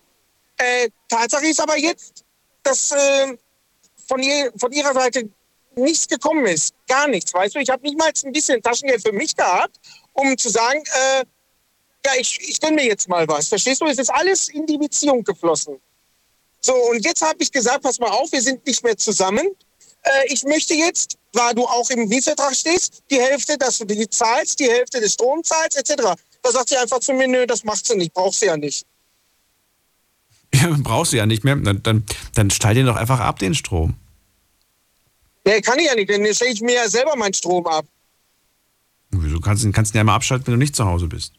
äh, 0.57 0.89
Tatsache 1.09 1.47
ist 1.47 1.59
aber 1.59 1.75
jetzt, 1.79 2.23
dass 2.61 2.91
äh, 2.91 3.35
von, 4.07 4.21
ihr, 4.21 4.51
von 4.57 4.71
ihrer 4.71 4.93
Seite 4.93 5.27
nichts 5.75 6.07
gekommen 6.07 6.45
ist. 6.45 6.73
Gar 6.87 7.07
nichts, 7.07 7.33
weißt 7.33 7.55
du? 7.55 7.59
Ich 7.59 7.69
habe 7.69 7.83
nicht 7.83 7.97
mal 7.97 8.11
ein 8.23 8.31
bisschen 8.31 8.61
Taschengeld 8.61 9.01
für 9.01 9.13
mich 9.13 9.35
gehabt 9.35 9.79
um 10.13 10.37
zu 10.37 10.49
sagen, 10.49 10.79
äh, 10.79 11.25
ja, 12.05 12.11
ich, 12.19 12.39
ich 12.41 12.59
gönn 12.59 12.75
mir 12.75 12.85
jetzt 12.85 13.07
mal 13.07 13.27
was. 13.27 13.47
Verstehst 13.47 13.81
du? 13.81 13.85
Es 13.85 13.97
ist 13.97 14.09
alles 14.09 14.49
in 14.49 14.65
die 14.65 14.77
Beziehung 14.77 15.23
geflossen. 15.23 15.77
So, 16.59 16.73
und 16.73 17.03
jetzt 17.05 17.21
habe 17.21 17.37
ich 17.39 17.51
gesagt, 17.51 17.83
pass 17.83 17.99
mal 17.99 18.09
auf, 18.09 18.31
wir 18.31 18.41
sind 18.41 18.65
nicht 18.65 18.83
mehr 18.83 18.97
zusammen. 18.97 19.47
Äh, 20.03 20.27
ich 20.27 20.43
möchte 20.43 20.73
jetzt, 20.73 21.17
weil 21.33 21.53
du 21.53 21.65
auch 21.65 21.89
im 21.89 22.07
Mietvertrag 22.07 22.55
stehst, 22.55 23.03
die 23.09 23.19
Hälfte, 23.19 23.57
dass 23.57 23.77
du 23.79 23.85
die 23.85 24.09
zahlst, 24.09 24.59
die 24.59 24.69
Hälfte 24.69 24.99
des 24.99 25.13
Stroms 25.13 25.47
zahlst, 25.47 25.77
etc. 25.77 26.15
Da 26.41 26.51
sagt 26.51 26.69
sie 26.69 26.77
einfach 26.77 26.99
zu 26.99 27.13
mir, 27.13 27.27
nö, 27.27 27.45
das 27.45 27.63
macht 27.63 27.85
sie 27.85 27.95
nicht, 27.95 28.13
braucht 28.13 28.33
sie 28.33 28.47
ja 28.47 28.57
nicht. 28.57 28.85
Ja, 30.53 30.75
brauchst 30.79 31.13
du 31.13 31.17
ja 31.17 31.25
nicht 31.25 31.43
mehr. 31.43 31.55
Dann, 31.55 31.81
dann, 31.81 32.05
dann 32.35 32.49
stell 32.49 32.75
dir 32.75 32.85
doch 32.85 32.95
einfach 32.95 33.19
ab 33.19 33.39
den 33.39 33.55
Strom. 33.55 33.95
Nee, 35.45 35.61
kann 35.61 35.79
ich 35.79 35.85
ja 35.87 35.95
nicht, 35.95 36.09
denn 36.09 36.23
dann 36.23 36.33
stelle 36.35 36.51
ich 36.51 36.61
mir 36.61 36.73
ja 36.75 36.87
selber 36.87 37.15
meinen 37.15 37.33
Strom 37.33 37.65
ab. 37.67 37.85
Du 39.11 39.39
kannst, 39.41 39.63
ihn- 39.63 39.71
kannst 39.73 39.93
ihn 39.93 39.97
ja 39.97 40.03
mal 40.03 40.15
abschalten, 40.15 40.47
wenn 40.47 40.53
du 40.53 40.59
nicht 40.59 40.75
zu 40.75 40.85
Hause 40.85 41.07
bist. 41.07 41.33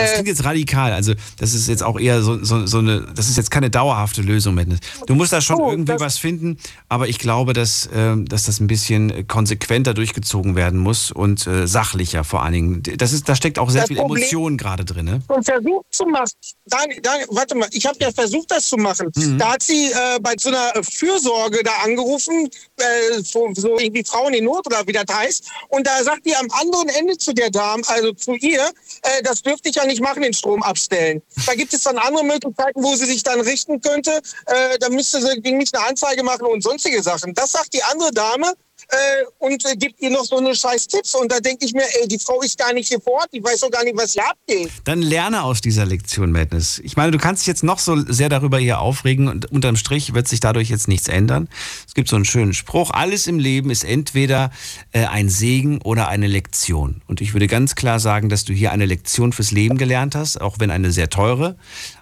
Das 0.00 0.12
klingt 0.14 0.28
jetzt 0.28 0.44
radikal. 0.44 0.92
Also, 0.92 1.14
das 1.38 1.54
ist 1.54 1.68
jetzt 1.68 1.82
auch 1.82 1.98
eher 1.98 2.22
so, 2.22 2.42
so, 2.44 2.66
so 2.66 2.78
eine, 2.78 3.06
das 3.14 3.28
ist 3.28 3.36
jetzt 3.36 3.50
keine 3.50 3.70
dauerhafte 3.70 4.22
Lösung, 4.22 4.54
Madness. 4.54 4.80
Du 5.06 5.14
musst 5.14 5.32
da 5.32 5.40
schon 5.40 5.60
Oh, 5.60 5.70
irgendwie 5.70 5.94
was 5.98 6.18
finden, 6.18 6.56
aber 6.88 7.08
ich 7.08 7.18
glaube, 7.18 7.52
dass, 7.52 7.88
ähm, 7.94 8.26
dass 8.26 8.44
das 8.44 8.58
ein 8.60 8.66
bisschen 8.66 9.26
konsequenter 9.28 9.94
durchgezogen 9.94 10.56
werden 10.56 10.78
muss 10.80 11.10
und 11.10 11.46
äh, 11.46 11.66
sachlicher 11.66 12.24
vor 12.24 12.42
allen 12.42 12.52
Dingen. 12.52 12.82
Das 12.96 13.12
ist, 13.12 13.28
da 13.28 13.36
steckt 13.36 13.58
auch 13.58 13.70
sehr 13.70 13.86
viel 13.86 13.96
Problem- 13.96 14.22
Emotion 14.22 14.56
gerade 14.56 14.84
drin. 14.84 15.04
Ne? 15.06 15.22
und 15.28 15.44
versucht 15.44 15.86
zu 15.90 16.04
machen. 16.06 16.30
Daniel, 16.66 17.00
Daniel, 17.02 17.26
warte 17.30 17.54
mal, 17.56 17.68
ich 17.72 17.84
habe 17.86 17.96
ja 18.00 18.10
versucht, 18.12 18.50
das 18.50 18.68
zu 18.68 18.76
machen. 18.76 19.10
Mhm. 19.14 19.38
Da 19.38 19.52
hat 19.52 19.62
sie 19.62 19.90
äh, 19.90 20.18
bei 20.20 20.34
so 20.38 20.48
einer 20.50 20.72
Fürsorge 20.82 21.62
da 21.64 21.72
angerufen, 21.84 22.48
äh, 22.78 23.22
so, 23.22 23.48
so 23.54 23.78
irgendwie 23.78 24.04
Frauen 24.04 24.34
in 24.34 24.44
Not 24.44 24.66
oder 24.66 24.86
wie 24.86 24.92
das 24.92 25.04
heißt. 25.12 25.48
Und 25.68 25.86
da 25.86 26.02
sagt 26.02 26.24
die 26.26 26.34
am 26.36 26.46
anderen 26.60 26.88
Ende 26.88 27.16
zu 27.18 27.32
der 27.32 27.50
Dame, 27.50 27.82
also 27.88 28.12
zu 28.12 28.34
ihr, 28.34 28.60
äh, 29.02 29.22
das 29.24 29.42
dürfte 29.42 29.68
ich 29.68 29.74
ja 29.76 29.81
nicht 29.86 30.00
machen, 30.00 30.22
den 30.22 30.32
Strom 30.32 30.62
abstellen. 30.62 31.22
Da 31.46 31.54
gibt 31.54 31.72
es 31.72 31.82
dann 31.82 31.98
andere 31.98 32.24
Möglichkeiten, 32.24 32.82
wo 32.82 32.94
sie 32.94 33.06
sich 33.06 33.22
dann 33.22 33.40
richten 33.40 33.80
könnte. 33.80 34.20
Äh, 34.46 34.78
da 34.78 34.88
müsste 34.88 35.20
sie 35.20 35.40
gegen 35.40 35.58
mich 35.58 35.70
eine 35.74 35.86
Anzeige 35.86 36.22
machen 36.22 36.46
und 36.46 36.62
sonstige 36.62 37.02
Sachen. 37.02 37.34
Das 37.34 37.52
sagt 37.52 37.72
die 37.74 37.82
andere 37.84 38.12
Dame. 38.12 38.52
Äh, 38.92 39.24
und 39.38 39.64
äh, 39.64 39.74
gibt 39.74 40.00
ihr 40.02 40.10
noch 40.10 40.24
so 40.24 40.36
eine 40.36 40.54
scheiß 40.54 40.86
Tipps. 40.86 41.14
Und 41.14 41.32
da 41.32 41.40
denke 41.40 41.64
ich 41.64 41.72
mir, 41.72 41.82
ey, 42.00 42.06
die 42.08 42.18
Frau 42.18 42.42
ist 42.42 42.58
gar 42.58 42.74
nicht 42.74 42.88
hier 42.88 43.00
vor 43.00 43.14
Ort, 43.14 43.28
die 43.32 43.42
weiß 43.42 43.60
doch 43.60 43.70
gar 43.70 43.82
nicht, 43.84 43.96
was 43.96 44.12
hier 44.12 44.28
abgeht. 44.28 44.70
Dann 44.84 45.00
lerne 45.00 45.42
aus 45.44 45.62
dieser 45.62 45.86
Lektion, 45.86 46.30
Madness. 46.30 46.78
Ich 46.84 46.94
meine, 46.96 47.10
du 47.10 47.16
kannst 47.18 47.42
dich 47.42 47.46
jetzt 47.46 47.62
noch 47.64 47.78
so 47.78 47.96
sehr 48.06 48.28
darüber 48.28 48.58
hier 48.58 48.80
aufregen 48.80 49.28
und 49.28 49.50
unterm 49.50 49.76
Strich 49.76 50.12
wird 50.12 50.28
sich 50.28 50.40
dadurch 50.40 50.68
jetzt 50.68 50.88
nichts 50.88 51.08
ändern. 51.08 51.48
Es 51.88 51.94
gibt 51.94 52.08
so 52.10 52.16
einen 52.16 52.26
schönen 52.26 52.52
Spruch, 52.52 52.90
alles 52.90 53.26
im 53.26 53.38
Leben 53.38 53.70
ist 53.70 53.84
entweder 53.84 54.50
äh, 54.92 55.06
ein 55.06 55.30
Segen 55.30 55.80
oder 55.80 56.08
eine 56.08 56.26
Lektion. 56.26 57.00
Und 57.06 57.22
ich 57.22 57.32
würde 57.32 57.46
ganz 57.46 57.74
klar 57.74 57.98
sagen, 57.98 58.28
dass 58.28 58.44
du 58.44 58.52
hier 58.52 58.72
eine 58.72 58.84
Lektion 58.84 59.32
fürs 59.32 59.52
Leben 59.52 59.78
gelernt 59.78 60.14
hast, 60.14 60.38
auch 60.40 60.56
wenn 60.58 60.70
eine 60.70 60.92
sehr 60.92 61.08
teure. 61.08 61.56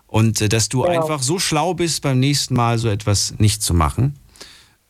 Und 0.09 0.41
äh, 0.41 0.49
dass 0.49 0.69
du 0.69 0.85
Ja. 0.85 0.91
einfach 1.01 1.23
so 1.23 1.39
schlau 1.39 1.73
bist, 1.75 2.03
beim 2.03 2.19
nächsten 2.19 2.55
Mal 2.55 2.79
so 2.79 2.89
etwas 2.89 3.35
nicht 3.39 3.63
zu 3.63 3.75
machen. 3.75 4.17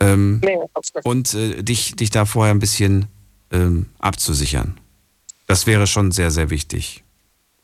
Ähm, 0.00 0.40
Nee, 0.42 0.56
und 1.04 1.34
äh, 1.34 1.62
dich, 1.62 1.94
dich 1.96 2.10
da 2.10 2.24
vorher 2.24 2.54
ein 2.54 2.58
bisschen 2.58 3.06
ähm, 3.52 3.86
abzusichern. 3.98 4.78
Das 5.46 5.66
wäre 5.66 5.86
schon 5.86 6.12
sehr, 6.12 6.30
sehr 6.30 6.50
wichtig. 6.50 7.04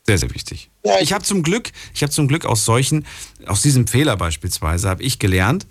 Sehr, 0.07 0.19
sehr 0.19 0.33
wichtig. 0.35 0.71
Ja, 0.85 1.01
ich 1.01 1.13
habe 1.13 1.25
zum 1.25 1.43
Glück, 1.43 1.73
ich 1.95 2.03
habe 2.03 2.13
zum 2.13 2.29
Glück 2.29 2.45
aus 2.45 2.65
solchen, 2.65 3.07
aus 3.47 3.63
diesem 3.63 3.87
Fehler 3.87 4.17
beispielsweise, 4.17 4.89
habe 4.89 5.03
ich 5.03 5.19
gelernt 5.19 5.67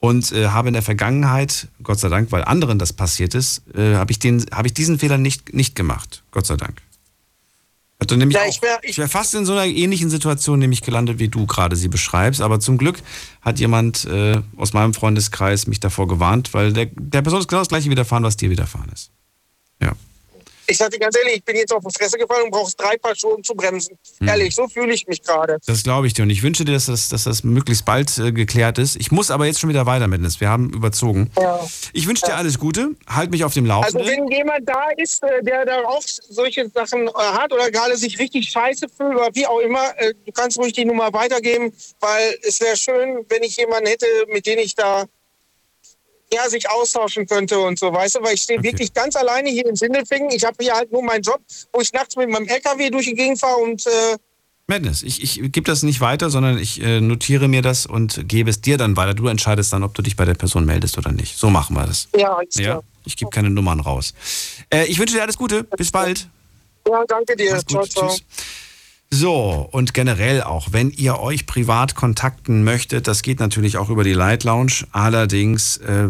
und 0.00 0.32
äh, 0.32 0.48
habe 0.48 0.68
in 0.68 0.74
der 0.74 0.82
Vergangenheit, 0.82 1.68
Gott 1.82 2.00
sei 2.00 2.08
Dank, 2.08 2.32
weil 2.32 2.42
anderen 2.42 2.78
das 2.78 2.92
passiert 2.92 3.34
ist, 3.34 3.62
äh, 3.74 3.94
habe 3.94 4.10
ich, 4.10 4.18
den, 4.18 4.44
habe 4.52 4.66
ich 4.68 4.74
diesen 4.74 4.98
Fehler 4.98 5.18
nicht, 5.18 5.54
nicht 5.54 5.74
gemacht. 5.76 6.24
Gott 6.30 6.46
sei 6.46 6.56
Dank. 6.56 6.82
Hatte 8.00 8.16
nämlich 8.16 8.36
Ja, 8.36 8.44
ich 8.48 8.62
wär- 8.62 8.78
ich 8.82 8.96
wäre 8.98 9.08
fast 9.08 9.34
in 9.34 9.44
so 9.44 9.52
einer 9.52 9.66
ähnlichen 9.66 10.08
Situation 10.08 10.58
nämlich 10.60 10.82
gelandet, 10.82 11.18
wie 11.18 11.28
du 11.28 11.46
gerade 11.46 11.74
sie 11.74 11.88
beschreibst. 11.88 12.40
Aber 12.40 12.60
zum 12.60 12.78
Glück 12.78 12.98
hat 13.42 13.58
jemand 13.58 14.04
äh, 14.04 14.40
aus 14.56 14.72
meinem 14.72 14.94
Freundeskreis 14.94 15.66
mich 15.66 15.80
davor 15.80 16.06
gewarnt, 16.06 16.54
weil 16.54 16.72
der, 16.72 16.86
der 16.86 17.22
Person 17.22 17.40
ist 17.40 17.48
genau 17.48 17.60
das 17.60 17.68
gleiche 17.68 17.90
widerfahren, 17.90 18.22
was 18.22 18.36
dir 18.36 18.50
widerfahren 18.50 18.88
ist. 18.92 19.10
Ja. 19.82 19.92
Ich 20.70 20.76
sagte 20.76 20.98
ganz 20.98 21.16
ehrlich, 21.16 21.36
ich 21.36 21.44
bin 21.44 21.56
jetzt 21.56 21.72
auf 21.72 21.82
die 21.82 21.98
Fresse 21.98 22.18
gefallen 22.18 22.44
und 22.44 22.50
brauche 22.50 22.70
drei 22.76 22.98
Paar 22.98 23.16
Schuhe, 23.16 23.34
um 23.36 23.42
zu 23.42 23.54
bremsen. 23.54 23.98
Hm. 24.18 24.28
Ehrlich, 24.28 24.54
so 24.54 24.68
fühle 24.68 24.92
ich 24.92 25.06
mich 25.06 25.22
gerade. 25.22 25.56
Das 25.66 25.82
glaube 25.82 26.06
ich 26.06 26.12
dir. 26.12 26.24
Und 26.24 26.30
ich 26.30 26.42
wünsche 26.42 26.64
dir, 26.66 26.72
dass 26.72 26.86
das, 26.86 27.08
dass 27.08 27.24
das 27.24 27.42
möglichst 27.42 27.86
bald 27.86 28.16
äh, 28.18 28.32
geklärt 28.32 28.76
ist. 28.76 28.96
Ich 28.96 29.10
muss 29.10 29.30
aber 29.30 29.46
jetzt 29.46 29.60
schon 29.60 29.70
wieder 29.70 29.86
weiter 29.86 30.06
mit 30.08 30.18
Wir 30.40 30.48
haben 30.50 30.68
überzogen. 30.70 31.30
Ja. 31.38 31.66
Ich 31.94 32.06
wünsche 32.06 32.26
dir 32.26 32.36
alles 32.36 32.58
Gute. 32.58 32.90
Halt 33.08 33.30
mich 33.30 33.44
auf 33.44 33.54
dem 33.54 33.70
Also 33.70 33.98
Laufenden. 33.98 34.26
wenn 34.28 34.36
jemand 34.36 34.68
da 34.68 34.88
ist, 34.98 35.22
äh, 35.22 35.42
der 35.42 35.64
da 35.64 35.84
auch 35.84 36.02
solche 36.28 36.68
Sachen 36.68 37.08
äh, 37.08 37.12
hat 37.14 37.50
oder 37.50 37.70
gerade 37.70 37.96
sich 37.96 38.18
richtig 38.18 38.50
scheiße 38.50 38.88
fühlt 38.94 39.16
oder 39.16 39.30
wie 39.32 39.46
auch 39.46 39.60
immer, 39.60 39.84
äh, 39.96 40.12
du 40.26 40.32
kannst 40.32 40.58
ruhig 40.58 40.74
die 40.74 40.84
Nummer 40.84 41.10
weitergeben, 41.14 41.72
weil 42.00 42.38
es 42.42 42.60
wäre 42.60 42.76
schön, 42.76 43.24
wenn 43.30 43.42
ich 43.42 43.56
jemanden 43.56 43.88
hätte, 43.88 44.06
mit 44.28 44.44
dem 44.44 44.58
ich 44.58 44.74
da 44.74 45.06
ja, 46.32 46.48
sich 46.48 46.68
austauschen 46.68 47.26
könnte 47.26 47.58
und 47.58 47.78
so, 47.78 47.92
weißt 47.92 48.16
du, 48.16 48.22
weil 48.22 48.34
ich 48.34 48.42
stehe 48.42 48.58
Okay. 48.58 48.68
wirklich 48.68 48.92
ganz 48.92 49.16
alleine 49.16 49.48
hier 49.48 49.66
in 49.66 49.76
Sindelfingen. 49.76 50.30
Ich 50.30 50.44
habe 50.44 50.56
hier 50.60 50.74
halt 50.74 50.92
nur 50.92 51.02
meinen 51.02 51.22
Job, 51.22 51.40
wo 51.72 51.80
ich 51.80 51.92
nachts 51.92 52.16
mit 52.16 52.28
meinem 52.28 52.46
LKW 52.46 52.90
durch 52.90 53.06
die 53.06 53.14
Gegend 53.14 53.38
fahre 53.40 53.56
und 53.58 53.86
äh, 53.86 54.16
Madness, 54.70 55.02
ich, 55.02 55.22
ich 55.22 55.40
gebe 55.50 55.62
das 55.62 55.82
nicht 55.82 56.02
weiter, 56.02 56.28
sondern 56.28 56.58
ich 56.58 56.82
äh, 56.82 57.00
notiere 57.00 57.48
mir 57.48 57.62
das 57.62 57.86
und 57.86 58.28
gebe 58.28 58.50
es 58.50 58.60
dir 58.60 58.76
dann 58.76 58.98
weiter. 58.98 59.14
Du 59.14 59.26
entscheidest 59.28 59.72
dann, 59.72 59.82
ob 59.82 59.94
du 59.94 60.02
dich 60.02 60.14
bei 60.14 60.26
der 60.26 60.34
Person 60.34 60.66
meldest 60.66 60.98
oder 60.98 61.10
nicht. 61.10 61.38
So 61.38 61.48
machen 61.48 61.74
wir 61.74 61.86
das. 61.86 62.08
ja, 62.14 62.36
alles 62.36 62.54
Ja, 62.56 62.82
ich 63.06 63.16
gebe 63.16 63.30
keine 63.30 63.48
Nummern 63.48 63.80
raus. 63.80 64.12
Äh, 64.68 64.84
ich 64.84 64.98
wünsche 64.98 65.14
dir 65.14 65.22
alles 65.22 65.38
Gute. 65.38 65.64
Bis 65.64 65.90
bald. 65.90 66.28
Ja, 66.86 67.02
danke 67.08 67.34
dir. 67.34 67.58
Ciao, 67.66 67.86
ciao. 67.86 68.08
Tschüss. 68.08 68.22
So, 69.10 69.68
und 69.72 69.94
generell 69.94 70.42
auch, 70.42 70.68
wenn 70.72 70.90
ihr 70.90 71.18
euch 71.18 71.46
privat 71.46 71.94
kontakten 71.94 72.62
möchtet, 72.62 73.06
das 73.06 73.22
geht 73.22 73.40
natürlich 73.40 73.78
auch 73.78 73.88
über 73.88 74.04
die 74.04 74.12
Light 74.12 74.44
Lounge. 74.44 74.86
Allerdings 74.92 75.78
äh, 75.78 76.08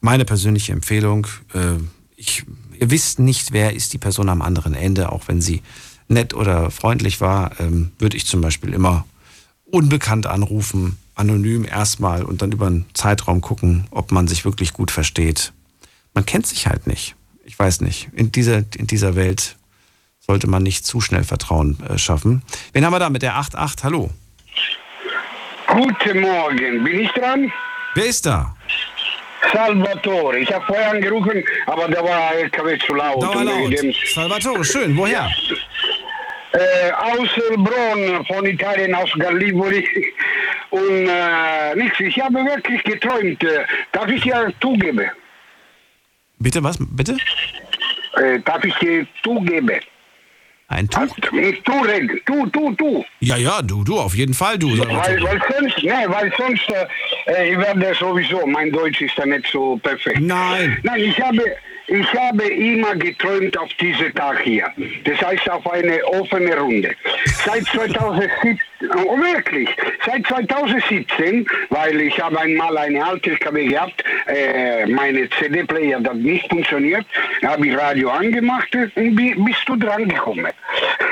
meine 0.00 0.26
persönliche 0.26 0.72
Empfehlung, 0.72 1.26
äh, 1.54 1.78
ich, 2.16 2.44
ihr 2.78 2.90
wisst 2.90 3.18
nicht, 3.18 3.52
wer 3.52 3.74
ist 3.74 3.94
die 3.94 3.98
Person 3.98 4.28
am 4.28 4.42
anderen 4.42 4.74
Ende, 4.74 5.10
auch 5.10 5.26
wenn 5.26 5.40
sie 5.40 5.62
nett 6.08 6.34
oder 6.34 6.70
freundlich 6.70 7.22
war, 7.22 7.58
ähm, 7.60 7.92
würde 7.98 8.18
ich 8.18 8.26
zum 8.26 8.42
Beispiel 8.42 8.74
immer 8.74 9.06
unbekannt 9.64 10.26
anrufen, 10.26 10.98
anonym 11.14 11.64
erstmal 11.64 12.24
und 12.24 12.42
dann 12.42 12.52
über 12.52 12.66
einen 12.66 12.84
Zeitraum 12.92 13.40
gucken, 13.40 13.86
ob 13.90 14.12
man 14.12 14.28
sich 14.28 14.44
wirklich 14.44 14.74
gut 14.74 14.90
versteht. 14.90 15.52
Man 16.12 16.26
kennt 16.26 16.46
sich 16.46 16.66
halt 16.66 16.86
nicht. 16.86 17.16
Ich 17.44 17.58
weiß 17.58 17.80
nicht. 17.80 18.10
In 18.12 18.30
dieser, 18.32 18.58
in 18.76 18.86
dieser 18.86 19.16
Welt 19.16 19.56
sollte 20.26 20.48
man 20.48 20.62
nicht 20.62 20.86
zu 20.86 21.00
schnell 21.00 21.24
Vertrauen 21.24 21.78
äh, 21.88 21.98
schaffen. 21.98 22.42
Wen 22.72 22.84
haben 22.84 22.92
wir 22.92 22.98
da 22.98 23.10
mit 23.10 23.22
der 23.22 23.34
8.8? 23.34 23.84
Hallo. 23.84 24.10
Guten 25.66 26.20
Morgen, 26.20 26.84
bin 26.84 27.00
ich 27.00 27.10
dran? 27.12 27.52
Wer 27.94 28.06
ist 28.06 28.24
da? 28.26 28.54
Salvatore. 29.52 30.38
Ich 30.38 30.52
habe 30.52 30.64
vorher 30.66 30.90
angerufen, 30.90 31.44
aber 31.66 31.88
da 31.88 32.02
war 32.02 32.34
LKW 32.34 32.78
zu 32.78 32.94
laut. 32.94 33.22
Und 33.22 33.46
wegen 33.70 33.88
laut. 33.88 33.96
Salvatore, 34.14 34.64
schön. 34.64 34.96
Woher? 34.96 35.30
Äh, 36.52 36.92
aus 36.92 37.28
Elbron, 37.50 38.24
von 38.26 38.46
Italien, 38.46 38.94
aus 38.94 39.10
Gallipoli. 39.18 39.86
Und 40.70 41.08
äh, 41.08 41.74
nichts, 41.76 42.00
ich 42.00 42.18
habe 42.20 42.44
wirklich 42.44 42.82
geträumt. 42.84 43.42
Äh, 43.42 43.64
darf 43.92 44.08
ich 44.08 44.22
dir 44.22 44.52
zugeben? 44.60 45.10
Bitte 46.38 46.62
was? 46.62 46.76
Bitte? 46.80 47.16
Äh, 48.16 48.40
darf 48.40 48.64
ich 48.64 48.74
dir 48.76 49.06
zugeben? 49.22 49.80
Ein 50.74 50.88
Tuch? 50.88 51.16
Nicht 51.30 51.68
du 51.68 51.72
reden, 51.84 52.20
du, 52.26 52.46
du, 52.46 52.72
du. 52.72 53.04
Ja, 53.20 53.36
ja, 53.36 53.62
du, 53.62 53.84
du, 53.84 53.96
auf 53.96 54.16
jeden 54.16 54.34
Fall, 54.34 54.58
du. 54.58 54.76
Weil, 54.76 55.22
weil 55.22 55.40
sonst, 55.48 55.82
ne, 55.84 56.04
weil 56.08 56.32
sonst, 56.36 56.68
äh, 57.26 57.52
ich 57.52 57.58
werde 57.58 57.94
sowieso, 57.94 58.44
mein 58.44 58.72
Deutsch 58.72 59.00
ist 59.00 59.16
ja 59.16 59.24
nicht 59.24 59.46
so 59.52 59.76
perfekt. 59.76 60.18
Nein. 60.20 60.76
Nein, 60.82 61.00
ich 61.00 61.20
habe, 61.20 61.42
ich 61.86 62.14
habe 62.14 62.44
immer 62.44 62.94
geträumt 62.96 63.56
auf 63.58 63.72
diesen 63.74 64.14
Tag 64.14 64.40
hier. 64.42 64.70
Das 65.04 65.20
heißt 65.20 65.48
auf 65.50 65.70
eine 65.70 66.02
offene 66.06 66.56
Runde. 66.58 66.94
Seit 67.44 67.64
2017, 67.66 68.58
oh, 69.06 69.18
wirklich, 69.18 69.68
seit 70.06 70.26
2017, 70.26 71.46
weil 71.70 72.00
ich 72.00 72.18
habe 72.20 72.40
einmal 72.40 72.76
eine 72.78 73.04
alte 73.04 73.30
LKW 73.32 73.66
gehabt, 73.66 74.02
äh, 74.26 74.86
meine 74.86 75.28
CD-Player 75.30 75.98
hat 76.02 76.16
nicht 76.16 76.48
funktioniert, 76.48 77.04
habe 77.44 77.66
ich 77.66 77.76
Radio 77.76 78.10
angemacht 78.10 78.74
und 78.74 79.14
bi- 79.16 79.34
bist 79.36 79.62
du 79.66 79.76
dran 79.76 80.08
gekommen. 80.08 80.48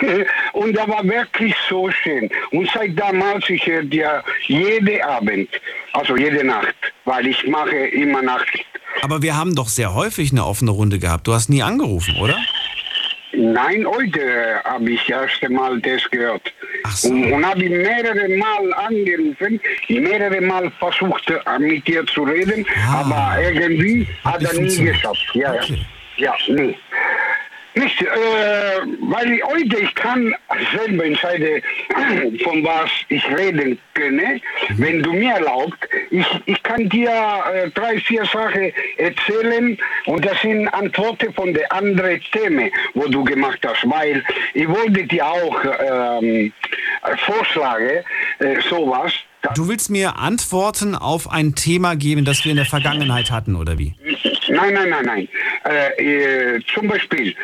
und 0.53 0.77
da 0.77 0.89
war 0.89 1.05
wirklich 1.07 1.55
so 1.69 1.90
schön. 1.90 2.31
Und 2.51 2.70
seit 2.70 2.99
damals, 2.99 3.49
ich 3.51 3.66
höre 3.66 3.82
dir 3.82 4.23
jede 4.47 5.05
Abend, 5.05 5.49
also 5.93 6.16
jede 6.16 6.44
Nacht, 6.44 6.74
weil 7.05 7.27
ich 7.27 7.47
mache 7.47 7.77
immer 7.77 8.23
Nacht. 8.23 8.65
Aber 9.01 9.23
wir 9.23 9.36
haben 9.36 9.55
doch 9.55 9.69
sehr 9.69 9.94
häufig 9.94 10.31
eine 10.32 10.44
offene 10.44 10.70
Runde 10.70 10.98
gehabt. 10.98 11.27
Du 11.27 11.32
hast 11.35 11.48
nie 11.48 11.62
angerufen, 11.62 12.16
oder? 12.20 12.36
Nein, 13.35 13.86
heute 13.86 14.60
habe 14.64 14.90
ich 14.90 15.01
das 15.06 15.23
erste 15.23 15.48
Mal 15.48 15.81
das 15.81 16.02
gehört. 16.10 16.52
Ach 16.85 16.94
so. 16.94 17.09
Und, 17.09 17.32
und 17.32 17.47
habe 17.47 17.64
ich 17.64 17.70
mehrere 17.70 18.28
Mal 18.36 18.74
angerufen, 18.74 19.59
mehrere 19.89 20.40
Mal 20.43 20.70
versucht 20.78 21.31
äh, 21.31 21.59
mit 21.59 21.86
dir 21.89 22.05
zu 22.06 22.24
reden, 22.24 22.66
Ah. 22.86 23.01
aber 23.01 23.43
irgendwie 23.43 24.06
Hat 24.23 24.35
hat 24.35 24.43
er 24.55 24.60
nie 24.60 24.77
geschafft. 24.85 25.24
Ja, 25.32 25.55
Okay. 25.55 25.78
ja. 26.19 26.35
ja, 26.48 26.55
nee. 26.55 26.77
Nicht, 27.74 28.03
äh, 28.03 28.07
weil 29.01 29.32
ich 29.32 29.44
heute, 29.44 29.78
ich 29.78 29.94
kann 29.94 30.35
selber 30.77 31.07
entscheiden, 31.07 31.62
von 32.44 32.62
was 32.65 32.90
ich 33.09 33.27
reden 33.35 33.78
könne. 33.94 34.40
Wenn 34.77 35.03
du 35.03 35.12
mir 35.12 35.35
erlaubst, 35.35 35.78
ich, 36.11 36.27
ich 36.44 36.62
kann 36.62 36.89
dir 36.90 37.11
äh, 37.11 37.70
drei, 37.70 37.99
vier 37.99 38.27
Sachen 38.27 38.73
erzählen 38.99 39.78
und 40.05 40.24
das 40.24 40.40
sind 40.43 40.69
Antworten 40.69 41.32
von 41.32 41.55
den 41.55 41.70
anderen 41.70 42.20
Themen, 42.32 42.70
wo 42.93 43.09
du 43.09 43.24
gemacht 43.24 43.61
hast, 43.66 43.89
weil 43.89 44.23
ich 44.53 44.69
wollte 44.69 45.05
dir 45.05 45.27
auch 45.27 45.65
ähm, 46.20 46.53
vorschlagen, 47.24 48.05
äh, 48.40 48.61
sowas. 48.69 49.15
Du 49.55 49.69
willst 49.69 49.90
mir 49.90 50.19
Antworten 50.19 50.94
auf 50.94 51.31
ein 51.31 51.55
Thema 51.55 51.97
geben, 51.97 52.24
das 52.24 52.44
wir 52.44 52.52
in 52.52 52.56
der 52.56 52.66
Vergangenheit 52.66 53.31
hatten, 53.31 53.56
oder 53.56 53.78
wie? 53.78 53.94
Nein, 54.48 54.74
nein, 54.74 54.89
nein, 54.89 55.05
nein. 55.05 55.28
Äh, 55.64 56.56
äh, 56.56 56.60
zum 56.73 56.89
Beispiel, 56.89 57.35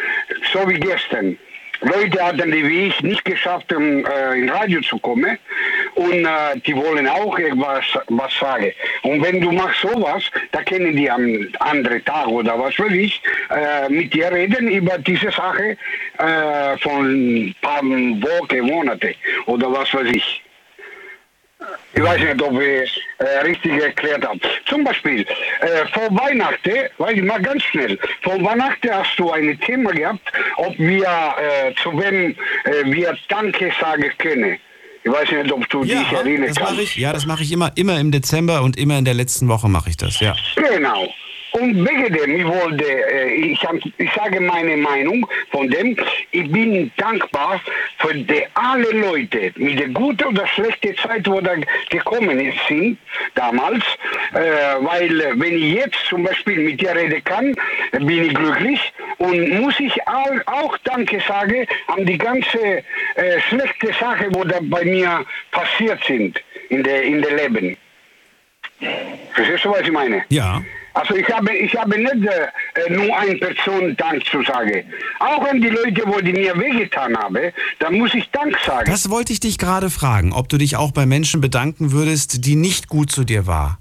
so 0.52 0.68
wie 0.68 0.78
gestern. 0.78 1.36
Leute 1.80 2.20
hatten 2.20 2.50
die 2.50 2.66
wie 2.66 2.86
ich 2.88 3.00
nicht 3.02 3.24
geschafft, 3.24 3.72
um 3.72 4.04
äh, 4.04 4.38
ins 4.38 4.52
Radio 4.52 4.80
zu 4.80 4.98
kommen. 4.98 5.38
Und 5.94 6.24
äh, 6.24 6.58
die 6.66 6.74
wollen 6.74 7.06
auch 7.06 7.38
irgendwas 7.38 7.84
was 8.08 8.36
sagen. 8.38 8.72
Und 9.02 9.22
wenn 9.22 9.40
du 9.40 9.52
machst 9.52 9.82
sowas, 9.82 10.24
da 10.50 10.62
können 10.62 10.96
die 10.96 11.10
am 11.10 11.46
anderen 11.60 12.04
Tag 12.04 12.26
oder 12.28 12.58
was 12.58 12.78
weiß 12.78 12.92
ich, 12.92 13.20
äh, 13.50 13.88
mit 13.88 14.12
dir 14.12 14.32
reden 14.32 14.68
über 14.68 14.98
diese 14.98 15.30
Sache 15.30 15.76
äh, 16.18 16.78
von 16.78 17.06
ein 17.48 17.54
paar 17.60 17.82
Wochen, 17.82 18.60
Monate 18.60 19.14
oder 19.46 19.72
was 19.72 19.92
weiß 19.94 20.08
ich. 20.12 20.42
Ich 21.95 22.03
weiß 22.03 22.20
nicht, 22.20 22.43
ob 22.43 22.61
ich 22.61 23.03
äh, 23.19 23.24
richtig 23.45 23.82
erklärt 23.82 24.27
habe. 24.27 24.40
Zum 24.66 24.85
Beispiel, 24.85 25.23
äh, 25.23 25.86
vor 25.93 26.09
Weihnachten, 26.11 26.89
weiß 26.99 27.15
ich 27.15 27.23
mal 27.23 27.40
ganz 27.40 27.62
schnell, 27.65 27.99
vor 28.23 28.43
Weihnachten 28.43 28.90
hast 28.90 29.19
du 29.19 29.31
ein 29.31 29.59
Thema 29.61 29.93
gehabt, 29.93 30.20
ob 30.57 30.78
wir 30.78 31.07
äh, 31.07 31.74
zu 31.82 31.99
wem 31.99 32.36
äh, 32.65 32.85
wir 32.85 33.16
Danke 33.28 33.73
sagen 33.81 34.11
können. 34.19 34.59
Ich 35.05 35.11
weiß 35.11 35.31
nicht, 35.31 35.53
ob 35.53 35.69
du 35.70 35.85
dich 35.85 35.93
erinnern 36.12 36.53
kannst. 36.55 36.81
ich, 36.81 36.97
ja, 36.97 37.12
das 37.12 37.24
mache 37.24 37.43
ich 37.43 37.53
immer, 37.53 37.73
immer 37.77 37.99
im 37.99 38.11
Dezember 38.12 38.62
und 38.62 38.77
immer 38.77 38.99
in 38.99 39.05
der 39.05 39.15
letzten 39.15 39.49
Woche 39.49 39.69
mache 39.69 39.90
ich 39.90 39.97
das, 39.97 40.20
ja. 40.20 40.35
Genau. 40.57 41.09
Und 41.52 41.88
wegen 41.88 42.12
dem, 42.12 42.36
ich 42.36 42.44
wollte, 42.46 42.84
äh, 42.84 43.34
ich, 43.34 43.62
hab- 43.64 43.74
ich 43.96 44.12
sage 44.12 44.40
meine 44.40 44.76
Meinung 44.76 45.26
von 45.50 45.68
dem, 45.70 45.96
ich 46.30 46.50
bin 46.52 46.90
dankbar 46.98 47.60
für 47.98 48.14
die, 48.14 48.44
alle 48.54 48.90
Leute 48.90 49.52
mit 49.56 49.78
der 49.78 49.88
guten 49.88 50.24
oder 50.24 50.46
schlechten 50.46 50.96
Zeit, 50.98 51.26
wo 51.26 51.40
da 51.40 51.54
gekommen 51.88 52.52
sind 52.68 52.98
damals, 53.34 53.82
äh, 54.34 54.40
weil 54.80 55.10
wenn 55.40 55.54
ich 55.56 55.74
jetzt 55.74 55.98
zum 56.08 56.22
Beispiel 56.24 56.58
mit 56.58 56.80
dir 56.80 56.94
reden 56.94 57.24
kann, 57.24 57.54
bin 57.92 58.24
ich 58.26 58.34
glücklich 58.34 58.80
und 59.18 59.48
muss 59.60 59.78
ich 59.80 59.96
auch, 60.06 60.76
Danke 60.84 61.20
sagen 61.26 61.66
an 61.88 62.04
die 62.04 62.18
ganze 62.18 62.58
äh, 63.14 63.40
schlechte 63.48 63.92
Sachen, 63.98 64.34
wo 64.34 64.44
da 64.44 64.58
bei 64.62 64.84
mir 64.84 65.24
passiert 65.50 66.02
sind 66.04 66.40
in 66.68 66.82
der 66.82 67.02
in 67.02 67.22
der 67.22 67.34
Leben. 67.36 67.76
Verstehst 69.32 69.64
du, 69.64 69.70
was 69.70 69.80
ich 69.80 69.90
meine? 69.90 70.24
Ja. 70.28 70.62
Also 70.98 71.14
ich 71.14 71.28
habe, 71.30 71.54
ich 71.54 71.76
habe 71.76 71.96
nicht 71.96 72.26
äh, 72.26 72.92
nur 72.92 73.16
eine 73.16 73.36
Person 73.36 73.96
Dank 73.96 74.24
zu 74.26 74.42
sagen. 74.42 74.82
Auch 75.20 75.46
an 75.48 75.60
die 75.60 75.68
Leute, 75.68 76.02
wo 76.06 76.20
die 76.20 76.32
mir 76.32 76.58
wehgetan 76.58 77.16
haben, 77.16 77.52
da 77.78 77.90
muss 77.92 78.12
ich 78.14 78.28
Dank 78.30 78.58
sagen. 78.66 78.90
Das 78.90 79.08
wollte 79.08 79.32
ich 79.32 79.38
dich 79.38 79.58
gerade 79.58 79.90
fragen, 79.90 80.32
ob 80.32 80.48
du 80.48 80.58
dich 80.58 80.74
auch 80.74 80.90
bei 80.90 81.06
Menschen 81.06 81.40
bedanken 81.40 81.92
würdest, 81.92 82.44
die 82.46 82.56
nicht 82.56 82.88
gut 82.88 83.12
zu 83.12 83.22
dir 83.22 83.46
war. 83.46 83.78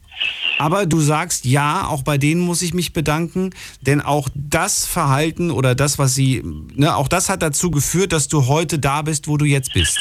Aber 0.60 0.86
du 0.86 1.00
sagst, 1.00 1.46
ja, 1.46 1.88
auch 1.88 2.04
bei 2.04 2.20
denen 2.20 2.42
muss 2.42 2.62
ich 2.62 2.76
mich 2.76 2.94
bedanken, 2.94 3.50
denn 3.82 4.00
auch 4.02 4.30
das 4.36 4.86
Verhalten 4.86 5.50
oder 5.50 5.74
das, 5.74 5.98
was 5.98 6.14
sie, 6.14 6.44
ne, 6.76 6.96
auch 6.96 7.08
das 7.08 7.30
hat 7.30 7.42
dazu 7.42 7.72
geführt, 7.72 8.14
dass 8.14 8.28
du 8.28 8.46
heute 8.46 8.78
da 8.78 9.02
bist, 9.02 9.28
wo 9.28 9.38
du 9.38 9.46
jetzt 9.46 9.74
bist. 9.74 10.00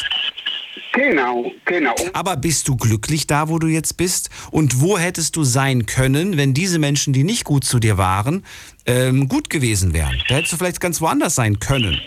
Genau, 0.97 1.52
genau. 1.66 1.94
Aber 2.14 2.36
bist 2.36 2.68
du 2.68 2.77
glücklich 2.77 3.27
da, 3.27 3.51
wo 3.51 3.59
du 3.59 3.66
jetzt 3.66 3.98
bist? 3.98 4.31
Und 4.51 4.81
wo 4.81 4.98
hättest 4.98 5.36
du 5.36 5.44
sein 5.44 5.85
können, 5.85 6.39
wenn 6.39 6.55
diese 6.55 6.78
Menschen, 6.78 7.12
die 7.12 7.23
nicht 7.23 7.44
gut 7.44 7.64
zu 7.64 7.78
dir 7.78 7.98
waren, 7.98 8.47
ähm, 8.86 9.28
gut 9.28 9.51
gewesen 9.51 9.93
wären? 9.93 10.18
Da 10.28 10.36
hättest 10.36 10.55
du 10.55 10.56
vielleicht 10.56 10.81
ganz 10.81 11.02
woanders 11.02 11.35
sein 11.35 11.60
können. 11.60 12.01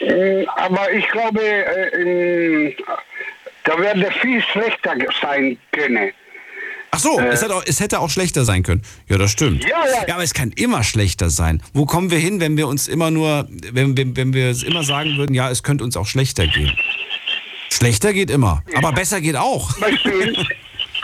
Äh, 0.00 0.46
Aber 0.56 0.90
ich 0.90 1.06
glaube, 1.08 1.42
äh, 1.42 2.00
ähm, 2.00 2.72
da 3.64 3.78
werde 3.78 4.10
viel 4.22 4.42
schlechter 4.42 4.96
sein 5.20 5.58
können. 5.72 6.12
Ach 6.92 6.98
so, 6.98 7.20
es, 7.20 7.42
hätte 7.42 7.54
auch, 7.54 7.64
es 7.66 7.80
hätte 7.80 8.00
auch 8.00 8.10
schlechter 8.10 8.44
sein 8.44 8.62
können. 8.62 8.82
Ja, 9.08 9.18
das 9.18 9.32
stimmt. 9.32 9.64
Ja, 9.64 9.84
ja. 10.06 10.14
aber 10.14 10.22
es 10.22 10.32
kann 10.32 10.50
immer 10.52 10.82
schlechter 10.82 11.28
sein. 11.28 11.62
Wo 11.74 11.84
kommen 11.84 12.10
wir 12.10 12.18
hin, 12.18 12.40
wenn 12.40 12.56
wir 12.56 12.68
uns 12.68 12.88
immer 12.88 13.10
nur, 13.10 13.48
wenn, 13.50 13.96
wenn, 13.96 14.16
wenn 14.16 14.32
wir 14.32 14.48
es 14.48 14.62
immer 14.62 14.82
sagen 14.82 15.16
würden, 15.16 15.34
ja, 15.34 15.50
es 15.50 15.62
könnte 15.62 15.84
uns 15.84 15.96
auch 15.96 16.06
schlechter 16.06 16.46
gehen? 16.46 16.72
Schlechter 17.76 18.12
geht 18.12 18.30
immer, 18.30 18.62
aber 18.74 18.92
besser 18.92 19.20
geht 19.20 19.36
auch. 19.36 19.72
Zum 19.72 19.80
Beispiel, 19.80 20.46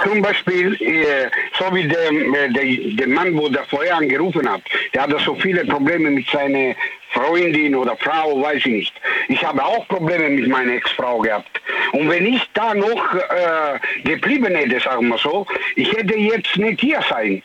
zum 0.02 0.22
Beispiel 0.22 0.74
äh, 0.80 1.30
so 1.58 1.74
wie 1.74 1.88
der, 1.88 2.10
äh, 2.10 2.52
der, 2.52 2.96
der 2.96 3.08
Mann, 3.08 3.36
wo 3.36 3.48
der 3.48 3.64
vorher 3.64 3.96
angerufen 3.96 4.48
hat, 4.48 4.62
der 4.94 5.02
hatte 5.02 5.18
so 5.24 5.34
viele 5.34 5.64
Probleme 5.64 6.10
mit 6.10 6.28
seiner 6.30 6.74
Freundin 7.12 7.74
oder 7.74 7.96
Frau, 7.96 8.40
weiß 8.42 8.58
ich 8.58 8.66
nicht. 8.66 8.94
Ich 9.28 9.42
habe 9.44 9.64
auch 9.64 9.88
Probleme 9.88 10.28
mit 10.28 10.48
meiner 10.48 10.74
Ex-Frau 10.74 11.18
gehabt. 11.20 11.60
Und 11.92 12.08
wenn 12.08 12.26
ich 12.26 12.42
da 12.54 12.74
noch 12.74 13.14
äh, 13.14 13.78
geblieben 14.04 14.54
hätte, 14.54 14.78
sagen 14.80 15.08
wir 15.08 15.18
so, 15.18 15.46
ich 15.74 15.90
hätte 15.92 16.16
jetzt 16.16 16.56
nicht 16.56 16.80
hier 16.80 17.00
sein. 17.08 17.42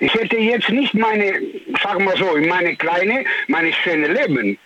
Ich 0.00 0.12
hätte 0.14 0.36
jetzt 0.36 0.68
nicht 0.70 0.94
meine, 0.94 1.40
sagen 1.82 2.04
wir 2.04 2.16
so, 2.16 2.36
meine 2.48 2.74
kleine, 2.76 3.24
meine 3.46 3.72
schöne 3.72 4.08
Leben. 4.08 4.58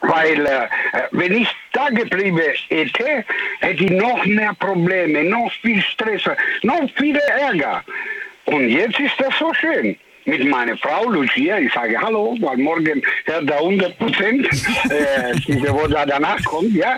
Weil 0.00 0.46
äh, 0.46 0.68
wenn 1.12 1.32
ich 1.32 1.48
da 1.72 1.88
geblieben 1.88 2.40
hätte, 2.68 3.24
hätte 3.60 3.84
ich 3.84 3.90
noch 3.90 4.24
mehr 4.24 4.54
Probleme, 4.58 5.24
noch 5.24 5.50
viel 5.62 5.80
Stress, 5.82 6.22
noch 6.62 6.88
viel 6.96 7.16
Ärger. 7.16 7.82
Und 8.46 8.68
jetzt 8.68 8.98
ist 8.98 9.14
das 9.18 9.38
so 9.38 9.52
schön. 9.54 9.96
Mit 10.24 10.44
meiner 10.44 10.76
Frau 10.76 11.08
Lucia, 11.10 11.58
ich 11.58 11.72
sage 11.72 12.00
Hallo, 12.00 12.36
weil 12.40 12.56
morgen 12.58 13.02
hört 13.24 13.50
er 13.50 13.56
100 13.56 13.98
Prozent, 13.98 14.46
äh, 14.88 15.34
wo 15.72 15.86
da 15.88 16.06
danach 16.06 16.42
kommt, 16.44 16.72
ja. 16.74 16.96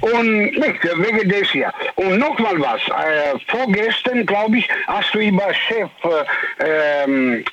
Und 0.00 0.52
nicht, 0.52 0.84
wegen 0.84 1.26
des 1.26 1.50
hier. 1.50 1.72
Und 1.94 2.18
noch 2.18 2.38
mal 2.38 2.60
was, 2.60 2.82
äh, 2.88 3.38
vorgestern, 3.46 4.26
glaube 4.26 4.58
ich, 4.58 4.68
hast 4.86 5.14
du 5.14 5.20
über 5.20 5.54
Chef, 5.54 5.88
äh, 6.58 7.04
ähm, 7.04 7.44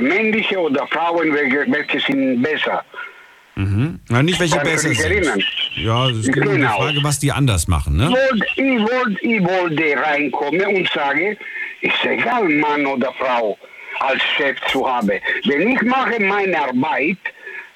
männliche 0.00 0.58
oder 0.58 0.84
Frauen, 0.88 1.32
welche 1.32 2.00
sind 2.00 2.42
besser. 2.42 2.84
Mhm. 3.56 4.00
Na, 4.10 4.22
nicht 4.22 4.38
welche 4.38 4.56
Kannst 4.56 4.70
besser 4.72 4.94
sind. 4.94 5.10
erinnern? 5.10 5.42
Ja, 5.76 6.08
es 6.10 6.26
geht 6.26 6.36
um 6.46 6.52
die 6.52 6.58
Genau. 6.60 6.76
Frage, 6.76 6.98
was 7.02 7.18
die 7.18 7.32
anders 7.32 7.66
machen, 7.68 7.96
ne? 7.96 8.14
Ich 8.54 8.62
wollte 8.62 9.26
ich 9.26 9.42
wollte 9.42 9.96
reinkommen 10.02 10.66
und 10.76 10.88
sage, 10.90 11.36
ist 11.80 12.04
egal, 12.04 12.48
Mann 12.48 12.84
oder 12.86 13.12
Frau 13.14 13.58
als 14.00 14.22
Chef 14.36 14.58
zu 14.70 14.86
haben. 14.86 15.10
Wenn 15.46 15.68
ich 15.70 15.80
mache 15.82 16.20
meine 16.22 16.58
Arbeit, 16.60 17.16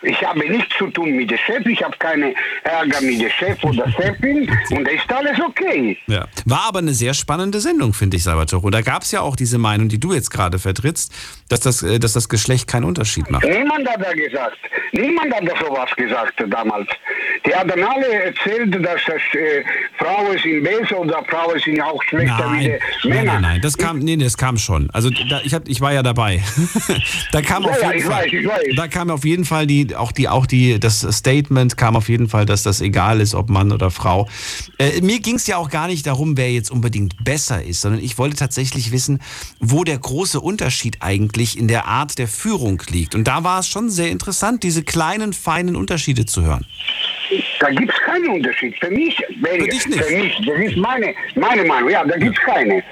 ich 0.03 0.23
habe 0.25 0.39
nichts 0.51 0.77
zu 0.79 0.87
tun 0.89 1.13
mit 1.17 1.31
dem 1.31 1.39
Chef, 1.39 1.65
ich 1.67 1.83
habe 1.83 1.97
keine 1.99 2.35
Ärger 2.65 3.01
mit 3.03 3.21
dem 3.21 3.31
Chef 3.31 3.63
oder 3.65 3.91
Chefin 3.93 4.51
und 4.71 4.85
da 4.87 4.91
ist 4.91 5.13
alles 5.13 5.39
okay. 5.41 5.97
Ja. 6.07 6.27
War 6.47 6.65
aber 6.69 6.79
eine 6.79 6.95
sehr 6.95 7.15
spannende 7.15 7.61
Sendung, 7.61 7.93
finde 7.93 8.17
ich, 8.17 8.23
Salvatore. 8.25 8.63
Und 8.67 8.75
da 8.75 8.81
gab 8.81 9.03
es 9.03 9.13
ja 9.13 9.21
auch 9.21 9.37
diese 9.37 9.59
Meinung, 9.59 9.89
die 9.89 10.01
du 10.01 10.13
jetzt 10.13 10.31
gerade 10.31 10.59
vertrittst, 10.59 11.13
dass 11.49 11.61
das, 11.61 11.83
äh, 11.83 11.99
dass 11.99 12.13
das 12.15 12.29
Geschlecht 12.29 12.67
keinen 12.67 12.85
Unterschied 12.85 13.31
macht. 13.31 13.45
Niemand 13.45 13.89
hat 13.89 14.03
da 14.03 14.13
gesagt. 14.13 14.57
Niemand 14.93 15.33
hat 15.35 15.43
da 15.47 15.55
sowas 15.65 15.91
gesagt 15.97 16.35
damals. 16.49 16.89
Die 17.47 17.55
haben 17.55 17.71
alle 17.71 18.13
erzählt, 18.25 18.75
dass 18.85 19.01
das, 19.07 19.17
äh, 19.35 19.63
Frauen 19.99 20.39
sind 20.43 20.63
besser 20.63 20.99
oder 21.01 21.23
Frauen 21.29 21.59
sind 21.59 21.81
auch 21.81 22.03
schlechter 22.05 22.39
wie 22.53 22.69
Nein, 22.69 22.79
die 23.03 23.09
nein, 23.09 23.17
Männer. 23.19 23.33
nein, 23.35 23.43
nein, 23.43 23.61
das 23.63 23.77
kam, 23.79 23.99
nee, 24.01 24.17
das 24.17 24.37
kam 24.37 24.57
schon. 24.59 24.89
Also 24.93 25.11
da, 25.11 25.41
ich, 25.45 25.55
hab, 25.55 25.69
ich 25.69 25.81
war 25.81 25.93
ja 25.93 26.03
dabei. 26.03 26.43
da 27.33 27.43
kam 27.43 27.63
Ja, 27.65 27.71
auf 27.71 27.83
ja, 27.83 27.89
jeden 27.93 27.99
ich 27.99 28.05
Fall, 28.05 28.25
weiß, 28.25 28.33
ich 28.33 28.47
weiß. 28.49 28.63
da 28.77 28.89
kam 28.89 29.11
auf 29.11 29.25
jeden 29.25 29.45
Fall 29.45 29.67
die, 29.67 29.90
auch 29.97 30.13
die, 30.13 30.29
auch 30.29 30.47
die, 30.47 30.79
das 30.79 31.01
Statement 31.01 31.77
kam 31.77 31.97
auf 31.97 32.09
jeden 32.09 32.29
Fall, 32.29 32.47
dass 32.47 32.63
das 32.63 32.81
egal 32.81 33.21
ist, 33.21 33.35
ob 33.35 33.51
Mann 33.51 33.73
oder 33.73 33.91
Frau. 33.91 34.29
Äh, 34.79 35.01
mir 35.01 35.21
ging 35.21 35.37
es 35.37 35.47
ja 35.47 35.57
auch 35.57 35.71
gar 35.71 35.89
nicht 35.89 36.07
darum, 36.07 36.37
wer 36.37 36.51
jetzt 36.53 36.71
unbedingt 36.71 37.23
besser 37.25 37.63
ist, 37.63 37.81
sondern 37.81 38.03
ich 38.03 38.19
wollte 38.19 38.37
tatsächlich 38.37 38.93
wissen, 38.93 39.21
wo 39.59 39.85
der 39.85 39.99
große 39.99 40.41
Unterschied 40.41 40.99
eigentlich 41.01 41.59
in 41.59 41.69
der 41.69 41.87
Art 41.87 42.19
der 42.19 42.29
Führung 42.29 42.83
liegt. 42.89 43.15
Und 43.15 43.25
da 43.25 43.45
war 43.45 43.61
es 43.61 43.69
schon 43.69 43.91
sehr 43.91 44.11
interessant, 44.11 44.63
diese 44.63 44.83
kleinen, 44.83 45.33
feinen 45.33 45.77
Unterschiede 45.77 46.27
zu 46.27 46.43
hören. 46.43 46.67
Da 47.61 47.69
gibt 47.71 47.93
es 47.93 48.01
keinen 48.01 48.29
Unterschied. 48.31 48.75
Für 48.81 48.91
mich, 48.91 49.17
wenn, 49.41 49.61
Für 49.61 49.69
dich 49.69 49.87
nicht. 49.87 50.03
Für 50.03 50.17
mich, 50.17 50.35
das 50.47 50.71
ist 50.71 50.77
meine, 50.77 51.15
meine 51.35 51.65
Meinung. 51.65 51.91
Ja, 51.91 52.05
da 52.05 52.17
gibt 52.17 52.37
es 52.37 52.45
keine. 52.45 52.83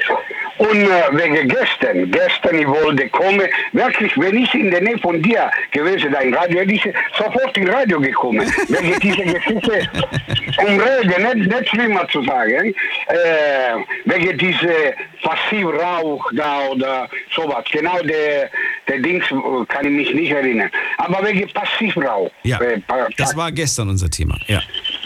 Und 0.59 0.83
äh, 0.83 1.03
wegen 1.13 1.49
gestern, 1.49 2.11
gestern, 2.11 2.59
ich 2.59 2.67
wollte 2.67 3.09
kommen, 3.11 3.43
wirklich, 3.73 4.13
wenn 4.19 4.37
ich 4.37 4.53
in 4.55 4.71
der 4.71 4.81
Nähe 4.81 4.99
von 4.99 5.23
dir 5.23 5.51
gewesen 5.71 6.13
wäre, 6.13 6.25
im 6.25 6.35
Radio, 6.35 6.61
hätte 6.61 6.73
ich 6.73 6.83
sofort 7.17 7.57
ins 7.57 7.71
Radio 7.71 8.01
gekommen. 8.01 8.41
wegen 8.69 8.99
dieser 9.01 9.25
Geschichte, 9.25 9.89
um 10.59 10.81
Reden, 10.81 11.39
nicht, 11.41 11.51
nicht 11.53 11.69
schlimmer 11.69 12.09
zu 12.09 12.23
sagen, 12.25 12.75
äh, 13.07 13.15
wegen 14.05 14.37
diese 14.39 14.95
Passivrauch 15.23 16.25
da 16.35 16.67
oder 16.69 17.09
sowas. 17.35 17.65
Genau 17.71 17.99
der, 18.03 18.51
der 18.89 18.99
Dings 18.99 19.25
kann 19.69 19.87
ich 19.87 19.93
mich 19.93 20.15
nicht 20.15 20.33
erinnern. 20.33 20.71
Aber 20.99 21.25
wegen 21.27 21.49
Passivrauch. 21.53 22.31
Ja, 22.43 22.59
Äh, 22.61 22.81
das 23.17 23.37
war 23.37 23.53
gestern 23.53 23.89
unser 23.91 24.11
Thema. 24.11 24.37
Ja. 24.47 24.61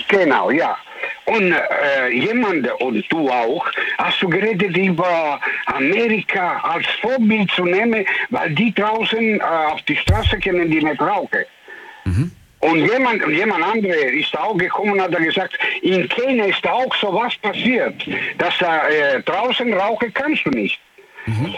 Genau, 0.08 0.50
ja. 0.50 0.76
Und 1.24 1.52
äh, 1.52 2.08
jemand, 2.10 2.68
und 2.80 3.04
du 3.10 3.28
auch, 3.28 3.66
hast 3.98 4.20
du 4.22 4.28
geredet 4.28 4.76
über 4.76 5.40
Amerika 5.66 6.58
als 6.62 6.86
Vorbild 7.00 7.50
zu 7.52 7.64
nehmen, 7.64 8.04
weil 8.30 8.50
die 8.50 8.74
draußen 8.74 9.40
äh, 9.40 9.42
auf 9.42 9.82
die 9.82 9.96
Straße 9.96 10.38
können 10.38 10.70
die 10.70 10.82
nicht 10.82 11.00
rauchen. 11.00 11.44
Und 12.60 12.78
jemand, 12.78 13.26
jemand 13.28 13.64
andere 13.64 13.92
ist 13.92 14.36
auch 14.38 14.56
gekommen 14.56 14.92
und 14.92 15.00
hat 15.00 15.16
gesagt, 15.16 15.58
in 15.82 16.08
Kenia 16.08 16.44
ist 16.44 16.66
auch 16.66 16.94
so 16.96 17.12
was 17.12 17.36
passiert, 17.36 17.94
dass 18.38 18.56
da 18.58 18.88
äh, 18.88 19.20
draußen 19.22 19.72
rauchen 19.74 20.12
kannst 20.14 20.44
du 20.46 20.50
nicht. 20.50 20.78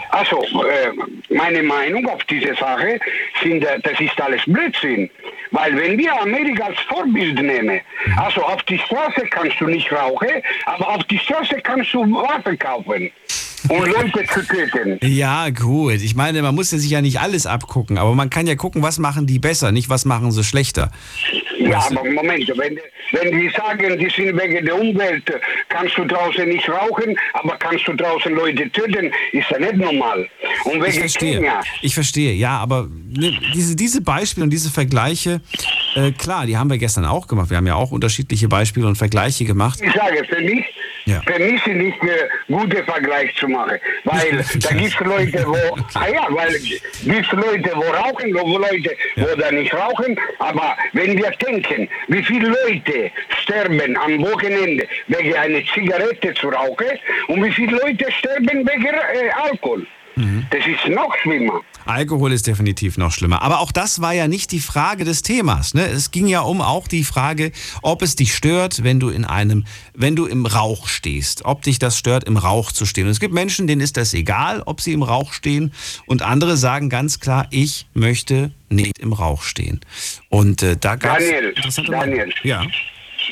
Also, 0.09 0.43
äh, 0.43 0.91
meine 1.33 1.63
Meinung 1.63 2.07
auf 2.07 2.23
diese 2.25 2.53
Sache 2.55 2.99
sind, 3.41 3.63
äh, 3.63 3.79
das 3.79 3.99
ist 3.99 4.19
alles 4.21 4.41
Blödsinn. 4.45 5.09
Weil 5.51 5.75
wenn 5.75 5.97
wir 5.97 6.19
Amerika 6.21 6.65
als 6.65 6.79
Vorbild 6.81 7.41
nehmen, 7.41 7.81
also 8.17 8.41
auf 8.43 8.61
die 8.63 8.77
Straße 8.77 9.21
kannst 9.31 9.59
du 9.59 9.67
nicht 9.67 9.91
rauchen, 9.91 10.41
aber 10.65 10.89
auf 10.89 11.03
die 11.05 11.17
Straße 11.17 11.55
kannst 11.61 11.93
du 11.93 12.01
Waffen 12.13 12.59
kaufen 12.59 13.11
und 13.69 13.87
Leute 13.87 14.25
zu 14.27 14.45
töten. 14.45 14.99
Ja, 15.03 15.49
gut. 15.49 16.01
Ich 16.01 16.15
meine, 16.15 16.41
man 16.41 16.55
muss 16.55 16.71
ja 16.71 16.77
sich 16.77 16.91
ja 16.91 17.01
nicht 17.01 17.19
alles 17.19 17.45
abgucken, 17.45 17.97
aber 17.97 18.13
man 18.15 18.29
kann 18.29 18.47
ja 18.47 18.55
gucken, 18.55 18.81
was 18.81 18.99
machen 18.99 19.27
die 19.27 19.39
besser, 19.39 19.71
nicht 19.71 19.89
was 19.89 20.05
machen 20.05 20.31
sie 20.31 20.43
schlechter. 20.43 20.91
Ja, 21.59 21.79
aber 21.89 22.03
Moment, 22.11 22.47
wenn, 22.57 22.77
wenn 23.11 23.39
die 23.39 23.49
sagen, 23.49 23.97
die 23.97 24.09
sind 24.09 24.39
wegen 24.39 24.63
der 24.65 24.79
Umwelt, 24.79 25.23
kannst 25.69 25.97
du 25.97 26.05
draußen 26.05 26.47
nicht 26.47 26.69
rauchen, 26.69 27.17
aber 27.33 27.57
kannst 27.57 27.87
du 27.87 27.93
draußen 27.93 28.33
Leute 28.35 28.69
töten, 28.71 29.11
ist 29.31 29.49
ja 29.49 29.57
nicht 29.59 29.75
normal. 29.77 30.27
Und 30.65 30.75
Ich 30.75 30.81
wegen 30.83 30.99
verstehe. 30.99 31.35
Kenia, 31.37 31.61
Ich 31.81 31.93
verstehe, 31.95 32.33
ja, 32.33 32.57
aber 32.59 32.87
ne, 33.09 33.33
diese, 33.55 33.75
diese 33.75 34.01
Beispiele 34.01 34.43
und 34.43 34.51
diese 34.51 34.69
Vergleiche, 34.69 35.41
äh, 35.95 36.11
klar, 36.11 36.45
die 36.45 36.55
haben 36.57 36.69
wir 36.69 36.77
gestern 36.77 37.05
auch 37.05 37.25
gemacht. 37.27 37.49
Wir 37.49 37.57
haben 37.57 37.67
ja 37.67 37.75
auch 37.75 37.91
unterschiedliche 37.91 38.47
Beispiele 38.47 38.85
und 38.85 38.95
Vergleiche 38.97 39.45
gemacht. 39.45 39.79
ich 39.81 39.93
sage, 39.93 40.23
für 40.29 40.41
mich, 40.41 40.63
Ja. 41.05 41.21
für 41.21 41.39
mich 41.39 41.65
nicht 41.67 42.01
ein 42.01 42.09
guter 42.47 42.83
Vergleich 42.83 43.35
zu 43.35 43.47
machen. 43.47 43.77
Weil 44.05 44.43
da 44.59 44.69
gibt 44.69 44.93
es 44.93 44.99
Leute, 44.99 45.45
wo, 45.45 45.77
ah 45.93 46.07
ja, 46.07 46.27
weil 46.29 46.57
gibt 46.59 47.31
Leute, 47.31 47.71
wo 47.75 47.81
rauchen, 47.81 48.33
wo 48.33 48.57
Leute, 48.57 48.95
wo 49.15 49.35
da 49.35 49.51
nicht 49.51 49.73
rauchen. 49.73 50.19
Aber 50.39 50.75
wenn 50.93 51.15
wir 51.17 51.31
denken, 51.31 51.87
wie 52.07 52.23
viele 52.23 52.49
Leute 52.49 53.11
sterben 53.41 53.95
am 53.97 54.19
Wochenende 54.21 54.87
wegen 55.07 55.35
einer 55.35 55.63
Zigarette 55.73 56.33
zu 56.33 56.49
rauchen 56.49 56.99
und 57.27 57.43
wie 57.43 57.51
viele 57.51 57.77
Leute 57.77 58.11
sterben 58.11 58.67
wegen 58.67 58.85
äh, 58.85 59.29
Alkohol. 59.43 59.85
Das 60.15 60.65
ist 60.65 60.87
noch 60.93 61.13
schlimmer. 61.21 61.61
Alkohol 61.85 62.31
ist 62.31 62.47
definitiv 62.47 62.97
noch 62.97 63.11
schlimmer. 63.11 63.41
Aber 63.41 63.59
auch 63.59 63.71
das 63.71 64.01
war 64.01 64.13
ja 64.13 64.27
nicht 64.27 64.51
die 64.51 64.59
Frage 64.59 65.03
des 65.03 65.21
Themas. 65.21 65.73
Ne? 65.73 65.85
Es 65.85 66.11
ging 66.11 66.27
ja 66.27 66.41
um 66.41 66.61
auch 66.61 66.87
die 66.87 67.03
Frage, 67.03 67.51
ob 67.81 68.01
es 68.01 68.15
dich 68.15 68.33
stört, 68.33 68.83
wenn 68.83 68.99
du 68.99 69.09
in 69.09 69.25
einem, 69.25 69.65
wenn 69.93 70.15
du 70.15 70.25
im 70.25 70.45
Rauch 70.45 70.87
stehst. 70.87 71.45
Ob 71.45 71.61
dich 71.63 71.77
das 71.77 71.97
stört, 71.97 72.23
im 72.23 72.37
Rauch 72.37 72.71
zu 72.71 72.85
stehen. 72.85 73.05
Und 73.05 73.11
es 73.11 73.19
gibt 73.19 73.33
Menschen, 73.33 73.67
denen 73.67 73.81
ist 73.81 73.97
das 73.97 74.13
egal, 74.13 74.63
ob 74.65 74.81
sie 74.81 74.93
im 74.93 75.03
Rauch 75.03 75.33
stehen. 75.33 75.73
Und 76.05 76.21
andere 76.21 76.57
sagen 76.57 76.89
ganz 76.89 77.19
klar, 77.19 77.47
ich 77.51 77.87
möchte 77.93 78.51
nicht 78.69 78.97
im 78.99 79.13
Rauch 79.13 79.43
stehen. 79.43 79.81
Und 80.29 80.63
äh, 80.63 80.77
da 80.77 80.95
gab 80.95 81.19
es 81.19 81.29
Daniel, 81.29 81.53
Daniel. 81.87 82.33
Ja. 82.43 82.63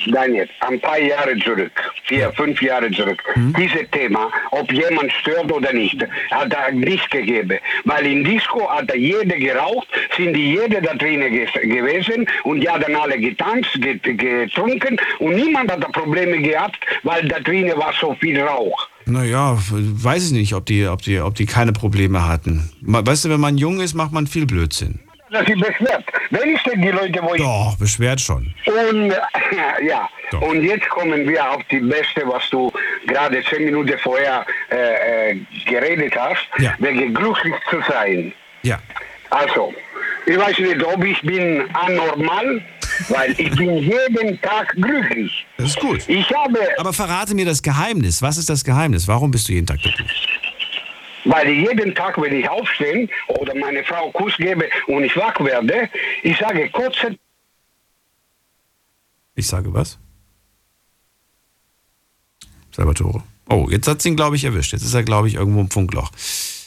Daniel, 0.07 0.47
ein 0.61 0.79
paar 0.79 0.99
Jahre 0.99 1.37
zurück, 1.39 1.71
vier, 2.05 2.31
fünf 2.33 2.61
Jahre 2.61 2.89
zurück, 2.91 3.21
dieses 3.57 3.89
Thema, 3.91 4.29
ob 4.51 4.71
jemand 4.71 5.11
stört 5.13 5.51
oder 5.51 5.73
nicht, 5.73 5.97
hat 6.31 6.53
er 6.53 6.71
nicht 6.71 7.09
gegeben. 7.11 7.59
Weil 7.85 8.05
in 8.05 8.23
Disco 8.23 8.69
hat 8.69 8.89
er 8.89 8.97
jeder 8.97 9.37
geraucht, 9.37 9.87
sind 10.17 10.33
die 10.33 10.53
jede 10.53 10.81
da 10.81 10.93
drinnen 10.93 11.31
ge 11.31 11.47
gewesen 11.67 12.27
und 12.43 12.61
die 12.61 12.69
haben 12.69 12.95
alle 12.95 13.17
getanzt, 13.17 13.73
get 13.81 14.03
getrunken 14.03 14.97
und 15.19 15.35
niemand 15.35 15.71
hat 15.71 15.83
da 15.83 15.89
Probleme 15.89 16.41
gehabt, 16.41 16.79
weil 17.03 17.27
da 17.27 17.39
drinnen 17.39 17.77
war 17.77 17.93
so 17.99 18.15
viel 18.19 18.39
Rauch. 18.39 18.87
Naja, 19.05 19.57
weiß 19.57 20.27
ich 20.27 20.31
nicht, 20.31 20.53
ob 20.53 20.65
die, 20.65 20.87
ob, 20.87 21.01
die, 21.01 21.19
ob 21.19 21.35
die 21.35 21.45
keine 21.45 21.73
Probleme 21.73 22.27
hatten. 22.27 22.69
Weißt 22.81 23.25
du, 23.25 23.29
wenn 23.29 23.41
man 23.41 23.57
jung 23.57 23.81
ist, 23.81 23.93
macht 23.93 24.13
man 24.13 24.27
viel 24.27 24.45
Blödsinn. 24.45 24.99
Das 25.33 25.47
ist 25.49 25.59
beschwert. 25.59 26.05
Wen 26.29 26.55
ist 26.55 26.65
denn 26.67 26.79
die 26.81 26.89
Leute, 26.89 27.19
wo 27.23 27.33
ich... 27.33 27.41
Doch, 27.41 27.75
beschwert 27.79 28.21
schon. 28.21 28.53
Und 28.67 29.09
ja, 29.87 30.07
und 30.41 30.63
jetzt 30.63 30.87
kommen 30.89 31.27
wir 31.27 31.51
auf 31.51 31.63
die 31.71 31.79
beste, 31.79 32.21
was 32.27 32.47
du 32.51 32.71
gerade 33.07 33.43
zehn 33.49 33.65
Minuten 33.65 33.97
vorher 33.97 34.45
äh, 34.71 35.31
äh, 35.31 35.39
geredet 35.65 36.13
hast, 36.15 36.47
Ja. 36.59 36.75
wegen 36.77 37.13
glücklich 37.15 37.55
zu 37.71 37.77
sein. 37.89 38.31
Ja. 38.61 38.77
Also, 39.31 39.73
ich 40.27 40.37
weiß 40.37 40.59
nicht, 40.59 40.83
ob 40.83 41.03
ich 41.03 41.19
bin 41.23 41.63
anormal, 41.73 42.61
weil 43.09 43.31
ich 43.31 43.49
bin 43.57 43.77
jeden 43.79 44.39
Tag 44.41 44.69
glücklich. 44.75 45.45
Das 45.57 45.69
ist 45.69 45.79
gut. 45.79 46.07
Ich 46.07 46.31
habe, 46.31 46.59
Aber 46.77 46.93
verrate 46.93 47.33
mir 47.33 47.45
das 47.45 47.61
Geheimnis. 47.63 48.21
Was 48.21 48.37
ist 48.37 48.49
das 48.51 48.63
Geheimnis? 48.63 49.07
Warum 49.07 49.31
bist 49.31 49.49
du 49.49 49.53
jeden 49.53 49.65
Tag 49.65 49.79
glücklich? 49.81 50.27
Weil 51.25 51.49
jeden 51.49 51.95
Tag, 51.95 52.21
wenn 52.21 52.35
ich 52.35 52.49
aufstehe 52.49 53.07
oder 53.27 53.55
meine 53.55 53.83
Frau 53.83 54.11
Kuss 54.11 54.35
gebe 54.37 54.69
und 54.87 55.03
ich 55.03 55.15
wach 55.15 55.39
werde, 55.39 55.89
ich 56.23 56.37
sage 56.37 56.69
kurze 56.69 57.17
Ich 59.35 59.47
sage 59.47 59.73
was? 59.73 59.97
Salvatore. 62.71 63.23
Oh, 63.49 63.67
jetzt 63.69 63.87
hat 63.87 64.01
sie 64.01 64.09
ihn, 64.09 64.15
glaube 64.15 64.35
ich, 64.35 64.43
erwischt. 64.43 64.73
Jetzt 64.73 64.83
ist 64.83 64.93
er, 64.93 65.03
glaube 65.03 65.27
ich, 65.27 65.35
irgendwo 65.35 65.61
im 65.61 65.69
Funkloch. 65.69 66.11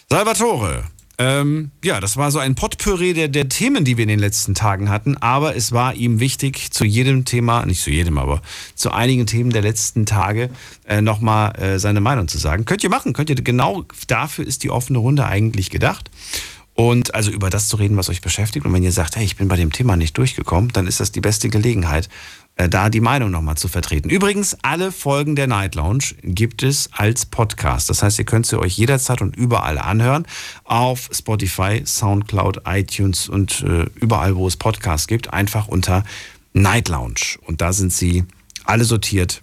Salvatore. 0.08 0.84
Ähm, 1.18 1.70
ja, 1.82 1.98
das 2.00 2.16
war 2.16 2.30
so 2.30 2.38
ein 2.38 2.54
Potpourri 2.54 3.14
der, 3.14 3.28
der 3.28 3.48
Themen, 3.48 3.84
die 3.84 3.96
wir 3.96 4.02
in 4.02 4.08
den 4.08 4.18
letzten 4.18 4.54
Tagen 4.54 4.90
hatten. 4.90 5.16
Aber 5.16 5.56
es 5.56 5.72
war 5.72 5.94
ihm 5.94 6.20
wichtig, 6.20 6.70
zu 6.72 6.84
jedem 6.84 7.24
Thema, 7.24 7.64
nicht 7.64 7.82
zu 7.82 7.90
jedem, 7.90 8.18
aber 8.18 8.42
zu 8.74 8.90
einigen 8.90 9.26
Themen 9.26 9.50
der 9.50 9.62
letzten 9.62 10.04
Tage 10.04 10.50
äh, 10.86 11.00
nochmal 11.00 11.58
äh, 11.58 11.78
seine 11.78 12.00
Meinung 12.00 12.28
zu 12.28 12.38
sagen. 12.38 12.66
Könnt 12.66 12.84
ihr 12.84 12.90
machen, 12.90 13.14
könnt 13.14 13.30
ihr, 13.30 13.36
genau 13.36 13.84
dafür 14.06 14.46
ist 14.46 14.62
die 14.62 14.70
offene 14.70 14.98
Runde 14.98 15.26
eigentlich 15.26 15.70
gedacht. 15.70 16.10
Und 16.74 17.14
also 17.14 17.30
über 17.30 17.48
das 17.48 17.68
zu 17.68 17.76
reden, 17.76 17.96
was 17.96 18.10
euch 18.10 18.20
beschäftigt. 18.20 18.66
Und 18.66 18.74
wenn 18.74 18.82
ihr 18.82 18.92
sagt, 18.92 19.16
hey, 19.16 19.24
ich 19.24 19.36
bin 19.36 19.48
bei 19.48 19.56
dem 19.56 19.72
Thema 19.72 19.96
nicht 19.96 20.18
durchgekommen, 20.18 20.72
dann 20.72 20.86
ist 20.86 21.00
das 21.00 21.10
die 21.10 21.22
beste 21.22 21.48
Gelegenheit, 21.48 22.10
da 22.56 22.88
die 22.88 23.00
Meinung 23.00 23.30
nochmal 23.30 23.56
zu 23.56 23.68
vertreten. 23.68 24.08
Übrigens, 24.08 24.56
alle 24.62 24.90
Folgen 24.90 25.36
der 25.36 25.46
Night 25.46 25.74
Lounge 25.74 26.14
gibt 26.22 26.62
es 26.62 26.88
als 26.92 27.26
Podcast. 27.26 27.90
Das 27.90 28.02
heißt, 28.02 28.18
ihr 28.18 28.24
könnt 28.24 28.46
sie 28.46 28.58
euch 28.58 28.78
jederzeit 28.78 29.20
und 29.20 29.36
überall 29.36 29.78
anhören. 29.78 30.26
Auf 30.64 31.10
Spotify, 31.12 31.82
Soundcloud, 31.84 32.62
iTunes 32.66 33.28
und 33.28 33.62
äh, 33.62 33.86
überall, 33.96 34.36
wo 34.36 34.46
es 34.46 34.56
Podcasts 34.56 35.06
gibt. 35.06 35.32
Einfach 35.32 35.68
unter 35.68 36.02
Night 36.54 36.88
Lounge. 36.88 37.38
Und 37.42 37.60
da 37.60 37.74
sind 37.74 37.92
sie 37.92 38.24
alle 38.64 38.84
sortiert. 38.84 39.42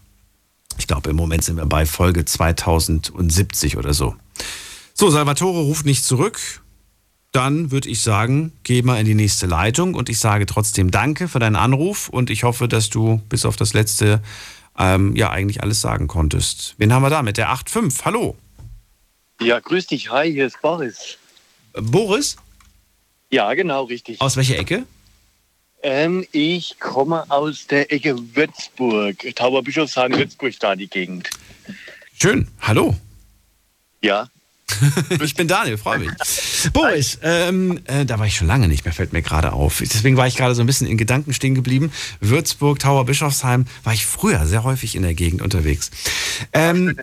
Ich 0.79 0.87
glaube, 0.87 1.11
im 1.11 1.15
Moment 1.15 1.43
sind 1.43 1.57
wir 1.57 1.67
bei 1.67 1.85
Folge 1.85 2.25
2070 2.25 3.77
oder 3.77 3.93
so. 3.93 4.15
So, 4.95 5.11
Salvatore 5.11 5.61
ruft 5.61 5.85
nicht 5.85 6.03
zurück. 6.03 6.62
Dann 7.33 7.71
würde 7.71 7.89
ich 7.89 8.01
sagen, 8.01 8.51
geh 8.61 8.83
mal 8.83 8.99
in 8.99 9.07
die 9.07 9.15
nächste 9.15 9.47
Leitung 9.47 9.95
und 9.95 10.07
ich 10.07 10.19
sage 10.19 10.45
trotzdem 10.45 10.91
Danke 10.91 11.27
für 11.27 11.39
deinen 11.39 11.55
Anruf 11.55 12.07
und 12.07 12.29
ich 12.29 12.43
hoffe, 12.43 12.67
dass 12.67 12.91
du 12.91 13.21
bis 13.27 13.43
auf 13.43 13.55
das 13.55 13.73
letzte 13.73 14.21
ähm, 14.77 15.15
ja 15.15 15.31
eigentlich 15.31 15.63
alles 15.63 15.81
sagen 15.81 16.07
konntest. 16.07 16.75
Wen 16.77 16.93
haben 16.93 17.01
wir 17.01 17.09
da 17.09 17.23
mit 17.23 17.37
der 17.37 17.49
8.5? 17.49 18.05
Hallo. 18.05 18.37
Ja, 19.41 19.59
grüß 19.59 19.87
dich. 19.87 20.11
Hi, 20.11 20.31
hier 20.31 20.45
ist 20.45 20.61
Boris. 20.61 21.17
Boris? 21.73 22.37
Ja, 23.31 23.51
genau, 23.55 23.85
richtig. 23.85 24.21
Aus 24.21 24.37
welcher 24.37 24.59
Ecke? 24.59 24.85
Ähm, 25.81 26.27
ich 26.31 26.79
komme 26.79 27.25
aus 27.29 27.65
der 27.65 27.91
Ecke 27.91 28.15
Würzburg. 28.35 29.17
Tauberbischofshagen, 29.35 30.19
Würzburg, 30.19 30.53
da 30.59 30.75
die 30.75 30.87
Gegend. 30.87 31.31
Schön. 32.21 32.47
Hallo. 32.61 32.95
Ja. 34.03 34.27
ich 35.19 35.33
bin 35.33 35.47
Daniel, 35.47 35.79
freue 35.79 35.97
mich. 35.97 36.11
Boris, 36.71 37.19
ähm, 37.23 37.79
äh, 37.85 38.05
da 38.05 38.19
war 38.19 38.25
ich 38.25 38.35
schon 38.35 38.47
lange 38.47 38.67
nicht 38.67 38.85
mehr, 38.85 38.93
fällt 38.93 39.13
mir 39.13 39.21
gerade 39.21 39.53
auf. 39.53 39.79
Deswegen 39.79 40.17
war 40.17 40.27
ich 40.27 40.35
gerade 40.35 40.55
so 40.55 40.61
ein 40.61 40.67
bisschen 40.67 40.87
in 40.87 40.97
Gedanken 40.97 41.33
stehen 41.33 41.55
geblieben. 41.55 41.91
Würzburg, 42.21 42.79
Tauer 42.79 43.05
Bischofsheim, 43.05 43.65
war 43.83 43.93
ich 43.93 44.05
früher 44.05 44.45
sehr 44.45 44.63
häufig 44.63 44.95
in 44.95 45.01
der 45.01 45.13
Gegend 45.13 45.41
unterwegs. 45.41 45.91
Ähm, 46.53 46.97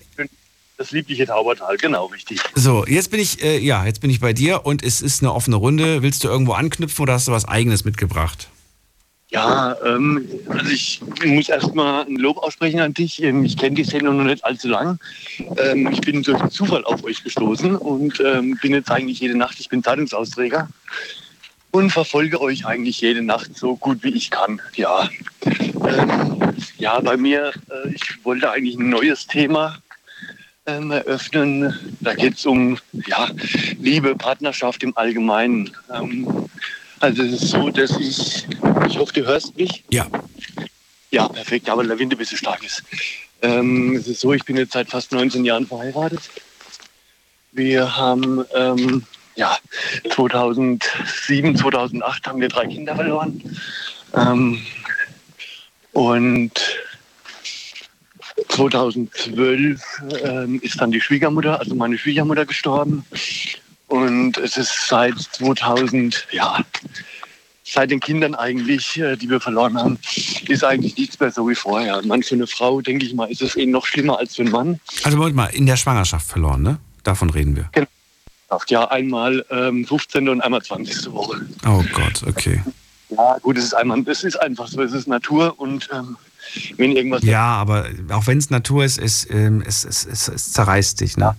Das 0.76 0.92
liebliche 0.92 1.26
Taubertal, 1.26 1.76
genau, 1.76 2.06
richtig. 2.06 2.40
so, 2.54 2.86
jetzt 2.86 3.10
bin 3.10 3.20
ich, 3.20 3.42
äh, 3.42 3.58
ja, 3.58 3.84
jetzt 3.84 4.00
bin 4.00 4.08
ich 4.08 4.20
bei 4.20 4.32
dir 4.32 4.64
und 4.64 4.82
es 4.82 5.02
ist 5.02 5.22
eine 5.22 5.34
offene 5.34 5.56
Runde. 5.56 6.02
Willst 6.02 6.24
du 6.24 6.28
irgendwo 6.28 6.52
anknüpfen 6.52 7.02
oder 7.02 7.12
hast 7.12 7.28
du 7.28 7.32
was 7.32 7.44
Eigenes 7.46 7.84
mitgebracht? 7.84 8.48
Ja, 9.30 9.76
ähm, 9.84 10.28
also 10.48 10.70
ich 10.70 11.00
muss 11.24 11.48
erstmal 11.48 12.04
ein 12.04 12.16
Lob 12.16 12.38
aussprechen 12.38 12.80
an 12.80 12.94
dich. 12.94 13.22
Ähm, 13.22 13.44
Ich 13.44 13.56
kenne 13.56 13.76
die 13.76 13.84
Sendung 13.84 14.16
noch 14.16 14.24
nicht 14.24 14.44
allzu 14.44 14.68
lang. 14.68 14.98
Ähm, 15.56 15.88
ich 15.92 16.00
bin 16.00 16.22
durch 16.22 16.48
Zufall 16.48 16.84
auf 16.84 17.04
euch 17.04 17.22
gestoßen 17.22 17.76
und 17.76 18.20
ähm, 18.20 18.58
bin 18.60 18.74
jetzt 18.74 18.90
eigentlich 18.90 19.20
jede 19.20 19.36
Nacht, 19.36 19.60
ich 19.60 19.68
bin 19.68 19.84
Zeitungsausträger 19.84 20.68
und 21.70 21.90
verfolge 21.90 22.40
euch 22.40 22.66
eigentlich 22.66 23.00
jede 23.00 23.22
Nacht 23.22 23.56
so 23.56 23.76
gut 23.76 24.02
wie 24.02 24.10
ich 24.10 24.30
kann. 24.30 24.60
Ja, 24.74 25.08
ähm, 25.44 26.54
ja 26.78 26.98
bei 26.98 27.16
mir, 27.16 27.52
äh, 27.70 27.90
ich 27.94 28.24
wollte 28.24 28.50
eigentlich 28.50 28.76
ein 28.76 28.88
neues 28.88 29.28
Thema 29.28 29.78
ähm, 30.66 30.90
eröffnen. 30.90 31.96
Da 32.00 32.14
geht 32.14 32.34
es 32.34 32.46
um 32.46 32.78
ja, 33.06 33.28
Liebe, 33.78 34.16
Partnerschaft 34.16 34.82
im 34.82 34.96
Allgemeinen. 34.96 35.70
Ähm, 35.94 36.48
also 37.00 37.22
es 37.22 37.42
ist 37.42 37.50
so, 37.50 37.70
dass 37.70 37.98
ich, 37.98 38.46
ich 38.86 38.98
hoffe, 38.98 39.12
du 39.14 39.26
hörst 39.26 39.56
mich. 39.56 39.84
Ja. 39.90 40.06
Ja, 41.10 41.28
perfekt, 41.28 41.68
aber 41.68 41.82
der 41.82 41.98
Wind 41.98 42.12
ein 42.12 42.18
bisschen 42.18 42.38
stark 42.38 42.64
ist. 42.64 42.84
Ähm, 43.42 43.96
es 43.96 44.06
ist 44.06 44.20
so, 44.20 44.32
ich 44.32 44.44
bin 44.44 44.56
jetzt 44.56 44.72
seit 44.72 44.90
fast 44.90 45.12
19 45.12 45.44
Jahren 45.44 45.66
verheiratet. 45.66 46.20
Wir 47.52 47.96
haben 47.96 48.44
ähm, 48.54 49.04
ja, 49.34 49.56
2007, 50.10 51.56
2008 51.56 52.26
haben 52.26 52.40
wir 52.40 52.48
drei 52.48 52.66
Kinder 52.66 52.94
verloren. 52.94 53.42
Ähm, 54.14 54.60
und 55.92 56.52
2012 58.48 59.82
ähm, 60.22 60.60
ist 60.62 60.80
dann 60.80 60.92
die 60.92 61.00
Schwiegermutter, 61.00 61.58
also 61.58 61.74
meine 61.74 61.98
Schwiegermutter 61.98 62.46
gestorben. 62.46 63.04
Und 63.90 64.38
es 64.38 64.56
ist 64.56 64.86
seit 64.86 65.18
2000, 65.18 66.28
ja, 66.30 66.60
seit 67.64 67.90
den 67.90 67.98
Kindern 67.98 68.36
eigentlich, 68.36 68.96
äh, 69.00 69.16
die 69.16 69.28
wir 69.28 69.40
verloren 69.40 69.76
haben, 69.76 69.98
ist 70.46 70.62
eigentlich 70.62 70.96
nichts 70.96 71.18
mehr 71.18 71.32
so 71.32 71.48
wie 71.48 71.56
vorher. 71.56 72.00
Man, 72.06 72.22
für 72.22 72.36
eine 72.36 72.46
Frau, 72.46 72.80
denke 72.80 73.04
ich 73.04 73.14
mal, 73.14 73.28
ist 73.28 73.42
es 73.42 73.56
eben 73.56 73.72
noch 73.72 73.86
schlimmer 73.86 74.20
als 74.20 74.36
für 74.36 74.42
einen 74.42 74.52
Mann. 74.52 74.80
Also 75.02 75.16
Moment 75.16 75.34
mal, 75.34 75.46
in 75.46 75.66
der 75.66 75.76
Schwangerschaft 75.76 76.24
verloren, 76.24 76.62
ne? 76.62 76.78
Davon 77.02 77.30
reden 77.30 77.56
wir. 77.56 77.68
Genau. 77.72 77.88
Ja, 78.68 78.88
einmal 78.92 79.44
ähm, 79.50 79.84
15. 79.84 80.28
und 80.28 80.40
einmal 80.40 80.62
20. 80.62 81.10
Woche. 81.12 81.40
Oh 81.66 81.82
Gott, 81.92 82.22
okay. 82.28 82.62
Ja, 83.08 83.38
gut, 83.42 83.58
es 83.58 83.64
ist, 83.64 83.74
einmal, 83.74 84.04
es 84.06 84.22
ist 84.22 84.36
einfach 84.36 84.68
so, 84.68 84.82
es 84.82 84.92
ist 84.92 85.08
Natur 85.08 85.58
und 85.58 85.88
ähm, 85.92 86.16
wenn 86.76 86.92
irgendwas. 86.94 87.24
Ja, 87.24 87.42
aber 87.42 87.86
auch 88.10 88.28
wenn 88.28 88.38
es 88.38 88.50
Natur 88.50 88.84
ist, 88.84 88.98
es, 88.98 89.28
ähm, 89.30 89.64
es, 89.66 89.84
es, 89.84 90.06
es, 90.06 90.28
es 90.28 90.52
zerreißt 90.52 91.00
dich, 91.00 91.16
ne? 91.16 91.34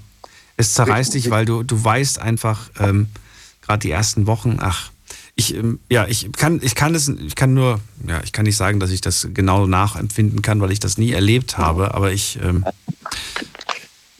Es 0.61 0.73
zerreißt 0.73 1.13
dich, 1.13 1.29
weil 1.29 1.45
du, 1.45 1.63
du 1.63 1.83
weißt 1.83 2.19
einfach, 2.19 2.69
ähm, 2.79 3.07
gerade 3.61 3.79
die 3.79 3.91
ersten 3.91 4.27
Wochen, 4.27 4.57
ach, 4.59 4.91
ich, 5.35 5.55
ähm, 5.55 5.79
ja, 5.89 6.07
ich 6.07 6.31
kann, 6.33 6.59
ich 6.61 6.75
kann 6.75 6.93
es, 6.95 7.07
ich 7.09 7.35
kann 7.35 7.53
nur, 7.53 7.79
ja, 8.07 8.21
ich 8.23 8.31
kann 8.31 8.45
nicht 8.45 8.57
sagen, 8.57 8.79
dass 8.79 8.91
ich 8.91 9.01
das 9.01 9.27
genau 9.33 9.65
nachempfinden 9.65 10.41
kann, 10.41 10.61
weil 10.61 10.71
ich 10.71 10.79
das 10.79 10.97
nie 10.97 11.11
erlebt 11.11 11.57
habe, 11.57 11.93
aber 11.93 12.11
ich, 12.11 12.37
ähm, 12.43 12.65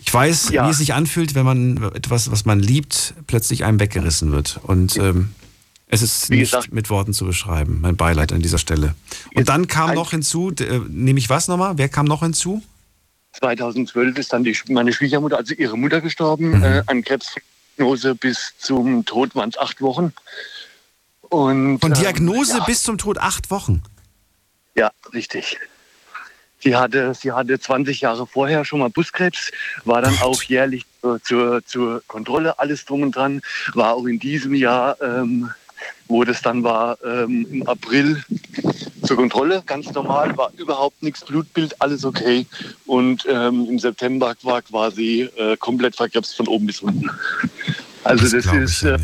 ich 0.03 0.13
weiß, 0.13 0.49
Ja. 0.49 0.65
wie 0.67 0.71
es 0.71 0.77
sich 0.77 0.93
anfühlt, 0.93 1.35
wenn 1.35 1.45
man 1.45 1.83
etwas, 1.93 2.31
was 2.31 2.45
man 2.45 2.59
liebt, 2.59 3.13
plötzlich 3.27 3.63
einem 3.65 3.79
weggerissen 3.79 4.31
wird. 4.31 4.59
Und 4.63 4.97
ähm, 4.97 5.29
es 5.87 6.01
ist 6.01 6.29
Wie 6.29 6.37
nicht 6.39 6.51
gesagt- 6.51 6.73
mit 6.73 6.89
Worten 6.89 7.13
zu 7.13 7.25
beschreiben. 7.25 7.79
Mein 7.81 7.97
Beileid 7.97 8.31
an 8.33 8.41
dieser 8.41 8.57
Stelle. 8.57 8.95
Und 9.35 9.47
dann 9.49 9.67
kam 9.67 9.93
noch 9.93 10.11
hinzu, 10.11 10.51
äh, 10.59 10.79
nehme 10.89 11.19
ich 11.19 11.29
was 11.29 11.47
nochmal? 11.47 11.77
Wer 11.77 11.89
kam 11.89 12.05
noch 12.05 12.21
hinzu? 12.23 12.63
2012 13.33 14.17
ist 14.17 14.33
dann 14.33 14.43
die, 14.43 14.57
meine 14.69 14.93
Schwiegermutter, 14.93 15.37
also 15.37 15.53
ihre 15.53 15.77
Mutter 15.77 16.01
gestorben, 16.01 16.57
Mhm. 16.57 16.63
äh, 16.63 16.83
an 16.87 17.03
Krebsdiagnose 17.03 18.15
bis 18.15 18.53
zum 18.59 19.05
Tod 19.05 19.35
waren 19.35 19.49
es 19.49 19.57
acht 19.57 19.81
Wochen. 19.81 20.13
Und, 21.21 21.79
Von 21.79 21.91
ähm, 21.93 21.97
Diagnose 21.99 22.57
ja. 22.57 22.63
bis 22.65 22.83
zum 22.83 22.97
Tod 22.97 23.17
acht 23.17 23.51
Wochen. 23.51 23.83
Ja, 24.75 24.91
richtig. 25.13 25.57
Sie 26.59 26.75
hatte, 26.75 27.13
sie 27.15 27.31
hatte 27.31 27.59
20 27.59 28.01
Jahre 28.01 28.27
vorher 28.27 28.65
schon 28.65 28.79
mal 28.79 28.89
Buskrebs, 28.89 29.51
war 29.83 30.01
dann 30.01 30.15
auch 30.19 30.43
jährlich 30.43 30.85
zur, 31.01 31.23
zur, 31.23 31.65
zur 31.65 32.03
Kontrolle, 32.07 32.59
alles 32.59 32.85
drum 32.85 33.01
und 33.01 33.15
dran, 33.15 33.41
war 33.73 33.95
auch 33.95 34.05
in 34.05 34.19
diesem 34.19 34.53
Jahr, 34.53 35.01
ähm, 35.01 35.49
wo 36.11 36.23
das 36.23 36.41
dann 36.41 36.63
war, 36.63 36.97
ähm, 37.03 37.47
im 37.51 37.67
April 37.67 38.23
zur 39.03 39.15
Kontrolle, 39.15 39.63
ganz 39.65 39.91
normal, 39.91 40.35
war 40.37 40.51
überhaupt 40.57 41.01
nichts, 41.01 41.25
Blutbild, 41.25 41.81
alles 41.81 42.05
okay. 42.05 42.45
Und 42.85 43.25
ähm, 43.27 43.67
im 43.69 43.79
September 43.79 44.35
war 44.43 44.61
quasi 44.61 45.29
äh, 45.37 45.57
komplett 45.57 45.95
verkrebst 45.95 46.35
von 46.35 46.47
oben 46.47 46.67
bis 46.67 46.81
unten. 46.81 47.09
Also 48.03 48.23
das, 48.23 48.45
ich 48.45 48.51
ist, 48.53 48.81
ja 48.81 48.95
äh, 48.95 48.99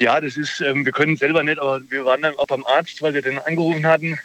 ja, 0.00 0.20
das 0.20 0.36
ist, 0.36 0.60
ähm, 0.60 0.84
wir 0.84 0.92
können 0.92 1.16
selber 1.16 1.42
nicht, 1.42 1.58
aber 1.58 1.80
wir 1.90 2.04
waren 2.04 2.22
dann 2.22 2.36
auch 2.36 2.46
beim 2.46 2.64
Arzt, 2.66 3.02
weil 3.02 3.14
wir 3.14 3.22
den 3.22 3.38
angerufen 3.38 3.86
hatten. 3.86 4.18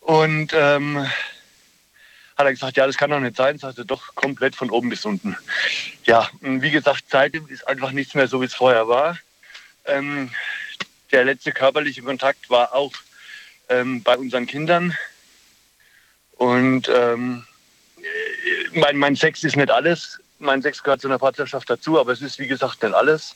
Und 0.00 0.52
ähm, 0.54 1.06
hat 2.36 2.46
er 2.46 2.52
gesagt, 2.52 2.76
ja, 2.76 2.86
das 2.86 2.96
kann 2.96 3.10
doch 3.10 3.20
nicht 3.20 3.36
sein. 3.36 3.58
Sagte 3.58 3.84
doch 3.84 4.14
komplett 4.14 4.54
von 4.54 4.70
oben 4.70 4.88
bis 4.88 5.04
unten. 5.04 5.36
Ja, 6.04 6.28
und 6.42 6.62
wie 6.62 6.70
gesagt, 6.70 7.04
seitdem 7.08 7.46
ist 7.48 7.66
einfach 7.66 7.92
nichts 7.92 8.14
mehr 8.14 8.28
so, 8.28 8.40
wie 8.40 8.46
es 8.46 8.54
vorher 8.54 8.88
war. 8.88 9.18
Ähm, 9.88 10.30
der 11.10 11.24
letzte 11.24 11.52
körperliche 11.52 12.02
Kontakt 12.02 12.50
war 12.50 12.74
auch 12.74 12.92
ähm, 13.68 14.02
bei 14.02 14.16
unseren 14.16 14.46
Kindern. 14.46 14.96
Und 16.32 16.88
ähm, 16.94 17.44
äh, 17.98 18.78
mein, 18.78 18.96
mein 18.96 19.16
Sex 19.16 19.42
ist 19.44 19.56
nicht 19.56 19.70
alles. 19.70 20.20
Mein 20.38 20.62
Sex 20.62 20.82
gehört 20.82 21.00
zu 21.00 21.08
einer 21.08 21.18
Partnerschaft 21.18 21.68
dazu, 21.68 21.98
aber 21.98 22.12
es 22.12 22.22
ist, 22.22 22.38
wie 22.38 22.46
gesagt, 22.46 22.82
nicht 22.82 22.94
alles. 22.94 23.34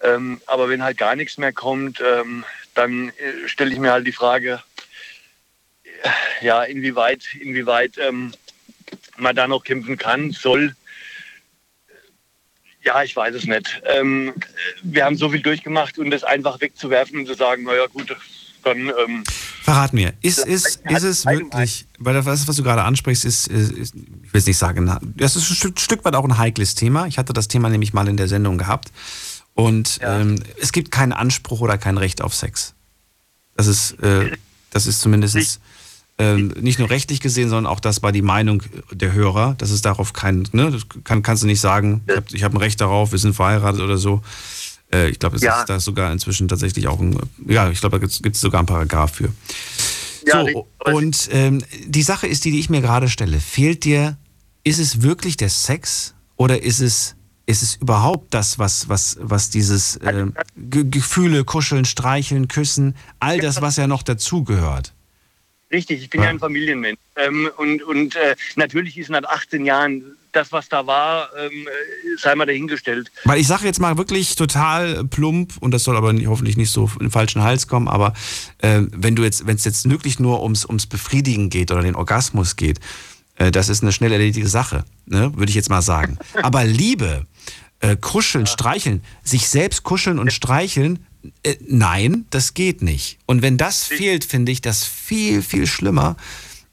Ähm, 0.00 0.40
aber 0.46 0.68
wenn 0.68 0.82
halt 0.82 0.98
gar 0.98 1.16
nichts 1.16 1.38
mehr 1.38 1.52
kommt, 1.52 2.00
ähm, 2.00 2.44
dann 2.74 3.08
äh, 3.08 3.48
stelle 3.48 3.72
ich 3.72 3.80
mir 3.80 3.90
halt 3.90 4.06
die 4.06 4.12
Frage, 4.12 4.62
äh, 6.02 6.44
ja, 6.44 6.62
inwieweit, 6.62 7.24
inwieweit 7.40 7.98
ähm, 7.98 8.32
man 9.16 9.34
da 9.34 9.48
noch 9.48 9.64
kämpfen 9.64 9.98
kann, 9.98 10.30
soll. 10.30 10.76
Ja, 12.88 13.02
ich 13.02 13.14
weiß 13.14 13.34
es 13.34 13.44
nicht. 13.44 13.82
Ähm, 13.84 14.32
wir 14.82 15.04
haben 15.04 15.14
so 15.14 15.28
viel 15.28 15.42
durchgemacht 15.42 15.98
und 15.98 16.10
das 16.10 16.24
einfach 16.24 16.58
wegzuwerfen 16.62 17.18
und 17.18 17.26
zu 17.26 17.34
sagen, 17.34 17.64
naja 17.64 17.84
gut, 17.92 18.16
dann 18.64 18.78
ähm, 18.78 19.24
Verrat 19.62 19.92
mir, 19.92 20.14
ist, 20.22 20.38
ist, 20.38 20.80
ist 20.88 21.02
es 21.02 21.26
wirklich, 21.26 21.86
weil 21.98 22.14
das, 22.14 22.48
was 22.48 22.56
du 22.56 22.62
gerade 22.62 22.84
ansprichst, 22.84 23.26
ist, 23.26 23.46
ist, 23.48 23.72
ist 23.72 23.94
ich 23.94 24.32
will 24.32 24.38
es 24.38 24.46
nicht 24.46 24.56
sagen, 24.56 24.90
das 25.16 25.36
ist 25.36 25.50
ein 25.50 25.76
Stück, 25.76 26.02
weit 26.06 26.14
auch 26.14 26.24
ein 26.24 26.38
heikles 26.38 26.74
Thema. 26.74 27.06
Ich 27.06 27.18
hatte 27.18 27.34
das 27.34 27.46
Thema 27.46 27.68
nämlich 27.68 27.92
mal 27.92 28.08
in 28.08 28.16
der 28.16 28.26
Sendung 28.26 28.56
gehabt. 28.56 28.90
Und 29.52 29.98
ähm, 30.00 30.42
es 30.58 30.72
gibt 30.72 30.90
keinen 30.90 31.12
Anspruch 31.12 31.60
oder 31.60 31.76
kein 31.76 31.98
Recht 31.98 32.22
auf 32.22 32.34
Sex. 32.34 32.72
Das 33.54 33.66
ist, 33.66 34.02
äh, 34.02 34.30
das 34.70 34.86
ist 34.86 35.02
zumindest 35.02 35.60
ähm, 36.18 36.52
nicht 36.60 36.78
nur 36.78 36.90
rechtlich 36.90 37.20
gesehen, 37.20 37.48
sondern 37.48 37.72
auch 37.72 37.80
das 37.80 38.02
war 38.02 38.10
die 38.12 38.22
Meinung 38.22 38.62
der 38.90 39.12
Hörer, 39.12 39.54
dass 39.56 39.70
es 39.70 39.82
darauf 39.82 40.12
kein, 40.12 40.48
ne, 40.52 40.70
das 40.70 40.82
kann, 41.04 41.22
kannst 41.22 41.42
du 41.42 41.46
nicht 41.46 41.60
sagen, 41.60 42.02
ich 42.06 42.16
habe 42.16 42.26
ich 42.32 42.42
hab 42.44 42.52
ein 42.52 42.58
Recht 42.58 42.80
darauf, 42.80 43.12
wir 43.12 43.18
sind 43.18 43.34
verheiratet 43.34 43.80
oder 43.80 43.98
so. 43.98 44.22
Äh, 44.92 45.10
ich 45.10 45.18
glaube, 45.18 45.36
es 45.36 45.42
Ja. 45.42 45.60
ist 45.60 45.68
da 45.68 45.78
sogar 45.80 46.10
inzwischen 46.12 46.48
tatsächlich 46.48 46.88
auch 46.88 46.98
ein, 47.00 47.16
ja, 47.46 47.70
ich 47.70 47.80
glaube, 47.80 48.00
da 48.00 48.06
gibt 48.06 48.34
es 48.34 48.40
sogar 48.40 48.60
einen 48.60 48.66
Paragraph 48.66 49.12
für. 49.14 49.32
Ja, 50.26 50.44
so, 50.52 50.66
und 50.92 51.28
ähm, 51.32 51.62
die 51.86 52.02
Sache 52.02 52.26
ist 52.26 52.44
die, 52.44 52.50
die 52.50 52.58
ich 52.60 52.68
mir 52.68 52.80
gerade 52.80 53.08
stelle. 53.08 53.38
Fehlt 53.40 53.84
dir, 53.84 54.16
ist 54.64 54.78
es 54.78 55.02
wirklich 55.02 55.36
der 55.36 55.48
Sex 55.48 56.14
oder 56.36 56.62
ist 56.62 56.80
es, 56.80 57.14
ist 57.46 57.62
es 57.62 57.76
überhaupt 57.76 58.34
das, 58.34 58.58
was, 58.58 58.88
was, 58.88 59.16
was 59.20 59.48
dieses 59.50 59.98
Ge 60.56 60.84
Gefühle, 60.90 61.44
Kuscheln, 61.44 61.84
Streicheln, 61.84 62.48
Küssen, 62.48 62.94
all 63.20 63.38
das, 63.38 63.62
was 63.62 63.76
ja 63.76 63.86
noch 63.86 64.02
dazugehört? 64.02 64.92
Richtig, 65.70 66.02
ich 66.02 66.10
bin 66.10 66.22
ja, 66.22 66.28
ein 66.28 66.38
Familienmensch. 66.38 66.98
Ähm, 67.16 67.50
und 67.56 67.82
und 67.82 68.16
äh, 68.16 68.36
natürlich 68.56 68.96
ist 68.96 69.10
nach 69.10 69.24
18 69.24 69.66
Jahren 69.66 70.02
das, 70.32 70.52
was 70.52 70.68
da 70.68 70.86
war, 70.86 71.30
ähm, 71.36 71.66
äh, 71.66 72.16
sei 72.18 72.34
mal 72.34 72.46
dahingestellt. 72.46 73.10
Weil 73.24 73.40
ich 73.40 73.46
sage 73.46 73.66
jetzt 73.66 73.80
mal 73.80 73.98
wirklich 73.98 74.34
total 74.36 75.04
plump, 75.04 75.54
und 75.60 75.72
das 75.72 75.84
soll 75.84 75.96
aber 75.96 76.12
nicht, 76.12 76.26
hoffentlich 76.26 76.56
nicht 76.56 76.70
so 76.70 76.90
in 76.94 77.06
den 77.06 77.10
falschen 77.10 77.42
Hals 77.42 77.66
kommen, 77.66 77.88
aber 77.88 78.14
äh, 78.58 78.82
wenn 78.92 79.16
du 79.16 79.24
jetzt, 79.24 79.46
wenn 79.46 79.56
es 79.56 79.64
jetzt 79.64 79.88
wirklich 79.90 80.18
nur 80.18 80.42
ums, 80.42 80.64
ums 80.64 80.86
Befriedigen 80.86 81.50
geht 81.50 81.70
oder 81.70 81.82
den 81.82 81.96
Orgasmus 81.96 82.56
geht, 82.56 82.80
äh, 83.36 83.50
das 83.50 83.68
ist 83.68 83.82
eine 83.82 83.92
schnell 83.92 84.12
erledigte 84.12 84.48
Sache, 84.48 84.84
ne? 85.06 85.32
würde 85.34 85.50
ich 85.50 85.56
jetzt 85.56 85.70
mal 85.70 85.82
sagen. 85.82 86.18
Aber 86.42 86.64
Liebe, 86.64 87.26
äh, 87.80 87.96
kuscheln, 87.96 88.46
streicheln, 88.46 89.02
sich 89.22 89.48
selbst 89.48 89.82
kuscheln 89.82 90.18
und 90.18 90.32
streicheln, 90.32 91.06
äh, 91.42 91.56
nein, 91.60 92.26
das 92.30 92.54
geht 92.54 92.82
nicht. 92.82 93.18
Und 93.26 93.42
wenn 93.42 93.56
das 93.56 93.84
fehlt, 93.84 94.24
finde 94.24 94.52
ich 94.52 94.60
das 94.60 94.84
viel, 94.84 95.42
viel 95.42 95.66
schlimmer. 95.66 96.16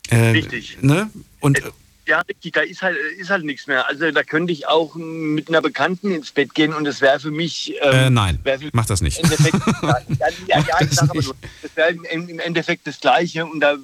Äh, 0.09 0.17
Richtig. 0.17 0.77
Ne? 0.81 1.09
Und 1.39 1.59
äh, 1.59 1.71
Ja, 2.07 2.21
richtig, 2.21 2.53
da 2.53 2.61
ist 2.61 2.81
halt, 2.81 2.97
ist 3.17 3.29
halt 3.29 3.45
nichts 3.45 3.67
mehr. 3.67 3.87
Also 3.87 4.11
da 4.11 4.23
könnte 4.23 4.53
ich 4.53 4.67
auch 4.67 4.95
mit 4.95 5.49
einer 5.49 5.61
Bekannten 5.61 6.11
ins 6.11 6.31
Bett 6.31 6.53
gehen 6.53 6.73
und 6.73 6.85
es 6.85 7.01
wäre 7.01 7.19
für 7.19 7.31
mich... 7.31 7.73
ähm, 7.81 7.93
äh, 7.93 8.09
nein, 8.09 8.39
für 8.43 8.69
mach 8.73 8.85
das 8.85 9.01
nicht. 9.01 9.19
Im 9.19 9.25
Endeffekt, 9.25 9.55
ja, 9.81 9.99
ja, 10.19 10.27
ja, 10.47 10.59
ja, 10.59 10.81
ich 10.81 10.87
das 10.89 10.95
sag 10.95 11.09
aber 11.09 11.15
nicht. 11.15 11.25
nur, 11.25 11.35
das 11.61 11.75
wäre 11.75 11.89
im, 11.89 12.39
Endeffekt 12.39 12.85
das 12.85 12.99
Gleiche 12.99 13.45
und 13.45 13.59
da 13.59 13.73
äh, 13.73 13.77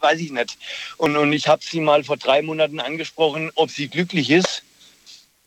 weiß 0.00 0.18
ich 0.20 0.32
nicht. 0.32 0.58
Und, 0.96 1.16
und 1.16 1.32
ich 1.32 1.46
habe 1.46 1.62
sie 1.64 1.80
mal 1.80 2.02
vor 2.04 2.16
drei 2.16 2.42
Monaten 2.42 2.80
angesprochen, 2.80 3.50
ob 3.54 3.70
sie 3.70 3.88
glücklich 3.88 4.30
ist. 4.30 4.62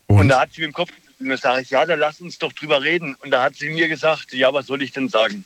Und, 0.06 0.28
da 0.28 0.40
hat 0.40 0.52
sie 0.52 0.60
mir 0.60 0.68
im 0.68 0.72
Kopf 0.72 0.90
und 1.20 1.28
da 1.28 1.36
sage 1.36 1.62
ich, 1.62 1.70
ja, 1.70 1.84
dann 1.86 1.98
lass 1.98 2.20
uns 2.20 2.38
doch 2.38 2.52
drüber 2.52 2.82
reden. 2.82 3.14
Und 3.16 3.30
da 3.30 3.42
hat 3.44 3.56
sie 3.56 3.70
mir 3.70 3.88
gesagt, 3.88 4.32
ja, 4.32 4.52
was 4.52 4.66
soll 4.66 4.82
ich 4.82 4.92
denn 4.92 5.08
sagen? 5.08 5.44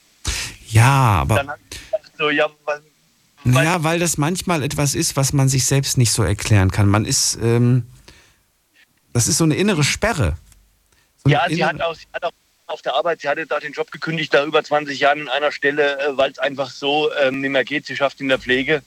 Ja, 0.69 1.21
aber... 1.21 1.37
Dann 1.37 1.49
habe 1.51 1.61
ich 1.71 1.79
gesagt, 1.79 2.11
so, 2.19 2.31
ja, 2.31 2.49
was, 2.65 2.81
Naja, 3.45 3.83
weil 3.85 3.99
das 3.99 4.19
manchmal 4.19 4.63
etwas 4.63 4.95
ist, 4.95 5.17
was 5.17 5.33
man 5.33 5.49
sich 5.49 5.65
selbst 5.65 5.97
nicht 5.99 6.13
so 6.13 6.23
erklären 6.23 6.71
kann. 6.71 6.89
Man 6.89 7.05
ist, 7.05 7.39
ähm, 7.43 7.87
das 9.13 9.29
ist 9.29 9.39
so 9.39 9.45
eine 9.45 9.55
innere 9.57 9.85
Sperre. 9.85 10.37
So 11.19 11.27
eine 11.27 11.35
Ja, 11.35 11.45
sie 11.49 11.55
innere- 11.57 11.67
hat, 11.69 11.81
auch, 11.83 11.95
sie 11.95 12.07
hat 12.13 12.25
auch 12.25 12.33
auf 12.67 12.83
der 12.83 12.95
Arbeit, 12.95 13.21
sie 13.23 13.29
hatte 13.29 13.47
da 13.47 13.61
den 13.61 13.73
Job 13.73 13.91
gekündigt, 13.91 14.35
da 14.35 14.45
über 14.45 14.63
20 14.63 15.01
Jahren 15.01 15.23
an 15.23 15.29
einer 15.29 15.53
Stelle, 15.53 15.99
äh, 16.01 16.17
weil 16.17 16.31
es 16.31 16.39
einfach 16.39 16.71
so 16.71 17.11
ähm, 17.15 17.41
nicht 17.41 17.51
mehr 17.51 17.65
geht. 17.65 17.87
Sie 17.87 17.97
schafft 17.97 18.21
in 18.21 18.29
der 18.29 18.39
Pflege 18.39 18.83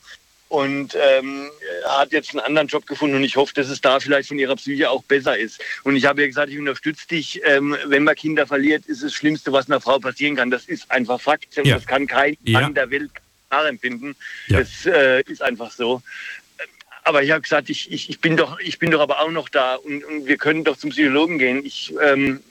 und 0.52 0.98
ähm, 1.02 1.50
hat 1.86 2.12
jetzt 2.12 2.32
einen 2.32 2.42
anderen 2.42 2.68
Job 2.68 2.86
gefunden 2.86 3.16
und 3.16 3.24
ich 3.24 3.38
hoffe, 3.38 3.54
dass 3.54 3.70
es 3.70 3.80
da 3.80 4.02
vielleicht 4.02 4.28
von 4.28 4.38
ihrer 4.38 4.58
Psyche 4.58 4.90
auch 4.90 5.02
besser 5.04 5.38
ist. 5.38 5.64
Und 5.84 5.96
ich 5.96 6.06
habe 6.06 6.20
ihr 6.20 6.28
gesagt, 6.28 6.52
ich 6.52 6.60
unterstütze 6.60 7.08
dich. 7.08 7.42
Ähm, 7.46 7.78
wenn 7.86 8.04
man 8.04 8.16
Kinder 8.16 8.46
verliert, 8.46 8.86
ist 8.88 9.02
das 9.02 9.14
Schlimmste, 9.14 9.54
was 9.54 9.70
einer 9.70 9.80
Frau 9.80 9.98
passieren 9.98 10.36
kann. 10.36 10.52
Das 10.52 10.66
ist 10.66 10.92
einfach 10.92 11.22
Fakt. 11.22 11.58
Und 11.58 11.68
Ja. 11.68 11.76
Das 11.76 11.88
kann 11.88 12.06
kein 12.06 12.36
Ja. 12.44 12.60
Mann 12.60 12.74
der 12.74 12.92
Welt 12.92 13.12
nachempfinden. 13.50 14.14
Ja. 14.48 14.60
Das 14.60 14.86
äh, 14.86 15.22
ist 15.22 15.42
einfach 15.42 15.72
so. 15.72 16.02
Aber 17.06 17.24
ich 17.24 17.32
habe 17.32 17.42
gesagt, 17.42 17.70
ich, 17.70 17.90
ich, 17.90 18.10
ich, 18.10 18.20
bin 18.20 18.36
doch, 18.36 18.60
ich 18.60 18.78
bin 18.78 18.92
doch 18.92 19.00
aber 19.00 19.22
auch 19.22 19.32
noch 19.32 19.48
da 19.48 19.76
und, 19.76 20.04
und 20.04 20.28
wir 20.28 20.36
können 20.36 20.66
doch 20.66 20.76
zum 20.76 20.90
Psychologen 20.90 21.40
gehen. 21.40 21.66
Ich, 21.66 21.94
ähm, 22.02 22.42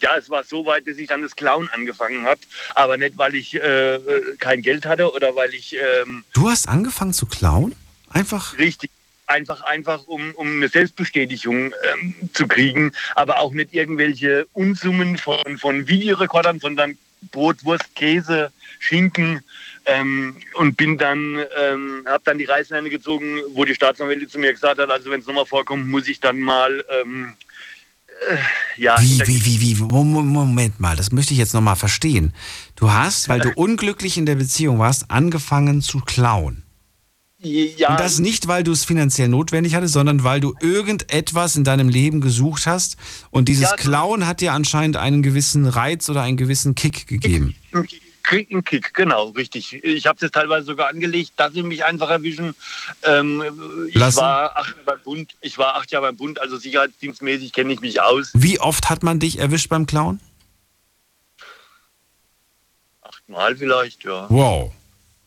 ja, 0.00 0.16
es 0.16 0.30
war 0.30 0.44
so 0.44 0.66
weit, 0.66 0.86
dass 0.86 0.96
ich 0.96 1.08
dann 1.08 1.22
das 1.22 1.36
Clown 1.36 1.68
angefangen 1.72 2.24
habe, 2.24 2.40
aber 2.74 2.96
nicht, 2.96 3.16
weil 3.16 3.34
ich 3.34 3.54
äh, 3.54 3.98
kein 4.38 4.62
Geld 4.62 4.86
hatte 4.86 5.12
oder 5.12 5.34
weil 5.34 5.54
ich 5.54 5.76
ähm, 5.76 6.24
Du 6.32 6.48
hast 6.48 6.68
angefangen 6.68 7.12
zu 7.12 7.26
klauen? 7.26 7.74
Einfach? 8.10 8.56
richtig 8.58 8.90
einfach 9.26 9.62
einfach 9.62 10.06
um, 10.06 10.32
um 10.34 10.56
eine 10.56 10.68
Selbstbestätigung 10.68 11.72
ähm, 11.92 12.14
zu 12.32 12.46
kriegen, 12.46 12.92
aber 13.14 13.38
auch 13.38 13.52
nicht 13.52 13.72
irgendwelche 13.72 14.46
Unsummen 14.52 15.16
von, 15.16 15.58
von 15.58 15.88
Videorekordern, 15.88 16.60
sondern 16.60 16.98
Brot, 17.32 17.64
Wurst, 17.64 17.94
Käse, 17.94 18.52
Schinken 18.78 19.42
ähm, 19.86 20.36
und 20.54 20.76
bin 20.76 20.98
dann 20.98 21.44
ähm, 21.58 22.04
habe 22.06 22.22
dann 22.24 22.38
die 22.38 22.44
Reißleine 22.44 22.90
gezogen, 22.90 23.40
wo 23.54 23.64
die 23.64 23.74
Staatsanwältin 23.74 24.28
zu 24.28 24.38
mir 24.38 24.52
gesagt 24.52 24.78
hat, 24.78 24.90
also 24.90 25.10
wenn 25.10 25.20
es 25.20 25.26
nochmal 25.26 25.46
vorkommt, 25.46 25.88
muss 25.88 26.08
ich 26.08 26.20
dann 26.20 26.40
mal 26.40 26.84
ähm, 27.00 27.34
äh, 27.34 27.43
ja 28.76 29.00
Wie, 29.00 29.20
wie, 29.26 29.44
wie, 29.44 29.60
wie? 29.60 29.74
Mo- 29.82 30.04
Mo- 30.04 30.22
Moment 30.22 30.80
mal, 30.80 30.96
das 30.96 31.12
möchte 31.12 31.32
ich 31.32 31.38
jetzt 31.38 31.54
nochmal 31.54 31.76
verstehen. 31.76 32.32
Du 32.76 32.92
hast, 32.92 33.28
weil 33.28 33.40
du 33.40 33.50
unglücklich 33.54 34.16
in 34.16 34.26
der 34.26 34.36
Beziehung 34.36 34.78
warst, 34.78 35.10
angefangen 35.10 35.82
zu 35.82 36.00
klauen. 36.00 36.62
ja 37.40 37.90
Und 37.90 38.00
das 38.00 38.18
nicht, 38.20 38.46
weil 38.48 38.64
du 38.64 38.72
es 38.72 38.84
finanziell 38.84 39.28
notwendig 39.28 39.74
hattest, 39.74 39.92
sondern 39.94 40.24
weil 40.24 40.40
du 40.40 40.54
irgendetwas 40.60 41.56
in 41.56 41.64
deinem 41.64 41.88
Leben 41.88 42.20
gesucht 42.20 42.66
hast 42.66 42.96
und 43.30 43.48
dieses 43.48 43.70
Ja, 43.70 43.76
Klauen 43.76 44.26
hat 44.26 44.40
dir 44.40 44.52
anscheinend 44.52 44.96
einen 44.96 45.22
gewissen 45.22 45.66
Reiz 45.66 46.08
oder 46.08 46.22
einen 46.22 46.36
gewissen 46.36 46.74
Kick 46.74 47.06
gegeben. 47.06 47.54
Krieg 48.24 48.50
einen 48.50 48.64
Kick, 48.64 48.94
genau, 48.94 49.28
richtig. 49.28 49.72
Ich 49.84 50.06
habe 50.06 50.24
es 50.24 50.32
teilweise 50.32 50.66
sogar 50.66 50.88
angelegt, 50.88 51.32
dass 51.36 51.52
sie 51.52 51.62
mich 51.62 51.84
einfach 51.84 52.10
erwischen. 52.10 52.54
Ähm, 53.04 53.42
ich, 53.88 53.94
Lassen? 53.94 54.20
war 54.22 54.56
acht 54.56 54.70
Jahre 54.70 54.84
beim 54.86 55.00
Bund, 55.04 55.34
ich 55.40 55.58
war 55.58 55.76
acht 55.76 55.90
Jahre 55.92 56.06
beim 56.06 56.16
Bund, 56.16 56.40
also 56.40 56.56
sicherheitsdienstmäßig 56.56 57.52
kenne 57.52 57.72
ich 57.72 57.80
mich 57.80 58.00
aus. 58.00 58.30
Wie 58.34 58.58
oft 58.58 58.90
hat 58.90 59.02
man 59.02 59.20
dich 59.20 59.38
erwischt 59.38 59.68
beim 59.68 59.86
Klauen? 59.86 60.20
Achtmal 63.02 63.54
vielleicht, 63.56 64.04
ja. 64.04 64.26
Wow. 64.30 64.72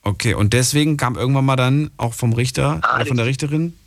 Okay, 0.02 0.34
und 0.34 0.54
deswegen 0.54 0.98
kam 0.98 1.16
irgendwann 1.16 1.46
mal 1.46 1.56
dann 1.56 1.92
auch 1.98 2.14
vom 2.14 2.34
Richter 2.34 2.80
Ah, 2.82 2.96
oder 2.96 3.06
von 3.06 3.18
der 3.18 3.26
Richterin? 3.26 3.78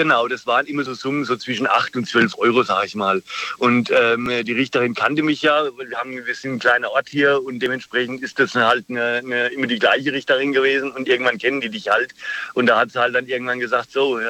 Genau, 0.00 0.28
das 0.28 0.46
waren 0.46 0.64
immer 0.66 0.82
so 0.82 0.94
Summen 0.94 1.26
so 1.26 1.36
zwischen 1.36 1.66
8 1.66 1.94
und 1.96 2.08
12 2.08 2.38
Euro, 2.38 2.62
sag 2.62 2.86
ich 2.86 2.94
mal. 2.94 3.22
Und 3.58 3.90
ähm, 3.90 4.30
die 4.46 4.52
Richterin 4.52 4.94
kannte 4.94 5.22
mich 5.22 5.42
ja, 5.42 5.64
wir, 5.64 5.98
haben, 5.98 6.24
wir 6.24 6.34
sind 6.34 6.54
ein 6.54 6.58
kleiner 6.58 6.90
Ort 6.90 7.08
hier 7.10 7.42
und 7.44 7.58
dementsprechend 7.58 8.22
ist 8.22 8.38
das 8.38 8.54
halt 8.54 8.86
eine, 8.88 9.16
eine, 9.24 9.46
immer 9.48 9.66
die 9.66 9.78
gleiche 9.78 10.10
Richterin 10.12 10.52
gewesen 10.52 10.90
und 10.92 11.06
irgendwann 11.06 11.36
kennen 11.36 11.60
die 11.60 11.68
dich 11.68 11.88
halt. 11.90 12.14
Und 12.54 12.64
da 12.66 12.78
hat 12.78 12.92
sie 12.92 12.98
halt 12.98 13.14
dann 13.14 13.26
irgendwann 13.26 13.60
gesagt, 13.60 13.92
so, 13.92 14.18
ja, 14.18 14.26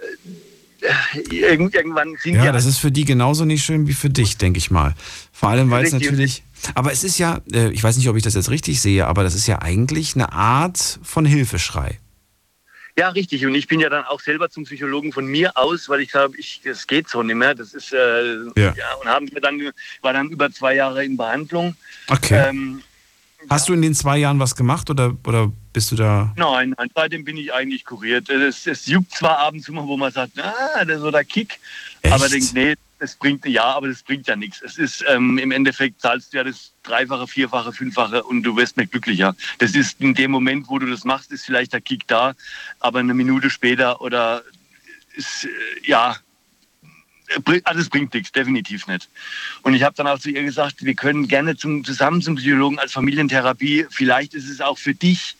äh, 0.00 0.08
äh, 0.80 1.46
irgend- 1.46 1.74
irgendwann 1.74 2.16
sind 2.22 2.34
Ja, 2.34 2.46
die 2.46 2.52
das 2.52 2.64
ist 2.66 2.78
für 2.78 2.90
die 2.90 3.04
genauso 3.04 3.44
nicht 3.44 3.64
schön 3.64 3.86
wie 3.86 3.92
für 3.94 4.10
dich, 4.10 4.36
denke 4.36 4.58
ich 4.58 4.70
mal. 4.70 4.94
Vor 5.32 5.48
allem, 5.50 5.70
weil 5.70 5.84
es 5.84 5.92
natürlich. 5.92 6.42
Aber 6.74 6.90
es 6.92 7.04
ist 7.04 7.18
ja, 7.18 7.40
äh, 7.52 7.70
ich 7.70 7.82
weiß 7.84 7.96
nicht, 7.96 8.08
ob 8.08 8.16
ich 8.16 8.22
das 8.24 8.34
jetzt 8.34 8.50
richtig 8.50 8.80
sehe, 8.80 9.06
aber 9.06 9.22
das 9.22 9.34
ist 9.34 9.46
ja 9.46 9.62
eigentlich 9.62 10.14
eine 10.16 10.32
Art 10.32 10.98
von 11.02 11.24
Hilfeschrei. 11.24 11.98
Ja, 12.98 13.10
richtig. 13.10 13.46
Und 13.46 13.54
ich 13.54 13.68
bin 13.68 13.78
ja 13.78 13.88
dann 13.88 14.04
auch 14.06 14.18
selber 14.18 14.50
zum 14.50 14.64
Psychologen 14.64 15.12
von 15.12 15.24
mir 15.24 15.56
aus, 15.56 15.88
weil 15.88 16.00
ich 16.00 16.10
glaube, 16.10 16.36
ich, 16.36 16.60
das 16.64 16.84
geht 16.84 17.08
so 17.08 17.22
nicht 17.22 17.36
mehr. 17.36 17.54
Das 17.54 17.72
ist 17.72 17.92
äh, 17.92 18.38
Ja. 18.56 18.74
ja. 18.76 18.94
und 19.00 19.06
haben 19.08 19.30
wir 19.32 19.40
dann 19.40 19.70
war 20.02 20.12
dann 20.12 20.28
über 20.30 20.50
zwei 20.50 20.74
Jahre 20.74 21.04
in 21.04 21.16
Behandlung. 21.16 21.76
Okay. 22.08 22.48
Ähm, 22.48 22.82
Hast 23.48 23.68
du 23.68 23.72
in 23.72 23.82
den 23.82 23.94
zwei 23.94 24.18
Jahren 24.18 24.40
was 24.40 24.56
gemacht 24.56 24.90
oder, 24.90 25.16
oder 25.24 25.52
bist 25.72 25.92
du 25.92 25.94
da. 25.96 26.32
nein, 26.36 26.74
nein, 26.76 26.88
seitdem 26.92 27.24
bin 27.24 27.36
ich 27.36 27.54
eigentlich 27.54 27.84
kuriert. 27.84 28.28
Es, 28.30 28.66
es 28.66 28.86
juckt 28.86 29.12
zwar 29.12 29.38
abends 29.38 29.68
immer, 29.68 29.86
wo 29.86 29.96
man 29.96 30.10
sagt, 30.10 30.32
ah, 30.40 30.84
das 30.84 30.96
ist 30.96 31.02
so 31.02 31.12
der 31.12 31.24
Kick, 31.24 31.60
Echt? 32.02 32.12
aber 32.12 32.28
denkt, 32.28 32.52
nee, 32.54 32.74
das 32.98 33.14
bringt 33.16 33.46
ja, 33.46 33.64
aber 33.64 33.88
das 33.88 34.02
bringt 34.02 34.26
ja 34.26 34.36
nichts. 34.36 34.60
Es 34.62 34.76
ist 34.76 35.04
ähm, 35.08 35.38
im 35.38 35.52
Endeffekt 35.52 36.00
zahlst 36.00 36.32
du 36.32 36.38
ja 36.38 36.44
das 36.44 36.72
Dreifache, 36.82 37.26
Vierfache, 37.26 37.72
Fünffache 37.72 38.24
und 38.24 38.42
du 38.42 38.56
wirst 38.56 38.76
nicht 38.76 38.90
glücklicher. 38.90 39.36
Das 39.58 39.74
ist 39.74 40.00
in 40.00 40.14
dem 40.14 40.30
Moment, 40.30 40.68
wo 40.68 40.78
du 40.78 40.86
das 40.86 41.04
machst, 41.04 41.30
ist 41.30 41.46
vielleicht 41.46 41.72
der 41.72 41.80
Kick 41.80 42.06
da, 42.08 42.34
aber 42.80 42.98
eine 42.98 43.14
Minute 43.14 43.50
später 43.50 44.00
oder 44.00 44.42
ist 45.14 45.44
äh, 45.44 45.48
ja 45.84 46.16
bring- 47.44 47.64
also 47.64 47.80
es 47.80 47.88
bringt 47.88 48.14
nichts, 48.14 48.32
definitiv 48.32 48.86
nicht. 48.86 49.08
Und 49.62 49.74
ich 49.74 49.82
habe 49.82 49.94
dann 49.94 50.06
auch 50.06 50.18
zu 50.18 50.30
ihr 50.30 50.42
gesagt, 50.42 50.84
wir 50.84 50.94
können 50.94 51.28
gerne 51.28 51.56
zum, 51.56 51.84
zusammen 51.84 52.22
zum 52.22 52.36
Psychologen 52.36 52.78
als 52.78 52.92
Familientherapie. 52.92 53.86
Vielleicht 53.90 54.34
ist 54.34 54.48
es 54.48 54.60
auch 54.60 54.78
für 54.78 54.94
dich, 54.94 55.36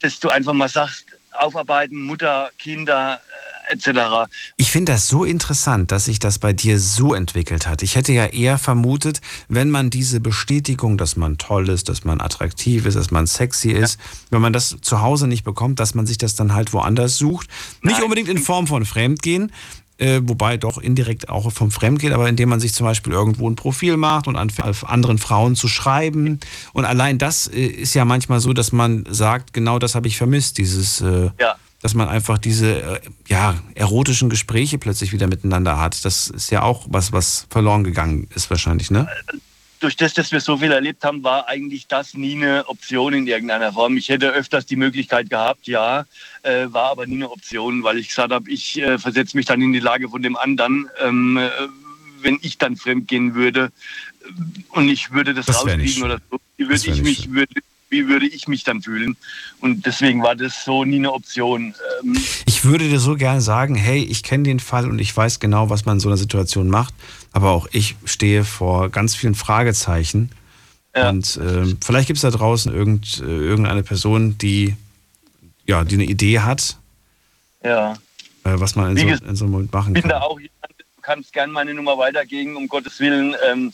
dass 0.00 0.20
du 0.20 0.28
einfach 0.28 0.52
mal 0.52 0.68
sagst, 0.68 1.06
aufarbeiten, 1.32 2.02
Mutter, 2.02 2.50
Kinder 2.58 3.20
äh, 3.20 3.53
etc. 3.68 4.30
Ich 4.56 4.70
finde 4.70 4.92
das 4.92 5.08
so 5.08 5.24
interessant, 5.24 5.92
dass 5.92 6.06
sich 6.06 6.18
das 6.18 6.38
bei 6.38 6.52
dir 6.52 6.78
so 6.78 7.14
entwickelt 7.14 7.66
hat. 7.66 7.82
Ich 7.82 7.96
hätte 7.96 8.12
ja 8.12 8.26
eher 8.26 8.58
vermutet, 8.58 9.20
wenn 9.48 9.70
man 9.70 9.90
diese 9.90 10.20
Bestätigung, 10.20 10.98
dass 10.98 11.16
man 11.16 11.38
toll 11.38 11.68
ist, 11.68 11.88
dass 11.88 12.04
man 12.04 12.20
attraktiv 12.20 12.86
ist, 12.86 12.94
dass 12.94 13.10
man 13.10 13.26
sexy 13.26 13.70
ist, 13.70 13.98
wenn 14.30 14.40
man 14.40 14.52
das 14.52 14.76
zu 14.80 15.00
Hause 15.00 15.26
nicht 15.26 15.44
bekommt, 15.44 15.80
dass 15.80 15.94
man 15.94 16.06
sich 16.06 16.18
das 16.18 16.34
dann 16.34 16.54
halt 16.54 16.72
woanders 16.72 17.16
sucht. 17.16 17.48
Nicht 17.82 18.02
unbedingt 18.02 18.28
in 18.28 18.38
Form 18.38 18.66
von 18.66 18.84
Fremdgehen, 18.84 19.52
äh, 19.98 20.20
wobei 20.24 20.56
doch 20.56 20.78
indirekt 20.78 21.28
auch 21.28 21.50
vom 21.52 21.70
Fremdgehen, 21.70 22.12
aber 22.12 22.28
indem 22.28 22.48
man 22.48 22.60
sich 22.60 22.74
zum 22.74 22.84
Beispiel 22.86 23.12
irgendwo 23.12 23.48
ein 23.48 23.56
Profil 23.56 23.96
macht 23.96 24.26
und 24.26 24.36
anfängt, 24.36 24.84
anderen 24.84 25.18
Frauen 25.18 25.54
zu 25.54 25.68
schreiben. 25.68 26.40
Und 26.72 26.84
allein 26.84 27.18
das 27.18 27.46
äh, 27.46 27.64
ist 27.64 27.94
ja 27.94 28.04
manchmal 28.04 28.40
so, 28.40 28.52
dass 28.52 28.72
man 28.72 29.04
sagt, 29.08 29.52
genau 29.52 29.78
das 29.78 29.94
habe 29.94 30.08
ich 30.08 30.16
vermisst, 30.16 30.58
dieses, 30.58 31.00
äh, 31.00 31.30
Ja. 31.38 31.56
Dass 31.84 31.92
man 31.92 32.08
einfach 32.08 32.38
diese 32.38 32.80
äh, 32.80 33.00
ja, 33.28 33.62
erotischen 33.74 34.30
Gespräche 34.30 34.78
plötzlich 34.78 35.12
wieder 35.12 35.26
miteinander 35.26 35.78
hat. 35.78 36.02
Das 36.06 36.28
ist 36.28 36.50
ja 36.50 36.62
auch 36.62 36.86
was, 36.88 37.12
was 37.12 37.46
verloren 37.50 37.84
gegangen 37.84 38.26
ist 38.34 38.48
wahrscheinlich, 38.48 38.90
ne? 38.90 39.06
Durch 39.80 39.94
das, 39.94 40.14
dass 40.14 40.32
wir 40.32 40.40
so 40.40 40.56
viel 40.56 40.72
erlebt 40.72 41.04
haben, 41.04 41.22
war 41.22 41.46
eigentlich 41.46 41.86
das 41.86 42.14
nie 42.14 42.36
eine 42.36 42.66
Option 42.68 43.12
in 43.12 43.26
irgendeiner 43.26 43.70
Form. 43.70 43.98
Ich 43.98 44.08
hätte 44.08 44.30
öfters 44.30 44.64
die 44.64 44.76
Möglichkeit 44.76 45.28
gehabt, 45.28 45.66
ja, 45.66 46.06
äh, 46.42 46.68
war 46.68 46.90
aber 46.90 47.06
nie 47.06 47.16
eine 47.16 47.30
Option, 47.30 47.82
weil 47.82 47.98
ich 47.98 48.08
gesagt 48.08 48.32
habe, 48.32 48.50
ich 48.50 48.80
äh, 48.80 48.98
versetze 48.98 49.36
mich 49.36 49.44
dann 49.44 49.60
in 49.60 49.74
die 49.74 49.80
Lage 49.80 50.08
von 50.08 50.22
dem 50.22 50.38
anderen. 50.38 50.88
Ähm, 51.02 51.36
äh, 51.36 51.50
wenn 52.22 52.38
ich 52.40 52.56
dann 52.56 52.76
fremd 52.76 53.08
gehen 53.08 53.34
würde 53.34 53.70
und 54.70 54.88
ich 54.88 55.12
würde 55.12 55.34
das, 55.34 55.44
Das 55.44 55.56
rauskriegen 55.56 56.02
oder 56.02 56.18
so, 56.30 56.40
würde 56.56 56.74
ich 56.74 57.02
mich, 57.02 57.30
würde, 57.30 57.60
wie 57.94 58.08
würde 58.08 58.26
ich 58.26 58.48
mich 58.48 58.64
dann 58.64 58.82
fühlen? 58.82 59.16
Und 59.60 59.86
deswegen 59.86 60.22
war 60.22 60.34
das 60.34 60.64
so 60.64 60.84
nie 60.84 60.96
eine 60.96 61.12
Option. 61.12 61.74
Ähm, 62.02 62.18
Ich 62.44 62.64
würde 62.64 62.88
dir 62.88 62.98
so 62.98 63.14
gerne 63.14 63.40
sagen, 63.40 63.76
hey, 63.76 64.02
ich 64.02 64.22
kenne 64.24 64.42
den 64.42 64.58
Fall 64.58 64.88
und 64.90 64.98
ich 64.98 65.16
weiß 65.16 65.38
genau, 65.38 65.70
was 65.70 65.84
man 65.84 65.96
in 65.96 66.00
so 66.00 66.08
einer 66.08 66.16
Situation 66.16 66.68
macht. 66.68 66.92
Aber 67.32 67.52
auch 67.52 67.68
ich 67.70 67.94
stehe 68.04 68.44
vor 68.44 68.88
ganz 68.88 69.14
vielen 69.14 69.36
Fragezeichen. 69.36 70.30
Ja. 70.96 71.10
Und 71.10 71.38
ähm, 71.40 71.78
vielleicht 71.84 72.08
gibt 72.08 72.16
es 72.18 72.22
da 72.22 72.30
draußen 72.30 72.72
irgend, 72.74 73.20
äh, 73.20 73.24
irgendeine 73.24 73.82
Person, 73.82 74.36
die, 74.38 74.74
ja, 75.66 75.84
die 75.84 75.94
eine 75.94 76.04
Idee 76.04 76.40
hat, 76.40 76.76
ja. 77.62 77.92
äh, 77.92 77.96
was 78.44 78.74
man 78.76 78.96
in 78.96 79.16
so, 79.16 79.24
in 79.26 79.36
so 79.36 79.44
einem 79.44 79.52
Moment 79.52 79.72
machen 79.72 79.94
Ich 79.94 80.02
bin 80.02 80.10
kann. 80.10 80.20
da 80.20 80.26
auch 80.26 80.38
jemand, 80.38 80.72
du 80.78 81.02
kannst 81.02 81.32
gern 81.32 81.50
meine 81.50 81.74
Nummer 81.74 81.96
weitergeben, 81.98 82.56
um 82.56 82.66
Gottes 82.68 82.98
Willen. 83.00 83.34
Ähm, 83.48 83.72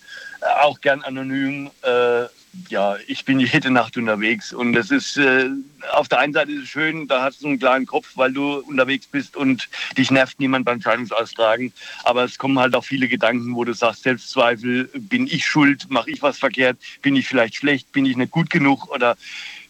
auch 0.63 0.81
gern 0.81 1.03
anonym. 1.03 1.71
Äh, 1.83 2.25
ja, 2.69 2.97
ich 3.07 3.25
bin 3.25 3.39
jede 3.39 3.71
Nacht 3.71 3.97
unterwegs 3.97 4.53
und 4.53 4.73
das 4.73 4.91
ist 4.91 5.17
äh, 5.17 5.51
auf 5.93 6.09
der 6.09 6.19
einen 6.19 6.33
Seite 6.33 6.53
ist 6.53 6.65
es 6.65 6.69
schön, 6.69 7.07
da 7.07 7.23
hast 7.23 7.43
du 7.43 7.47
einen 7.47 7.59
klaren 7.59 7.87
Kopf, 7.87 8.11
weil 8.17 8.33
du 8.33 8.59
unterwegs 8.59 9.07
bist 9.07 9.37
und 9.37 9.69
dich 9.97 10.11
nervt 10.11 10.41
niemand 10.41 10.65
beim 10.65 10.81
Scheidungsaustragen. 10.81 11.73
Aber 12.05 12.25
es 12.25 12.39
kommen 12.39 12.59
halt 12.59 12.75
auch 12.75 12.85
viele 12.85 13.09
Gedanken, 13.09 13.55
wo 13.55 13.65
du 13.65 13.73
sagst, 13.73 14.03
Selbstzweifel, 14.03 14.91
bin 14.95 15.27
ich 15.27 15.47
schuld, 15.47 15.91
mache 15.91 16.11
ich 16.11 16.23
was 16.23 16.39
verkehrt, 16.39 16.77
bin 17.03 17.15
ich 17.15 17.29
vielleicht 17.29 17.55
schlecht, 17.55 17.93
bin 17.93 18.05
ich 18.05 18.17
nicht 18.17 18.33
gut 18.33 18.51
genug 18.51 18.89
oder 18.89 19.17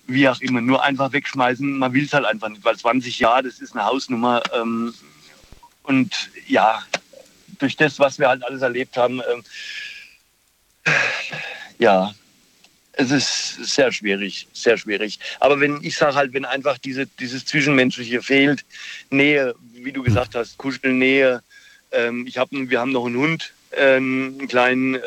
wie 0.06 0.28
auch 0.28 0.40
immer. 0.40 0.60
Nur 0.60 0.82
einfach 0.82 1.12
wegschmeißen, 1.12 1.78
man 1.78 1.92
will 1.92 2.04
es 2.04 2.14
halt 2.14 2.24
einfach 2.24 2.48
nicht, 2.48 2.64
weil 2.64 2.76
20 2.76 3.18
Jahre, 3.18 3.42
das 3.44 3.60
ist 3.60 3.74
eine 3.74 3.84
Hausnummer. 3.84 4.42
Ähm, 4.54 4.94
und 5.82 6.30
ja, 6.46 6.82
durch 7.58 7.76
das, 7.76 7.98
was 7.98 8.18
wir 8.18 8.28
halt 8.28 8.42
alles 8.42 8.62
erlebt 8.62 8.96
haben, 8.96 9.20
ähm, 9.30 9.44
ja, 11.78 12.14
es 13.00 13.10
ist 13.10 13.74
sehr 13.74 13.92
schwierig, 13.92 14.46
sehr 14.52 14.76
schwierig. 14.76 15.18
Aber 15.40 15.60
wenn 15.60 15.78
ich 15.82 15.96
sage 15.96 16.14
halt, 16.14 16.32
wenn 16.32 16.44
einfach 16.44 16.78
diese, 16.78 17.06
dieses 17.06 17.44
Zwischenmenschliche 17.46 18.22
fehlt, 18.22 18.64
Nähe, 19.10 19.54
wie 19.72 19.92
du 19.92 20.02
gesagt 20.02 20.34
hast, 20.34 20.58
Kuscheln, 20.58 20.98
Nähe. 20.98 21.42
Ähm, 21.92 22.26
ich 22.26 22.38
hab, 22.38 22.50
wir 22.52 22.80
haben 22.80 22.92
noch 22.92 23.06
einen 23.06 23.16
Hund, 23.16 23.52
ähm, 23.76 24.36
einen 24.38 24.48
kleinen, 24.48 24.94
äh, 24.96 25.00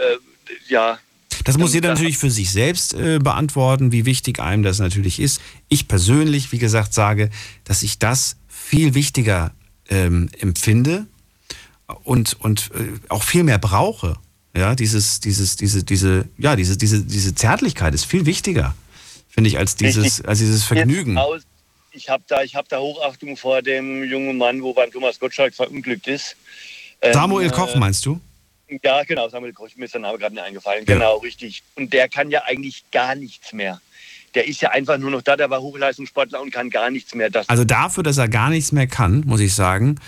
ja. 0.68 1.00
Das 1.46 1.58
muss 1.58 1.74
jeder 1.74 1.90
natürlich 1.90 2.18
für 2.18 2.32
sich 2.32 2.52
selbst 2.52 2.94
äh, 2.94 3.20
beantworten, 3.20 3.92
wie 3.92 4.06
wichtig 4.06 4.40
einem 4.40 4.64
das 4.64 4.80
natürlich 4.80 5.20
ist. 5.20 5.42
Ich 5.70 5.88
persönlich, 5.88 6.52
wie 6.52 6.58
gesagt, 6.58 6.94
sage, 6.94 7.30
dass 7.64 7.84
ich 7.84 8.00
das 8.00 8.38
viel 8.48 8.94
wichtiger 8.94 9.52
ähm, 9.90 10.30
empfinde 10.40 11.06
und, 12.04 12.38
und 12.40 12.72
äh, 12.74 13.00
auch 13.10 13.24
viel 13.24 13.44
mehr 13.44 13.60
brauche. 13.60 14.18
Ja, 14.56 14.76
dieses, 14.76 15.20
dieses, 15.20 15.56
diese, 15.56 15.84
diese, 15.84 16.30
ja, 16.38 16.56
diese, 16.56 16.78
diese, 16.78 17.04
diese 17.04 17.34
Zärtlichkeit 17.34 17.94
ist 17.96 18.06
viel 18.06 18.26
wichtiger, 18.26 18.76
finde 19.30 19.50
ich, 19.50 19.58
als 19.58 19.76
dieses, 19.76 20.24
als 20.24 20.40
dieses 20.40 20.64
Vergnügen. 20.64 21.18
Ich 21.92 22.10
habe 22.10 22.24
da, 22.28 22.44
ich 22.44 22.56
hab 22.56 22.70
da 22.70 22.80
Hochachtung 22.80 23.38
vor 23.38 23.62
dem 23.62 24.04
jungen 24.04 24.38
Mann, 24.38 24.62
wo 24.62 24.74
beim 24.74 24.92
Thomas 24.92 25.20
Gottschalk 25.20 25.54
verunglückt 25.54 26.08
ist. 26.08 26.36
Ähm, 27.02 27.14
Samuel 27.14 27.50
Koch, 27.50 27.76
meinst 27.76 28.06
du? 28.06 28.20
Ja, 28.84 29.04
genau, 29.04 29.30
Samuel 29.30 29.54
Koch, 29.54 29.70
mir 29.76 29.86
ist 29.86 29.94
der 29.94 30.02
Name 30.02 30.18
gerade 30.18 30.34
nicht 30.34 30.44
eingefallen. 30.44 30.86
Ja. 30.88 30.94
Genau, 30.94 31.18
richtig. 31.18 31.64
Und 31.76 31.94
der 31.94 32.08
kann 32.10 32.32
ja 32.32 32.44
eigentlich 32.46 32.84
gar 32.92 33.16
nichts 33.16 33.54
mehr. 33.54 33.82
Der 34.36 34.48
ist 34.48 34.62
ja 34.62 34.70
einfach 34.70 34.98
nur 34.98 35.12
noch 35.12 35.22
da, 35.22 35.36
der 35.36 35.50
war 35.50 35.62
Hochleistungssportler 35.62 36.42
und 36.42 36.52
kann 36.52 36.70
gar 36.72 36.90
nichts 36.90 37.14
mehr. 37.14 37.30
Das 37.30 37.48
Also 37.50 37.66
dafür, 37.66 38.04
dass 38.04 38.18
er 38.18 38.28
gar 38.28 38.50
nichts 38.50 38.72
mehr 38.72 38.88
kann, 38.88 39.24
muss 39.26 39.40
ich 39.40 39.54
sagen, 39.54 40.00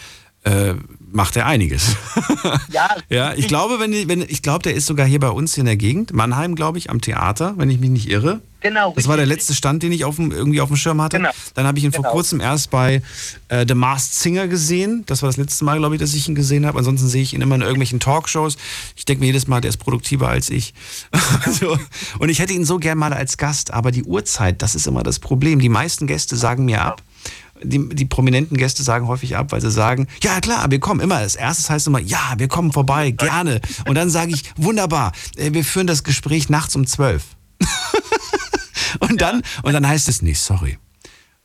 äh, 0.45 0.75
macht 1.11 1.35
er 1.35 1.45
einiges. 1.45 1.95
ja, 2.71 2.89
ja, 3.09 3.33
ich 3.33 3.47
glaube, 3.47 3.79
wenn, 3.79 4.07
wenn 4.07 4.21
ich 4.21 4.41
glaube, 4.41 4.63
der 4.63 4.73
ist 4.75 4.85
sogar 4.85 5.05
hier 5.05 5.19
bei 5.19 5.29
uns 5.29 5.57
in 5.57 5.65
der 5.65 5.77
Gegend, 5.77 6.13
Mannheim, 6.13 6.55
glaube 6.55 6.77
ich, 6.77 6.89
am 6.89 7.01
Theater, 7.01 7.53
wenn 7.57 7.69
ich 7.69 7.79
mich 7.79 7.89
nicht 7.89 8.09
irre. 8.09 8.41
Genau, 8.61 8.93
Das 8.95 9.07
war 9.07 9.15
der 9.15 9.27
letzte 9.27 9.53
Stand, 9.53 9.83
den 9.83 9.91
ich 9.91 10.05
auf 10.05 10.15
dem, 10.15 10.31
irgendwie 10.31 10.59
auf 10.59 10.69
dem 10.69 10.75
Schirm 10.75 10.99
hatte. 10.99 11.17
Genau. 11.17 11.29
Dann 11.53 11.67
habe 11.67 11.77
ich 11.77 11.83
ihn 11.83 11.91
vor 11.91 12.01
Genau. 12.01 12.13
kurzem 12.13 12.39
erst 12.41 12.71
bei 12.71 13.03
äh, 13.47 13.63
The 13.67 13.75
Masked 13.75 14.15
Singer 14.15 14.47
gesehen. 14.47 15.03
Das 15.05 15.21
war 15.21 15.29
das 15.29 15.37
letzte 15.37 15.63
Mal, 15.65 15.77
glaube 15.77 15.93
ich, 15.93 16.01
dass 16.01 16.15
ich 16.15 16.27
ihn 16.27 16.33
gesehen 16.33 16.65
habe. 16.65 16.79
Ansonsten 16.79 17.07
sehe 17.07 17.21
ich 17.21 17.35
ihn 17.35 17.41
immer 17.41 17.53
in 17.55 17.61
irgendwelchen 17.61 17.99
Talkshows. 17.99 18.57
Ich 18.95 19.05
denke 19.05 19.19
mir 19.19 19.27
jedes 19.27 19.45
Mal, 19.47 19.61
der 19.61 19.69
ist 19.69 19.77
produktiver 19.77 20.29
als 20.29 20.49
ich. 20.49 20.73
so. 21.59 21.77
Und 22.17 22.29
ich 22.29 22.39
hätte 22.39 22.53
ihn 22.53 22.65
so 22.65 22.79
gern 22.79 22.97
mal 22.97 23.13
als 23.13 23.37
Gast, 23.37 23.71
aber 23.71 23.91
die 23.91 24.03
Uhrzeit, 24.03 24.63
das 24.63 24.73
ist 24.73 24.87
immer 24.87 25.03
das 25.03 25.19
Problem. 25.19 25.59
Die 25.59 25.69
meisten 25.69 26.07
Gäste 26.07 26.35
sagen 26.35 26.65
mir 26.65 26.81
ab. 26.81 27.03
Die, 27.63 27.87
die 27.89 28.05
prominenten 28.05 28.57
Gäste 28.57 28.83
sagen 28.83 29.07
häufig 29.07 29.37
ab, 29.37 29.51
weil 29.51 29.61
sie 29.61 29.71
sagen, 29.71 30.07
ja 30.21 30.41
klar, 30.41 30.69
wir 30.69 30.79
kommen 30.79 30.99
immer. 30.99 31.15
Als 31.15 31.35
erstes 31.35 31.69
heißt 31.69 31.87
immer, 31.87 31.99
ja, 31.99 32.33
wir 32.37 32.49
kommen 32.49 32.73
vorbei, 32.73 33.11
gerne. 33.11 33.61
Und 33.87 33.95
dann 33.95 34.09
sage 34.09 34.31
ich, 34.33 34.43
wunderbar, 34.57 35.13
äh, 35.37 35.53
wir 35.53 35.63
führen 35.63 35.87
das 35.87 36.03
Gespräch 36.03 36.49
nachts 36.49 36.75
um 36.75 36.85
zwölf. 36.85 37.23
Und 38.99 39.21
dann, 39.21 39.41
und 39.63 39.73
dann 39.73 39.87
heißt 39.87 40.07
es, 40.07 40.21
nee, 40.21 40.33
sorry. 40.33 40.77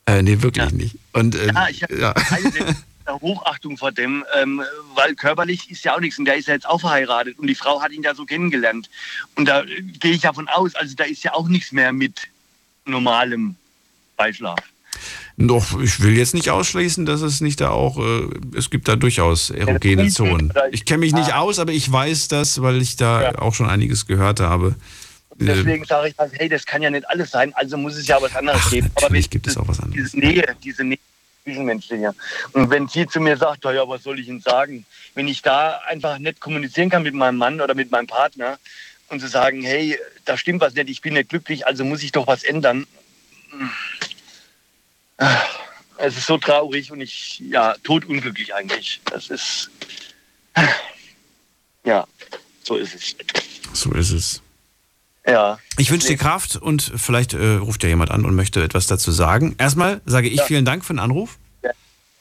Äh, 0.06 0.22
nee, 0.22 0.40
wirklich 0.42 0.70
nicht. 0.72 0.96
Und, 1.12 1.34
äh, 1.34 1.46
Ja, 1.52 1.68
ich 1.68 1.82
habe 1.82 1.98
ja. 1.98 2.12
keine 2.12 2.74
Hochachtung 3.20 3.76
vor 3.76 3.92
dem, 3.92 4.24
ähm, 4.40 4.62
weil 4.94 5.14
körperlich 5.14 5.70
ist 5.70 5.84
ja 5.84 5.94
auch 5.94 6.00
nichts 6.00 6.18
und 6.18 6.26
der 6.26 6.36
ist 6.36 6.48
ja 6.48 6.54
jetzt 6.54 6.68
auch 6.68 6.80
verheiratet 6.80 7.38
und 7.38 7.46
die 7.46 7.54
Frau 7.54 7.82
hat 7.82 7.92
ihn 7.92 8.02
ja 8.02 8.14
so 8.14 8.24
kennengelernt. 8.24 8.88
Und 9.34 9.46
da 9.46 9.62
äh, 9.62 9.82
gehe 9.82 10.12
ich 10.12 10.20
davon 10.20 10.48
aus, 10.48 10.74
also 10.74 10.94
da 10.94 11.04
ist 11.04 11.24
ja 11.24 11.34
auch 11.34 11.48
nichts 11.48 11.72
mehr 11.72 11.92
mit 11.92 12.28
normalem 12.84 13.56
Beischlaf. 14.16 14.58
Doch, 15.40 15.80
ich 15.80 16.02
will 16.02 16.16
jetzt 16.16 16.34
nicht 16.34 16.50
ausschließen, 16.50 17.06
dass 17.06 17.22
es 17.22 17.40
nicht 17.40 17.60
da 17.60 17.70
auch, 17.70 17.98
äh, 17.98 18.28
es 18.56 18.68
gibt 18.68 18.88
da 18.88 18.96
durchaus 18.96 19.50
erogene 19.50 20.08
Zonen. 20.08 20.52
Ich 20.70 20.84
kenne 20.84 20.98
mich 20.98 21.14
nicht 21.14 21.34
aus, 21.34 21.58
aber 21.58 21.72
ich 21.72 21.90
weiß 21.90 22.28
das, 22.28 22.60
weil 22.60 22.80
ich 22.82 22.96
da 22.96 23.32
auch 23.36 23.54
schon 23.54 23.68
einiges 23.68 24.06
gehört 24.06 24.40
habe. 24.40 24.74
Äh, 25.40 25.44
Deswegen 25.46 25.84
sage 25.84 26.08
ich 26.08 26.18
halt, 26.18 26.32
hey, 26.34 26.48
das 26.48 26.66
kann 26.66 26.82
ja 26.82 26.90
nicht 26.90 27.08
alles 27.08 27.30
sein, 27.30 27.54
also 27.54 27.78
muss 27.78 27.96
es 27.96 28.06
ja 28.06 28.20
was 28.20 28.36
anderes 28.36 28.68
geben. 28.68 28.90
Aber 28.96 29.18
gibt 29.18 29.46
es 29.46 29.56
auch 29.56 29.66
was 29.66 29.80
anderes. 29.80 30.12
diese 30.12 30.18
Nähe, 30.18 30.56
diese 30.62 30.84
Nähe 30.84 30.98
zwischenmenschliche. 31.44 32.14
Und 32.52 32.68
wenn 32.68 32.88
sie 32.88 33.06
zu 33.06 33.20
mir 33.20 33.36
sagt, 33.36 33.64
ja, 33.64 33.88
was 33.88 34.02
soll 34.02 34.18
ich 34.20 34.28
Ihnen 34.28 34.40
sagen? 34.40 34.84
Wenn 35.14 35.26
ich 35.26 35.40
da 35.40 35.80
einfach 35.88 36.18
nicht 36.18 36.40
kommunizieren 36.40 36.90
kann 36.90 37.02
mit 37.02 37.14
meinem 37.14 37.38
Mann 37.38 37.60
oder 37.60 37.74
mit 37.74 37.90
meinem 37.90 38.06
Partner 38.06 38.58
und 39.08 39.20
zu 39.20 39.28
sagen, 39.28 39.62
hey, 39.62 39.98
da 40.24 40.36
stimmt 40.36 40.60
was 40.60 40.74
nicht, 40.74 40.90
ich 40.90 41.00
bin 41.00 41.14
nicht 41.14 41.30
glücklich, 41.30 41.66
also 41.66 41.84
muss 41.84 42.02
ich 42.02 42.12
doch 42.12 42.26
was 42.26 42.42
ändern. 42.42 42.86
Es 45.98 46.16
ist 46.16 46.26
so 46.26 46.38
traurig 46.38 46.90
und 46.92 47.00
ich, 47.00 47.40
ja, 47.40 47.74
totunglücklich 47.84 48.54
eigentlich. 48.54 49.00
Das 49.04 49.28
ist, 49.28 49.70
ja, 51.84 52.06
so 52.62 52.76
ist 52.76 52.94
es. 52.94 53.16
So 53.74 53.92
ist 53.92 54.10
es. 54.10 54.42
Ja. 55.26 55.58
Ich 55.76 55.90
wünsche 55.90 56.08
dir 56.08 56.16
Kraft 56.16 56.56
und 56.56 56.82
vielleicht 56.96 57.34
äh, 57.34 57.56
ruft 57.56 57.82
ja 57.82 57.88
jemand 57.90 58.10
an 58.10 58.24
und 58.24 58.34
möchte 58.34 58.62
etwas 58.64 58.86
dazu 58.86 59.12
sagen. 59.12 59.54
Erstmal 59.58 60.00
sage 60.06 60.28
ich 60.28 60.38
Ja. 60.38 60.44
vielen 60.46 60.64
Dank 60.64 60.84
für 60.84 60.94
den 60.94 60.98
Anruf. 61.00 61.38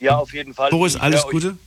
Ja, 0.02 0.18
auf 0.18 0.34
jeden 0.34 0.54
Fall. 0.54 0.70
Boris, 0.70 0.96
alles 0.96 1.24
Gute. 1.24 1.58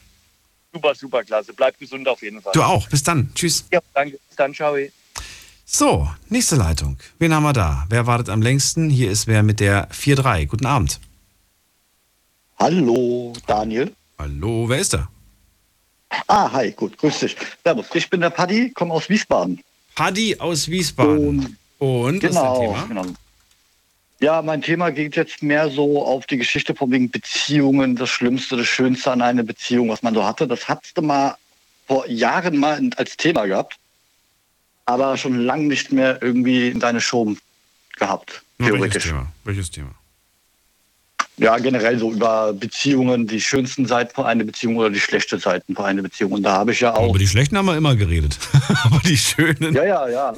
Super, 0.73 0.95
super 0.95 1.23
klasse. 1.23 1.53
Bleibt 1.53 1.79
gesund 1.79 2.09
auf 2.09 2.23
jeden 2.23 2.41
Fall. 2.41 2.53
Du 2.55 2.63
auch. 2.63 2.89
Bis 2.89 3.03
dann. 3.03 3.31
Tschüss. 3.35 3.67
Ja, 3.71 3.81
danke. 3.93 4.19
Bis 4.29 4.37
dann. 4.37 4.55
Ciao. 4.55 4.75
So, 5.67 6.09
nächste 6.31 6.57
Leitung. 6.57 6.99
Wen 7.19 7.35
haben 7.35 7.43
wir 7.43 7.53
da? 7.53 7.85
Wer 7.91 8.07
wartet 8.07 8.31
am 8.31 8.41
längsten? 8.41 8.89
Hier 8.89 9.11
ist 9.11 9.27
wer 9.27 9.43
mit 9.43 9.61
der 9.61 9.91
4-3. 9.91 10.47
Guten 10.47 10.65
Abend. 10.65 10.99
Hallo, 12.63 13.33
Daniel. 13.45 13.93
Hallo, 14.21 14.69
wer 14.69 14.79
ist 14.79 14.95
da? 14.95 15.09
Ah, 16.29 16.49
hi, 16.53 16.71
gut, 16.71 16.97
grüß 16.97 17.19
dich. 17.19 17.37
Servus, 17.65 17.87
ich 17.93 18.09
bin 18.09 18.21
der 18.21 18.31
Paddy, 18.31 18.71
komme 18.71 18.95
aus 18.95 19.09
Wiesbaden. 19.09 19.61
Paddy 19.97 20.37
aus 20.39 20.69
Wiesbaden. 20.69 21.59
Und, 21.81 22.23
was 22.23 22.31
ist 22.31 22.37
dein 22.37 22.55
genau, 22.55 22.61
Thema? 22.61 22.87
genau. 22.87 23.07
Ja, 24.21 24.43
mein 24.43 24.63
Thema 24.63 24.91
geht 24.93 25.17
jetzt 25.17 25.43
mehr 25.43 25.71
so 25.71 26.05
auf 26.05 26.27
die 26.27 26.37
Geschichte 26.37 26.73
von 26.73 26.93
wegen 26.93 27.11
Beziehungen, 27.11 27.97
das 27.97 28.11
Schlimmste, 28.11 28.57
das 28.57 28.69
Schönste 28.69 29.11
an 29.11 29.23
einer 29.23 29.43
Beziehung, 29.43 29.89
was 29.89 30.05
man 30.05 30.15
so 30.15 30.25
hatte. 30.25 30.47
Das 30.47 30.69
hattest 30.69 30.97
du 30.97 31.03
mal 31.03 31.35
vor 31.89 32.09
Jahren 32.09 32.59
mal 32.59 32.81
als 32.97 33.17
Thema 33.17 33.47
gehabt, 33.47 33.77
aber 34.85 35.17
schon 35.17 35.37
lange 35.41 35.65
nicht 35.65 35.91
mehr 35.91 36.23
irgendwie 36.23 36.69
in 36.69 36.79
deine 36.79 37.01
Show 37.01 37.35
gehabt, 37.99 38.45
Welches 38.59 38.77
theoretisch. 38.77 39.05
Thema? 39.07 39.33
Welches 39.43 39.69
Thema? 39.73 39.97
Ja, 41.39 41.57
generell 41.59 41.99
so 41.99 42.13
über 42.13 42.53
Beziehungen, 42.53 43.27
die 43.27 43.41
schönsten 43.41 43.87
Seiten 43.87 44.15
von 44.15 44.27
einer 44.27 44.45
Beziehung 44.45 44.77
oder 44.77 44.91
die 44.91 45.01
schlechten 45.01 45.39
Seiten 45.39 45.75
von 45.75 45.87
einer 45.87 46.03
Beziehung. 46.03 46.33
Und 46.33 46.43
da 46.43 46.53
habe 46.53 46.73
ich 46.73 46.81
ja 46.81 46.95
auch. 46.95 47.09
Über 47.09 47.19
die 47.19 47.27
schlechten 47.27 47.57
haben 47.57 47.67
wir 47.67 47.77
immer 47.77 47.97
geredet. 47.97 48.39
Aber 48.85 49.01
die 49.01 49.17
schönen. 49.17 49.75
Ja, 49.75 49.85
ja, 49.85 50.09
ja. 50.09 50.35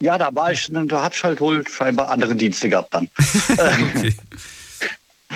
Ja, 0.00 0.18
da 0.18 0.34
war 0.34 0.52
ich, 0.52 0.68
da 0.70 1.02
hatte 1.02 1.16
ich 1.16 1.24
halt 1.24 1.40
wohl 1.40 1.66
scheinbar 1.68 2.10
andere 2.10 2.34
Dienste 2.34 2.68
gehabt 2.68 2.94
dann. 2.94 3.08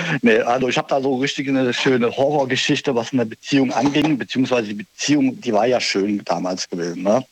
nee, 0.22 0.38
also 0.38 0.68
ich 0.68 0.78
habe 0.78 0.88
da 0.88 1.00
so 1.00 1.16
richtig 1.16 1.48
eine 1.48 1.72
schöne 1.72 2.16
Horrorgeschichte, 2.16 2.94
was 2.94 3.12
eine 3.12 3.26
Beziehung 3.26 3.72
anging, 3.72 4.18
beziehungsweise 4.18 4.68
die 4.68 4.74
Beziehung, 4.74 5.40
die 5.40 5.52
war 5.52 5.66
ja 5.66 5.80
schön 5.80 6.22
damals 6.24 6.68
gewesen. 6.68 7.02
Ne? 7.02 7.24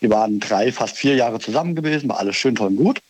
Die 0.00 0.10
waren 0.10 0.40
drei, 0.40 0.72
fast 0.72 0.96
vier 0.96 1.14
Jahre 1.14 1.38
zusammen 1.38 1.74
gewesen, 1.74 2.08
war 2.08 2.18
alles 2.18 2.36
schön, 2.36 2.54
toll 2.54 2.68
und 2.68 2.76
gut. 2.76 3.00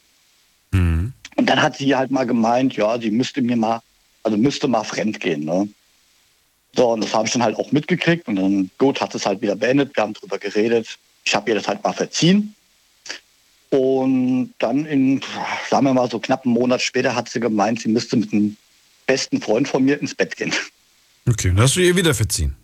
Und 1.41 1.47
dann 1.47 1.63
hat 1.63 1.79
sie 1.79 1.97
halt 1.97 2.11
mal 2.11 2.27
gemeint, 2.27 2.77
ja, 2.77 3.01
sie 3.01 3.11
müsste 3.11 3.41
mir 3.41 3.57
mal, 3.57 3.81
also 4.25 4.37
müsste 4.37 4.69
mal 4.69 4.85
fremd 4.85 5.21
gehen. 5.21 5.47
Ne? 5.47 5.71
So, 6.77 6.91
und 6.91 7.03
das 7.03 7.15
habe 7.15 7.27
ich 7.27 7.33
dann 7.33 7.43
halt 7.43 7.57
auch 7.57 7.73
mitgekriegt 7.73 8.29
und 8.29 8.37
dann, 8.37 8.71
gut, 8.77 9.01
hat 9.01 9.15
es 9.15 9.25
halt 9.25 9.41
wieder 9.41 9.57
beendet, 9.57 9.97
wir 9.97 10.03
haben 10.03 10.13
drüber 10.13 10.39
geredet. 10.39 10.99
Ich 11.25 11.35
habe 11.35 11.49
ihr 11.49 11.55
das 11.55 11.67
halt 11.67 11.83
mal 11.83 11.95
verziehen. 11.95 12.55
Und 13.71 14.53
dann 14.59 14.85
in, 14.85 15.23
sagen 15.71 15.87
wir 15.87 15.95
mal, 15.95 16.11
so 16.11 16.19
knapp 16.19 16.45
einen 16.45 16.53
Monat 16.53 16.83
später 16.83 17.15
hat 17.15 17.31
sie 17.31 17.41
gemeint, 17.41 17.81
sie 17.81 17.89
müsste 17.89 18.19
mit 18.19 18.35
einem 18.35 18.59
besten 19.07 19.41
Freund 19.41 19.67
von 19.67 19.83
mir 19.83 19.99
ins 19.99 20.15
Bett 20.15 20.37
gehen. 20.37 20.53
Okay, 21.27 21.49
dann 21.49 21.61
hast 21.61 21.75
du 21.75 21.81
ihr 21.81 21.97
wieder 21.97 22.13
verziehen. 22.13 22.55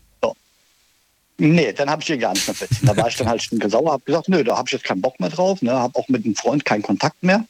Nee, 1.38 1.72
dann 1.72 1.88
habe 1.88 2.02
ich 2.02 2.10
ihr 2.10 2.18
gar 2.18 2.34
nicht 2.34 2.46
mehr 2.46 2.54
verziehen. 2.54 2.86
Da 2.86 2.94
war 2.94 3.08
ich 3.08 3.16
dann 3.16 3.28
halt 3.30 3.42
stinkesauer, 3.42 3.92
habe 3.92 4.04
gesagt, 4.04 4.28
nö, 4.28 4.44
da 4.44 4.58
habe 4.58 4.68
ich 4.68 4.72
jetzt 4.72 4.84
keinen 4.84 5.00
Bock 5.00 5.18
mehr 5.18 5.30
drauf, 5.30 5.62
ne, 5.62 5.72
habe 5.72 5.98
auch 5.98 6.08
mit 6.08 6.26
einem 6.26 6.34
Freund 6.34 6.66
keinen 6.66 6.82
Kontakt 6.82 7.22
mehr. 7.22 7.46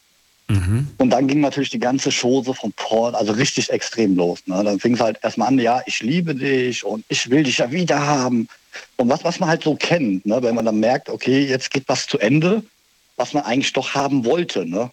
Und 0.98 1.10
dann 1.10 1.26
ging 1.26 1.40
natürlich 1.40 1.70
die 1.70 1.78
ganze 1.78 2.10
Chose 2.10 2.54
von 2.54 2.72
vorn, 2.76 3.14
also 3.14 3.32
richtig 3.32 3.70
extrem 3.70 4.14
los. 4.14 4.40
Ne? 4.46 4.62
Dann 4.62 4.78
fing 4.78 4.94
es 4.94 5.00
halt 5.00 5.18
erstmal 5.22 5.48
an, 5.48 5.58
ja, 5.58 5.82
ich 5.86 6.02
liebe 6.02 6.34
dich 6.34 6.84
und 6.84 7.04
ich 7.08 7.30
will 7.30 7.42
dich 7.42 7.58
ja 7.58 7.70
wieder 7.72 8.06
haben. 8.06 8.48
Und 8.96 9.08
was, 9.08 9.24
was 9.24 9.40
man 9.40 9.48
halt 9.48 9.64
so 9.64 9.74
kennt, 9.74 10.24
ne? 10.24 10.42
wenn 10.42 10.54
man 10.54 10.64
dann 10.64 10.78
merkt, 10.78 11.08
okay, 11.08 11.44
jetzt 11.44 11.70
geht 11.70 11.84
was 11.88 12.06
zu 12.06 12.18
Ende, 12.18 12.62
was 13.16 13.32
man 13.32 13.44
eigentlich 13.44 13.72
doch 13.72 13.94
haben 13.94 14.24
wollte. 14.24 14.66
Ne? 14.66 14.90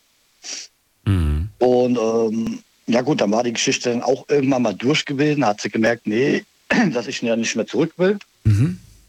Und 1.60 1.98
ähm, 1.98 2.60
ja 2.88 3.02
gut, 3.02 3.22
dann 3.22 3.32
war 3.32 3.44
die 3.44 3.54
Geschichte 3.54 3.92
dann 3.92 4.02
auch 4.02 4.26
irgendwann 4.30 4.64
mal 4.64 4.74
durch 4.74 5.06
gewesen, 5.06 5.46
hat 5.46 5.62
sie 5.62 5.70
gemerkt, 5.70 6.08
nee, 6.08 6.44
dass 6.94 7.08
ich 7.08 7.22
ja 7.22 7.36
nicht 7.36 7.56
mehr 7.56 7.68
zurück 7.68 7.94
will. 7.98 8.18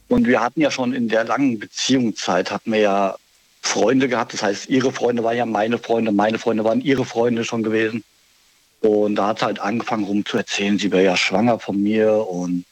Und 0.08 0.26
wir 0.26 0.40
hatten 0.40 0.60
ja 0.60 0.70
schon 0.70 0.92
in 0.92 1.08
der 1.08 1.24
langen 1.24 1.58
Beziehungszeit, 1.58 2.50
hatten 2.50 2.72
wir 2.72 2.80
ja 2.80 3.16
Freunde 3.64 4.08
gehabt. 4.08 4.32
Das 4.34 4.42
heißt, 4.42 4.68
ihre 4.68 4.92
Freunde 4.92 5.24
waren 5.24 5.36
ja 5.36 5.46
meine 5.46 5.78
Freunde, 5.78 6.12
meine 6.12 6.38
Freunde 6.38 6.64
waren 6.64 6.80
ihre 6.80 7.04
Freunde 7.04 7.44
schon 7.44 7.62
gewesen. 7.62 8.04
Und 8.80 9.16
da 9.16 9.28
hat 9.28 9.38
sie 9.38 9.46
halt 9.46 9.58
angefangen 9.58 10.04
rum 10.04 10.24
zu 10.26 10.36
erzählen, 10.36 10.78
sie 10.78 10.92
wäre 10.92 11.04
ja 11.04 11.16
schwanger 11.16 11.58
von 11.58 11.82
mir 11.82 12.12
und, 12.12 12.64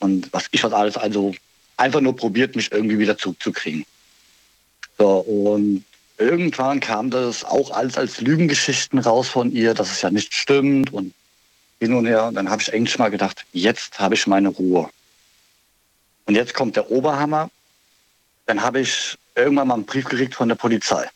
und 0.00 0.32
was 0.32 0.48
ich 0.50 0.64
was 0.64 0.72
alles. 0.72 0.96
Also 0.96 1.32
einfach 1.76 2.00
nur 2.00 2.16
probiert, 2.16 2.56
mich 2.56 2.72
irgendwie 2.72 2.98
wieder 2.98 3.16
zurückzukriegen. 3.16 3.86
So, 4.98 5.18
und 5.20 5.84
irgendwann 6.18 6.80
kam 6.80 7.10
das 7.10 7.44
auch 7.44 7.70
alles 7.70 7.96
als 7.96 8.20
Lügengeschichten 8.20 8.98
raus 8.98 9.28
von 9.28 9.52
ihr, 9.52 9.72
dass 9.72 9.92
es 9.92 10.02
ja 10.02 10.10
nicht 10.10 10.34
stimmt 10.34 10.92
und 10.92 11.14
hin 11.78 11.94
und 11.94 12.06
her. 12.06 12.26
Und 12.26 12.34
dann 12.34 12.50
habe 12.50 12.60
ich 12.60 12.74
eigentlich 12.74 12.98
mal 12.98 13.10
gedacht, 13.10 13.46
jetzt 13.52 14.00
habe 14.00 14.14
ich 14.14 14.26
meine 14.26 14.48
Ruhe. 14.48 14.90
Und 16.26 16.34
jetzt 16.34 16.54
kommt 16.54 16.74
der 16.76 16.90
Oberhammer. 16.90 17.48
Dann 18.46 18.60
habe 18.62 18.80
ich 18.80 19.16
irgendwann 19.34 19.68
mal 19.68 19.74
einen 19.74 19.84
Brief 19.84 20.04
gekriegt 20.04 20.34
von 20.34 20.48
der 20.48 20.56
Polizei. 20.56 21.06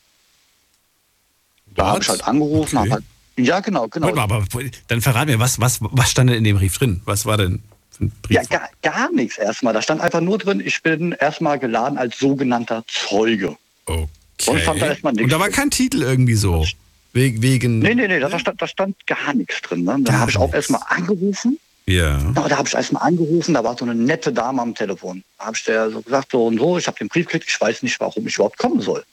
Da 1.74 1.86
habe 1.86 2.02
ich 2.02 2.08
halt 2.08 2.26
angerufen, 2.26 2.78
Okay. 2.78 2.90
halt, 2.90 3.04
ja 3.36 3.60
genau, 3.60 3.88
genau. 3.88 4.14
Mal, 4.14 4.22
aber 4.22 4.44
dann 4.88 5.00
verrat 5.00 5.26
mir, 5.26 5.38
was, 5.38 5.60
was, 5.60 5.78
was 5.80 6.10
stand 6.10 6.30
denn 6.30 6.38
in 6.38 6.44
dem 6.44 6.56
Brief 6.56 6.78
drin? 6.78 7.00
Was 7.04 7.26
war 7.26 7.36
denn 7.36 7.62
für 7.90 8.04
ein 8.04 8.12
Brief? 8.22 8.36
Ja, 8.36 8.42
gar, 8.44 8.68
gar 8.82 9.12
nichts 9.12 9.38
erstmal. 9.38 9.74
Da 9.74 9.82
stand 9.82 10.00
einfach 10.00 10.20
nur 10.20 10.38
drin, 10.38 10.60
ich 10.64 10.82
bin 10.82 11.12
erstmal 11.12 11.58
geladen 11.58 11.98
als 11.98 12.18
sogenannter 12.18 12.84
Zeuge. 12.86 13.56
Okay. 13.86 14.08
Sonst 14.40 14.62
stand 14.62 14.82
da 14.82 14.86
erstmal 14.86 15.12
nichts. 15.12 15.24
Und 15.24 15.32
da 15.32 15.40
war 15.40 15.48
kein 15.48 15.70
Titel 15.70 16.02
irgendwie 16.02 16.34
so. 16.34 16.64
We 17.12 17.40
wegen. 17.40 17.78
Nee, 17.78 17.94
nee, 17.94 18.08
nee, 18.08 18.18
da 18.18 18.38
stand, 18.38 18.60
da 18.60 18.66
stand 18.66 19.06
gar 19.06 19.34
nichts 19.34 19.62
drin. 19.62 19.84
Ne? 19.84 19.98
Da 20.00 20.14
habe 20.14 20.30
ich 20.30 20.36
auch 20.36 20.52
erstmal 20.52 20.82
angerufen. 20.88 21.58
Ja. 21.86 22.18
Aber 22.34 22.48
da 22.48 22.56
habe 22.56 22.68
ich 22.68 22.74
erstmal 22.74 23.02
angerufen, 23.02 23.54
da 23.54 23.62
war 23.62 23.76
so 23.76 23.84
eine 23.84 23.94
nette 23.94 24.32
Dame 24.32 24.62
am 24.62 24.74
Telefon. 24.74 25.22
Da 25.38 25.46
habe 25.46 25.56
ich 25.56 25.64
der 25.64 25.90
so 25.90 26.00
gesagt, 26.00 26.30
so 26.32 26.46
und 26.46 26.58
so, 26.58 26.78
ich 26.78 26.86
habe 26.86 26.98
den 26.98 27.08
Brief 27.08 27.26
gekriegt, 27.26 27.46
ich 27.48 27.60
weiß 27.60 27.82
nicht, 27.82 28.00
warum 28.00 28.26
ich 28.26 28.36
überhaupt 28.36 28.58
kommen 28.58 28.80
soll. 28.80 29.04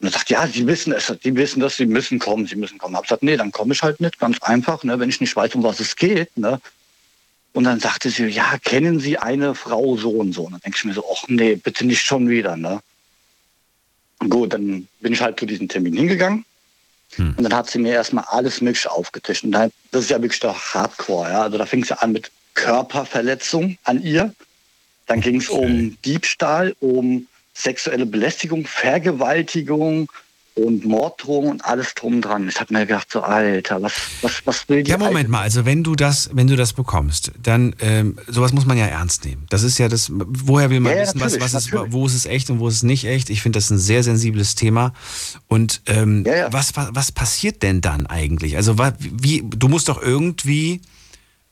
Und 0.00 0.08
er 0.08 0.10
sagt, 0.10 0.30
ja, 0.30 0.46
Sie 0.46 0.66
wissen 0.66 0.92
es, 0.92 1.12
Sie 1.22 1.36
wissen 1.36 1.60
das, 1.60 1.76
Sie 1.76 1.86
müssen 1.86 2.18
kommen, 2.18 2.46
Sie 2.46 2.56
müssen 2.56 2.78
kommen. 2.78 2.94
Ich 2.94 2.96
habe 2.96 3.06
gesagt, 3.06 3.22
nee, 3.22 3.36
dann 3.36 3.52
komme 3.52 3.74
ich 3.74 3.82
halt 3.82 4.00
nicht, 4.00 4.18
ganz 4.18 4.42
einfach, 4.42 4.84
ne, 4.84 4.98
wenn 4.98 5.10
ich 5.10 5.20
nicht 5.20 5.36
weiß, 5.36 5.54
um 5.54 5.62
was 5.62 5.80
es 5.80 5.96
geht. 5.96 6.36
Ne. 6.36 6.60
Und 7.52 7.64
dann 7.64 7.80
sagte 7.80 8.10
sie, 8.10 8.26
ja, 8.26 8.58
kennen 8.62 9.00
Sie 9.00 9.18
eine 9.18 9.54
Frau 9.54 9.96
so 9.96 10.10
und 10.10 10.32
so? 10.32 10.44
Und 10.44 10.52
dann 10.52 10.60
denke 10.60 10.76
ich 10.78 10.84
mir 10.84 10.92
so, 10.92 11.04
ach 11.10 11.24
nee, 11.28 11.56
bitte 11.56 11.86
nicht 11.86 12.04
schon 12.04 12.28
wieder. 12.28 12.56
Ne. 12.56 12.80
Gut, 14.18 14.52
dann 14.52 14.88
bin 15.00 15.12
ich 15.12 15.20
halt 15.20 15.38
zu 15.38 15.46
diesem 15.46 15.68
Termin 15.68 15.94
hingegangen. 15.94 16.44
Und 17.18 17.42
dann 17.42 17.54
hat 17.54 17.70
sie 17.70 17.78
mir 17.78 17.92
erstmal 17.92 18.24
alles 18.24 18.60
Mögliche 18.60 18.90
aufgetischt. 18.90 19.44
Und 19.44 19.52
dann, 19.52 19.70
das 19.90 20.04
ist 20.04 20.10
ja 20.10 20.20
wirklich 20.20 20.40
der 20.40 20.54
Hardcore. 20.54 21.30
Ja? 21.30 21.42
Also 21.42 21.58
da 21.58 21.66
fing 21.66 21.82
es 21.82 21.88
ja 21.88 21.96
an 21.96 22.12
mit 22.12 22.30
Körperverletzung 22.54 23.78
an 23.84 24.02
ihr. 24.02 24.34
Dann 25.06 25.20
ging 25.20 25.36
es 25.36 25.48
um 25.48 25.96
Diebstahl, 26.04 26.74
um 26.80 27.26
sexuelle 27.54 28.06
Belästigung, 28.06 28.66
Vergewaltigung 28.66 30.10
und 30.56 30.86
Morddrohung 30.86 31.48
und 31.50 31.64
alles 31.64 31.94
drum 31.94 32.22
dran. 32.22 32.48
Ich 32.48 32.58
habe 32.58 32.72
mir 32.72 32.86
gedacht, 32.86 33.08
so 33.10 33.20
Alter, 33.20 33.82
was, 33.82 33.92
was, 34.22 34.40
was 34.46 34.68
will 34.68 34.82
die 34.82 34.90
Ja, 34.90 34.96
Moment 34.96 35.28
mal, 35.28 35.42
also 35.42 35.66
wenn 35.66 35.84
du 35.84 35.94
das, 35.94 36.30
wenn 36.32 36.46
du 36.46 36.56
das 36.56 36.72
bekommst, 36.72 37.30
dann 37.42 37.76
ähm, 37.80 38.18
sowas 38.26 38.52
muss 38.54 38.64
man 38.64 38.78
ja 38.78 38.86
ernst 38.86 39.26
nehmen. 39.26 39.44
Das 39.50 39.62
ist 39.62 39.76
ja 39.76 39.88
das, 39.88 40.10
woher 40.10 40.70
will 40.70 40.80
man 40.80 40.92
Ja, 40.92 40.98
ja, 40.98 41.02
wissen, 41.04 41.20
was, 41.20 41.38
was 41.40 41.52
ist, 41.54 41.72
natürlich. 41.72 41.92
wo 41.92 42.06
ist 42.06 42.14
es 42.14 42.24
echt 42.24 42.48
und 42.48 42.58
wo 42.58 42.68
ist 42.68 42.76
es 42.76 42.82
nicht 42.82 43.04
echt? 43.04 43.28
Ich 43.28 43.42
finde 43.42 43.58
das 43.58 43.68
ein 43.70 43.78
sehr 43.78 44.02
sensibles 44.02 44.54
Thema. 44.54 44.94
Und 45.46 45.82
ähm, 45.86 46.24
Was, 46.50 46.74
was, 46.74 46.88
was 46.92 47.12
passiert 47.12 47.62
denn 47.62 47.82
dann 47.82 48.06
eigentlich? 48.06 48.56
Also 48.56 48.78
wie, 48.98 49.44
du 49.44 49.68
musst 49.68 49.90
doch 49.90 50.00
irgendwie, 50.00 50.80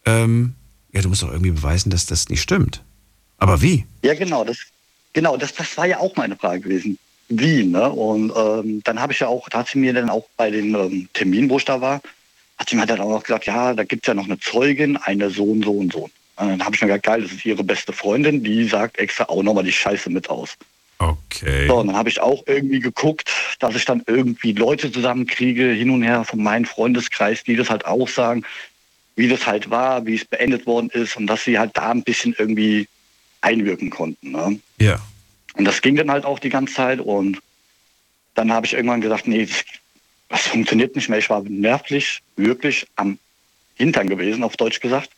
ähm, 0.06 0.54
ja, 0.92 1.02
du 1.02 1.10
musst 1.10 1.22
doch 1.22 1.30
irgendwie 1.30 1.50
beweisen, 1.50 1.90
dass 1.90 2.06
das 2.06 2.30
nicht 2.30 2.40
stimmt. 2.40 2.82
Aber 3.36 3.60
wie? 3.60 3.84
Ja, 4.02 4.14
genau, 4.14 4.44
das, 4.44 4.56
genau, 5.12 5.36
das, 5.36 5.52
das 5.52 5.76
war 5.76 5.84
ja 5.84 5.98
auch 5.98 6.16
meine 6.16 6.36
Frage 6.36 6.60
gewesen. 6.62 6.98
Wie, 7.38 7.64
ne? 7.64 7.90
Und 7.90 8.32
ähm, 8.36 8.82
dann 8.84 9.00
habe 9.00 9.12
ich 9.12 9.20
ja 9.20 9.28
auch, 9.28 9.48
da 9.48 9.58
hat 9.58 9.68
sie 9.68 9.78
mir 9.78 9.92
dann 9.92 10.10
auch 10.10 10.26
bei 10.36 10.50
den 10.50 10.74
ähm, 10.74 11.08
Terminen, 11.12 11.50
wo 11.50 11.58
ich 11.58 11.64
da 11.64 11.80
war, 11.80 12.00
hat 12.58 12.68
sie 12.68 12.76
mir 12.76 12.86
dann 12.86 13.00
auch 13.00 13.10
noch 13.10 13.22
gesagt, 13.22 13.46
ja, 13.46 13.74
da 13.74 13.84
gibt 13.84 14.04
es 14.04 14.08
ja 14.08 14.14
noch 14.14 14.26
eine 14.26 14.38
Zeugin, 14.38 14.96
eine 14.96 15.30
Sohn, 15.30 15.62
so 15.62 15.72
und 15.72 15.92
so. 15.92 16.10
Und 16.36 16.48
dann 16.48 16.64
habe 16.64 16.74
ich 16.74 16.82
mir 16.82 16.88
gedacht, 16.88 17.04
geil, 17.04 17.22
das 17.22 17.32
ist 17.32 17.44
ihre 17.44 17.64
beste 17.64 17.92
Freundin, 17.92 18.42
die 18.42 18.64
sagt 18.64 18.98
extra 18.98 19.24
auch 19.24 19.42
nochmal 19.42 19.64
die 19.64 19.72
Scheiße 19.72 20.10
mit 20.10 20.30
aus. 20.30 20.56
Okay. 20.98 21.66
So, 21.66 21.78
und 21.78 21.88
dann 21.88 21.96
habe 21.96 22.08
ich 22.08 22.20
auch 22.20 22.44
irgendwie 22.46 22.80
geguckt, 22.80 23.30
dass 23.58 23.74
ich 23.74 23.84
dann 23.84 24.02
irgendwie 24.06 24.52
Leute 24.52 24.90
zusammenkriege, 24.90 25.70
hin 25.70 25.90
und 25.90 26.02
her 26.02 26.24
von 26.24 26.42
meinem 26.42 26.64
Freundeskreis, 26.64 27.44
die 27.44 27.56
das 27.56 27.70
halt 27.70 27.84
auch 27.84 28.08
sagen, 28.08 28.44
wie 29.16 29.28
das 29.28 29.46
halt 29.46 29.70
war, 29.70 30.06
wie 30.06 30.14
es 30.14 30.24
beendet 30.24 30.66
worden 30.66 30.90
ist 30.90 31.16
und 31.16 31.26
dass 31.26 31.44
sie 31.44 31.58
halt 31.58 31.72
da 31.74 31.90
ein 31.90 32.02
bisschen 32.02 32.34
irgendwie 32.36 32.88
einwirken 33.40 33.90
konnten. 33.90 34.32
Ne? 34.32 34.60
Ja. 34.80 35.00
Und 35.54 35.64
das 35.64 35.82
ging 35.82 35.96
dann 35.96 36.10
halt 36.10 36.24
auch 36.24 36.38
die 36.38 36.48
ganze 36.48 36.74
Zeit 36.74 37.00
und 37.00 37.40
dann 38.34 38.52
habe 38.52 38.66
ich 38.66 38.74
irgendwann 38.74 39.00
gesagt, 39.00 39.28
nee, 39.28 39.48
das, 40.28 40.46
funktioniert 40.48 40.96
nicht 40.96 41.08
mehr. 41.08 41.18
Ich 41.18 41.30
war 41.30 41.42
nervlich 41.42 42.20
wirklich 42.36 42.86
am 42.96 43.18
Hintern 43.76 44.08
gewesen, 44.08 44.42
auf 44.42 44.56
Deutsch 44.56 44.80
gesagt. 44.80 45.10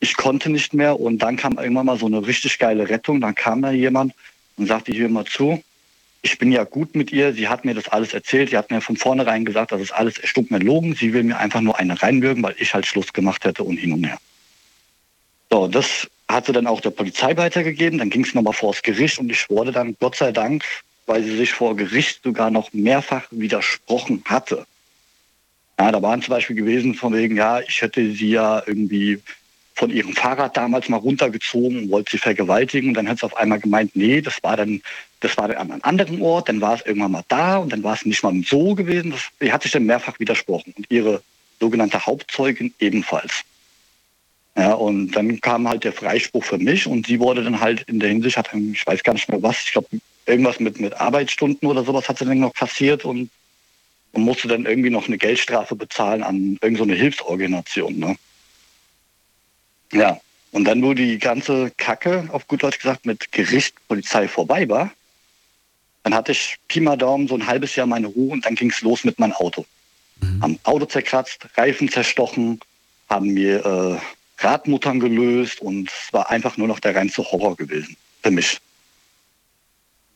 Ich 0.00 0.16
konnte 0.16 0.48
nicht 0.48 0.74
mehr 0.74 1.00
und 1.00 1.18
dann 1.18 1.36
kam 1.36 1.58
irgendwann 1.58 1.86
mal 1.86 1.98
so 1.98 2.06
eine 2.06 2.24
richtig 2.24 2.58
geile 2.60 2.88
Rettung. 2.88 3.20
Dann 3.20 3.34
kam 3.34 3.62
da 3.62 3.72
jemand 3.72 4.14
und 4.56 4.66
sagte 4.66 4.92
hier 4.92 5.08
mal 5.08 5.24
zu, 5.24 5.62
ich 6.22 6.38
bin 6.38 6.52
ja 6.52 6.64
gut 6.64 6.94
mit 6.94 7.12
ihr, 7.12 7.32
sie 7.32 7.48
hat 7.48 7.64
mir 7.64 7.74
das 7.74 7.88
alles 7.88 8.12
erzählt, 8.12 8.50
sie 8.50 8.56
hat 8.56 8.70
mir 8.70 8.80
von 8.80 8.96
vornherein 8.96 9.44
gesagt, 9.44 9.72
das 9.72 9.80
ist 9.80 9.92
alles 9.92 10.20
mir 10.50 10.58
logen, 10.58 10.94
sie 10.94 11.12
will 11.12 11.22
mir 11.22 11.38
einfach 11.38 11.60
nur 11.60 11.78
eine 11.78 12.00
reinwürgen, 12.00 12.42
weil 12.42 12.56
ich 12.58 12.74
halt 12.74 12.86
Schluss 12.86 13.12
gemacht 13.12 13.44
hätte 13.44 13.62
und 13.62 13.76
hin 13.76 13.92
und 13.92 14.04
her. 14.04 14.18
So, 15.50 15.68
das 15.68 16.08
hat 16.28 16.46
sie 16.46 16.52
dann 16.52 16.66
auch 16.66 16.80
der 16.80 16.90
Polizei 16.90 17.36
weitergegeben, 17.36 17.98
dann 17.98 18.10
ging 18.10 18.24
es 18.24 18.34
nochmal 18.34 18.52
vors 18.52 18.82
Gericht 18.82 19.18
und 19.18 19.30
ich 19.30 19.48
wurde 19.48 19.72
dann, 19.72 19.96
Gott 19.98 20.16
sei 20.16 20.32
Dank, 20.32 20.64
weil 21.06 21.22
sie 21.22 21.36
sich 21.36 21.52
vor 21.52 21.74
Gericht 21.74 22.22
sogar 22.22 22.50
noch 22.50 22.72
mehrfach 22.72 23.26
widersprochen 23.30 24.22
hatte. 24.26 24.66
Ja, 25.78 25.92
da 25.92 26.02
waren 26.02 26.20
zum 26.20 26.32
Beispiel 26.32 26.56
gewesen 26.56 26.94
von 26.94 27.14
wegen, 27.14 27.36
ja, 27.36 27.60
ich 27.60 27.80
hätte 27.80 28.12
sie 28.12 28.30
ja 28.30 28.62
irgendwie 28.66 29.20
von 29.74 29.90
ihrem 29.90 30.12
Fahrrad 30.12 30.56
damals 30.56 30.88
mal 30.88 30.96
runtergezogen 30.96 31.84
und 31.84 31.90
wollte 31.90 32.10
sie 32.10 32.18
vergewaltigen. 32.18 32.88
Und 32.88 32.94
dann 32.94 33.08
hat 33.08 33.20
sie 33.20 33.26
auf 33.26 33.36
einmal 33.36 33.60
gemeint, 33.60 33.94
nee, 33.94 34.20
das 34.20 34.42
war 34.42 34.56
dann, 34.56 34.82
das 35.20 35.36
war 35.36 35.46
dann 35.46 35.56
an 35.56 35.70
einem 35.70 35.80
anderen 35.84 36.20
Ort, 36.20 36.48
dann 36.48 36.60
war 36.60 36.74
es 36.74 36.84
irgendwann 36.84 37.12
mal 37.12 37.24
da 37.28 37.58
und 37.58 37.72
dann 37.72 37.84
war 37.84 37.94
es 37.94 38.04
nicht 38.04 38.22
mal 38.24 38.34
so 38.44 38.74
gewesen. 38.74 39.14
Sie 39.38 39.52
hat 39.52 39.62
sich 39.62 39.70
dann 39.70 39.86
mehrfach 39.86 40.18
widersprochen 40.18 40.74
und 40.76 40.86
ihre 40.90 41.22
sogenannte 41.60 42.04
Hauptzeugin 42.04 42.74
ebenfalls. 42.80 43.44
Ja, 44.58 44.72
und 44.72 45.12
dann 45.12 45.40
kam 45.40 45.68
halt 45.68 45.84
der 45.84 45.92
Freispruch 45.92 46.42
für 46.42 46.58
mich 46.58 46.88
und 46.88 47.06
sie 47.06 47.20
wurde 47.20 47.44
dann 47.44 47.60
halt 47.60 47.82
in 47.82 48.00
der 48.00 48.08
Hinsicht, 48.08 48.36
hat, 48.36 48.52
ich 48.52 48.84
weiß 48.84 49.04
gar 49.04 49.12
nicht 49.12 49.28
mehr 49.28 49.40
was, 49.40 49.62
ich 49.62 49.70
glaube 49.70 49.86
irgendwas 50.26 50.58
mit, 50.58 50.80
mit 50.80 50.94
Arbeitsstunden 50.94 51.68
oder 51.68 51.84
sowas 51.84 52.08
hat 52.08 52.18
sie 52.18 52.24
dann 52.24 52.40
noch 52.40 52.54
passiert 52.54 53.04
und, 53.04 53.30
und 54.12 54.22
musste 54.22 54.48
dann 54.48 54.66
irgendwie 54.66 54.90
noch 54.90 55.06
eine 55.06 55.16
Geldstrafe 55.16 55.76
bezahlen 55.76 56.24
an 56.24 56.58
irgendeine 56.60 56.94
so 56.94 57.00
Hilfsorganisation. 57.00 58.00
Ne? 58.00 58.16
Ja, 59.92 60.20
und 60.50 60.64
dann, 60.64 60.82
wo 60.82 60.92
die 60.92 61.20
ganze 61.20 61.70
Kacke, 61.76 62.28
auf 62.32 62.48
gut 62.48 62.64
Deutsch 62.64 62.80
gesagt, 62.80 63.06
mit 63.06 63.30
Gericht, 63.30 63.76
Polizei 63.86 64.26
vorbei 64.26 64.68
war, 64.68 64.90
dann 66.02 66.14
hatte 66.14 66.32
ich 66.32 66.56
Pi 66.66 66.80
mal 66.80 66.96
Daumen 66.96 67.28
so 67.28 67.36
ein 67.36 67.46
halbes 67.46 67.76
Jahr 67.76 67.86
meine 67.86 68.08
Ruhe 68.08 68.32
und 68.32 68.44
dann 68.44 68.56
ging 68.56 68.70
es 68.70 68.80
los 68.80 69.04
mit 69.04 69.20
meinem 69.20 69.34
Auto. 69.34 69.66
Haben 70.40 70.58
Auto 70.64 70.86
zerkratzt, 70.86 71.46
Reifen 71.56 71.88
zerstochen, 71.88 72.58
haben 73.08 73.28
mir 73.28 73.64
äh, 73.64 74.17
Radmuttern 74.38 75.00
gelöst 75.00 75.60
und 75.60 75.90
es 75.90 76.12
war 76.12 76.30
einfach 76.30 76.56
nur 76.56 76.68
noch 76.68 76.80
der 76.80 76.94
reinste 76.94 77.22
Horror 77.22 77.56
gewesen 77.56 77.96
für 78.22 78.30
mich. 78.30 78.58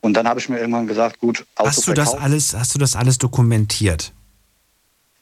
Und 0.00 0.14
dann 0.14 0.26
habe 0.26 0.40
ich 0.40 0.48
mir 0.48 0.58
irgendwann 0.58 0.86
gesagt, 0.86 1.20
gut, 1.20 1.44
Auto 1.54 1.68
Hast 1.68 1.86
du 1.86 1.92
das 1.92 2.10
verkauft. 2.10 2.24
alles, 2.24 2.54
hast 2.54 2.74
du 2.74 2.78
das 2.78 2.96
alles 2.96 3.18
dokumentiert? 3.18 4.12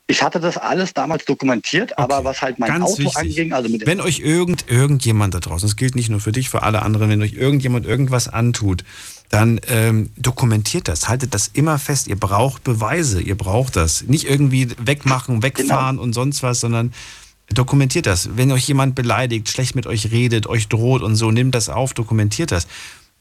Ich 0.06 0.24
hatte 0.24 0.40
das 0.40 0.56
alles 0.56 0.92
damals 0.92 1.24
dokumentiert, 1.24 1.96
aber 1.96 2.24
was 2.24 2.42
halt 2.42 2.58
mein 2.58 2.68
Ganz 2.68 2.84
Auto 2.84 2.98
wichtig. 2.98 3.16
anging, 3.16 3.52
also 3.52 3.68
mit 3.68 3.86
Wenn 3.86 4.00
euch 4.00 4.18
irgend, 4.18 4.68
irgendjemand 4.68 5.34
da 5.34 5.38
draußen, 5.38 5.68
das 5.68 5.76
gilt 5.76 5.94
nicht 5.94 6.08
nur 6.08 6.18
für 6.18 6.32
dich, 6.32 6.50
für 6.50 6.64
alle 6.64 6.82
anderen, 6.82 7.10
wenn 7.10 7.22
euch 7.22 7.34
irgendjemand 7.34 7.86
irgendwas 7.86 8.26
antut, 8.26 8.82
dann 9.28 9.60
ähm, 9.68 10.10
dokumentiert 10.16 10.88
das, 10.88 11.08
haltet 11.08 11.32
das 11.32 11.48
immer 11.52 11.78
fest. 11.78 12.08
Ihr 12.08 12.18
braucht 12.18 12.64
Beweise, 12.64 13.22
ihr 13.22 13.36
braucht 13.36 13.76
das. 13.76 14.02
Nicht 14.02 14.28
irgendwie 14.28 14.70
wegmachen, 14.84 15.44
wegfahren 15.44 16.00
und 16.00 16.12
sonst 16.12 16.42
was, 16.42 16.58
sondern 16.58 16.92
dokumentiert 17.54 18.06
das. 18.06 18.36
Wenn 18.36 18.52
euch 18.52 18.66
jemand 18.68 18.94
beleidigt, 18.94 19.48
schlecht 19.48 19.74
mit 19.74 19.86
euch 19.86 20.10
redet, 20.10 20.46
euch 20.46 20.68
droht 20.68 21.02
und 21.02 21.16
so, 21.16 21.30
nehmt 21.30 21.54
das 21.54 21.68
auf, 21.68 21.94
dokumentiert 21.94 22.52
das. 22.52 22.66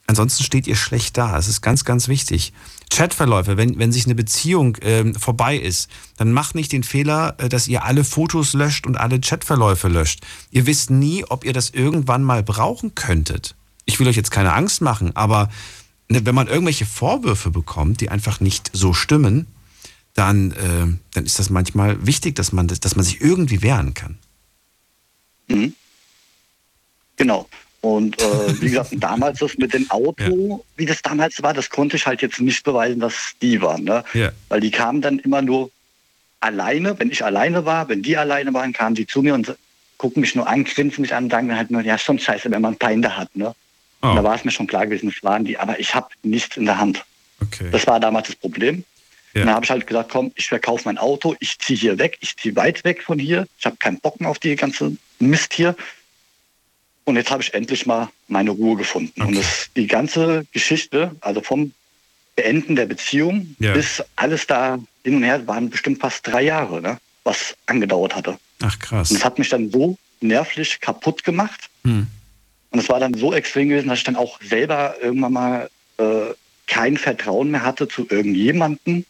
Ansonsten 0.06 0.42
steht 0.42 0.66
ihr 0.66 0.74
schlecht 0.74 1.16
da. 1.18 1.32
Das 1.32 1.46
ist 1.46 1.60
ganz, 1.60 1.84
ganz 1.84 2.08
wichtig. 2.08 2.52
Chatverläufe, 2.90 3.56
wenn, 3.56 3.78
wenn 3.78 3.92
sich 3.92 4.06
eine 4.06 4.16
Beziehung 4.16 4.76
ähm, 4.82 5.14
vorbei 5.14 5.56
ist, 5.56 5.88
dann 6.16 6.32
macht 6.32 6.56
nicht 6.56 6.72
den 6.72 6.82
Fehler, 6.82 7.36
äh, 7.38 7.48
dass 7.48 7.68
ihr 7.68 7.84
alle 7.84 8.02
Fotos 8.02 8.52
löscht 8.52 8.86
und 8.86 8.96
alle 8.96 9.20
Chatverläufe 9.20 9.86
löscht. 9.86 10.20
Ihr 10.50 10.66
wisst 10.66 10.90
nie, 10.90 11.24
ob 11.24 11.44
ihr 11.44 11.52
das 11.52 11.70
irgendwann 11.70 12.24
mal 12.24 12.42
brauchen 12.42 12.96
könntet. 12.96 13.54
Ich 13.84 14.00
will 14.00 14.08
euch 14.08 14.16
jetzt 14.16 14.32
keine 14.32 14.52
Angst 14.52 14.80
machen, 14.80 15.14
aber 15.14 15.48
ne, 16.08 16.26
wenn 16.26 16.34
man 16.34 16.48
irgendwelche 16.48 16.86
Vorwürfe 16.86 17.50
bekommt, 17.50 18.00
die 18.00 18.08
einfach 18.08 18.40
nicht 18.40 18.70
so 18.72 18.92
stimmen, 18.92 19.46
dann, 20.20 20.50
äh, 20.50 21.14
dann 21.14 21.24
ist 21.24 21.38
das 21.38 21.48
manchmal 21.48 22.06
wichtig, 22.06 22.34
dass 22.36 22.52
man, 22.52 22.68
das, 22.68 22.78
dass 22.78 22.94
man 22.94 23.06
sich 23.06 23.22
irgendwie 23.22 23.62
wehren 23.62 23.94
kann. 23.94 24.18
Mhm. 25.48 25.74
Genau. 27.16 27.48
Und 27.80 28.20
äh, 28.20 28.60
wie 28.60 28.68
gesagt, 28.68 28.90
damals 28.98 29.38
das 29.38 29.56
mit 29.56 29.72
dem 29.72 29.90
Auto, 29.90 30.62
wie 30.76 30.84
das 30.84 31.00
damals 31.00 31.42
war, 31.42 31.54
das 31.54 31.70
konnte 31.70 31.96
ich 31.96 32.06
halt 32.06 32.20
jetzt 32.20 32.38
nicht 32.38 32.64
beweisen, 32.64 33.00
dass 33.00 33.32
die 33.40 33.62
waren. 33.62 33.84
Ne? 33.84 34.04
Ja. 34.12 34.30
Weil 34.50 34.60
die 34.60 34.70
kamen 34.70 35.00
dann 35.00 35.18
immer 35.20 35.40
nur 35.40 35.70
alleine, 36.40 36.98
wenn 36.98 37.10
ich 37.10 37.24
alleine 37.24 37.64
war, 37.64 37.88
wenn 37.88 38.02
die 38.02 38.18
alleine 38.18 38.52
waren, 38.52 38.74
kamen 38.74 38.94
die 38.94 39.06
zu 39.06 39.22
mir 39.22 39.32
und 39.32 39.56
gucken 39.96 40.20
mich 40.20 40.34
nur 40.34 40.46
an, 40.46 40.64
grinsen 40.64 41.00
mich 41.00 41.14
an 41.14 41.24
und 41.24 41.30
sagen 41.30 41.56
halt 41.56 41.70
nur, 41.70 41.80
ja, 41.80 41.96
schon 41.96 42.18
scheiße, 42.18 42.50
wenn 42.50 42.60
man 42.60 42.76
Feinde 42.76 43.16
hat. 43.16 43.34
Ne? 43.34 43.54
Oh. 44.02 44.12
Da 44.14 44.22
war 44.22 44.34
es 44.34 44.44
mir 44.44 44.50
schon 44.50 44.66
klar 44.66 44.86
gewesen, 44.86 45.10
das 45.10 45.22
waren 45.22 45.46
die, 45.46 45.56
aber 45.56 45.80
ich 45.80 45.94
habe 45.94 46.08
nichts 46.22 46.58
in 46.58 46.66
der 46.66 46.78
Hand. 46.78 47.04
Okay. 47.40 47.70
Das 47.72 47.86
war 47.86 47.98
damals 47.98 48.26
das 48.26 48.36
Problem. 48.36 48.84
Ja. 49.34 49.44
Dann 49.44 49.54
habe 49.54 49.64
ich 49.64 49.70
halt 49.70 49.86
gesagt, 49.86 50.10
komm, 50.10 50.32
ich 50.34 50.48
verkaufe 50.48 50.82
mein 50.86 50.98
Auto, 50.98 51.36
ich 51.40 51.58
ziehe 51.58 51.78
hier 51.78 51.98
weg, 51.98 52.18
ich 52.20 52.36
ziehe 52.36 52.56
weit 52.56 52.84
weg 52.84 53.02
von 53.02 53.18
hier. 53.18 53.46
Ich 53.58 53.66
habe 53.66 53.76
keinen 53.76 54.00
Bock 54.00 54.20
mehr 54.20 54.30
auf 54.30 54.38
die 54.38 54.56
ganze 54.56 54.96
Mist 55.18 55.54
hier. 55.54 55.76
Und 57.04 57.16
jetzt 57.16 57.30
habe 57.30 57.42
ich 57.42 57.54
endlich 57.54 57.86
mal 57.86 58.08
meine 58.28 58.50
Ruhe 58.50 58.76
gefunden. 58.76 59.22
Und 59.22 59.36
das, 59.36 59.70
die 59.76 59.86
ganze 59.86 60.46
Geschichte, 60.52 61.14
also 61.20 61.40
vom 61.40 61.72
Beenden 62.36 62.76
der 62.76 62.86
Beziehung 62.86 63.54
Ja. 63.58 63.72
bis 63.72 64.02
alles 64.16 64.46
da 64.46 64.78
hin 65.04 65.16
und 65.16 65.22
her 65.22 65.46
waren 65.46 65.70
bestimmt 65.70 66.00
fast 66.00 66.26
drei 66.26 66.42
Jahre, 66.42 66.80
ne? 66.80 66.98
was 67.24 67.56
angedauert 67.66 68.14
hatte. 68.14 68.38
Ach 68.62 68.78
krass. 68.78 69.10
Und 69.10 69.18
das 69.18 69.24
hat 69.24 69.38
mich 69.38 69.48
dann 69.48 69.70
so 69.70 69.96
nervlich 70.20 70.80
kaputt 70.80 71.24
gemacht. 71.24 71.68
Hm. 71.84 72.06
Und 72.70 72.78
es 72.78 72.88
war 72.88 73.00
dann 73.00 73.14
so 73.14 73.32
extrem 73.32 73.68
gewesen, 73.68 73.88
dass 73.88 73.98
ich 73.98 74.04
dann 74.04 74.16
auch 74.16 74.40
selber 74.42 74.94
irgendwann 75.00 75.32
mal 75.32 75.70
äh, 75.98 76.34
kein 76.66 76.96
Vertrauen 76.96 77.50
mehr 77.50 77.62
hatte 77.62 77.88
zu 77.88 78.06
irgendjemanden 78.08 79.04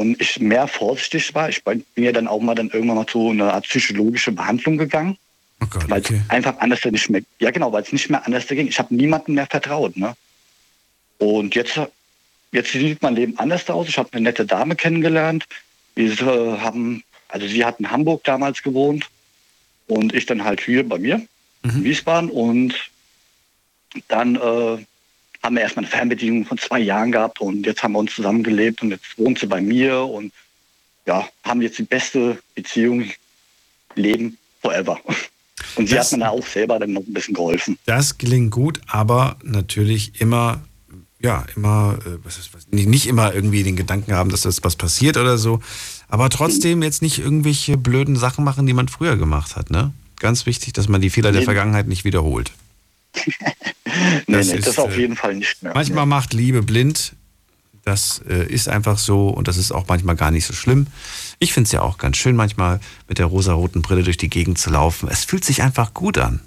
und 0.00 0.18
ich 0.18 0.40
mehr 0.40 0.66
vorsichtig 0.66 1.34
war. 1.34 1.50
Ich 1.50 1.62
bin 1.62 1.84
ja 1.94 2.10
dann 2.10 2.26
auch 2.26 2.40
mal 2.40 2.54
dann 2.54 2.70
irgendwann 2.70 2.96
mal 2.96 3.06
zu 3.06 3.28
einer 3.28 3.52
Art 3.52 3.64
psychologische 3.64 4.32
Behandlung 4.32 4.78
gegangen. 4.78 5.18
Oh 5.62 5.66
weil 5.88 6.00
es 6.00 6.10
einfach 6.28 6.56
anders 6.58 6.82
nicht 6.86 7.10
mehr, 7.10 7.20
ja 7.38 7.50
genau, 7.50 7.70
weil 7.70 7.82
es 7.82 7.92
nicht 7.92 8.08
mehr 8.08 8.24
anders 8.24 8.46
ging. 8.46 8.66
Ich 8.66 8.78
habe 8.78 8.94
niemandem 8.94 9.34
mehr 9.34 9.46
vertraut. 9.46 9.94
Ne? 9.98 10.14
Und 11.18 11.54
jetzt, 11.54 11.78
jetzt 12.52 12.72
sieht 12.72 13.02
mein 13.02 13.14
Leben 13.14 13.38
anders 13.38 13.68
aus. 13.68 13.88
Ich 13.88 13.98
habe 13.98 14.08
eine 14.12 14.22
nette 14.22 14.46
Dame 14.46 14.74
kennengelernt. 14.74 15.44
Wir 15.94 16.12
äh, 16.12 16.58
haben, 16.60 17.04
also 17.28 17.46
sie 17.46 17.62
hat 17.62 17.78
in 17.78 17.90
Hamburg 17.90 18.24
damals 18.24 18.62
gewohnt 18.62 19.06
und 19.86 20.14
ich 20.14 20.24
dann 20.24 20.44
halt 20.44 20.62
hier 20.62 20.88
bei 20.88 20.98
mir 20.98 21.20
in 21.62 21.84
Wiesbaden 21.84 22.30
und 22.30 22.74
dann 24.08 24.36
äh, 24.36 24.78
haben 25.42 25.54
wir 25.56 25.62
erstmal 25.62 25.84
eine 25.84 25.90
Fernbedienung 25.90 26.44
von 26.44 26.58
zwei 26.58 26.80
Jahren 26.80 27.12
gehabt 27.12 27.40
und 27.40 27.64
jetzt 27.66 27.82
haben 27.82 27.92
wir 27.92 27.98
uns 27.98 28.14
zusammengelebt 28.14 28.82
und 28.82 28.90
jetzt 28.90 29.18
wohnt 29.18 29.38
sie 29.38 29.46
bei 29.46 29.60
mir 29.60 30.00
und 30.02 30.32
ja, 31.06 31.26
haben 31.44 31.62
jetzt 31.62 31.78
die 31.78 31.82
beste 31.84 32.38
Beziehung 32.54 33.10
Leben 33.94 34.36
forever. 34.60 35.00
Und 35.76 35.88
sie 35.88 35.94
Das- 35.94 36.06
hat 36.10 36.18
mir 36.18 36.24
da 36.24 36.30
auch 36.30 36.46
selber 36.46 36.78
dann 36.78 36.92
noch 36.94 37.02
ein 37.02 37.12
bisschen 37.12 37.34
geholfen. 37.34 37.78
Das 37.86 38.16
gelingt 38.18 38.50
gut, 38.50 38.80
aber 38.86 39.36
natürlich 39.42 40.20
immer, 40.20 40.62
ja, 41.20 41.44
immer, 41.54 41.98
äh, 42.04 42.18
was 42.24 42.38
ist, 42.38 42.54
was, 42.54 42.66
nicht, 42.70 43.06
immer 43.06 43.34
irgendwie 43.34 43.62
den 43.62 43.76
Gedanken 43.76 44.14
haben, 44.14 44.30
dass 44.30 44.42
das 44.42 44.64
was 44.64 44.76
passiert 44.76 45.16
oder 45.16 45.38
so. 45.38 45.60
Aber 46.08 46.28
trotzdem 46.30 46.82
jetzt 46.82 47.02
nicht 47.02 47.18
irgendwelche 47.18 47.76
blöden 47.76 48.16
Sachen 48.16 48.42
machen, 48.44 48.66
die 48.66 48.72
man 48.72 48.88
früher 48.88 49.16
gemacht 49.16 49.54
hat, 49.54 49.70
ne? 49.70 49.92
Ganz 50.18 50.46
wichtig, 50.46 50.72
dass 50.72 50.88
man 50.88 51.00
die 51.00 51.10
Fehler 51.10 51.30
der. 51.30 51.42
Vergangenheit 51.42 51.86
nicht 51.86 52.04
wiederholt. 52.04 52.52
Nee, 54.26 54.36
Das 54.36 54.46
nee, 54.48 54.54
ist, 54.58 54.68
das 54.68 54.78
auf 54.78 54.96
äh, 54.96 55.00
jeden 55.00 55.16
Fall 55.16 55.34
nicht 55.34 55.62
mehr. 55.62 55.72
Manchmal 55.74 56.06
macht 56.06 56.32
Liebe 56.32 56.62
blind. 56.62 57.14
Das 57.84 58.20
äh, 58.28 58.46
ist 58.46 58.68
einfach 58.68 58.98
so 58.98 59.28
und 59.30 59.48
das 59.48 59.56
ist 59.56 59.72
auch 59.72 59.86
manchmal 59.88 60.14
gar 60.14 60.30
nicht 60.30 60.46
so 60.46 60.52
schlimm. 60.52 60.86
Ich 61.38 61.52
finde 61.52 61.66
es 61.66 61.72
ja 61.72 61.82
auch 61.82 61.98
ganz 61.98 62.18
schön, 62.18 62.36
manchmal 62.36 62.78
mit 63.08 63.18
der 63.18 63.26
rosaroten 63.26 63.82
Brille 63.82 64.02
durch 64.04 64.16
die 64.18 64.28
Gegend 64.28 64.58
zu 64.58 64.70
laufen. 64.70 65.08
Es 65.10 65.24
fühlt 65.24 65.44
sich 65.44 65.62
einfach 65.62 65.92
gut 65.94 66.18
an. 66.18 66.40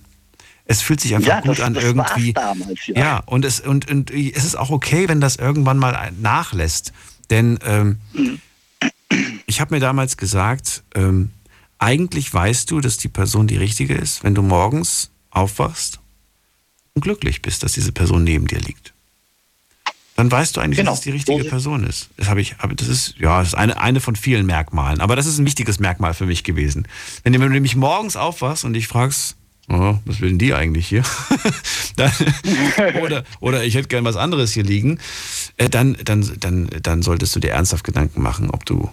Es 0.65 0.81
fühlt 0.81 1.01
sich 1.01 1.15
einfach 1.15 1.27
Ja, 1.27 1.41
gut 1.41 1.57
das- 1.57 1.65
an 1.65 1.73
das 1.73 1.83
irgendwie. 1.83 2.33
damals, 2.33 2.87
ja. 2.87 2.95
ja, 2.97 3.17
und 3.25 3.43
es, 3.43 3.59
und, 3.59 3.89
und 3.91 4.11
es 4.11 4.45
ist 4.45 4.55
auch 4.55 4.69
okay, 4.69 5.09
wenn 5.09 5.19
das 5.19 5.35
irgendwann 5.35 5.77
mal 5.79 6.11
nachlässt. 6.21 6.93
Denn 7.29 7.59
ähm, 7.65 7.97
ich 9.47 9.59
habe 9.59 9.73
mir 9.75 9.81
damals 9.81 10.15
gesagt, 10.17 10.83
ähm, 10.95 11.31
eigentlich 11.79 12.33
weißt 12.33 12.71
du, 12.71 12.79
dass 12.79 12.97
die 12.97 13.09
Person 13.09 13.47
die 13.47 13.57
richtige 13.57 13.95
ist, 13.95 14.23
wenn 14.23 14.35
du 14.35 14.41
morgens 14.43 15.09
aufwachst 15.31 15.99
und 16.93 17.01
glücklich 17.01 17.41
bist, 17.41 17.63
dass 17.63 17.73
diese 17.73 17.91
Person 17.91 18.23
neben 18.23 18.47
dir 18.47 18.59
liegt. 18.59 18.93
Dann 20.15 20.31
weißt 20.31 20.55
du 20.55 20.61
eigentlich, 20.61 20.77
Genau. 20.77 20.91
dass 20.91 20.99
es 20.99 21.03
die 21.05 21.09
richtige 21.11 21.43
Person 21.45 21.83
ist. 21.85 22.09
Das 22.17 22.27
habe 22.29 22.39
ich, 22.39 22.55
das 22.75 22.87
ist, 22.87 23.15
ja, 23.19 23.39
das 23.39 23.49
ist 23.49 23.53
eine, 23.55 23.79
eine 23.79 23.99
von 23.99 24.15
vielen 24.15 24.45
Merkmalen. 24.45 25.01
Aber 25.01 25.15
das 25.15 25.25
ist 25.25 25.39
ein 25.39 25.45
wichtiges 25.45 25.79
Merkmal 25.79 26.13
für 26.13 26.27
mich 26.27 26.43
gewesen. 26.43 26.87
Wenn 27.23 27.33
du, 27.33 27.39
wenn 27.39 27.47
du 27.47 27.53
nämlich 27.53 27.75
morgens 27.75 28.15
aufwachst 28.15 28.63
und 28.63 28.73
dich 28.73 28.87
fragst, 28.87 29.35
oh, 29.69 29.97
was 30.05 30.21
will 30.21 30.29
denn 30.29 30.37
die 30.37 30.53
eigentlich 30.53 30.87
hier? 30.87 31.01
dann, 31.95 32.11
oder, 33.01 33.23
oder 33.39 33.63
ich 33.63 33.73
hätte 33.73 33.87
gern 33.87 34.05
was 34.05 34.15
anderes 34.15 34.53
hier 34.53 34.63
liegen, 34.63 34.99
äh, 35.57 35.67
dann, 35.67 35.97
dann, 36.05 36.31
dann, 36.39 36.69
dann 36.83 37.01
solltest 37.01 37.35
du 37.35 37.39
dir 37.39 37.49
ernsthaft 37.51 37.83
Gedanken 37.83 38.21
machen, 38.21 38.51
ob 38.51 38.67
du, 38.67 38.91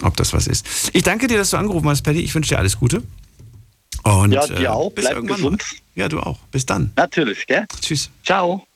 ob 0.00 0.16
das 0.16 0.32
was 0.32 0.46
ist. 0.46 0.90
Ich 0.92 1.02
danke 1.02 1.26
dir, 1.26 1.38
dass 1.38 1.50
du 1.50 1.56
angerufen 1.56 1.88
hast, 1.88 2.02
Paddy. 2.02 2.20
Ich 2.20 2.32
wünsche 2.36 2.50
dir 2.50 2.58
alles 2.58 2.78
Gute. 2.78 3.02
Und, 4.04 4.30
Ja, 4.30 4.46
dir 4.46 4.72
auch. 4.72 4.90
Bis 4.92 5.04
Bleib 5.06 5.16
irgendwann 5.16 5.36
gesund. 5.38 5.64
Ja, 5.94 6.08
du 6.08 6.20
auch. 6.20 6.38
Bis 6.50 6.66
dann. 6.66 6.92
Natürlich, 6.96 7.46
gell? 7.46 7.66
Tschüss. 7.80 8.10
Ciao. 8.24 8.66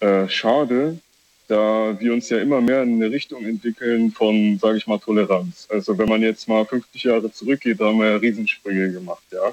äh, 0.00 0.26
schade, 0.30 0.98
da 1.46 1.94
wir 2.00 2.14
uns 2.14 2.30
ja 2.30 2.38
immer 2.38 2.62
mehr 2.62 2.82
in 2.82 2.94
eine 2.94 3.10
Richtung 3.10 3.44
entwickeln 3.44 4.12
von, 4.12 4.58
sage 4.58 4.78
ich 4.78 4.86
mal, 4.86 4.96
Toleranz. 4.96 5.68
Also 5.70 5.98
wenn 5.98 6.08
man 6.08 6.22
jetzt 6.22 6.48
mal 6.48 6.64
50 6.64 7.02
Jahre 7.02 7.30
zurückgeht, 7.30 7.78
da 7.78 7.88
haben 7.88 7.98
wir 7.98 8.12
ja 8.12 8.16
Riesensprünge 8.16 8.92
gemacht, 8.92 9.24
ja. 9.30 9.52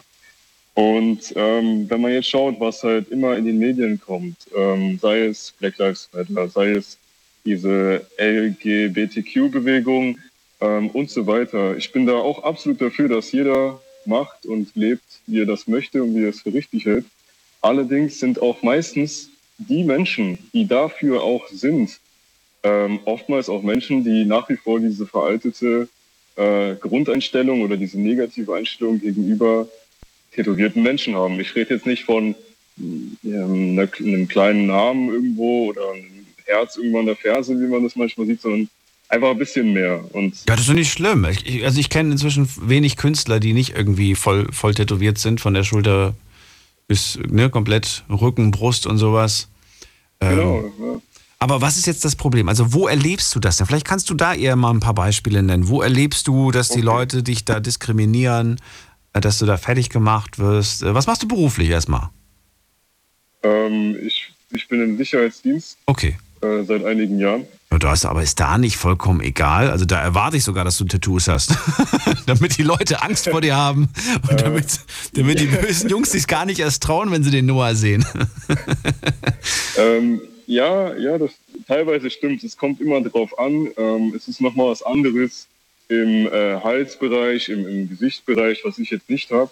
Und 0.74 1.34
ähm, 1.36 1.90
wenn 1.90 2.00
man 2.00 2.14
jetzt 2.14 2.30
schaut, 2.30 2.58
was 2.62 2.82
halt 2.82 3.10
immer 3.10 3.36
in 3.36 3.44
den 3.44 3.60
Medien 3.60 4.00
kommt, 4.00 4.38
ähm, 4.56 4.98
sei 5.02 5.26
es 5.26 5.54
Black 5.60 5.78
Lives 5.80 6.08
Matter, 6.14 6.48
sei 6.48 6.72
es 6.72 6.98
diese 7.44 8.06
LGBTQ-Bewegung 8.18 10.18
ähm, 10.62 10.90
und 10.90 11.10
so 11.10 11.28
weiter. 11.28 11.76
Ich 11.76 11.92
bin 11.92 12.06
da 12.06 12.14
auch 12.14 12.44
absolut 12.44 12.82
dafür, 12.82 13.10
dass 13.10 13.32
jeder 13.32 13.82
macht 14.06 14.46
und 14.46 14.76
lebt, 14.76 15.04
wie 15.28 15.42
er 15.42 15.46
das 15.46 15.68
möchte 15.68 16.02
und 16.04 16.16
wie 16.16 16.24
er 16.24 16.30
es 16.30 16.42
für 16.42 16.54
richtig 16.54 16.86
hält. 16.86 17.06
Allerdings 17.62 18.20
sind 18.20 18.42
auch 18.42 18.64
meistens 18.64 19.30
die 19.58 19.84
Menschen, 19.84 20.40
die 20.54 20.68
dafür 20.68 21.22
auch 21.22 21.48
sind, 21.50 22.00
ähm, 22.64 23.00
oftmals 23.06 23.50
auch 23.50 23.62
Menschen, 23.62 24.04
die 24.04 24.26
nach 24.26 24.50
wie 24.50 24.56
vor 24.56 24.80
diese 24.80 25.06
veraltete 25.06 25.88
äh, 26.36 26.76
Grundeinstellung 26.76 27.62
oder 27.62 27.78
diese 27.78 28.00
negative 28.00 28.56
Einstellung 28.56 29.00
gegenüber 29.00 29.68
tätowierten 30.34 30.82
Menschen 30.82 31.16
haben. 31.16 31.40
Ich 31.40 31.56
rede 31.56 31.76
jetzt 31.76 31.86
nicht 31.86 32.06
von 32.06 32.36
ähm, 33.24 33.78
einem 33.78 34.28
kleinen 34.28 34.68
Namen 34.68 35.10
irgendwo 35.10 35.70
oder 35.70 35.92
einem 35.92 36.26
Herz 36.46 36.78
irgendwann 36.78 37.02
an 37.02 37.06
der 37.08 37.16
Ferse, 37.16 37.60
wie 37.60 37.68
man 37.68 37.84
das 37.84 37.96
manchmal 37.96 38.28
sieht, 38.28 38.42
sondern 38.42 38.70
einfach 39.12 39.30
ein 39.32 39.38
bisschen 39.38 39.74
mehr. 39.74 40.04
Und 40.14 40.36
Ja, 40.48 40.56
das 40.56 40.62
ist 40.62 40.70
doch 40.70 40.74
nicht 40.74 40.92
schlimm. 40.92 41.26
Ich, 41.26 41.64
also 41.64 41.80
ich 41.80 41.90
kenne 41.90 42.12
inzwischen 42.12 42.50
wenig 42.62 42.98
Künstler, 42.98 43.40
die 43.40 43.54
nicht 43.54 43.76
irgendwie 43.76 44.16
voll, 44.16 44.48
voll 44.52 44.74
tätowiert 44.74 45.18
sind, 45.18 45.42
von 45.42 45.54
der 45.54 45.64
Schulter 45.64 46.16
bis 46.88 47.20
ne, 47.28 47.50
komplett 47.50 48.04
Rücken, 48.10 48.52
Brust 48.52 48.86
und 48.88 48.98
sowas. 48.98 49.50
Ähm, 50.20 50.30
genau, 50.30 50.64
ja. 50.80 51.02
Aber 51.40 51.60
was 51.62 51.78
ist 51.78 51.88
jetzt 51.88 52.06
das 52.06 52.16
Problem? 52.16 52.50
Also 52.50 52.72
wo 52.74 52.88
erlebst 52.88 53.34
du 53.34 53.40
das 53.40 53.58
denn? 53.58 53.66
Vielleicht 53.66 53.88
kannst 53.88 54.10
du 54.10 54.14
da 54.14 54.34
eher 54.34 54.56
mal 54.56 54.70
ein 54.72 54.80
paar 54.80 54.94
Beispiele 54.94 55.42
nennen. 55.42 55.68
Wo 55.68 55.82
erlebst 55.82 56.28
du, 56.28 56.52
dass 56.52 56.70
die 56.70 56.82
Leute 56.82 57.24
dich 57.24 57.46
da 57.46 57.60
diskriminieren, 57.60 58.60
dass 59.14 59.40
du 59.40 59.46
da 59.46 59.58
fertig 59.58 59.90
gemacht 59.90 60.38
wirst? 60.40 60.84
Äh, 60.84 60.94
Was 60.94 61.08
machst 61.08 61.24
du 61.24 61.28
beruflich 61.28 61.70
erstmal? 61.70 62.10
ähm, 63.44 63.96
ich, 64.06 64.32
ich 64.52 64.68
bin 64.68 64.82
im 64.84 64.98
Sicherheitsdienst 64.98 65.78
Okay. 65.86 66.18
Äh, 66.42 66.64
seit 66.64 66.86
einigen 66.86 67.20
Jahren. 67.20 67.46
Ja, 67.72 67.78
Da 67.80 67.94
ist 67.94 68.06
aber 68.06 68.22
ist 68.22 68.40
da 68.40 68.58
nicht 68.58 68.78
vollkommen 68.78 69.22
egal. 69.22 69.70
Also 69.70 69.86
da 69.86 70.02
erwarte 70.02 70.38
ich 70.38 70.44
sogar, 70.44 70.66
dass 70.66 70.78
du 70.78 70.86
Tattoos 70.86 71.28
hast. 71.28 71.56
damit 72.26 72.58
die 72.58 72.64
Leute 72.64 73.02
Angst 73.02 73.30
vor 73.30 73.42
dir 73.42 73.56
haben 73.56 73.90
und 74.30 74.42
damit, 74.42 74.80
damit 75.14 75.40
die 75.40 75.48
bösen 75.48 75.90
Jungs 75.90 76.12
sich 76.12 76.28
gar 76.28 76.46
nicht 76.46 76.60
erst 76.60 76.84
trauen, 76.84 77.12
wenn 77.12 77.24
sie 77.24 77.32
den 77.32 77.46
Noah 77.46 77.76
sehen. 77.76 78.06
Ähm, 79.78 80.22
ja, 80.48 80.94
ja, 80.96 81.18
das 81.18 81.32
teilweise 81.68 82.10
stimmt. 82.10 82.44
Es 82.44 82.58
kommt 82.58 82.82
immer 82.82 83.02
drauf 83.02 83.38
an. 83.40 83.70
Ähm, 83.78 84.14
es 84.16 84.28
ist 84.28 84.42
nochmal 84.42 84.68
was 84.68 84.84
anderes 84.84 85.48
im 85.88 86.28
äh, 86.28 86.60
Halsbereich, 86.62 87.50
im, 87.50 87.68
im 87.68 87.90
Gesichtsbereich, 87.90 88.62
was 88.64 88.78
ich 88.78 88.90
jetzt 88.90 89.10
nicht 89.10 89.32
habe. 89.32 89.50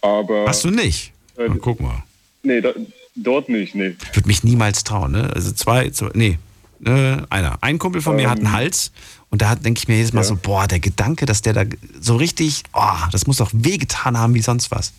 Aber 0.00 0.46
Hast 0.48 0.64
du 0.64 0.70
nicht? 0.70 1.12
Äh, 1.36 1.48
guck 1.60 1.80
mal. 1.80 2.02
Nee, 2.42 2.60
da, 2.60 2.72
dort 3.22 3.48
nicht, 3.48 3.74
nee. 3.74 3.94
Ich 4.10 4.16
würde 4.16 4.28
mich 4.28 4.44
niemals 4.44 4.84
trauen, 4.84 5.12
ne? 5.12 5.30
Also 5.34 5.52
zwei, 5.52 5.90
zwei 5.90 6.10
nee, 6.14 6.38
äh, 6.84 7.16
einer. 7.30 7.58
Ein 7.62 7.78
Kumpel 7.78 8.00
von 8.02 8.16
mir 8.16 8.28
hat 8.30 8.38
einen 8.38 8.46
Ähm. 8.46 8.52
Hals 8.52 8.92
und 9.30 9.42
da 9.42 9.54
denke 9.54 9.78
ich 9.78 9.88
mir 9.88 9.96
jedes 9.96 10.12
Mal 10.12 10.22
Ja. 10.22 10.26
so, 10.28 10.36
boah, 10.36 10.66
der 10.66 10.80
Gedanke, 10.80 11.26
dass 11.26 11.42
der 11.42 11.52
da 11.52 11.64
so 12.00 12.16
richtig, 12.16 12.64
oh, 12.72 13.08
das 13.12 13.26
muss 13.26 13.36
doch 13.38 13.50
wehgetan 13.52 14.18
haben 14.18 14.34
wie 14.34 14.42
sonst 14.42 14.70
was 14.70 14.92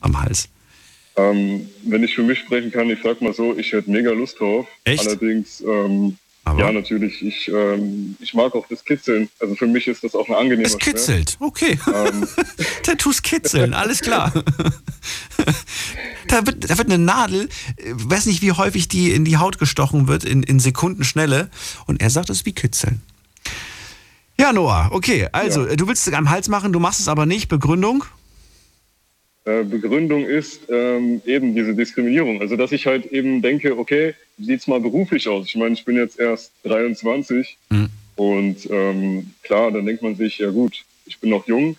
am 0.00 0.20
Hals. 0.20 0.48
Ähm, 1.16 1.68
wenn 1.84 2.02
ich 2.02 2.14
für 2.14 2.22
mich 2.24 2.40
sprechen 2.40 2.72
kann, 2.72 2.90
ich 2.90 2.98
sag 3.02 3.20
mal 3.22 3.32
so, 3.32 3.56
ich 3.56 3.72
hätte 3.72 3.90
mega 3.90 4.10
Lust 4.10 4.40
drauf. 4.40 4.66
Echt? 4.84 5.06
Allerdings, 5.06 5.60
ähm, 5.60 6.16
ja, 6.46 6.72
natürlich, 6.72 7.22
ich, 7.22 7.48
ähm, 7.48 8.16
ich 8.20 8.34
mag 8.34 8.54
auch 8.54 8.66
das 8.68 8.84
Kitzeln. 8.84 9.30
Also 9.40 9.54
für 9.54 9.66
mich 9.66 9.88
ist 9.88 10.04
das 10.04 10.14
auch 10.14 10.28
ein 10.28 10.34
angenehmer 10.34 10.66
Es 10.66 10.78
kitzelt, 10.78 11.36
okay. 11.40 11.78
Ähm. 11.86 12.28
Tattoos 12.82 13.22
kitzeln, 13.22 13.72
alles 13.72 14.00
klar. 14.00 14.32
da, 16.28 16.46
wird, 16.46 16.68
da 16.68 16.76
wird 16.76 16.88
eine 16.88 16.98
Nadel, 16.98 17.48
äh, 17.76 17.92
weiß 17.94 18.26
nicht, 18.26 18.42
wie 18.42 18.52
häufig 18.52 18.88
die 18.88 19.12
in 19.12 19.24
die 19.24 19.38
Haut 19.38 19.58
gestochen 19.58 20.06
wird, 20.06 20.24
in, 20.24 20.42
in 20.42 20.60
Sekundenschnelle. 20.60 21.50
Und 21.86 22.02
er 22.02 22.10
sagt, 22.10 22.28
es 22.28 22.38
ist 22.38 22.46
wie 22.46 22.52
kitzeln. 22.52 23.00
Ja, 24.38 24.52
Noah, 24.52 24.88
okay. 24.92 25.28
Also, 25.32 25.64
äh, 25.64 25.76
du 25.76 25.88
willst 25.88 26.06
es 26.06 26.12
am 26.12 26.28
Hals 26.28 26.48
machen, 26.48 26.72
du 26.72 26.80
machst 26.80 27.00
es 27.00 27.08
aber 27.08 27.24
nicht. 27.24 27.48
Begründung? 27.48 28.04
Äh, 29.46 29.62
Begründung 29.64 30.24
ist 30.24 30.62
ähm, 30.70 31.20
eben 31.26 31.54
diese 31.54 31.74
Diskriminierung. 31.74 32.40
Also 32.40 32.56
dass 32.56 32.72
ich 32.72 32.86
halt 32.86 33.06
eben 33.06 33.42
denke, 33.42 33.76
okay, 33.78 34.14
wie 34.38 34.46
sieht's 34.46 34.66
mal 34.66 34.80
beruflich 34.80 35.28
aus? 35.28 35.46
Ich 35.46 35.56
meine, 35.56 35.74
ich 35.74 35.84
bin 35.84 35.96
jetzt 35.96 36.18
erst 36.18 36.52
23 36.64 37.58
und 38.16 38.70
ähm, 38.70 39.30
klar, 39.42 39.70
dann 39.70 39.84
denkt 39.86 40.02
man 40.02 40.16
sich, 40.16 40.38
ja 40.38 40.50
gut, 40.50 40.84
ich 41.04 41.18
bin 41.18 41.30
noch 41.30 41.46
jung, 41.46 41.76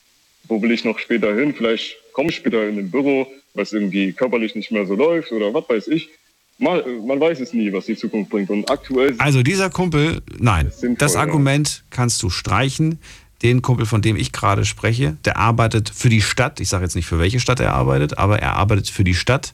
wo 0.48 0.62
will 0.62 0.72
ich 0.72 0.86
noch 0.86 1.00
später 1.00 1.34
hin? 1.36 1.54
Vielleicht 1.56 1.98
komme 2.14 2.30
ich 2.30 2.36
später 2.36 2.68
in 2.68 2.78
ein 2.78 2.92
Büro, 2.92 3.28
was 3.56 3.74
irgendwie 3.74 4.14
körperlich 4.14 4.54
nicht 4.56 4.72
mehr 4.72 4.86
so 4.86 4.96
läuft 4.96 5.32
oder 5.32 5.54
was 5.54 5.68
weiß 5.68 5.88
ich. 5.88 6.10
Mal, 6.58 6.82
äh, 6.82 7.06
man 7.06 7.20
weiß 7.20 7.40
es 7.40 7.54
nie, 7.54 7.74
was 7.74 7.88
die 7.88 7.98
Zukunft 7.98 8.30
bringt. 8.30 8.50
Und 8.50 8.70
aktuell 8.70 9.16
Also, 9.18 9.44
dieser 9.44 9.70
Kumpel, 9.70 10.22
nein, 10.38 10.72
das 10.98 11.16
ja. 11.16 11.20
Argument 11.20 11.84
kannst 11.90 12.22
du 12.24 12.30
streichen. 12.30 13.00
Den 13.42 13.62
Kumpel, 13.62 13.86
von 13.86 14.02
dem 14.02 14.16
ich 14.16 14.32
gerade 14.32 14.66
spreche, 14.66 15.18
der 15.26 15.38
arbeitet 15.38 15.90
für 15.94 16.10
die 16.10 16.22
Stadt. 16.22 16.60
Ich 16.60 16.70
sage 16.70 16.84
jetzt 16.86 16.96
nicht, 16.96 17.06
für 17.06 17.20
welche 17.20 17.40
Stadt 17.40 17.60
er 17.60 17.74
arbeitet, 17.74 18.18
aber 18.18 18.40
er 18.40 18.56
arbeitet 18.56 18.90
für 18.90 19.04
die 19.04 19.16
Stadt. 19.16 19.54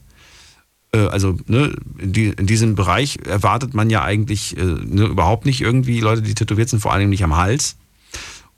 Äh, 0.92 1.08
Also 1.08 1.36
ne, 1.46 1.74
in, 1.98 2.12
die, 2.12 2.28
in 2.28 2.46
diesem 2.46 2.74
Bereich 2.74 3.18
erwartet 3.26 3.74
man 3.74 3.90
ja 3.90 4.02
eigentlich 4.02 4.56
äh, 4.56 4.64
ne, 4.64 5.04
überhaupt 5.04 5.46
nicht 5.46 5.60
irgendwie 5.60 6.00
Leute, 6.00 6.22
die 6.22 6.34
tätowiert 6.34 6.68
sind, 6.68 6.80
vor 6.80 6.92
allem 6.92 7.10
nicht 7.10 7.24
am 7.24 7.36
Hals. 7.36 7.76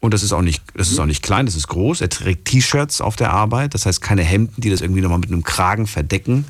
Und 0.00 0.12
das 0.12 0.22
ist 0.22 0.34
auch 0.34 0.42
nicht, 0.42 0.62
das 0.74 0.90
ist 0.90 0.98
auch 0.98 1.06
nicht 1.06 1.22
klein, 1.22 1.46
das 1.46 1.54
ist 1.54 1.68
groß. 1.68 2.02
Er 2.02 2.10
trägt 2.10 2.44
T-Shirts 2.44 3.00
auf 3.00 3.16
der 3.16 3.32
Arbeit, 3.32 3.72
das 3.72 3.86
heißt 3.86 4.02
keine 4.02 4.22
Hemden, 4.22 4.60
die 4.60 4.68
das 4.68 4.82
irgendwie 4.82 5.00
nochmal 5.00 5.20
mit 5.20 5.30
einem 5.30 5.44
Kragen 5.44 5.86
verdecken. 5.86 6.44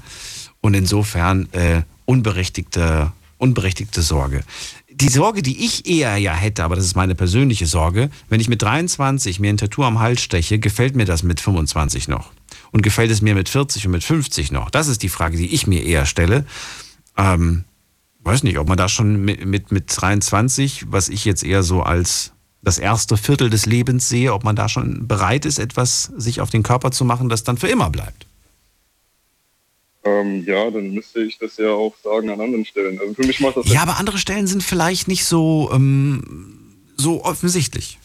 Und 0.61 0.75
insofern 0.75 1.49
äh, 1.53 1.83
unberechtigte, 2.05 3.13
unberechtigte 3.39 4.03
Sorge. 4.03 4.43
Die 4.97 5.09
Sorge, 5.09 5.43
die 5.43 5.65
ich 5.65 5.87
eher 5.87 6.17
ja 6.19 6.35
hätte, 6.35 6.63
aber 6.63 6.77
das 6.77 6.85
ist 6.85 6.95
meine 6.95 7.17
persönliche 7.17 7.67
Sorge, 7.67 8.11
wenn 8.29 8.41
ich 8.41 8.49
mit 8.49 8.63
23 8.63 9.41
mir 9.41 9.49
ein 9.49 9.57
Tattoo 9.57 9.83
am 9.83 9.99
Hals 9.99 10.23
steche, 10.23 10.61
gefällt 10.61 10.95
mir 10.95 11.05
das 11.05 11.25
mit 11.25 11.41
25 11.41 12.07
noch? 12.07 12.31
Und 12.71 12.83
gefällt 12.83 13.11
es 13.11 13.21
mir 13.21 13.35
mit 13.35 13.49
40 13.49 13.87
und 13.87 13.93
mit 13.93 14.05
50 14.05 14.53
noch? 14.53 14.71
Das 14.71 14.87
ist 14.87 15.03
die 15.03 15.09
Frage, 15.09 15.37
die 15.37 15.53
ich 15.53 15.67
mir 15.67 15.83
eher 15.83 16.07
stelle. 16.07 16.47
Ähm, 17.17 17.65
weiß 18.21 18.45
nicht, 18.45 18.57
ob 18.59 18.69
man 18.69 18.79
da 18.79 18.89
schon 18.89 19.25
mit, 19.25 19.45
mit, 19.45 19.73
mit 19.73 19.85
23, 19.89 20.87
was 20.89 21.09
ich 21.09 21.25
jetzt 21.25 21.43
eher 21.43 21.65
so 21.65 21.83
als 21.83 22.33
das 22.63 22.79
erste 22.79 23.17
Viertel 23.17 23.51
des 23.51 23.67
Lebens 23.67 24.09
sehe, 24.09 24.33
ob 24.33 24.45
man 24.45 24.55
da 24.55 24.69
schon 24.69 25.09
bereit 25.09 25.45
ist, 25.45 25.59
etwas 25.59 26.05
sich 26.17 26.41
auf 26.41 26.51
den 26.51 26.63
Körper 26.63 26.93
zu 26.93 27.05
machen, 27.05 27.29
das 27.29 27.43
dann 27.43 27.59
für 27.59 27.69
immer 27.69 27.91
bleibt. 27.91 28.27
Ähm, 30.05 30.45
ja, 30.47 30.71
dann 30.71 30.91
müsste 30.91 31.23
ich 31.23 31.39
das 31.39 31.57
ja 31.57 31.71
auch 31.71 31.95
sagen 32.03 32.31
an 32.31 32.41
anderen 32.41 32.65
Stellen. 32.65 32.99
Also 33.01 33.15
für 33.15 33.27
mich 33.27 33.41
macht 33.41 33.57
das 33.57 33.69
Ja, 33.69 33.83
aber 33.83 33.99
andere 33.99 34.19
Stellen 34.19 34.47
sind 34.47 34.63
vielleicht 34.63 35.09
nicht 35.09 35.25
so, 35.25 35.71
ähm, 35.73 36.59
so 36.97 37.25
offensichtlich. 37.25 37.99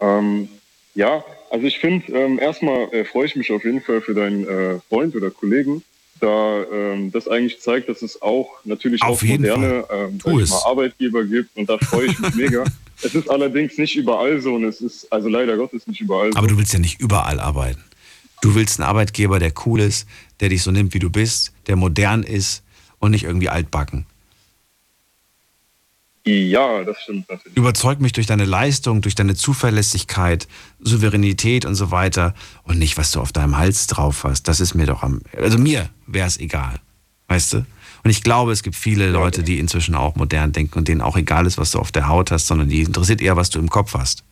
Ähm, 0.00 0.48
ja, 0.94 1.24
also 1.50 1.66
ich 1.66 1.78
finde, 1.78 2.12
ähm, 2.12 2.38
erstmal 2.38 2.92
äh, 2.92 3.04
freue 3.04 3.26
ich 3.26 3.36
mich 3.36 3.52
auf 3.52 3.64
jeden 3.64 3.82
Fall 3.82 4.00
für 4.00 4.14
deinen 4.14 4.46
äh, 4.46 4.80
Freund 4.88 5.14
oder 5.14 5.30
Kollegen, 5.30 5.82
da 6.20 6.64
ähm, 6.72 7.12
das 7.12 7.28
eigentlich 7.28 7.60
zeigt, 7.60 7.88
dass 7.88 8.00
es 8.00 8.22
auch 8.22 8.48
natürlich 8.64 9.02
Auf 9.02 9.18
auch 9.18 9.22
jeden 9.22 9.42
moderne 9.42 9.84
Fall. 9.84 10.10
ähm, 10.24 10.48
mal, 10.48 10.60
Arbeitgeber 10.64 11.24
gibt 11.24 11.56
und 11.56 11.68
da 11.68 11.78
freue 11.78 12.06
ich 12.06 12.18
mich 12.18 12.34
mega. 12.34 12.64
Es 13.04 13.16
ist 13.16 13.28
allerdings 13.28 13.78
nicht 13.78 13.96
überall 13.96 14.40
so 14.40 14.54
und 14.54 14.62
es 14.62 14.80
ist 14.80 15.12
also 15.12 15.28
leider 15.28 15.56
Gottes 15.56 15.88
nicht 15.88 16.00
überall 16.00 16.32
so. 16.32 16.38
Aber 16.38 16.46
du 16.46 16.56
willst 16.56 16.72
ja 16.72 16.78
nicht 16.78 17.00
überall 17.00 17.40
arbeiten. 17.40 17.82
Du 18.42 18.54
willst 18.56 18.78
einen 18.78 18.88
Arbeitgeber, 18.88 19.38
der 19.38 19.52
cool 19.64 19.80
ist, 19.80 20.06
der 20.40 20.50
dich 20.50 20.62
so 20.62 20.70
nimmt, 20.70 20.92
wie 20.92 20.98
du 20.98 21.08
bist, 21.08 21.52
der 21.68 21.76
modern 21.76 22.24
ist 22.24 22.62
und 22.98 23.12
nicht 23.12 23.24
irgendwie 23.24 23.48
altbacken. 23.48 24.04
Ja, 26.24 26.84
das 26.84 27.00
stimmt 27.02 27.28
natürlich. 27.28 27.56
Überzeug 27.56 28.00
mich 28.00 28.12
durch 28.12 28.26
deine 28.26 28.44
Leistung, 28.44 29.00
durch 29.00 29.14
deine 29.14 29.34
Zuverlässigkeit, 29.34 30.46
Souveränität 30.80 31.64
und 31.64 31.74
so 31.76 31.90
weiter 31.90 32.34
und 32.64 32.78
nicht, 32.78 32.96
was 32.96 33.12
du 33.12 33.20
auf 33.20 33.32
deinem 33.32 33.56
Hals 33.56 33.86
drauf 33.86 34.24
hast. 34.24 34.46
Das 34.48 34.60
ist 34.60 34.74
mir 34.74 34.86
doch 34.86 35.02
am. 35.02 35.20
Also 35.36 35.58
mir 35.58 35.88
wäre 36.06 36.26
es 36.26 36.38
egal. 36.38 36.80
Weißt 37.28 37.54
du? 37.54 37.66
Und 38.04 38.10
ich 38.10 38.22
glaube, 38.22 38.52
es 38.52 38.64
gibt 38.64 38.76
viele 38.76 39.10
Leute, 39.10 39.44
die 39.44 39.58
inzwischen 39.58 39.94
auch 39.94 40.16
modern 40.16 40.52
denken 40.52 40.78
und 40.78 40.88
denen 40.88 41.00
auch 41.00 41.16
egal 41.16 41.46
ist, 41.46 41.58
was 41.58 41.70
du 41.70 41.78
auf 41.78 41.92
der 41.92 42.08
Haut 42.08 42.32
hast, 42.32 42.48
sondern 42.48 42.68
die 42.68 42.82
interessiert 42.82 43.20
eher, 43.20 43.36
was 43.36 43.50
du 43.50 43.60
im 43.60 43.70
Kopf 43.70 43.94
hast 43.94 44.24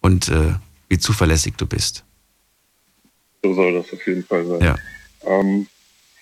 und 0.00 0.28
äh, 0.28 0.54
wie 0.88 0.98
zuverlässig 0.98 1.54
du 1.56 1.66
bist. 1.66 2.04
So 3.42 3.54
soll 3.54 3.74
das 3.74 3.92
auf 3.92 4.06
jeden 4.06 4.24
Fall 4.24 4.46
sein. 4.46 4.60
Ja. 4.60 4.76
Ähm, 5.24 5.66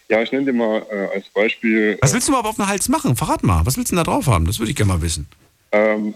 ja, 0.08 0.22
ich 0.22 0.30
nenne 0.30 0.46
dir 0.46 0.52
mal 0.52 0.86
äh, 0.90 1.16
als 1.16 1.28
Beispiel. 1.30 1.98
Was 2.00 2.14
willst 2.14 2.28
du 2.28 2.32
überhaupt 2.32 2.48
auf 2.48 2.56
den 2.56 2.68
Hals 2.68 2.88
machen? 2.88 3.16
Verrat 3.16 3.42
mal. 3.42 3.66
Was 3.66 3.76
willst 3.76 3.90
du 3.90 3.96
denn 3.96 4.04
da 4.04 4.10
drauf 4.10 4.26
haben? 4.26 4.46
Das 4.46 4.58
würde 4.58 4.70
ich 4.70 4.76
gerne 4.76 4.92
mal 4.92 5.02
wissen. 5.02 5.26
Ähm, 5.72 6.14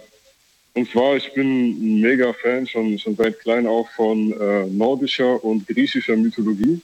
und 0.74 0.90
zwar, 0.90 1.16
ich 1.16 1.32
bin 1.34 1.70
ein 1.70 2.00
mega 2.00 2.32
Fan 2.32 2.66
schon, 2.66 2.98
schon 2.98 3.16
seit 3.16 3.40
klein 3.40 3.66
auf 3.66 3.88
von 3.96 4.32
äh, 4.32 4.66
nordischer 4.66 5.42
und 5.44 5.66
griechischer 5.66 6.16
Mythologie. 6.16 6.80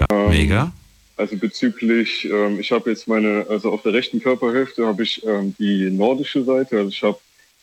Ja, 0.00 0.28
mega. 0.28 0.72
Also 1.16 1.36
bezüglich, 1.36 2.24
ähm, 2.24 2.58
ich 2.58 2.72
habe 2.72 2.90
jetzt 2.90 3.06
meine, 3.06 3.46
also 3.48 3.70
auf 3.70 3.82
der 3.82 3.92
rechten 3.92 4.20
Körperhälfte 4.20 4.84
habe 4.84 5.04
ich 5.04 5.24
ähm, 5.24 5.54
die 5.58 5.88
nordische 5.90 6.42
Seite. 6.42 6.78
Also 6.78 6.88
ich 6.88 7.02
habe 7.04 7.18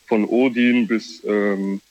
von 0.08 0.24
Odin 0.26 0.88
bis 0.88 1.22
ähm, 1.26 1.82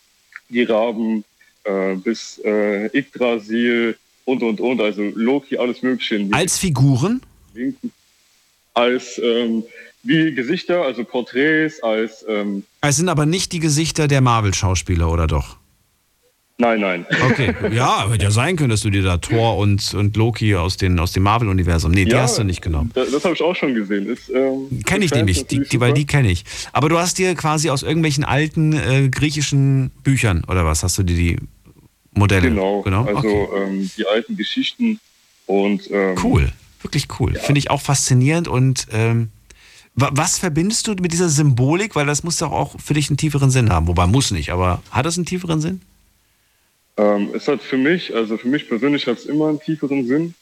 die 0.49 0.62
Raben 0.62 1.23
äh, 1.65 1.95
bis 1.97 2.41
äh, 2.45 2.87
Yggdrasil 2.97 3.97
und 4.24 4.43
und 4.43 4.61
und, 4.61 4.81
also 4.81 5.03
Loki, 5.15 5.57
alles 5.57 5.82
Mögliche. 5.82 6.28
Als 6.32 6.59
Figuren? 6.59 7.20
linken. 7.55 7.93
Als 8.74 9.20
ähm, 9.23 9.65
wie 10.03 10.32
Gesichter, 10.32 10.82
also 10.82 11.05
Porträts, 11.05 11.82
als 11.82 12.24
ähm, 12.28 12.65
Es 12.81 12.97
sind 12.97 13.09
aber 13.09 13.27
nicht 13.27 13.53
die 13.53 13.59
Gesichter 13.59 14.09
der 14.09 14.20
Marvel-Schauspieler, 14.20 15.11
oder 15.11 15.27
doch? 15.27 15.57
Nein, 16.61 16.81
nein. 16.81 17.07
Okay, 17.31 17.53
ja, 17.73 18.09
hätte 18.11 18.24
ja 18.24 18.31
sein 18.31 18.55
können, 18.57 18.70
dass 18.70 18.82
du 18.82 18.91
dir 18.91 19.03
da 19.03 19.16
Thor 19.19 19.57
und, 19.57 19.93
und 19.95 20.16
Loki 20.16 20.55
aus, 20.55 20.77
den, 20.77 20.99
aus 21.01 21.12
dem 21.12 21.24
Marvel-Universum. 21.24 21.91
Nee, 21.91 22.05
die 22.05 22.12
Ja, 22.12 22.23
hast 22.23 22.39
du 22.39 22.45
nicht 22.45 22.62
genommen. 22.62 22.91
Das, 22.95 23.11
das 23.11 23.24
habe 23.24 23.35
ich 23.35 23.43
auch 23.43 23.57
schon 23.57 23.74
gesehen. 23.74 24.07
Ist, 24.09 24.31
ähm, 24.31 24.82
Kenne 24.85 25.05
ich 25.05 25.11
nämlich, 25.12 25.47
die, 25.47 25.61
die, 25.61 25.81
weil 25.81 25.93
die 25.93 26.07
kenne 26.07 26.31
ich. 26.31 26.45
Aber 26.73 26.89
du 26.89 26.99
hast 26.99 27.19
dir 27.19 27.35
quasi 27.35 27.70
aus 27.70 27.82
irgendwelchen 27.82 28.24
alten 28.24 28.73
äh, 28.74 29.09
griechischen 29.11 29.91
Büchern 30.05 30.45
oder 30.47 30.65
was 30.65 30.82
hast 30.82 30.97
du 30.99 31.03
dir 31.03 31.16
die 31.16 31.37
Modelle? 32.12 32.49
Genau, 32.51 32.82
genau? 32.82 33.05
also 33.05 33.19
Okay. 33.19 33.47
ähm, 33.65 33.91
die 33.97 34.07
alten 34.07 34.37
Geschichten 34.37 35.01
und 35.47 35.91
ähm, 35.91 36.16
Cool, 36.23 36.53
wirklich 36.82 37.09
cool. 37.19 37.35
Finde 37.35 37.59
ich 37.59 37.70
auch 37.70 37.81
faszinierend 37.81 38.49
und 38.49 38.87
ähm, 38.93 39.28
wa- 39.95 40.11
was 40.12 40.39
verbindest 40.39 40.87
du 40.89 40.93
mit 41.01 41.12
dieser 41.12 41.28
Symbolik? 41.28 41.95
Weil 41.97 42.07
das 42.07 42.23
muss 42.24 42.37
doch 42.39 42.53
auch 42.53 42.81
für 42.81 42.95
dich 42.95 43.09
einen 43.11 43.16
tieferen 43.16 43.51
Sinn 43.51 43.70
haben. 43.70 43.87
Wobei 43.87 44.07
muss 44.07 44.31
nicht, 44.31 44.51
aber 44.51 44.82
hat 44.91 45.07
es 45.07 45.16
einen 45.16 45.27
tieferen 45.27 45.61
Sinn? 45.61 45.81
Ähm, 46.97 47.31
es 47.35 47.49
hat 47.49 47.62
für 47.62 47.79
mich, 47.79 48.15
also 48.15 48.37
für 48.37 48.49
mich 48.49 48.69
persönlich 48.69 49.07
hat 49.07 49.19
es 49.19 49.27
immer 49.27 49.49
einen 49.49 49.61
tieferen 49.61 50.07
Sinn. 50.07 50.35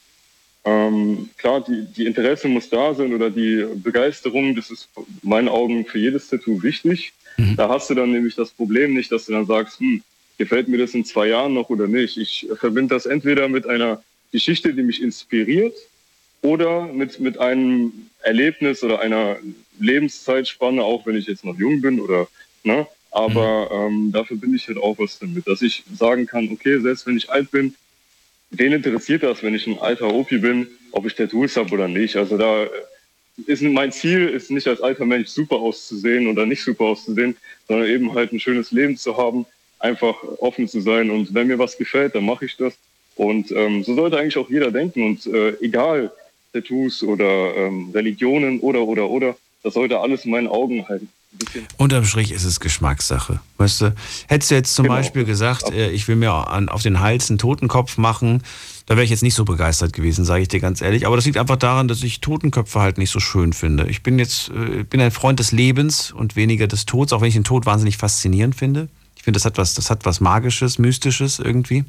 Ähm, 0.65 1.29
klar, 1.37 1.61
die, 1.61 1.85
die 1.85 2.05
Interesse 2.05 2.47
muss 2.47 2.69
da 2.69 2.93
sein 2.93 3.13
oder 3.13 3.29
die 3.29 3.65
Begeisterung, 3.75 4.55
das 4.55 4.69
ist 4.69 4.89
in 4.95 5.29
meinen 5.29 5.47
Augen 5.47 5.85
für 5.85 5.99
jedes 5.99 6.27
Tattoo 6.27 6.61
wichtig. 6.61 7.13
Da 7.55 7.69
hast 7.69 7.89
du 7.89 7.95
dann 7.95 8.11
nämlich 8.11 8.35
das 8.35 8.51
Problem 8.51 8.93
nicht, 8.93 9.11
dass 9.11 9.25
du 9.25 9.31
dann 9.31 9.45
sagst, 9.45 9.79
hm, 9.79 10.03
gefällt 10.37 10.67
mir 10.67 10.77
das 10.77 10.93
in 10.93 11.05
zwei 11.05 11.27
Jahren 11.27 11.53
noch 11.53 11.69
oder 11.69 11.87
nicht. 11.87 12.17
Ich 12.17 12.47
verbinde 12.55 12.95
das 12.95 13.05
entweder 13.05 13.47
mit 13.47 13.65
einer 13.65 14.03
Geschichte, 14.31 14.73
die 14.73 14.83
mich 14.83 15.01
inspiriert 15.01 15.73
oder 16.41 16.87
mit, 16.87 17.19
mit 17.19 17.37
einem 17.37 18.09
Erlebnis 18.21 18.83
oder 18.83 18.99
einer 18.99 19.37
Lebenszeitspanne, 19.79 20.83
auch 20.83 21.05
wenn 21.05 21.15
ich 21.15 21.27
jetzt 21.27 21.45
noch 21.45 21.57
jung 21.57 21.81
bin 21.81 21.99
oder, 21.99 22.27
ne? 22.63 22.87
Aber 23.11 23.69
ähm, 23.71 24.11
da 24.11 24.23
verbinde 24.23 24.57
ich 24.57 24.67
halt 24.67 24.77
auch 24.77 24.97
was 24.99 25.19
damit, 25.19 25.47
dass 25.47 25.61
ich 25.61 25.83
sagen 25.93 26.25
kann, 26.25 26.49
okay, 26.51 26.79
selbst 26.79 27.07
wenn 27.07 27.17
ich 27.17 27.29
alt 27.31 27.49
bin, 27.51 27.73
wen 28.51 28.73
interessiert 28.73 29.23
das, 29.23 29.41
wenn 29.41 29.55
ich 29.55 29.65
ein 29.67 29.79
alter 29.79 30.13
Opi 30.13 30.37
bin, 30.37 30.67
ob 30.91 31.05
ich 31.05 31.15
Tattoos 31.15 31.55
habe 31.55 31.73
oder 31.73 31.87
nicht? 31.87 32.15
Also 32.15 32.37
da 32.37 32.67
ist 33.47 33.61
mein 33.61 33.91
Ziel, 33.91 34.27
ist 34.27 34.51
nicht 34.51 34.67
als 34.67 34.81
alter 34.81 35.05
Mensch 35.05 35.29
super 35.29 35.55
auszusehen 35.55 36.27
oder 36.27 36.45
nicht 36.45 36.63
super 36.63 36.85
auszusehen, 36.85 37.35
sondern 37.67 37.87
eben 37.87 38.13
halt 38.13 38.31
ein 38.31 38.39
schönes 38.39 38.71
Leben 38.71 38.97
zu 38.97 39.17
haben, 39.17 39.45
einfach 39.79 40.15
offen 40.39 40.67
zu 40.67 40.81
sein. 40.81 41.09
Und 41.09 41.33
wenn 41.33 41.47
mir 41.47 41.57
was 41.57 41.77
gefällt, 41.77 42.15
dann 42.15 42.25
mache 42.25 42.45
ich 42.45 42.57
das. 42.57 42.73
Und 43.15 43.51
ähm, 43.51 43.83
so 43.83 43.95
sollte 43.95 44.17
eigentlich 44.17 44.37
auch 44.37 44.49
jeder 44.49 44.71
denken. 44.71 45.03
Und 45.03 45.25
äh, 45.25 45.55
egal, 45.61 46.11
Tattoos 46.53 47.01
oder 47.03 47.55
ähm, 47.55 47.91
Religionen 47.93 48.59
oder, 48.59 48.83
oder, 48.83 49.09
oder. 49.09 49.37
Das 49.63 49.73
sollte 49.73 49.99
alles 49.99 50.25
in 50.25 50.31
meinen 50.31 50.47
Augen 50.47 50.87
halt 50.87 51.01
bisschen 51.01 51.18
Unterm 51.77 52.05
Strich 52.05 52.31
ist 52.31 52.43
es 52.43 52.59
Geschmackssache. 52.59 53.39
Weißt 53.57 53.81
du, 53.81 53.95
hättest 54.27 54.51
du 54.51 54.55
jetzt 54.55 54.75
zum 54.75 54.83
Genau. 54.83 54.95
Beispiel 54.95 55.25
gesagt, 55.25 55.71
äh, 55.71 55.91
ich 55.91 56.07
will 56.07 56.15
mir 56.15 56.31
an, 56.33 56.69
auf 56.69 56.81
den 56.81 56.99
Hals 56.99 57.29
einen 57.29 57.37
Totenkopf 57.37 57.97
machen, 57.97 58.43
da 58.87 58.95
wäre 58.95 59.03
ich 59.03 59.11
jetzt 59.11 59.21
nicht 59.21 59.35
so 59.35 59.45
begeistert 59.45 59.93
gewesen, 59.93 60.25
sage 60.25 60.41
ich 60.41 60.47
dir 60.47 60.59
ganz 60.59 60.81
ehrlich. 60.81 61.05
Aber 61.05 61.15
das 61.15 61.25
liegt 61.25 61.37
einfach 61.37 61.55
daran, 61.57 61.87
dass 61.87 62.01
ich 62.01 62.21
Totenköpfe 62.21 62.79
halt 62.79 62.97
nicht 62.97 63.11
so 63.11 63.19
schön 63.19 63.53
finde. 63.53 63.87
Ich 63.87 64.01
bin 64.01 64.17
jetzt 64.17 64.49
äh, 64.49 64.83
bin 64.83 64.99
ein 64.99 65.11
Freund 65.11 65.39
des 65.39 65.51
Lebens 65.51 66.11
und 66.11 66.35
weniger 66.35 66.67
des 66.67 66.85
Todes, 66.87 67.13
auch 67.13 67.21
wenn 67.21 67.27
ich 67.27 67.35
den 67.35 67.43
Tod 67.43 67.67
wahnsinnig 67.67 67.97
faszinierend 67.97 68.55
finde. 68.55 68.89
Ich 69.15 69.23
finde, 69.23 69.37
das 69.37 69.45
hat 69.45 69.57
was, 69.57 69.75
das 69.75 69.91
hat 69.91 70.05
was 70.05 70.21
Magisches, 70.21 70.79
Mystisches 70.79 71.37
irgendwie. 71.37 71.85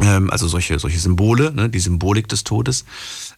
Ähm, 0.00 0.30
also 0.30 0.46
solche, 0.46 0.78
solche 0.78 1.00
Symbole, 1.00 1.52
ne, 1.52 1.68
die 1.68 1.80
Symbolik 1.80 2.28
des 2.28 2.44
Todes. 2.44 2.84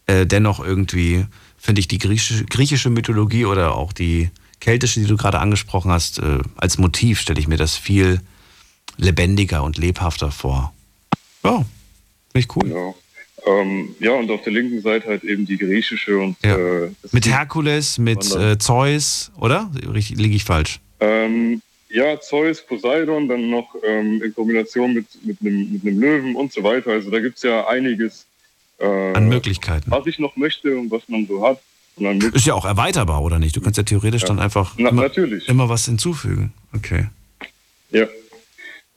Äh, 0.06 0.26
dennoch 0.26 0.60
irgendwie 0.62 1.24
finde 1.56 1.80
ich 1.80 1.88
die 1.88 1.98
griechische, 1.98 2.44
griechische 2.44 2.90
Mythologie 2.90 3.46
oder 3.46 3.74
auch 3.74 3.94
die 3.94 4.30
keltische, 4.60 5.00
die 5.00 5.06
du 5.06 5.16
gerade 5.16 5.38
angesprochen 5.38 5.90
hast, 5.90 6.18
äh, 6.18 6.38
als 6.56 6.78
Motiv 6.78 7.20
stelle 7.20 7.40
ich 7.40 7.48
mir 7.48 7.56
das 7.56 7.76
viel 7.76 8.20
lebendiger 8.96 9.62
und 9.62 9.76
lebhafter 9.76 10.30
vor. 10.30 10.72
Ja, 11.44 11.56
finde 11.58 11.66
ich 12.34 12.56
cool. 12.56 12.68
Genau. 12.68 12.96
Ähm, 13.46 13.94
ja, 14.00 14.12
und 14.12 14.30
auf 14.30 14.42
der 14.42 14.52
linken 14.52 14.80
Seite 14.80 15.06
halt 15.06 15.22
eben 15.22 15.46
die 15.46 15.56
griechische 15.56 16.18
und 16.18 16.36
äh, 16.42 16.88
das 17.02 17.12
Mit 17.12 17.26
Herkules, 17.26 17.98
mit 17.98 18.34
äh, 18.34 18.58
Zeus, 18.58 19.30
oder? 19.38 19.70
Liege 19.72 20.34
ich 20.34 20.42
falsch? 20.42 20.80
Ähm, 20.98 21.62
ja, 21.88 22.18
Zeus, 22.20 22.66
Poseidon, 22.66 23.28
dann 23.28 23.48
noch 23.48 23.68
ähm, 23.84 24.20
in 24.20 24.34
Kombination 24.34 24.94
mit, 24.94 25.06
mit, 25.24 25.40
einem, 25.40 25.72
mit 25.72 25.82
einem 25.82 26.00
Löwen 26.00 26.34
und 26.34 26.52
so 26.52 26.62
weiter. 26.64 26.90
Also 26.90 27.10
da 27.10 27.20
gibt 27.20 27.36
es 27.36 27.44
ja 27.44 27.68
einiges, 27.68 28.26
äh, 28.78 29.12
An 29.12 29.28
Möglichkeiten. 29.28 29.90
was 29.90 30.06
ich 30.06 30.18
noch 30.18 30.34
möchte 30.36 30.76
und 30.76 30.90
was 30.90 31.08
man 31.08 31.26
so 31.26 31.46
hat. 31.46 31.60
Ist 31.98 32.44
ja 32.46 32.54
auch 32.54 32.66
erweiterbar, 32.66 33.22
oder 33.22 33.38
nicht? 33.38 33.56
Du 33.56 33.60
kannst 33.60 33.78
ja 33.78 33.82
theoretisch 33.82 34.22
Ja. 34.22 34.28
dann 34.28 34.38
einfach 34.38 34.74
Na, 34.76 34.90
immer, 34.90 35.02
natürlich. 35.02 35.48
immer 35.48 35.68
was 35.68 35.86
hinzufügen. 35.86 36.52
Okay. 36.74 37.06
ja, 37.90 38.06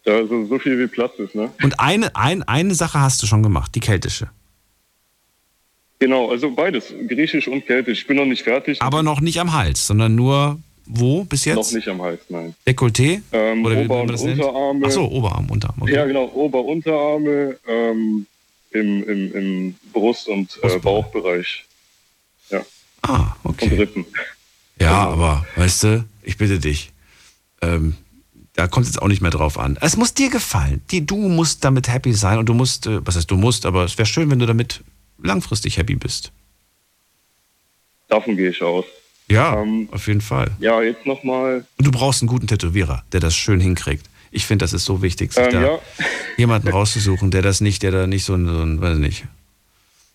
da 0.04 0.26
so, 0.28 0.46
so 0.46 0.60
viel 0.60 0.78
wie 0.80 0.88
Platz 0.88 1.14
ist, 1.18 1.34
ne? 1.36 1.50
Und 1.64 1.80
eine, 1.80 2.14
ein, 2.16 2.44
eine 2.44 2.76
Sache 2.76 3.00
hast 3.00 3.22
du 3.24 3.28
schon 3.28 3.42
gemacht, 3.44 3.74
die 3.76 3.80
keltische. 3.80 4.30
Genau, 6.00 6.30
also 6.30 6.52
beides, 6.52 6.94
griechisch 7.08 7.48
und 7.48 7.66
keltisch. 7.66 8.02
Ich 8.02 8.08
bin 8.08 8.18
noch 8.18 8.26
nicht 8.26 8.44
fertig. 8.44 8.82
Aber 8.82 9.04
noch 9.04 9.20
nicht 9.22 9.40
am 9.40 9.54
Hals, 9.54 9.86
sondern 9.88 10.16
nur 10.16 10.60
wo 10.86 11.24
bis 11.24 11.46
jetzt? 11.46 11.56
Noch 11.58 11.72
nicht 11.72 11.88
am 11.88 12.02
Hals, 12.02 12.22
nein. 12.30 12.56
Dekolleté? 12.66 13.22
Ähm, 13.32 13.64
Oder 13.66 13.76
wie 13.80 13.86
Ober- 13.86 14.02
und? 14.02 14.12
Unterarme. 14.12 14.86
Ach 14.88 14.92
so, 14.92 15.06
Oberarm, 15.10 15.50
Unterarm. 15.50 15.82
Okay. 15.82 15.94
Ja, 15.94 16.06
genau, 16.06 16.26
Ober-Unterarme 16.34 17.58
ähm, 17.68 18.26
im, 18.72 19.04
im, 19.08 19.36
im 19.36 19.76
Brust- 19.94 20.28
und 20.28 20.58
äh, 20.64 20.80
Bauchbereich. 20.80 21.66
Ah, 23.02 23.36
okay. 23.44 23.70
Und 23.72 23.80
Rippen. 23.80 24.06
Ja, 24.80 25.08
aber 25.10 25.46
weißt 25.56 25.84
du, 25.84 26.06
ich 26.24 26.38
bitte 26.38 26.60
dich, 26.60 26.92
ähm, 27.62 27.96
da 28.54 28.68
kommt 28.68 28.86
es 28.86 28.94
jetzt 28.94 29.02
auch 29.02 29.08
nicht 29.08 29.22
mehr 29.22 29.32
drauf 29.32 29.58
an. 29.58 29.78
Es 29.82 29.98
muss 29.98 30.14
dir 30.14 30.30
gefallen. 30.30 30.82
Die, 30.92 31.06
du 31.06 31.16
musst 31.18 31.64
damit 31.64 31.88
happy 31.88 32.14
sein 32.14 32.38
und 32.40 32.48
du 32.48 32.54
musst, 32.54 32.88
äh, 32.88 33.06
was 33.06 33.16
heißt 33.16 33.30
du 33.30 33.36
musst, 33.38 33.66
aber 33.66 33.84
es 33.84 33.98
wäre 33.98 34.06
schön, 34.06 34.30
wenn 34.30 34.40
du 34.40 34.46
damit 34.46 34.82
langfristig 35.22 35.78
happy 35.78 35.96
bist. 35.96 36.32
Davon 38.08 38.36
gehe 38.38 38.50
ich 38.50 38.62
aus. 38.62 38.86
Ja, 39.30 39.62
Ähm, 39.62 39.88
auf 39.92 40.08
jeden 40.08 40.22
Fall. 40.22 40.50
Ja, 40.60 40.82
jetzt 40.82 41.06
nochmal. 41.06 41.66
Und 41.78 41.86
du 41.86 41.92
brauchst 41.92 42.22
einen 42.22 42.28
guten 42.30 42.48
Tätowierer, 42.48 43.04
der 43.12 43.20
das 43.20 43.36
schön 43.36 43.60
hinkriegt. 43.60 44.10
Ich 44.32 44.46
finde, 44.46 44.64
das 44.64 44.74
ist 44.74 44.86
so 44.86 45.02
wichtig, 45.02 45.34
sich 45.34 45.44
Ähm, 45.46 45.52
da 45.52 45.62
ja. 45.62 45.80
jemanden 46.38 46.68
rauszusuchen, 46.70 47.32
der 47.32 47.42
das 47.42 47.62
nicht, 47.62 47.84
der 47.84 47.92
da 47.92 48.08
nicht 48.08 48.24
so 48.26 48.34
ein, 48.36 48.46
so 48.48 48.62
ein 48.62 48.82
weiß 48.82 48.96
ich 48.98 49.02
nicht. 49.02 49.26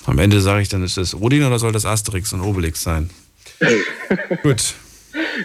Am 0.06 0.18
Ende 0.18 0.40
sage 0.40 0.62
ich 0.62 0.68
dann, 0.68 0.82
ist 0.82 0.96
das 0.96 1.14
Rodin 1.14 1.44
oder 1.44 1.58
soll 1.58 1.72
das 1.72 1.86
Asterix 1.86 2.32
und 2.32 2.40
Obelix 2.40 2.82
sein? 2.82 3.10
Gut. 4.42 4.74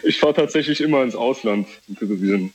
Ich 0.03 0.19
fahre 0.19 0.33
tatsächlich 0.33 0.81
immer 0.81 1.03
ins 1.03 1.15
Ausland 1.15 1.67
zum 1.85 1.97
Tätowieren. 1.97 2.53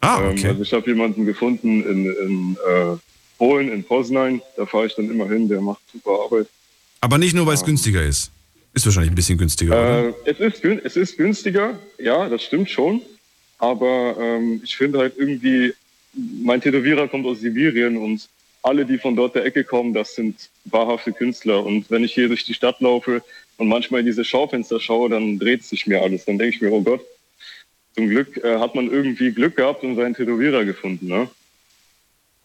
Ah, 0.00 0.20
Ähm, 0.22 0.30
okay. 0.32 0.48
also 0.48 0.62
ich 0.62 0.72
habe 0.72 0.86
jemanden 0.90 1.24
gefunden 1.24 1.84
in, 1.84 2.06
in 2.12 2.56
äh, 2.68 2.96
Polen, 3.38 3.70
in 3.72 3.84
Poznań. 3.84 4.40
Da 4.56 4.66
fahre 4.66 4.86
ich 4.86 4.94
dann 4.94 5.10
immer 5.10 5.28
hin. 5.28 5.48
Der 5.48 5.60
macht 5.60 5.80
super 5.92 6.10
Arbeit. 6.24 6.48
Aber 7.00 7.18
nicht 7.18 7.34
nur, 7.34 7.46
weil 7.46 7.54
es 7.54 7.64
günstiger 7.64 8.02
ist. 8.02 8.30
Ist 8.74 8.86
wahrscheinlich 8.86 9.12
ein 9.12 9.14
bisschen 9.14 9.38
günstiger? 9.38 10.08
Äh, 10.08 10.14
es, 10.24 10.38
ist, 10.40 10.64
es 10.64 10.96
ist 10.96 11.16
günstiger, 11.16 11.78
ja, 11.98 12.28
das 12.28 12.42
stimmt 12.42 12.70
schon. 12.70 13.02
Aber 13.58 14.16
ähm, 14.18 14.60
ich 14.64 14.76
finde 14.76 14.98
halt 14.98 15.14
irgendwie, 15.16 15.72
mein 16.42 16.60
Tätowierer 16.60 17.06
kommt 17.06 17.26
aus 17.26 17.40
Sibirien 17.40 17.96
und 17.96 18.28
alle, 18.62 18.86
die 18.86 18.98
von 18.98 19.16
dort 19.16 19.34
der 19.34 19.44
Ecke 19.44 19.64
kommen, 19.64 19.92
das 19.92 20.14
sind 20.14 20.50
wahrhafte 20.64 21.12
Künstler. 21.12 21.64
Und 21.64 21.90
wenn 21.90 22.04
ich 22.04 22.14
hier 22.14 22.28
durch 22.28 22.44
die 22.44 22.54
Stadt 22.54 22.80
laufe 22.80 23.22
und 23.56 23.68
manchmal 23.68 24.00
in 24.00 24.06
diese 24.06 24.24
Schaufenster 24.24 24.80
schaue, 24.80 25.10
dann 25.10 25.38
dreht 25.38 25.64
sich 25.64 25.86
mir 25.86 26.00
alles. 26.02 26.24
Dann 26.24 26.38
denke 26.38 26.56
ich 26.56 26.62
mir, 26.62 26.72
oh 26.72 26.82
Gott, 26.82 27.00
zum 27.94 28.08
Glück 28.08 28.36
äh, 28.38 28.58
hat 28.58 28.74
man 28.74 28.90
irgendwie 28.90 29.32
Glück 29.32 29.56
gehabt 29.56 29.82
und 29.82 29.96
seinen 29.96 30.14
Tätowierer 30.14 30.64
gefunden. 30.64 31.08
Ne? 31.08 31.28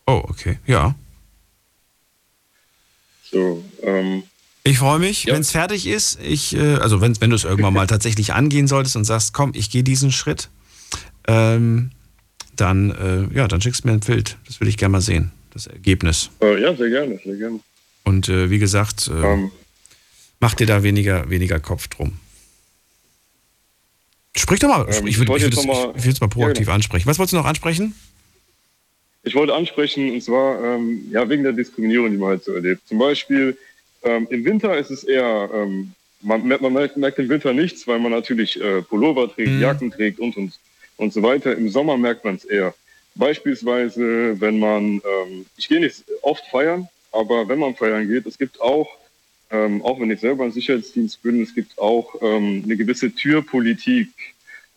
Oh, 0.08 0.24
okay. 0.28 0.58
Ja. 0.66 0.96
So, 3.32 3.64
ähm, 3.84 4.24
Ich 4.64 4.80
freue 4.80 5.00
mich, 5.00 5.28
wenn 5.28 5.42
es 5.42 5.52
fertig 5.52 5.86
ist. 5.86 6.20
Ich, 6.22 6.56
äh, 6.56 6.76
also 6.76 7.02
wenn, 7.02 7.20
wenn 7.22 7.30
du 7.30 7.36
es 7.36 7.44
irgendwann 7.44 7.74
mal 7.74 7.88
tatsächlich 7.88 8.34
angehen 8.34 8.68
solltest 8.68 8.96
und 8.96 9.06
sagst, 9.06 9.34
komm, 9.34 9.52
ich 9.54 9.70
gehe 9.70 9.84
diesen 9.84 10.12
Schritt, 10.12 10.50
ähm, 11.28 11.92
dann, 12.56 12.92
äh, 12.92 13.36
ja, 13.36 13.48
dann 13.48 13.62
schickst 13.62 13.84
du 13.84 13.88
mir 13.90 13.94
ein 13.94 14.00
Bild. 14.00 14.38
Das 14.48 14.60
will 14.60 14.68
ich 14.68 14.78
gerne 14.78 14.94
mal 14.94 15.02
sehen, 15.02 15.32
das 15.58 15.68
Ergebnis. 15.68 16.30
äh, 16.42 16.62
ja, 16.62 16.76
sehr 16.76 16.90
gerne, 16.90 17.20
sehr 17.24 17.36
gerne. 17.36 17.60
Und 18.04 18.30
äh, 18.30 18.50
wie 18.50 18.60
gesagt, 18.60 19.08
äh, 19.10 19.34
Ähm. 19.34 19.52
mach 20.40 20.54
dir 20.54 20.68
da 20.68 20.84
weniger, 20.84 21.30
weniger 21.30 21.60
Kopf 21.60 21.88
drum. 21.88 22.14
Sprich 24.36 24.60
doch 24.60 24.70
mal. 24.70 24.88
Ähm, 24.94 25.08
ich 25.08 25.18
würde 25.18 25.32
würd 25.32 25.42
jetzt 25.42 25.58
es 25.58 25.66
mal- 25.66 25.88
mal 25.88 26.28
proaktiv 26.30 26.40
Ja, 26.40 26.52
genau. 26.66 26.72
ansprechen. 26.76 27.08
Was 27.08 27.18
wolltest 27.20 27.34
du 27.34 27.38
noch 27.38 27.46
ansprechen? 27.46 27.96
Ich 29.24 29.36
wollte 29.36 29.54
ansprechen, 29.54 30.12
und 30.12 30.22
zwar 30.24 30.64
ähm, 30.64 31.08
ja, 31.12 31.28
wegen 31.28 31.44
der 31.44 31.52
Diskriminierung, 31.54 32.12
die 32.12 32.18
man 32.18 32.30
halt 32.30 32.44
so 32.44 32.54
erlebt. 32.54 32.82
Zum 32.88 32.98
Beispiel 33.00 33.58
ähm, 34.04 34.28
im 34.30 34.46
Winter 34.46 34.78
ist 34.78 34.92
es 34.92 35.04
eher, 35.04 35.50
ähm, 35.54 35.92
man, 36.22 36.48
merkt- 36.48 36.62
man 36.62 36.72
merkt, 36.72 36.96
merkt 36.98 37.20
im 37.20 37.28
Winter 37.28 37.52
nichts, 37.52 37.88
weil 37.88 38.00
man 38.00 38.12
natürlich 38.12 38.62
äh, 38.62 38.82
Pullover 38.84 39.34
trägt, 39.34 39.50
Mhm. 39.50 39.62
Jacken 39.62 39.92
trägt 39.92 40.20
und, 40.20 40.38
und, 40.38 40.54
und 40.98 41.12
so 41.14 41.22
weiter. 41.24 41.58
Im 41.58 41.70
Sommer 41.70 41.98
merkt 41.98 42.24
man 42.24 42.36
es 42.36 42.46
eher. 42.46 42.74
Beispielsweise, 43.18 44.40
wenn 44.40 44.60
man, 44.60 45.02
ähm, 45.04 45.46
ich 45.58 45.68
gehe 45.68 45.80
nicht 45.80 46.04
oft 46.22 46.46
feiern, 46.48 46.88
aber 47.12 47.48
wenn 47.48 47.60
man 47.60 47.76
feiern 47.76 48.08
geht, 48.08 48.26
es 48.26 48.38
gibt 48.38 48.62
auch, 48.62 48.88
ähm, 49.50 49.82
auch 49.84 50.00
wenn 50.00 50.12
ich 50.12 50.20
selber 50.20 50.46
im 50.46 50.52
Sicherheitsdienst 50.52 51.22
bin, 51.24 51.42
es 51.42 51.56
gibt 51.56 51.78
auch 51.80 52.16
ähm, 52.22 52.62
eine 52.64 52.78
gewisse 52.78 53.12
Türpolitik. 53.12 54.10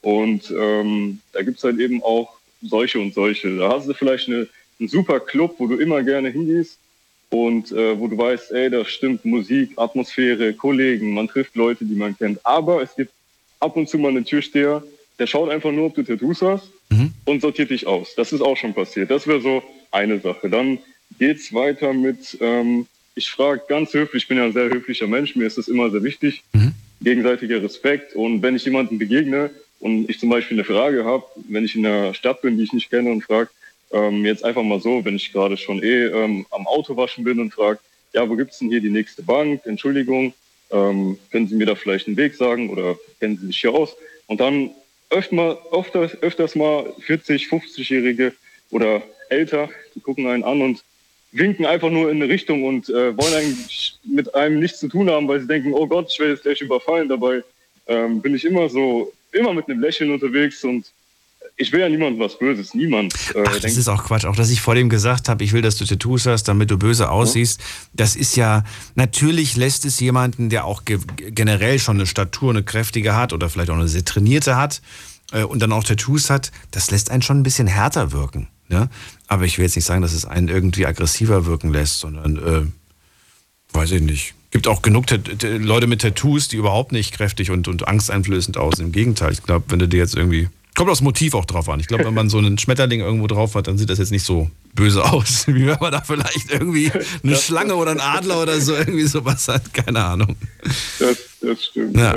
Und 0.02 0.50
ähm, 0.50 1.20
da 1.32 1.42
gibt 1.42 1.58
es 1.58 1.64
halt 1.64 1.78
eben 1.78 2.02
auch 2.02 2.38
solche 2.62 2.98
und 2.98 3.12
solche. 3.14 3.56
Da 3.56 3.70
hast 3.70 3.88
du 3.88 3.94
vielleicht 3.94 4.28
eine, 4.28 4.48
einen 4.78 4.88
super 4.88 5.20
Club, 5.20 5.56
wo 5.58 5.66
du 5.66 5.76
immer 5.76 6.02
gerne 6.02 6.30
hingehst 6.30 6.78
und 7.30 7.72
äh, 7.72 7.98
wo 7.98 8.06
du 8.08 8.16
weißt, 8.16 8.52
ey, 8.52 8.70
da 8.70 8.84
stimmt 8.84 9.24
Musik, 9.24 9.72
Atmosphäre, 9.76 10.54
Kollegen, 10.54 11.12
man 11.12 11.28
trifft 11.28 11.54
Leute, 11.56 11.84
die 11.84 11.94
man 11.94 12.16
kennt. 12.16 12.44
Aber 12.44 12.82
es 12.82 12.94
gibt 12.96 13.12
ab 13.60 13.76
und 13.76 13.88
zu 13.88 13.98
mal 13.98 14.08
einen 14.08 14.24
Türsteher, 14.24 14.82
der 15.20 15.26
schaut 15.26 15.51
einfach 15.51 15.70
nur, 15.70 15.86
ob 15.86 15.94
du 15.94 16.02
Tattoos 16.02 16.42
hast 16.42 16.68
und 17.26 17.42
sortiert 17.42 17.70
dich 17.70 17.86
aus. 17.86 18.14
Das 18.16 18.32
ist 18.32 18.40
auch 18.40 18.56
schon 18.56 18.74
passiert. 18.74 19.10
Das 19.10 19.26
wäre 19.26 19.40
so 19.40 19.62
eine 19.92 20.18
Sache. 20.18 20.48
Dann 20.48 20.78
geht's 21.18 21.52
weiter 21.52 21.92
mit, 21.92 22.38
ähm, 22.40 22.86
ich 23.14 23.30
frage 23.30 23.62
ganz 23.68 23.92
höflich, 23.92 24.22
ich 24.22 24.28
bin 24.28 24.38
ja 24.38 24.44
ein 24.44 24.52
sehr 24.52 24.70
höflicher 24.70 25.06
Mensch, 25.06 25.36
mir 25.36 25.47
ist 25.47 25.59
das 25.59 25.68
immer 25.68 25.90
sehr 25.90 26.02
wichtig, 26.02 26.42
gegenseitiger 27.02 27.62
Respekt. 27.62 28.16
Und 28.16 28.42
wenn 28.42 28.56
ich 28.56 28.64
jemandem 28.64 28.98
begegne 28.98 29.51
und 29.78 30.09
ich 30.09 30.18
zum 30.18 30.30
Beispiel 30.30 30.56
eine 30.56 30.64
Frage 30.64 31.05
habe, 31.05 31.24
wenn 31.48 31.64
ich 31.64 31.76
in 31.76 31.84
einer 31.84 32.14
Stadt 32.14 32.40
bin, 32.40 32.56
die 32.56 32.64
ich 32.64 32.72
nicht 32.72 32.90
kenne 32.90 33.12
und 33.12 33.22
frage, 33.22 33.51
ähm, 33.92 34.24
jetzt 34.24 34.44
einfach 34.44 34.62
mal 34.62 34.80
so, 34.80 35.05
wenn 35.05 35.16
ich 35.16 35.32
gerade 35.32 35.56
schon 35.56 35.82
eh 35.82 36.06
ähm, 36.06 36.47
am 36.51 36.66
Auto 36.66 36.97
waschen 36.97 37.24
bin 37.24 37.40
und 37.40 37.52
frage, 37.52 37.80
ja, 38.14 38.28
wo 38.28 38.36
gibt's 38.36 38.59
denn 38.59 38.70
hier 38.70 38.80
die 38.80 38.90
nächste 38.90 39.22
Bank? 39.22 39.62
Entschuldigung, 39.66 40.32
ähm, 40.70 41.18
können 41.30 41.47
Sie 41.47 41.56
mir 41.56 41.66
da 41.66 41.74
vielleicht 41.74 42.06
einen 42.06 42.16
Weg 42.16 42.34
sagen 42.36 42.70
oder 42.70 42.97
kennen 43.18 43.36
Sie 43.38 43.48
sich 43.48 43.60
hier 43.60 43.74
aus? 43.74 43.94
Und 44.26 44.40
dann 44.40 44.70
öfter 45.10 45.58
öfters, 45.72 46.22
öfters 46.22 46.54
mal 46.54 46.92
40, 47.00 47.46
50-Jährige 47.46 48.32
oder 48.70 49.02
älter, 49.28 49.68
die 49.94 50.00
gucken 50.00 50.26
einen 50.26 50.44
an 50.44 50.62
und 50.62 50.84
winken 51.32 51.66
einfach 51.66 51.90
nur 51.90 52.10
in 52.10 52.22
eine 52.22 52.32
Richtung 52.32 52.64
und 52.64 52.88
äh, 52.88 53.16
wollen 53.16 53.34
eigentlich 53.34 53.98
mit 54.04 54.34
einem 54.34 54.58
nichts 54.58 54.80
zu 54.80 54.88
tun 54.88 55.10
haben, 55.10 55.28
weil 55.28 55.40
sie 55.40 55.46
denken, 55.46 55.72
oh 55.72 55.86
Gott, 55.86 56.10
ich 56.10 56.18
werde 56.18 56.32
jetzt 56.32 56.42
gleich 56.42 56.60
überfallen. 56.60 57.08
Dabei 57.08 57.42
ähm, 57.86 58.20
bin 58.20 58.34
ich 58.34 58.44
immer 58.44 58.68
so, 58.68 59.12
immer 59.32 59.54
mit 59.54 59.68
einem 59.68 59.80
Lächeln 59.80 60.10
unterwegs 60.10 60.64
und 60.64 60.86
ich 61.60 61.72
will 61.72 61.80
ja 61.80 61.88
niemandem 61.88 62.18
was 62.20 62.38
Böses, 62.38 62.74
niemand. 62.74 63.14
Äh, 63.34 63.44
Ach, 63.46 63.58
das 63.60 63.76
ist 63.76 63.88
auch 63.88 64.04
Quatsch. 64.04 64.24
Auch, 64.24 64.34
dass 64.36 64.50
ich 64.50 64.60
vor 64.60 64.74
dem 64.74 64.88
gesagt 64.88 65.28
habe, 65.28 65.44
ich 65.44 65.52
will, 65.52 65.62
dass 65.62 65.76
du 65.76 65.84
Tattoos 65.84 66.26
hast, 66.26 66.44
damit 66.44 66.70
du 66.70 66.78
böse 66.78 67.10
aussiehst. 67.10 67.60
Das 67.92 68.16
ist 68.16 68.36
ja, 68.36 68.64
natürlich 68.94 69.56
lässt 69.56 69.84
es 69.84 70.00
jemanden, 70.00 70.48
der 70.48 70.64
auch 70.64 70.84
ge 70.84 70.98
generell 71.16 71.78
schon 71.78 71.96
eine 71.98 72.06
Statur, 72.06 72.50
eine 72.50 72.62
kräftige 72.62 73.14
hat 73.14 73.32
oder 73.32 73.48
vielleicht 73.48 73.70
auch 73.70 73.76
eine 73.76 73.88
sehr 73.88 74.04
trainierte 74.04 74.56
hat 74.56 74.82
äh, 75.32 75.44
und 75.44 75.60
dann 75.60 75.72
auch 75.72 75.84
Tattoos 75.84 76.30
hat, 76.30 76.50
das 76.70 76.90
lässt 76.90 77.10
einen 77.10 77.22
schon 77.22 77.38
ein 77.40 77.42
bisschen 77.44 77.66
härter 77.66 78.12
wirken. 78.12 78.48
Ne? 78.68 78.88
Aber 79.28 79.44
ich 79.44 79.58
will 79.58 79.64
jetzt 79.64 79.76
nicht 79.76 79.84
sagen, 79.84 80.02
dass 80.02 80.12
es 80.12 80.24
einen 80.24 80.48
irgendwie 80.48 80.86
aggressiver 80.86 81.46
wirken 81.46 81.72
lässt, 81.72 82.00
sondern 82.00 82.36
äh, 82.36 82.66
Weiß 83.72 83.92
ich 83.92 84.02
nicht. 84.02 84.34
Gibt 84.50 84.66
auch 84.66 84.82
genug 84.82 85.06
Tat- 85.06 85.42
Leute 85.42 85.86
mit 85.86 86.00
Tattoos, 86.00 86.48
die 86.48 86.56
überhaupt 86.56 86.90
nicht 86.90 87.14
kräftig 87.14 87.50
und, 87.52 87.68
und 87.68 87.86
angsteinflößend 87.86 88.56
aussehen. 88.56 88.86
Im 88.86 88.92
Gegenteil, 88.92 89.32
ich 89.32 89.42
glaube, 89.44 89.66
wenn 89.68 89.78
du 89.78 89.86
dir 89.86 89.98
jetzt 89.98 90.16
irgendwie. 90.16 90.48
Kommt 90.74 90.90
aufs 90.90 91.01
Motiv 91.01 91.34
auch 91.34 91.44
drauf 91.44 91.68
an. 91.68 91.80
Ich 91.80 91.88
glaube, 91.88 92.05
wenn 92.05 92.14
man 92.14 92.28
so 92.28 92.38
einen 92.38 92.56
Schmetterling 92.59 93.01
irgendwo 93.01 93.26
drauf 93.26 93.55
hat, 93.55 93.66
dann 93.66 93.76
sieht 93.76 93.90
das 93.90 93.98
jetzt 93.98 94.12
nicht 94.12 94.24
so 94.24 94.51
böse 94.74 95.05
aus, 95.05 95.47
wie 95.47 95.66
wenn 95.66 95.78
man 95.80 95.92
da 95.92 96.01
vielleicht 96.01 96.51
irgendwie 96.51 96.92
eine 97.22 97.36
Schlange 97.36 97.74
oder 97.74 97.90
einen 97.90 98.01
Adler 98.01 98.42
oder 98.42 98.60
so 98.60 98.74
irgendwie 98.74 99.06
sowas 99.06 99.48
hat. 99.48 99.74
Keine 99.74 100.05
Ahnung. 100.05 100.36
Das, 100.98 101.18
das 101.40 101.64
stimmt. 101.64 101.97
Ja. 101.97 102.16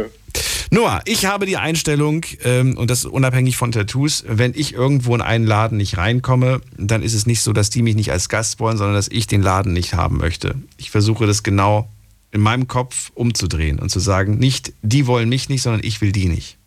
Noah, 0.72 1.02
ich 1.06 1.26
habe 1.26 1.46
die 1.46 1.58
Einstellung, 1.58 2.26
ähm, 2.44 2.78
und 2.78 2.90
das 2.90 3.00
ist 3.00 3.06
unabhängig 3.06 3.58
von 3.58 3.72
Tattoos, 3.72 4.24
wenn 4.28 4.54
ich 4.56 4.74
irgendwo 4.74 5.14
in 5.14 5.22
einen 5.22 5.46
Laden 5.46 5.78
nicht 5.78 5.98
reinkomme, 5.98 6.62
dann 6.78 7.04
ist 7.04 7.14
es 7.14 7.28
nicht 7.28 7.42
so, 7.42 7.54
dass 7.54 7.70
die 7.70 7.84
mich 7.84 7.96
nicht 7.96 8.12
als 8.12 8.30
Gast 8.30 8.60
wollen, 8.60 8.78
sondern 8.78 8.96
dass 8.96 9.08
ich 9.08 9.28
den 9.28 9.44
Laden 9.44 9.74
nicht 9.74 9.94
haben 9.94 10.18
möchte. 10.18 10.56
Ich 10.78 10.90
versuche 10.90 11.28
das 11.28 11.44
genau 11.44 11.90
in 12.32 12.42
meinem 12.42 12.68
Kopf 12.68 13.12
umzudrehen 13.14 13.78
und 13.78 13.90
zu 13.90 14.00
sagen, 14.00 14.40
nicht 14.40 14.74
die 14.82 15.06
wollen 15.06 15.30
mich 15.30 15.50
nicht, 15.50 15.62
sondern 15.62 15.84
ich 15.84 16.02
will 16.02 16.12
die 16.12 16.28
nicht. 16.28 16.58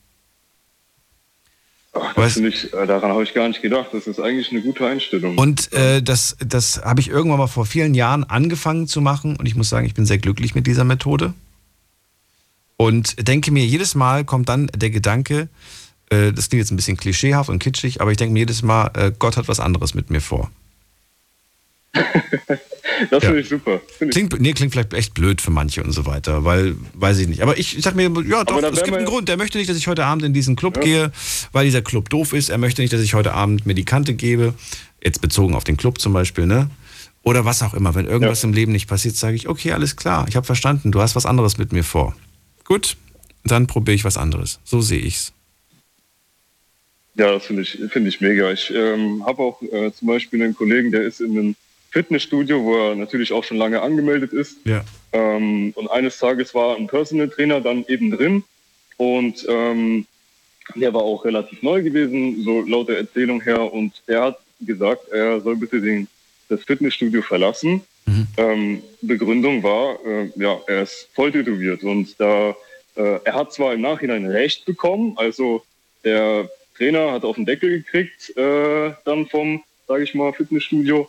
Ach, 2.01 2.15
das 2.15 2.37
ich, 2.37 2.73
äh, 2.73 2.87
daran 2.87 3.11
habe 3.11 3.23
ich 3.23 3.35
gar 3.35 3.49
nicht 3.49 3.63
gedacht. 3.63 3.89
Das 3.93 4.07
ist 4.07 4.21
eigentlich 4.21 4.51
eine 4.51 4.61
gute 4.63 4.87
Einstellung. 4.87 5.39
Und 5.39 5.73
äh, 5.73 6.03
das, 6.03 6.37
das 6.45 6.83
habe 6.85 7.01
ich 7.01 7.09
irgendwann 7.09 7.39
mal 7.39 7.47
vor 7.47 7.67
vielen 7.67 7.95
Jahren 7.95 8.25
angefangen 8.25 8.87
zu 8.87 9.01
machen 9.01 9.37
und 9.37 9.47
ich 9.47 9.57
muss 9.57 9.69
sagen, 9.69 9.87
ich 9.87 9.95
bin 9.95 10.07
sehr 10.07 10.19
glücklich 10.19 10.55
mit 10.55 10.67
dieser 10.67 10.85
Methode. 10.85 11.35
Und 12.77 13.27
denke 13.27 13.51
mir, 13.51 13.65
jedes 13.65 13.95
Mal 13.95 14.25
kommt 14.25 14.49
dann 14.49 14.67
der 14.77 14.91
Gedanke, 14.91 15.49
äh, 16.11 16.33
das 16.33 16.49
klingt 16.49 16.61
jetzt 16.61 16.71
ein 16.71 16.77
bisschen 16.77 16.97
klischeehaft 16.97 17.49
und 17.49 17.59
kitschig, 17.59 18.01
aber 18.01 18.11
ich 18.11 18.17
denke 18.17 18.33
mir 18.33 18.41
jedes 18.41 18.63
Mal, 18.63 18.91
äh, 18.95 19.13
Gott 19.19 19.37
hat 19.37 19.49
was 19.49 19.61
anderes 19.61 19.95
mit 19.95 20.11
mir 20.11 20.21
vor. 20.21 20.51
das 23.11 23.25
finde 23.25 23.41
ich 23.41 23.49
super. 23.49 23.81
Find 23.99 24.11
ich 24.11 24.29
Klingt, 24.29 24.41
nee, 24.41 24.53
klingt 24.53 24.73
vielleicht 24.73 24.95
echt 24.95 25.15
blöd 25.15 25.41
für 25.41 25.51
manche 25.51 25.83
und 25.83 25.93
so 25.93 26.07
weiter, 26.07 26.45
weil, 26.45 26.77
weiß 26.95 27.19
ich 27.19 27.29
nicht. 27.29 27.43
Aber 27.43 27.59
ich, 27.59 27.77
ich 27.77 27.85
sag 27.85 27.95
mir, 27.95 28.05
ja 28.29 28.45
doch, 28.45 28.63
es 28.63 28.83
gibt 28.83 28.97
einen 28.97 29.05
ja- 29.07 29.11
Grund. 29.11 29.29
Der 29.29 29.37
möchte 29.37 29.59
nicht, 29.59 29.71
dass 29.71 29.77
ich 29.77 29.87
heute 29.87 30.05
Abend 30.05 30.25
in 30.25 30.33
diesen 30.33 30.57
Club 30.57 30.81
gehe, 30.81 31.13
weil 31.53 31.65
dieser 31.65 31.83
Club 31.83 32.09
doof 32.11 32.33
ist. 32.33 32.49
Er 32.49 32.59
möchte 32.59 32.83
nicht, 32.83 32.93
dass 32.93 33.01
ich 33.01 33.15
heute 33.15 33.33
Abend 33.33 33.67
mir 33.67 33.75
die 33.75 33.85
Kante 33.85 34.15
gebe. 34.15 34.55
Jetzt 35.03 35.21
bezogen 35.21 35.55
auf 35.55 35.65
den 35.65 35.77
Club 35.77 36.01
zum 36.01 36.13
Beispiel, 36.13 36.47
ne? 36.47 36.71
Oder 37.23 37.45
was 37.45 37.63
auch 37.63 37.75
immer. 37.75 37.95
Wenn 37.95 38.07
irgendwas 38.07 38.45
im 38.45 38.53
Leben 38.53 38.73
nicht 38.73 38.87
passiert, 38.87 39.17
sage 39.17 39.35
ich, 39.37 39.49
okay, 39.49 39.73
alles 39.73 39.97
klar, 39.97 40.27
ich 40.29 40.37
habe 40.37 40.47
verstanden, 40.47 40.93
du 40.93 41.01
hast 41.01 41.17
was 41.17 41.27
anderes 41.27 41.59
mit 41.59 41.73
mir 41.73 41.83
vor. 41.83 42.15
Gut, 42.65 42.97
dann 43.45 43.67
probiere 43.67 43.95
ich 43.95 44.05
was 44.05 44.17
anderes. 44.17 44.61
So 44.65 44.81
sehe 44.81 45.01
ich's. 45.01 45.33
Ja, 47.17 47.33
das 47.33 47.47
finde 47.47 47.63
ich, 47.63 47.79
finde 47.91 48.11
ich 48.11 48.21
mega. 48.21 48.53
Ich 48.53 48.71
ähm, 48.75 49.25
habe 49.25 49.43
auch 49.43 49.63
äh, 49.63 49.91
zum 49.93 50.09
Beispiel 50.09 50.43
einen 50.43 50.55
Kollegen, 50.55 50.93
der 50.93 51.03
ist 51.03 51.21
in 51.21 51.31
einem 51.31 51.57
Fitnessstudio, 51.97 52.63
wo 52.63 52.77
er 52.77 52.95
natürlich 52.95 53.33
auch 53.33 53.43
schon 53.43 53.57
lange 53.57 53.81
angemeldet 53.81 54.35
ist. 54.35 54.59
Ja. 54.67 54.85
Ähm, 55.15 55.73
und 55.77 55.91
eines 55.91 56.19
Tages 56.19 56.55
war 56.55 56.77
ein 56.77 56.89
Personal 56.89 57.31
Trainer 57.31 57.63
dann 57.63 57.87
eben 57.89 58.11
drin 58.11 58.45
und 58.99 59.47
ähm, 59.49 60.07
der 60.75 60.93
war 60.93 61.01
auch 61.01 61.25
relativ 61.25 61.63
neu 61.63 61.83
gewesen, 61.83 62.43
so 62.45 62.61
laut 62.61 62.91
der 62.91 62.99
Erzählung 62.99 63.41
her. 63.41 63.73
Und 63.73 64.03
der 64.09 64.21
hat 64.25 64.39
gesagt, 64.61 65.09
er 65.09 65.41
soll 65.41 65.57
bitte 65.57 65.81
den, 65.81 66.07
das 66.51 66.65
Fitnessstudio 66.65 67.23
verlassen. 67.23 67.81
Ähm, 68.37 68.83
Begründung 69.01 69.63
war, 69.63 69.99
äh, 70.05 70.31
ja, 70.37 70.61
er 70.67 70.83
ist 70.83 71.09
voll 71.15 71.33
tätowiert 71.33 71.83
und 71.83 72.15
da 72.21 72.55
äh, 72.95 73.21
er 73.25 73.35
hat 73.35 73.55
zwar 73.55 73.73
im 73.73 73.81
Nachhinein 73.81 74.27
Recht 74.27 74.67
bekommen, 74.67 75.15
also 75.17 75.65
der 76.05 76.49
Trainer 76.77 77.13
hat 77.13 77.25
auf 77.25 77.37
den 77.37 77.47
Deckel 77.47 77.71
gekriegt, 77.83 78.37
äh, 78.37 78.93
dann 79.05 79.27
vom, 79.27 79.63
sage 79.89 80.05
ich 80.05 80.15
mal, 80.15 80.33
Fitnessstudio. 80.35 81.09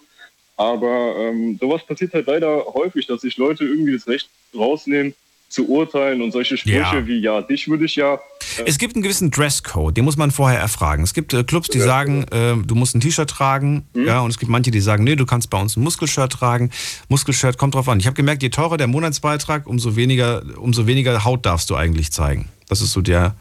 Aber 0.58 1.16
ähm, 1.20 1.58
sowas 1.60 1.86
passiert 1.86 2.14
halt 2.14 2.28
leider 2.28 2.66
häufig, 2.74 3.06
dass 3.08 3.22
sich 3.22 3.38
Leute 3.38 3.64
irgendwie 3.64 3.94
das 3.94 4.08
Recht 4.08 4.30
rausnehmen, 4.56 5.14
zu 5.50 5.70
urteilen 5.70 6.22
und 6.22 6.32
solche 6.32 6.58
Sprüche 6.58 6.78
Ja. 6.78 7.08
wie, 7.08 7.20
ja, 7.20 7.42
dich 7.42 7.70
würde 7.70 7.86
ich 7.86 7.96
ja. 7.96 8.16
Äh, 8.16 8.64
Es 8.66 8.78
gibt 8.78 8.96
einen 8.96 9.04
gewissen 9.04 9.32
Dresscode, 9.32 9.96
den 9.96 10.04
muss 10.04 10.18
man 10.18 10.32
vorher 10.32 10.60
erfragen. 10.60 11.04
Es 11.04 11.14
gibt 11.14 11.34
äh, 11.34 11.44
Clubs, 11.46 11.70
die 11.70 11.80
sagen, 11.80 12.26
äh, 12.32 12.56
du 12.66 12.76
musst 12.76 12.96
ein 12.96 13.00
T-Shirt 13.00 13.30
tragen, 13.30 13.86
ja, 13.94 14.20
und 14.20 14.30
es 14.30 14.40
gibt 14.40 14.52
manche, 14.52 14.72
die 14.72 14.82
sagen, 14.82 15.06
nee, 15.06 15.16
du 15.16 15.26
kannst 15.26 15.50
bei 15.50 15.62
uns 15.62 15.78
ein 15.78 15.84
Muskelshirt 15.84 16.34
tragen. 16.34 16.72
Muskelshirt 17.08 17.58
kommt 17.58 17.76
drauf 17.76 17.88
an. 17.88 18.00
Ich 18.00 18.08
habe 18.08 18.16
gemerkt, 18.16 18.44
je 18.44 18.50
teurer 18.50 18.76
der 18.76 18.88
Monatsbeitrag, 18.88 19.68
umso 19.68 19.96
weniger, 19.96 20.44
umso 20.58 20.86
weniger 20.86 21.24
Haut 21.24 21.46
darfst 21.46 21.70
du 21.70 21.76
eigentlich 21.76 22.12
zeigen. 22.12 22.50
Das 22.68 22.82
ist 22.82 22.92
so 22.92 23.02
der. 23.02 23.36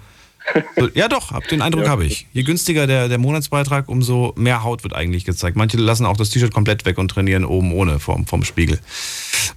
So, 0.77 0.89
ja, 0.94 1.09
doch, 1.09 1.32
hab 1.32 1.47
den 1.48 1.60
Eindruck 1.62 1.85
Ja. 1.85 1.90
habe 1.90 2.05
ich. 2.05 2.27
Je 2.32 2.43
günstiger 2.43 2.86
der, 2.86 3.09
der 3.09 3.18
Monatsbeitrag, 3.18 3.89
umso 3.89 4.32
mehr 4.36 4.62
Haut 4.62 4.85
wird 4.85 4.94
eigentlich 4.94 5.24
gezeigt. 5.24 5.56
Manche 5.56 5.77
lassen 5.77 6.06
auch 6.06 6.16
das 6.16 6.31
T-Shirt 6.31 6.52
komplett 6.55 6.85
weg 6.86 6.98
und 6.98 7.09
trainieren 7.10 7.44
oben 7.44 7.73
ohne 7.73 7.98
vom, 7.98 8.27
vom 8.27 8.44
Spiegel. 8.44 8.78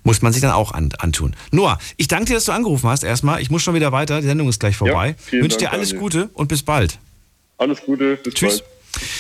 Muss 0.04 0.22
man 0.22 0.34
sich 0.34 0.42
dann 0.42 0.52
auch 0.52 0.72
an, 0.72 0.90
antun. 0.98 1.36
Noah, 1.52 1.78
ich 1.98 2.08
danke 2.08 2.26
dir, 2.26 2.34
dass 2.36 2.46
du 2.46 2.52
angerufen 2.52 2.90
hast 2.90 3.04
erstmal. 3.04 3.42
Ich 3.42 3.50
muss 3.50 3.62
schon 3.62 3.76
wieder 3.76 3.92
weiter. 3.92 4.22
Die 4.22 4.28
Sendung 4.28 4.50
ist 4.50 4.60
gleich 4.60 4.76
vorbei. 4.78 5.16
vielen 5.20 5.44
Wünsche 5.44 5.58
dir 5.58 5.72
alles. 5.72 5.96
Gute 5.96 6.30
und 6.34 6.48
bis 6.48 6.64
bald. 6.64 6.98
Alles 7.58 7.82
Gute, 7.86 8.16
bis 8.18 8.34
Tschüss. 8.34 8.60
bald. 8.60 8.70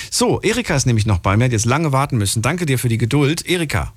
So, 0.09 0.41
Erika 0.41 0.75
ist 0.75 0.87
nämlich 0.87 1.05
noch 1.05 1.19
bei 1.19 1.37
mir, 1.37 1.45
hat 1.45 1.51
jetzt 1.51 1.65
lange 1.65 1.91
warten 1.91 2.17
müssen. 2.17 2.41
Danke 2.41 2.65
dir 2.65 2.79
für 2.79 2.89
die 2.89 2.97
Geduld. 2.97 3.45
Erika, 3.47 3.93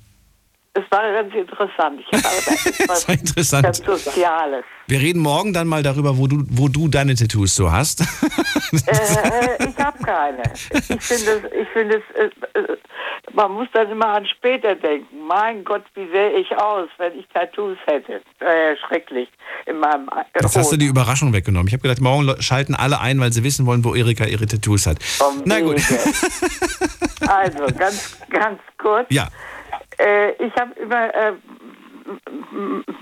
Es 0.75 0.83
war 0.89 1.11
ganz 1.13 1.31
interessant. 1.35 1.99
Ich 1.99 2.07
habe 2.07 2.27
aber 2.27 2.53
etwas 2.65 3.07
war 3.07 3.15
interessant. 3.15 3.63
ganz 3.63 3.77
Soziales. 3.77 4.65
wir 4.87 4.99
reden 4.99 5.21
morgen 5.21 5.53
dann 5.53 5.67
mal 5.67 5.83
darüber, 5.83 6.17
wo 6.17 6.25
du, 6.25 6.43
wo 6.49 6.67
du 6.67 6.87
deine 6.87 7.13
Tattoos 7.13 7.55
so 7.55 7.71
hast. 7.71 8.01
äh, 8.71 9.69
ich 9.69 9.77
habe 9.77 9.99
keine. 10.03 10.41
Ich 10.71 11.01
finde 11.03 11.31
es, 11.31 11.43
ich 11.61 11.67
finde 11.73 11.97
es, 11.97 12.15
äh, 12.15 12.59
äh, 12.59 12.77
man 13.33 13.51
muss 13.51 13.67
dann 13.73 13.91
immer 13.91 14.15
an 14.15 14.25
später 14.25 14.73
denken. 14.73 15.27
Mein 15.27 15.63
Gott, 15.63 15.83
wie 15.93 16.07
sähe 16.11 16.39
ich 16.39 16.51
aus, 16.57 16.89
wenn 16.97 17.19
ich 17.19 17.27
Tattoos 17.27 17.77
hätte? 17.85 18.21
Äh, 18.39 18.75
schrecklich 18.87 19.29
in 19.67 19.77
meinem 19.77 20.09
äh, 20.09 20.23
Jetzt 20.41 20.57
hast 20.57 20.71
du 20.71 20.77
die 20.77 20.87
Überraschung 20.87 21.33
weggenommen. 21.33 21.67
Ich 21.67 21.73
habe 21.73 21.83
gedacht, 21.83 22.01
morgen 22.01 22.41
schalten 22.41 22.73
alle 22.73 22.99
ein, 22.99 23.19
weil 23.19 23.31
sie 23.31 23.43
wissen 23.43 23.67
wollen, 23.67 23.83
wo 23.83 23.93
Erika 23.93 24.25
ihre 24.25 24.47
Tattoos 24.47 24.87
hat. 24.87 25.03
Vom 25.03 25.43
Na 25.45 25.59
gut. 25.59 25.75
Wege. 25.75 25.99
Also 27.25 27.65
ganz, 27.77 28.17
ganz 28.29 28.59
kurz. 28.77 29.07
Ja. 29.09 29.29
Äh, 29.99 30.31
ich 30.43 30.53
habe 30.55 30.73
immer, 30.79 31.13
äh, 31.13 31.33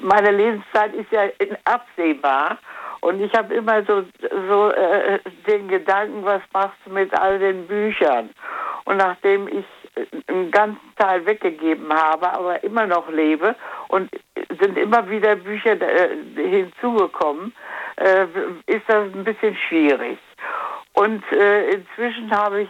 meine 0.02 0.32
Lebenszeit 0.32 0.94
ist 0.94 1.12
ja 1.12 1.24
absehbar 1.66 2.58
und 3.02 3.22
ich 3.22 3.34
habe 3.34 3.54
immer 3.56 3.84
so, 3.84 4.04
so 4.48 4.70
äh, 4.72 5.20
den 5.48 5.68
Gedanken, 5.68 6.24
was 6.24 6.42
machst 6.54 6.78
du 6.86 6.92
mit 6.92 7.14
all 7.14 7.40
den 7.40 7.68
Büchern? 7.68 8.30
Und 8.86 8.98
nachdem 8.98 9.48
ich 9.48 9.66
äh, 9.96 10.06
einen 10.28 10.52
ganzen 10.52 10.94
Teil 10.98 11.26
weggegeben 11.26 11.92
habe, 11.92 12.32
aber 12.32 12.64
immer 12.64 12.86
noch 12.86 13.10
lebe 13.10 13.56
und 13.88 14.10
sind 14.60 14.78
immer 14.78 15.10
wieder 15.10 15.36
Bücher 15.36 15.82
äh, 15.82 16.10
hinzugekommen, 16.36 17.54
äh, 17.98 18.26
ist 18.68 18.84
das 18.88 19.12
ein 19.14 19.24
bisschen 19.24 19.56
schwierig. 19.68 20.20
Und 20.94 21.24
äh, 21.32 21.72
inzwischen 21.72 22.32
habe 22.32 22.62
ich 22.62 22.70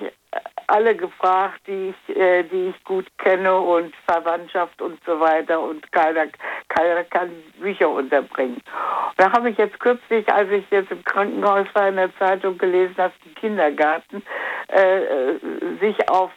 alle 0.68 0.96
gefragt, 0.96 1.62
die 1.68 1.94
ich, 1.94 2.16
äh, 2.16 2.44
die 2.44 2.70
ich 2.70 2.84
gut 2.84 3.08
kenne 3.18 3.58
und 3.60 3.94
Verwandtschaft 4.08 4.82
und 4.82 5.00
so 5.06 5.20
weiter 5.20 5.60
und 5.60 5.92
keiner, 5.92 6.28
keiner 6.70 7.04
kann 7.06 7.32
Bücher 7.60 7.90
unterbringen. 7.90 8.56
Und 8.56 9.18
da 9.18 9.32
habe 9.32 9.50
ich 9.50 9.58
jetzt 9.58 9.80
kürzlich, 9.80 10.32
als 10.32 10.50
ich 10.52 10.66
jetzt 10.72 10.92
im 10.92 11.04
Krankenhaus 11.04 11.68
war, 11.74 11.90
in 11.90 11.96
der 11.96 12.16
Zeitung 12.18 12.58
gelesen, 12.58 12.94
dass 12.98 13.12
ein 13.26 13.36
Kindergarten 13.36 14.24
äh, 14.70 15.04
äh, 15.04 15.40
sich 15.80 16.10
auf 16.10 16.32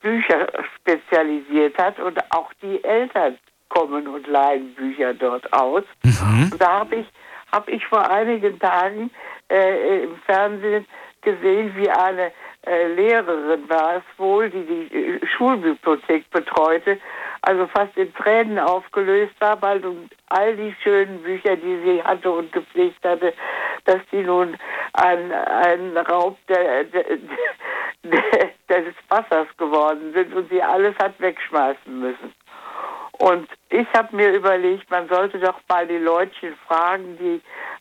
Bücher 0.00 0.46
spezialisiert 0.76 1.76
hat 1.78 1.98
und 1.98 2.18
auch 2.30 2.52
die 2.62 2.82
Eltern 2.84 3.38
kommen 3.68 4.06
und 4.08 4.26
leihen 4.26 4.74
Bücher 4.74 5.14
dort 5.14 5.52
aus. 5.52 5.84
Und 6.50 6.60
da 6.60 6.80
habe 6.80 6.96
ich, 6.96 7.06
hab 7.52 7.68
ich 7.68 7.84
vor 7.86 8.08
einigen 8.10 8.58
Tagen 8.58 9.10
äh, 9.50 10.04
im 10.04 10.16
Fernsehen 10.26 10.86
gesehen, 11.22 11.74
wie 11.76 11.90
eine 11.90 12.32
äh, 12.66 12.88
Lehrerin 12.88 13.68
war 13.68 13.96
es 13.96 14.18
wohl, 14.18 14.50
die 14.50 14.64
die 14.64 14.96
äh, 14.96 15.26
Schulbibliothek 15.26 16.28
betreute, 16.30 16.98
also 17.42 17.66
fast 17.68 17.96
in 17.96 18.12
Tränen 18.14 18.58
aufgelöst 18.58 19.34
war, 19.40 19.60
weil 19.62 19.80
nun 19.80 20.08
all 20.28 20.56
die 20.56 20.74
schönen 20.82 21.22
Bücher, 21.22 21.56
die 21.56 21.80
sie 21.84 22.02
hatte 22.02 22.30
und 22.30 22.52
gepflegt 22.52 23.04
hatte, 23.04 23.32
dass 23.84 24.00
die 24.12 24.22
nun 24.22 24.56
ein, 24.94 25.32
ein 25.32 25.96
Raub 25.96 26.36
der, 26.48 26.84
der, 26.84 27.04
der, 28.02 28.50
des 28.82 28.94
Wassers 29.08 29.48
geworden 29.56 30.12
sind 30.12 30.34
und 30.34 30.50
sie 30.50 30.62
alles 30.62 30.94
hat 30.98 31.18
wegschmeißen 31.20 32.00
müssen. 32.00 32.34
Und 33.18 33.48
ich 33.70 33.86
habe 33.94 34.14
mir 34.14 34.32
überlegt, 34.32 34.88
man 34.90 35.08
sollte 35.08 35.40
doch 35.40 35.56
mal 35.68 35.86
die 35.86 35.96
Leutchen 35.96 36.54
fragen, 36.66 37.16
die 37.18 37.40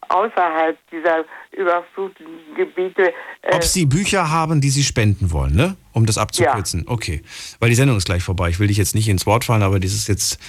außerhalb 0.10 0.78
dieser 0.92 1.26
überfluteten 1.52 2.56
Gebiete 2.56 3.14
äh, 3.44 3.56
Ob 3.56 3.64
sie 3.64 3.86
Bücher 3.86 4.32
haben, 4.32 4.62
die 4.62 4.70
sie 4.70 4.84
spenden 4.84 5.32
wollen, 5.32 5.56
ne? 5.56 5.76
Um 5.94 6.06
das 6.06 6.18
abzukürzen. 6.18 6.86
Okay. 6.88 7.22
Weil 7.60 7.70
die 7.70 7.76
Sendung 7.76 7.98
ist 7.98 8.06
gleich 8.06 8.24
vorbei. 8.24 8.50
Ich 8.50 8.60
will 8.60 8.68
dich 8.68 8.78
jetzt 8.78 8.96
nicht 8.96 9.10
ins 9.10 9.26
Wort 9.26 9.46
fallen, 9.46 9.64
aber 9.64 9.80
dieses 9.80 10.08
jetzt 10.08 10.40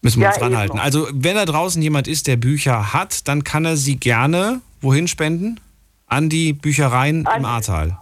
müssen 0.00 0.20
wir 0.20 0.24
Ja, 0.24 0.30
uns 0.30 0.38
dran 0.38 0.52
eben. 0.52 0.58
halten. 0.60 0.78
Also, 0.78 1.08
wenn 1.12 1.34
da 1.34 1.44
draußen 1.44 1.82
jemand 1.82 2.06
ist, 2.06 2.26
der 2.28 2.36
Bücher 2.36 2.92
hat, 2.92 3.26
dann 3.26 3.42
kann 3.42 3.64
er 3.64 3.76
sie 3.76 3.96
gerne 3.98 4.60
wohin 4.80 5.08
spenden? 5.08 5.58
An 6.06 6.28
die 6.28 6.52
Büchereien 6.52 7.26
im 7.36 7.44
Ahrtal. 7.44 7.98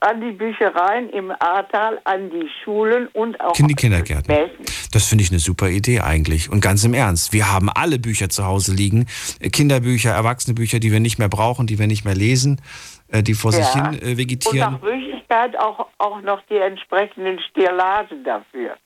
An 0.00 0.20
die 0.20 0.32
Büchereien 0.32 1.10
im 1.10 1.30
Ahrtal, 1.30 2.00
an 2.04 2.30
die 2.30 2.48
Schulen 2.62 3.08
und 3.12 3.40
auch 3.40 3.58
In 3.58 3.68
die 3.68 3.74
Kindergärten. 3.74 4.34
Das 4.92 5.06
finde 5.08 5.24
ich 5.24 5.30
eine 5.30 5.38
super 5.40 5.68
Idee 5.68 6.00
eigentlich. 6.00 6.50
Und 6.50 6.60
ganz 6.60 6.84
im 6.84 6.94
Ernst, 6.94 7.32
wir 7.32 7.52
haben 7.52 7.68
alle 7.70 7.98
Bücher 7.98 8.28
zu 8.28 8.44
Hause 8.44 8.74
liegen. 8.74 9.06
Äh, 9.40 9.50
Kinderbücher, 9.50 10.10
Erwachsenebücher, 10.10 10.78
die 10.80 10.92
wir 10.92 11.00
nicht 11.00 11.18
mehr 11.18 11.28
brauchen, 11.28 11.66
die 11.66 11.78
wir 11.78 11.86
nicht 11.86 12.04
mehr 12.04 12.14
lesen, 12.14 12.60
äh, 13.08 13.22
die 13.22 13.34
vor 13.34 13.52
sich 13.52 13.66
Ja. 13.74 13.90
hin 13.90 14.00
äh, 14.02 14.10
und 14.10 14.16
vegetieren. 14.18 14.72
nach 14.74 14.80
Möglichkeit 14.82 15.58
auch, 15.58 15.86
auch 15.98 16.20
noch 16.22 16.42
die 16.50 16.56
entsprechenden 16.56 17.38
Stirlagen 17.40 18.24
dafür. 18.24 18.76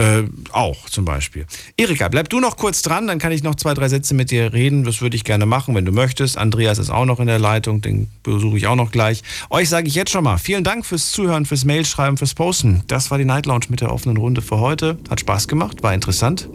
Äh, 0.00 0.22
auch 0.52 0.88
zum 0.88 1.04
Beispiel. 1.04 1.44
Erika, 1.76 2.08
bleib 2.08 2.30
du 2.30 2.40
noch 2.40 2.56
kurz 2.56 2.80
dran, 2.80 3.06
dann 3.06 3.18
kann 3.18 3.32
ich 3.32 3.42
noch 3.42 3.54
zwei, 3.56 3.74
drei 3.74 3.86
Sätze 3.86 4.14
mit 4.14 4.30
dir 4.30 4.50
reden. 4.54 4.82
Das 4.84 5.02
würde 5.02 5.14
ich 5.14 5.24
gerne 5.24 5.44
machen, 5.44 5.74
wenn 5.74 5.84
du 5.84 5.92
möchtest. 5.92 6.38
Andreas 6.38 6.78
ist 6.78 6.88
auch 6.88 7.04
noch 7.04 7.20
in 7.20 7.26
der 7.26 7.38
Leitung, 7.38 7.82
den 7.82 8.08
besuche 8.22 8.56
ich 8.56 8.66
auch 8.66 8.76
noch 8.76 8.92
gleich. 8.92 9.22
Euch 9.50 9.68
sage 9.68 9.88
ich 9.88 9.94
jetzt 9.94 10.10
schon 10.10 10.24
mal 10.24 10.38
vielen 10.38 10.64
Dank 10.64 10.86
fürs 10.86 11.12
Zuhören, 11.12 11.44
fürs 11.44 11.66
Mailschreiben, 11.66 12.16
fürs 12.16 12.32
Posten. 12.32 12.82
Das 12.86 13.10
war 13.10 13.18
die 13.18 13.26
Night 13.26 13.44
Lounge 13.44 13.66
mit 13.68 13.82
der 13.82 13.92
offenen 13.92 14.16
Runde 14.16 14.40
für 14.40 14.58
heute. 14.58 14.96
Hat 15.10 15.20
Spaß 15.20 15.48
gemacht, 15.48 15.82
war 15.82 15.92
interessant. 15.92 16.48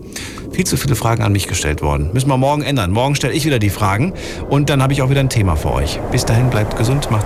Viel 0.51 0.65
zu 0.65 0.75
viele 0.75 0.95
Fragen 0.95 1.21
an 1.21 1.31
mich 1.31 1.47
gestellt 1.47 1.83
worden. 1.83 2.11
Müssen 2.13 2.29
wir 2.29 2.37
morgen 2.37 2.63
ändern. 2.63 2.89
Morgen 2.89 3.13
stelle 3.13 3.33
ich 3.33 3.45
wieder 3.45 3.59
die 3.59 3.69
Fragen 3.69 4.13
und 4.49 4.71
dann 4.71 4.81
habe 4.81 4.93
ich 4.93 5.03
auch 5.03 5.11
wieder 5.11 5.19
ein 5.19 5.29
Thema 5.29 5.55
für 5.55 5.71
euch. 5.71 5.99
Bis 6.11 6.25
dahin, 6.25 6.49
bleibt 6.49 6.77
gesund, 6.77 7.11
macht's 7.11 7.23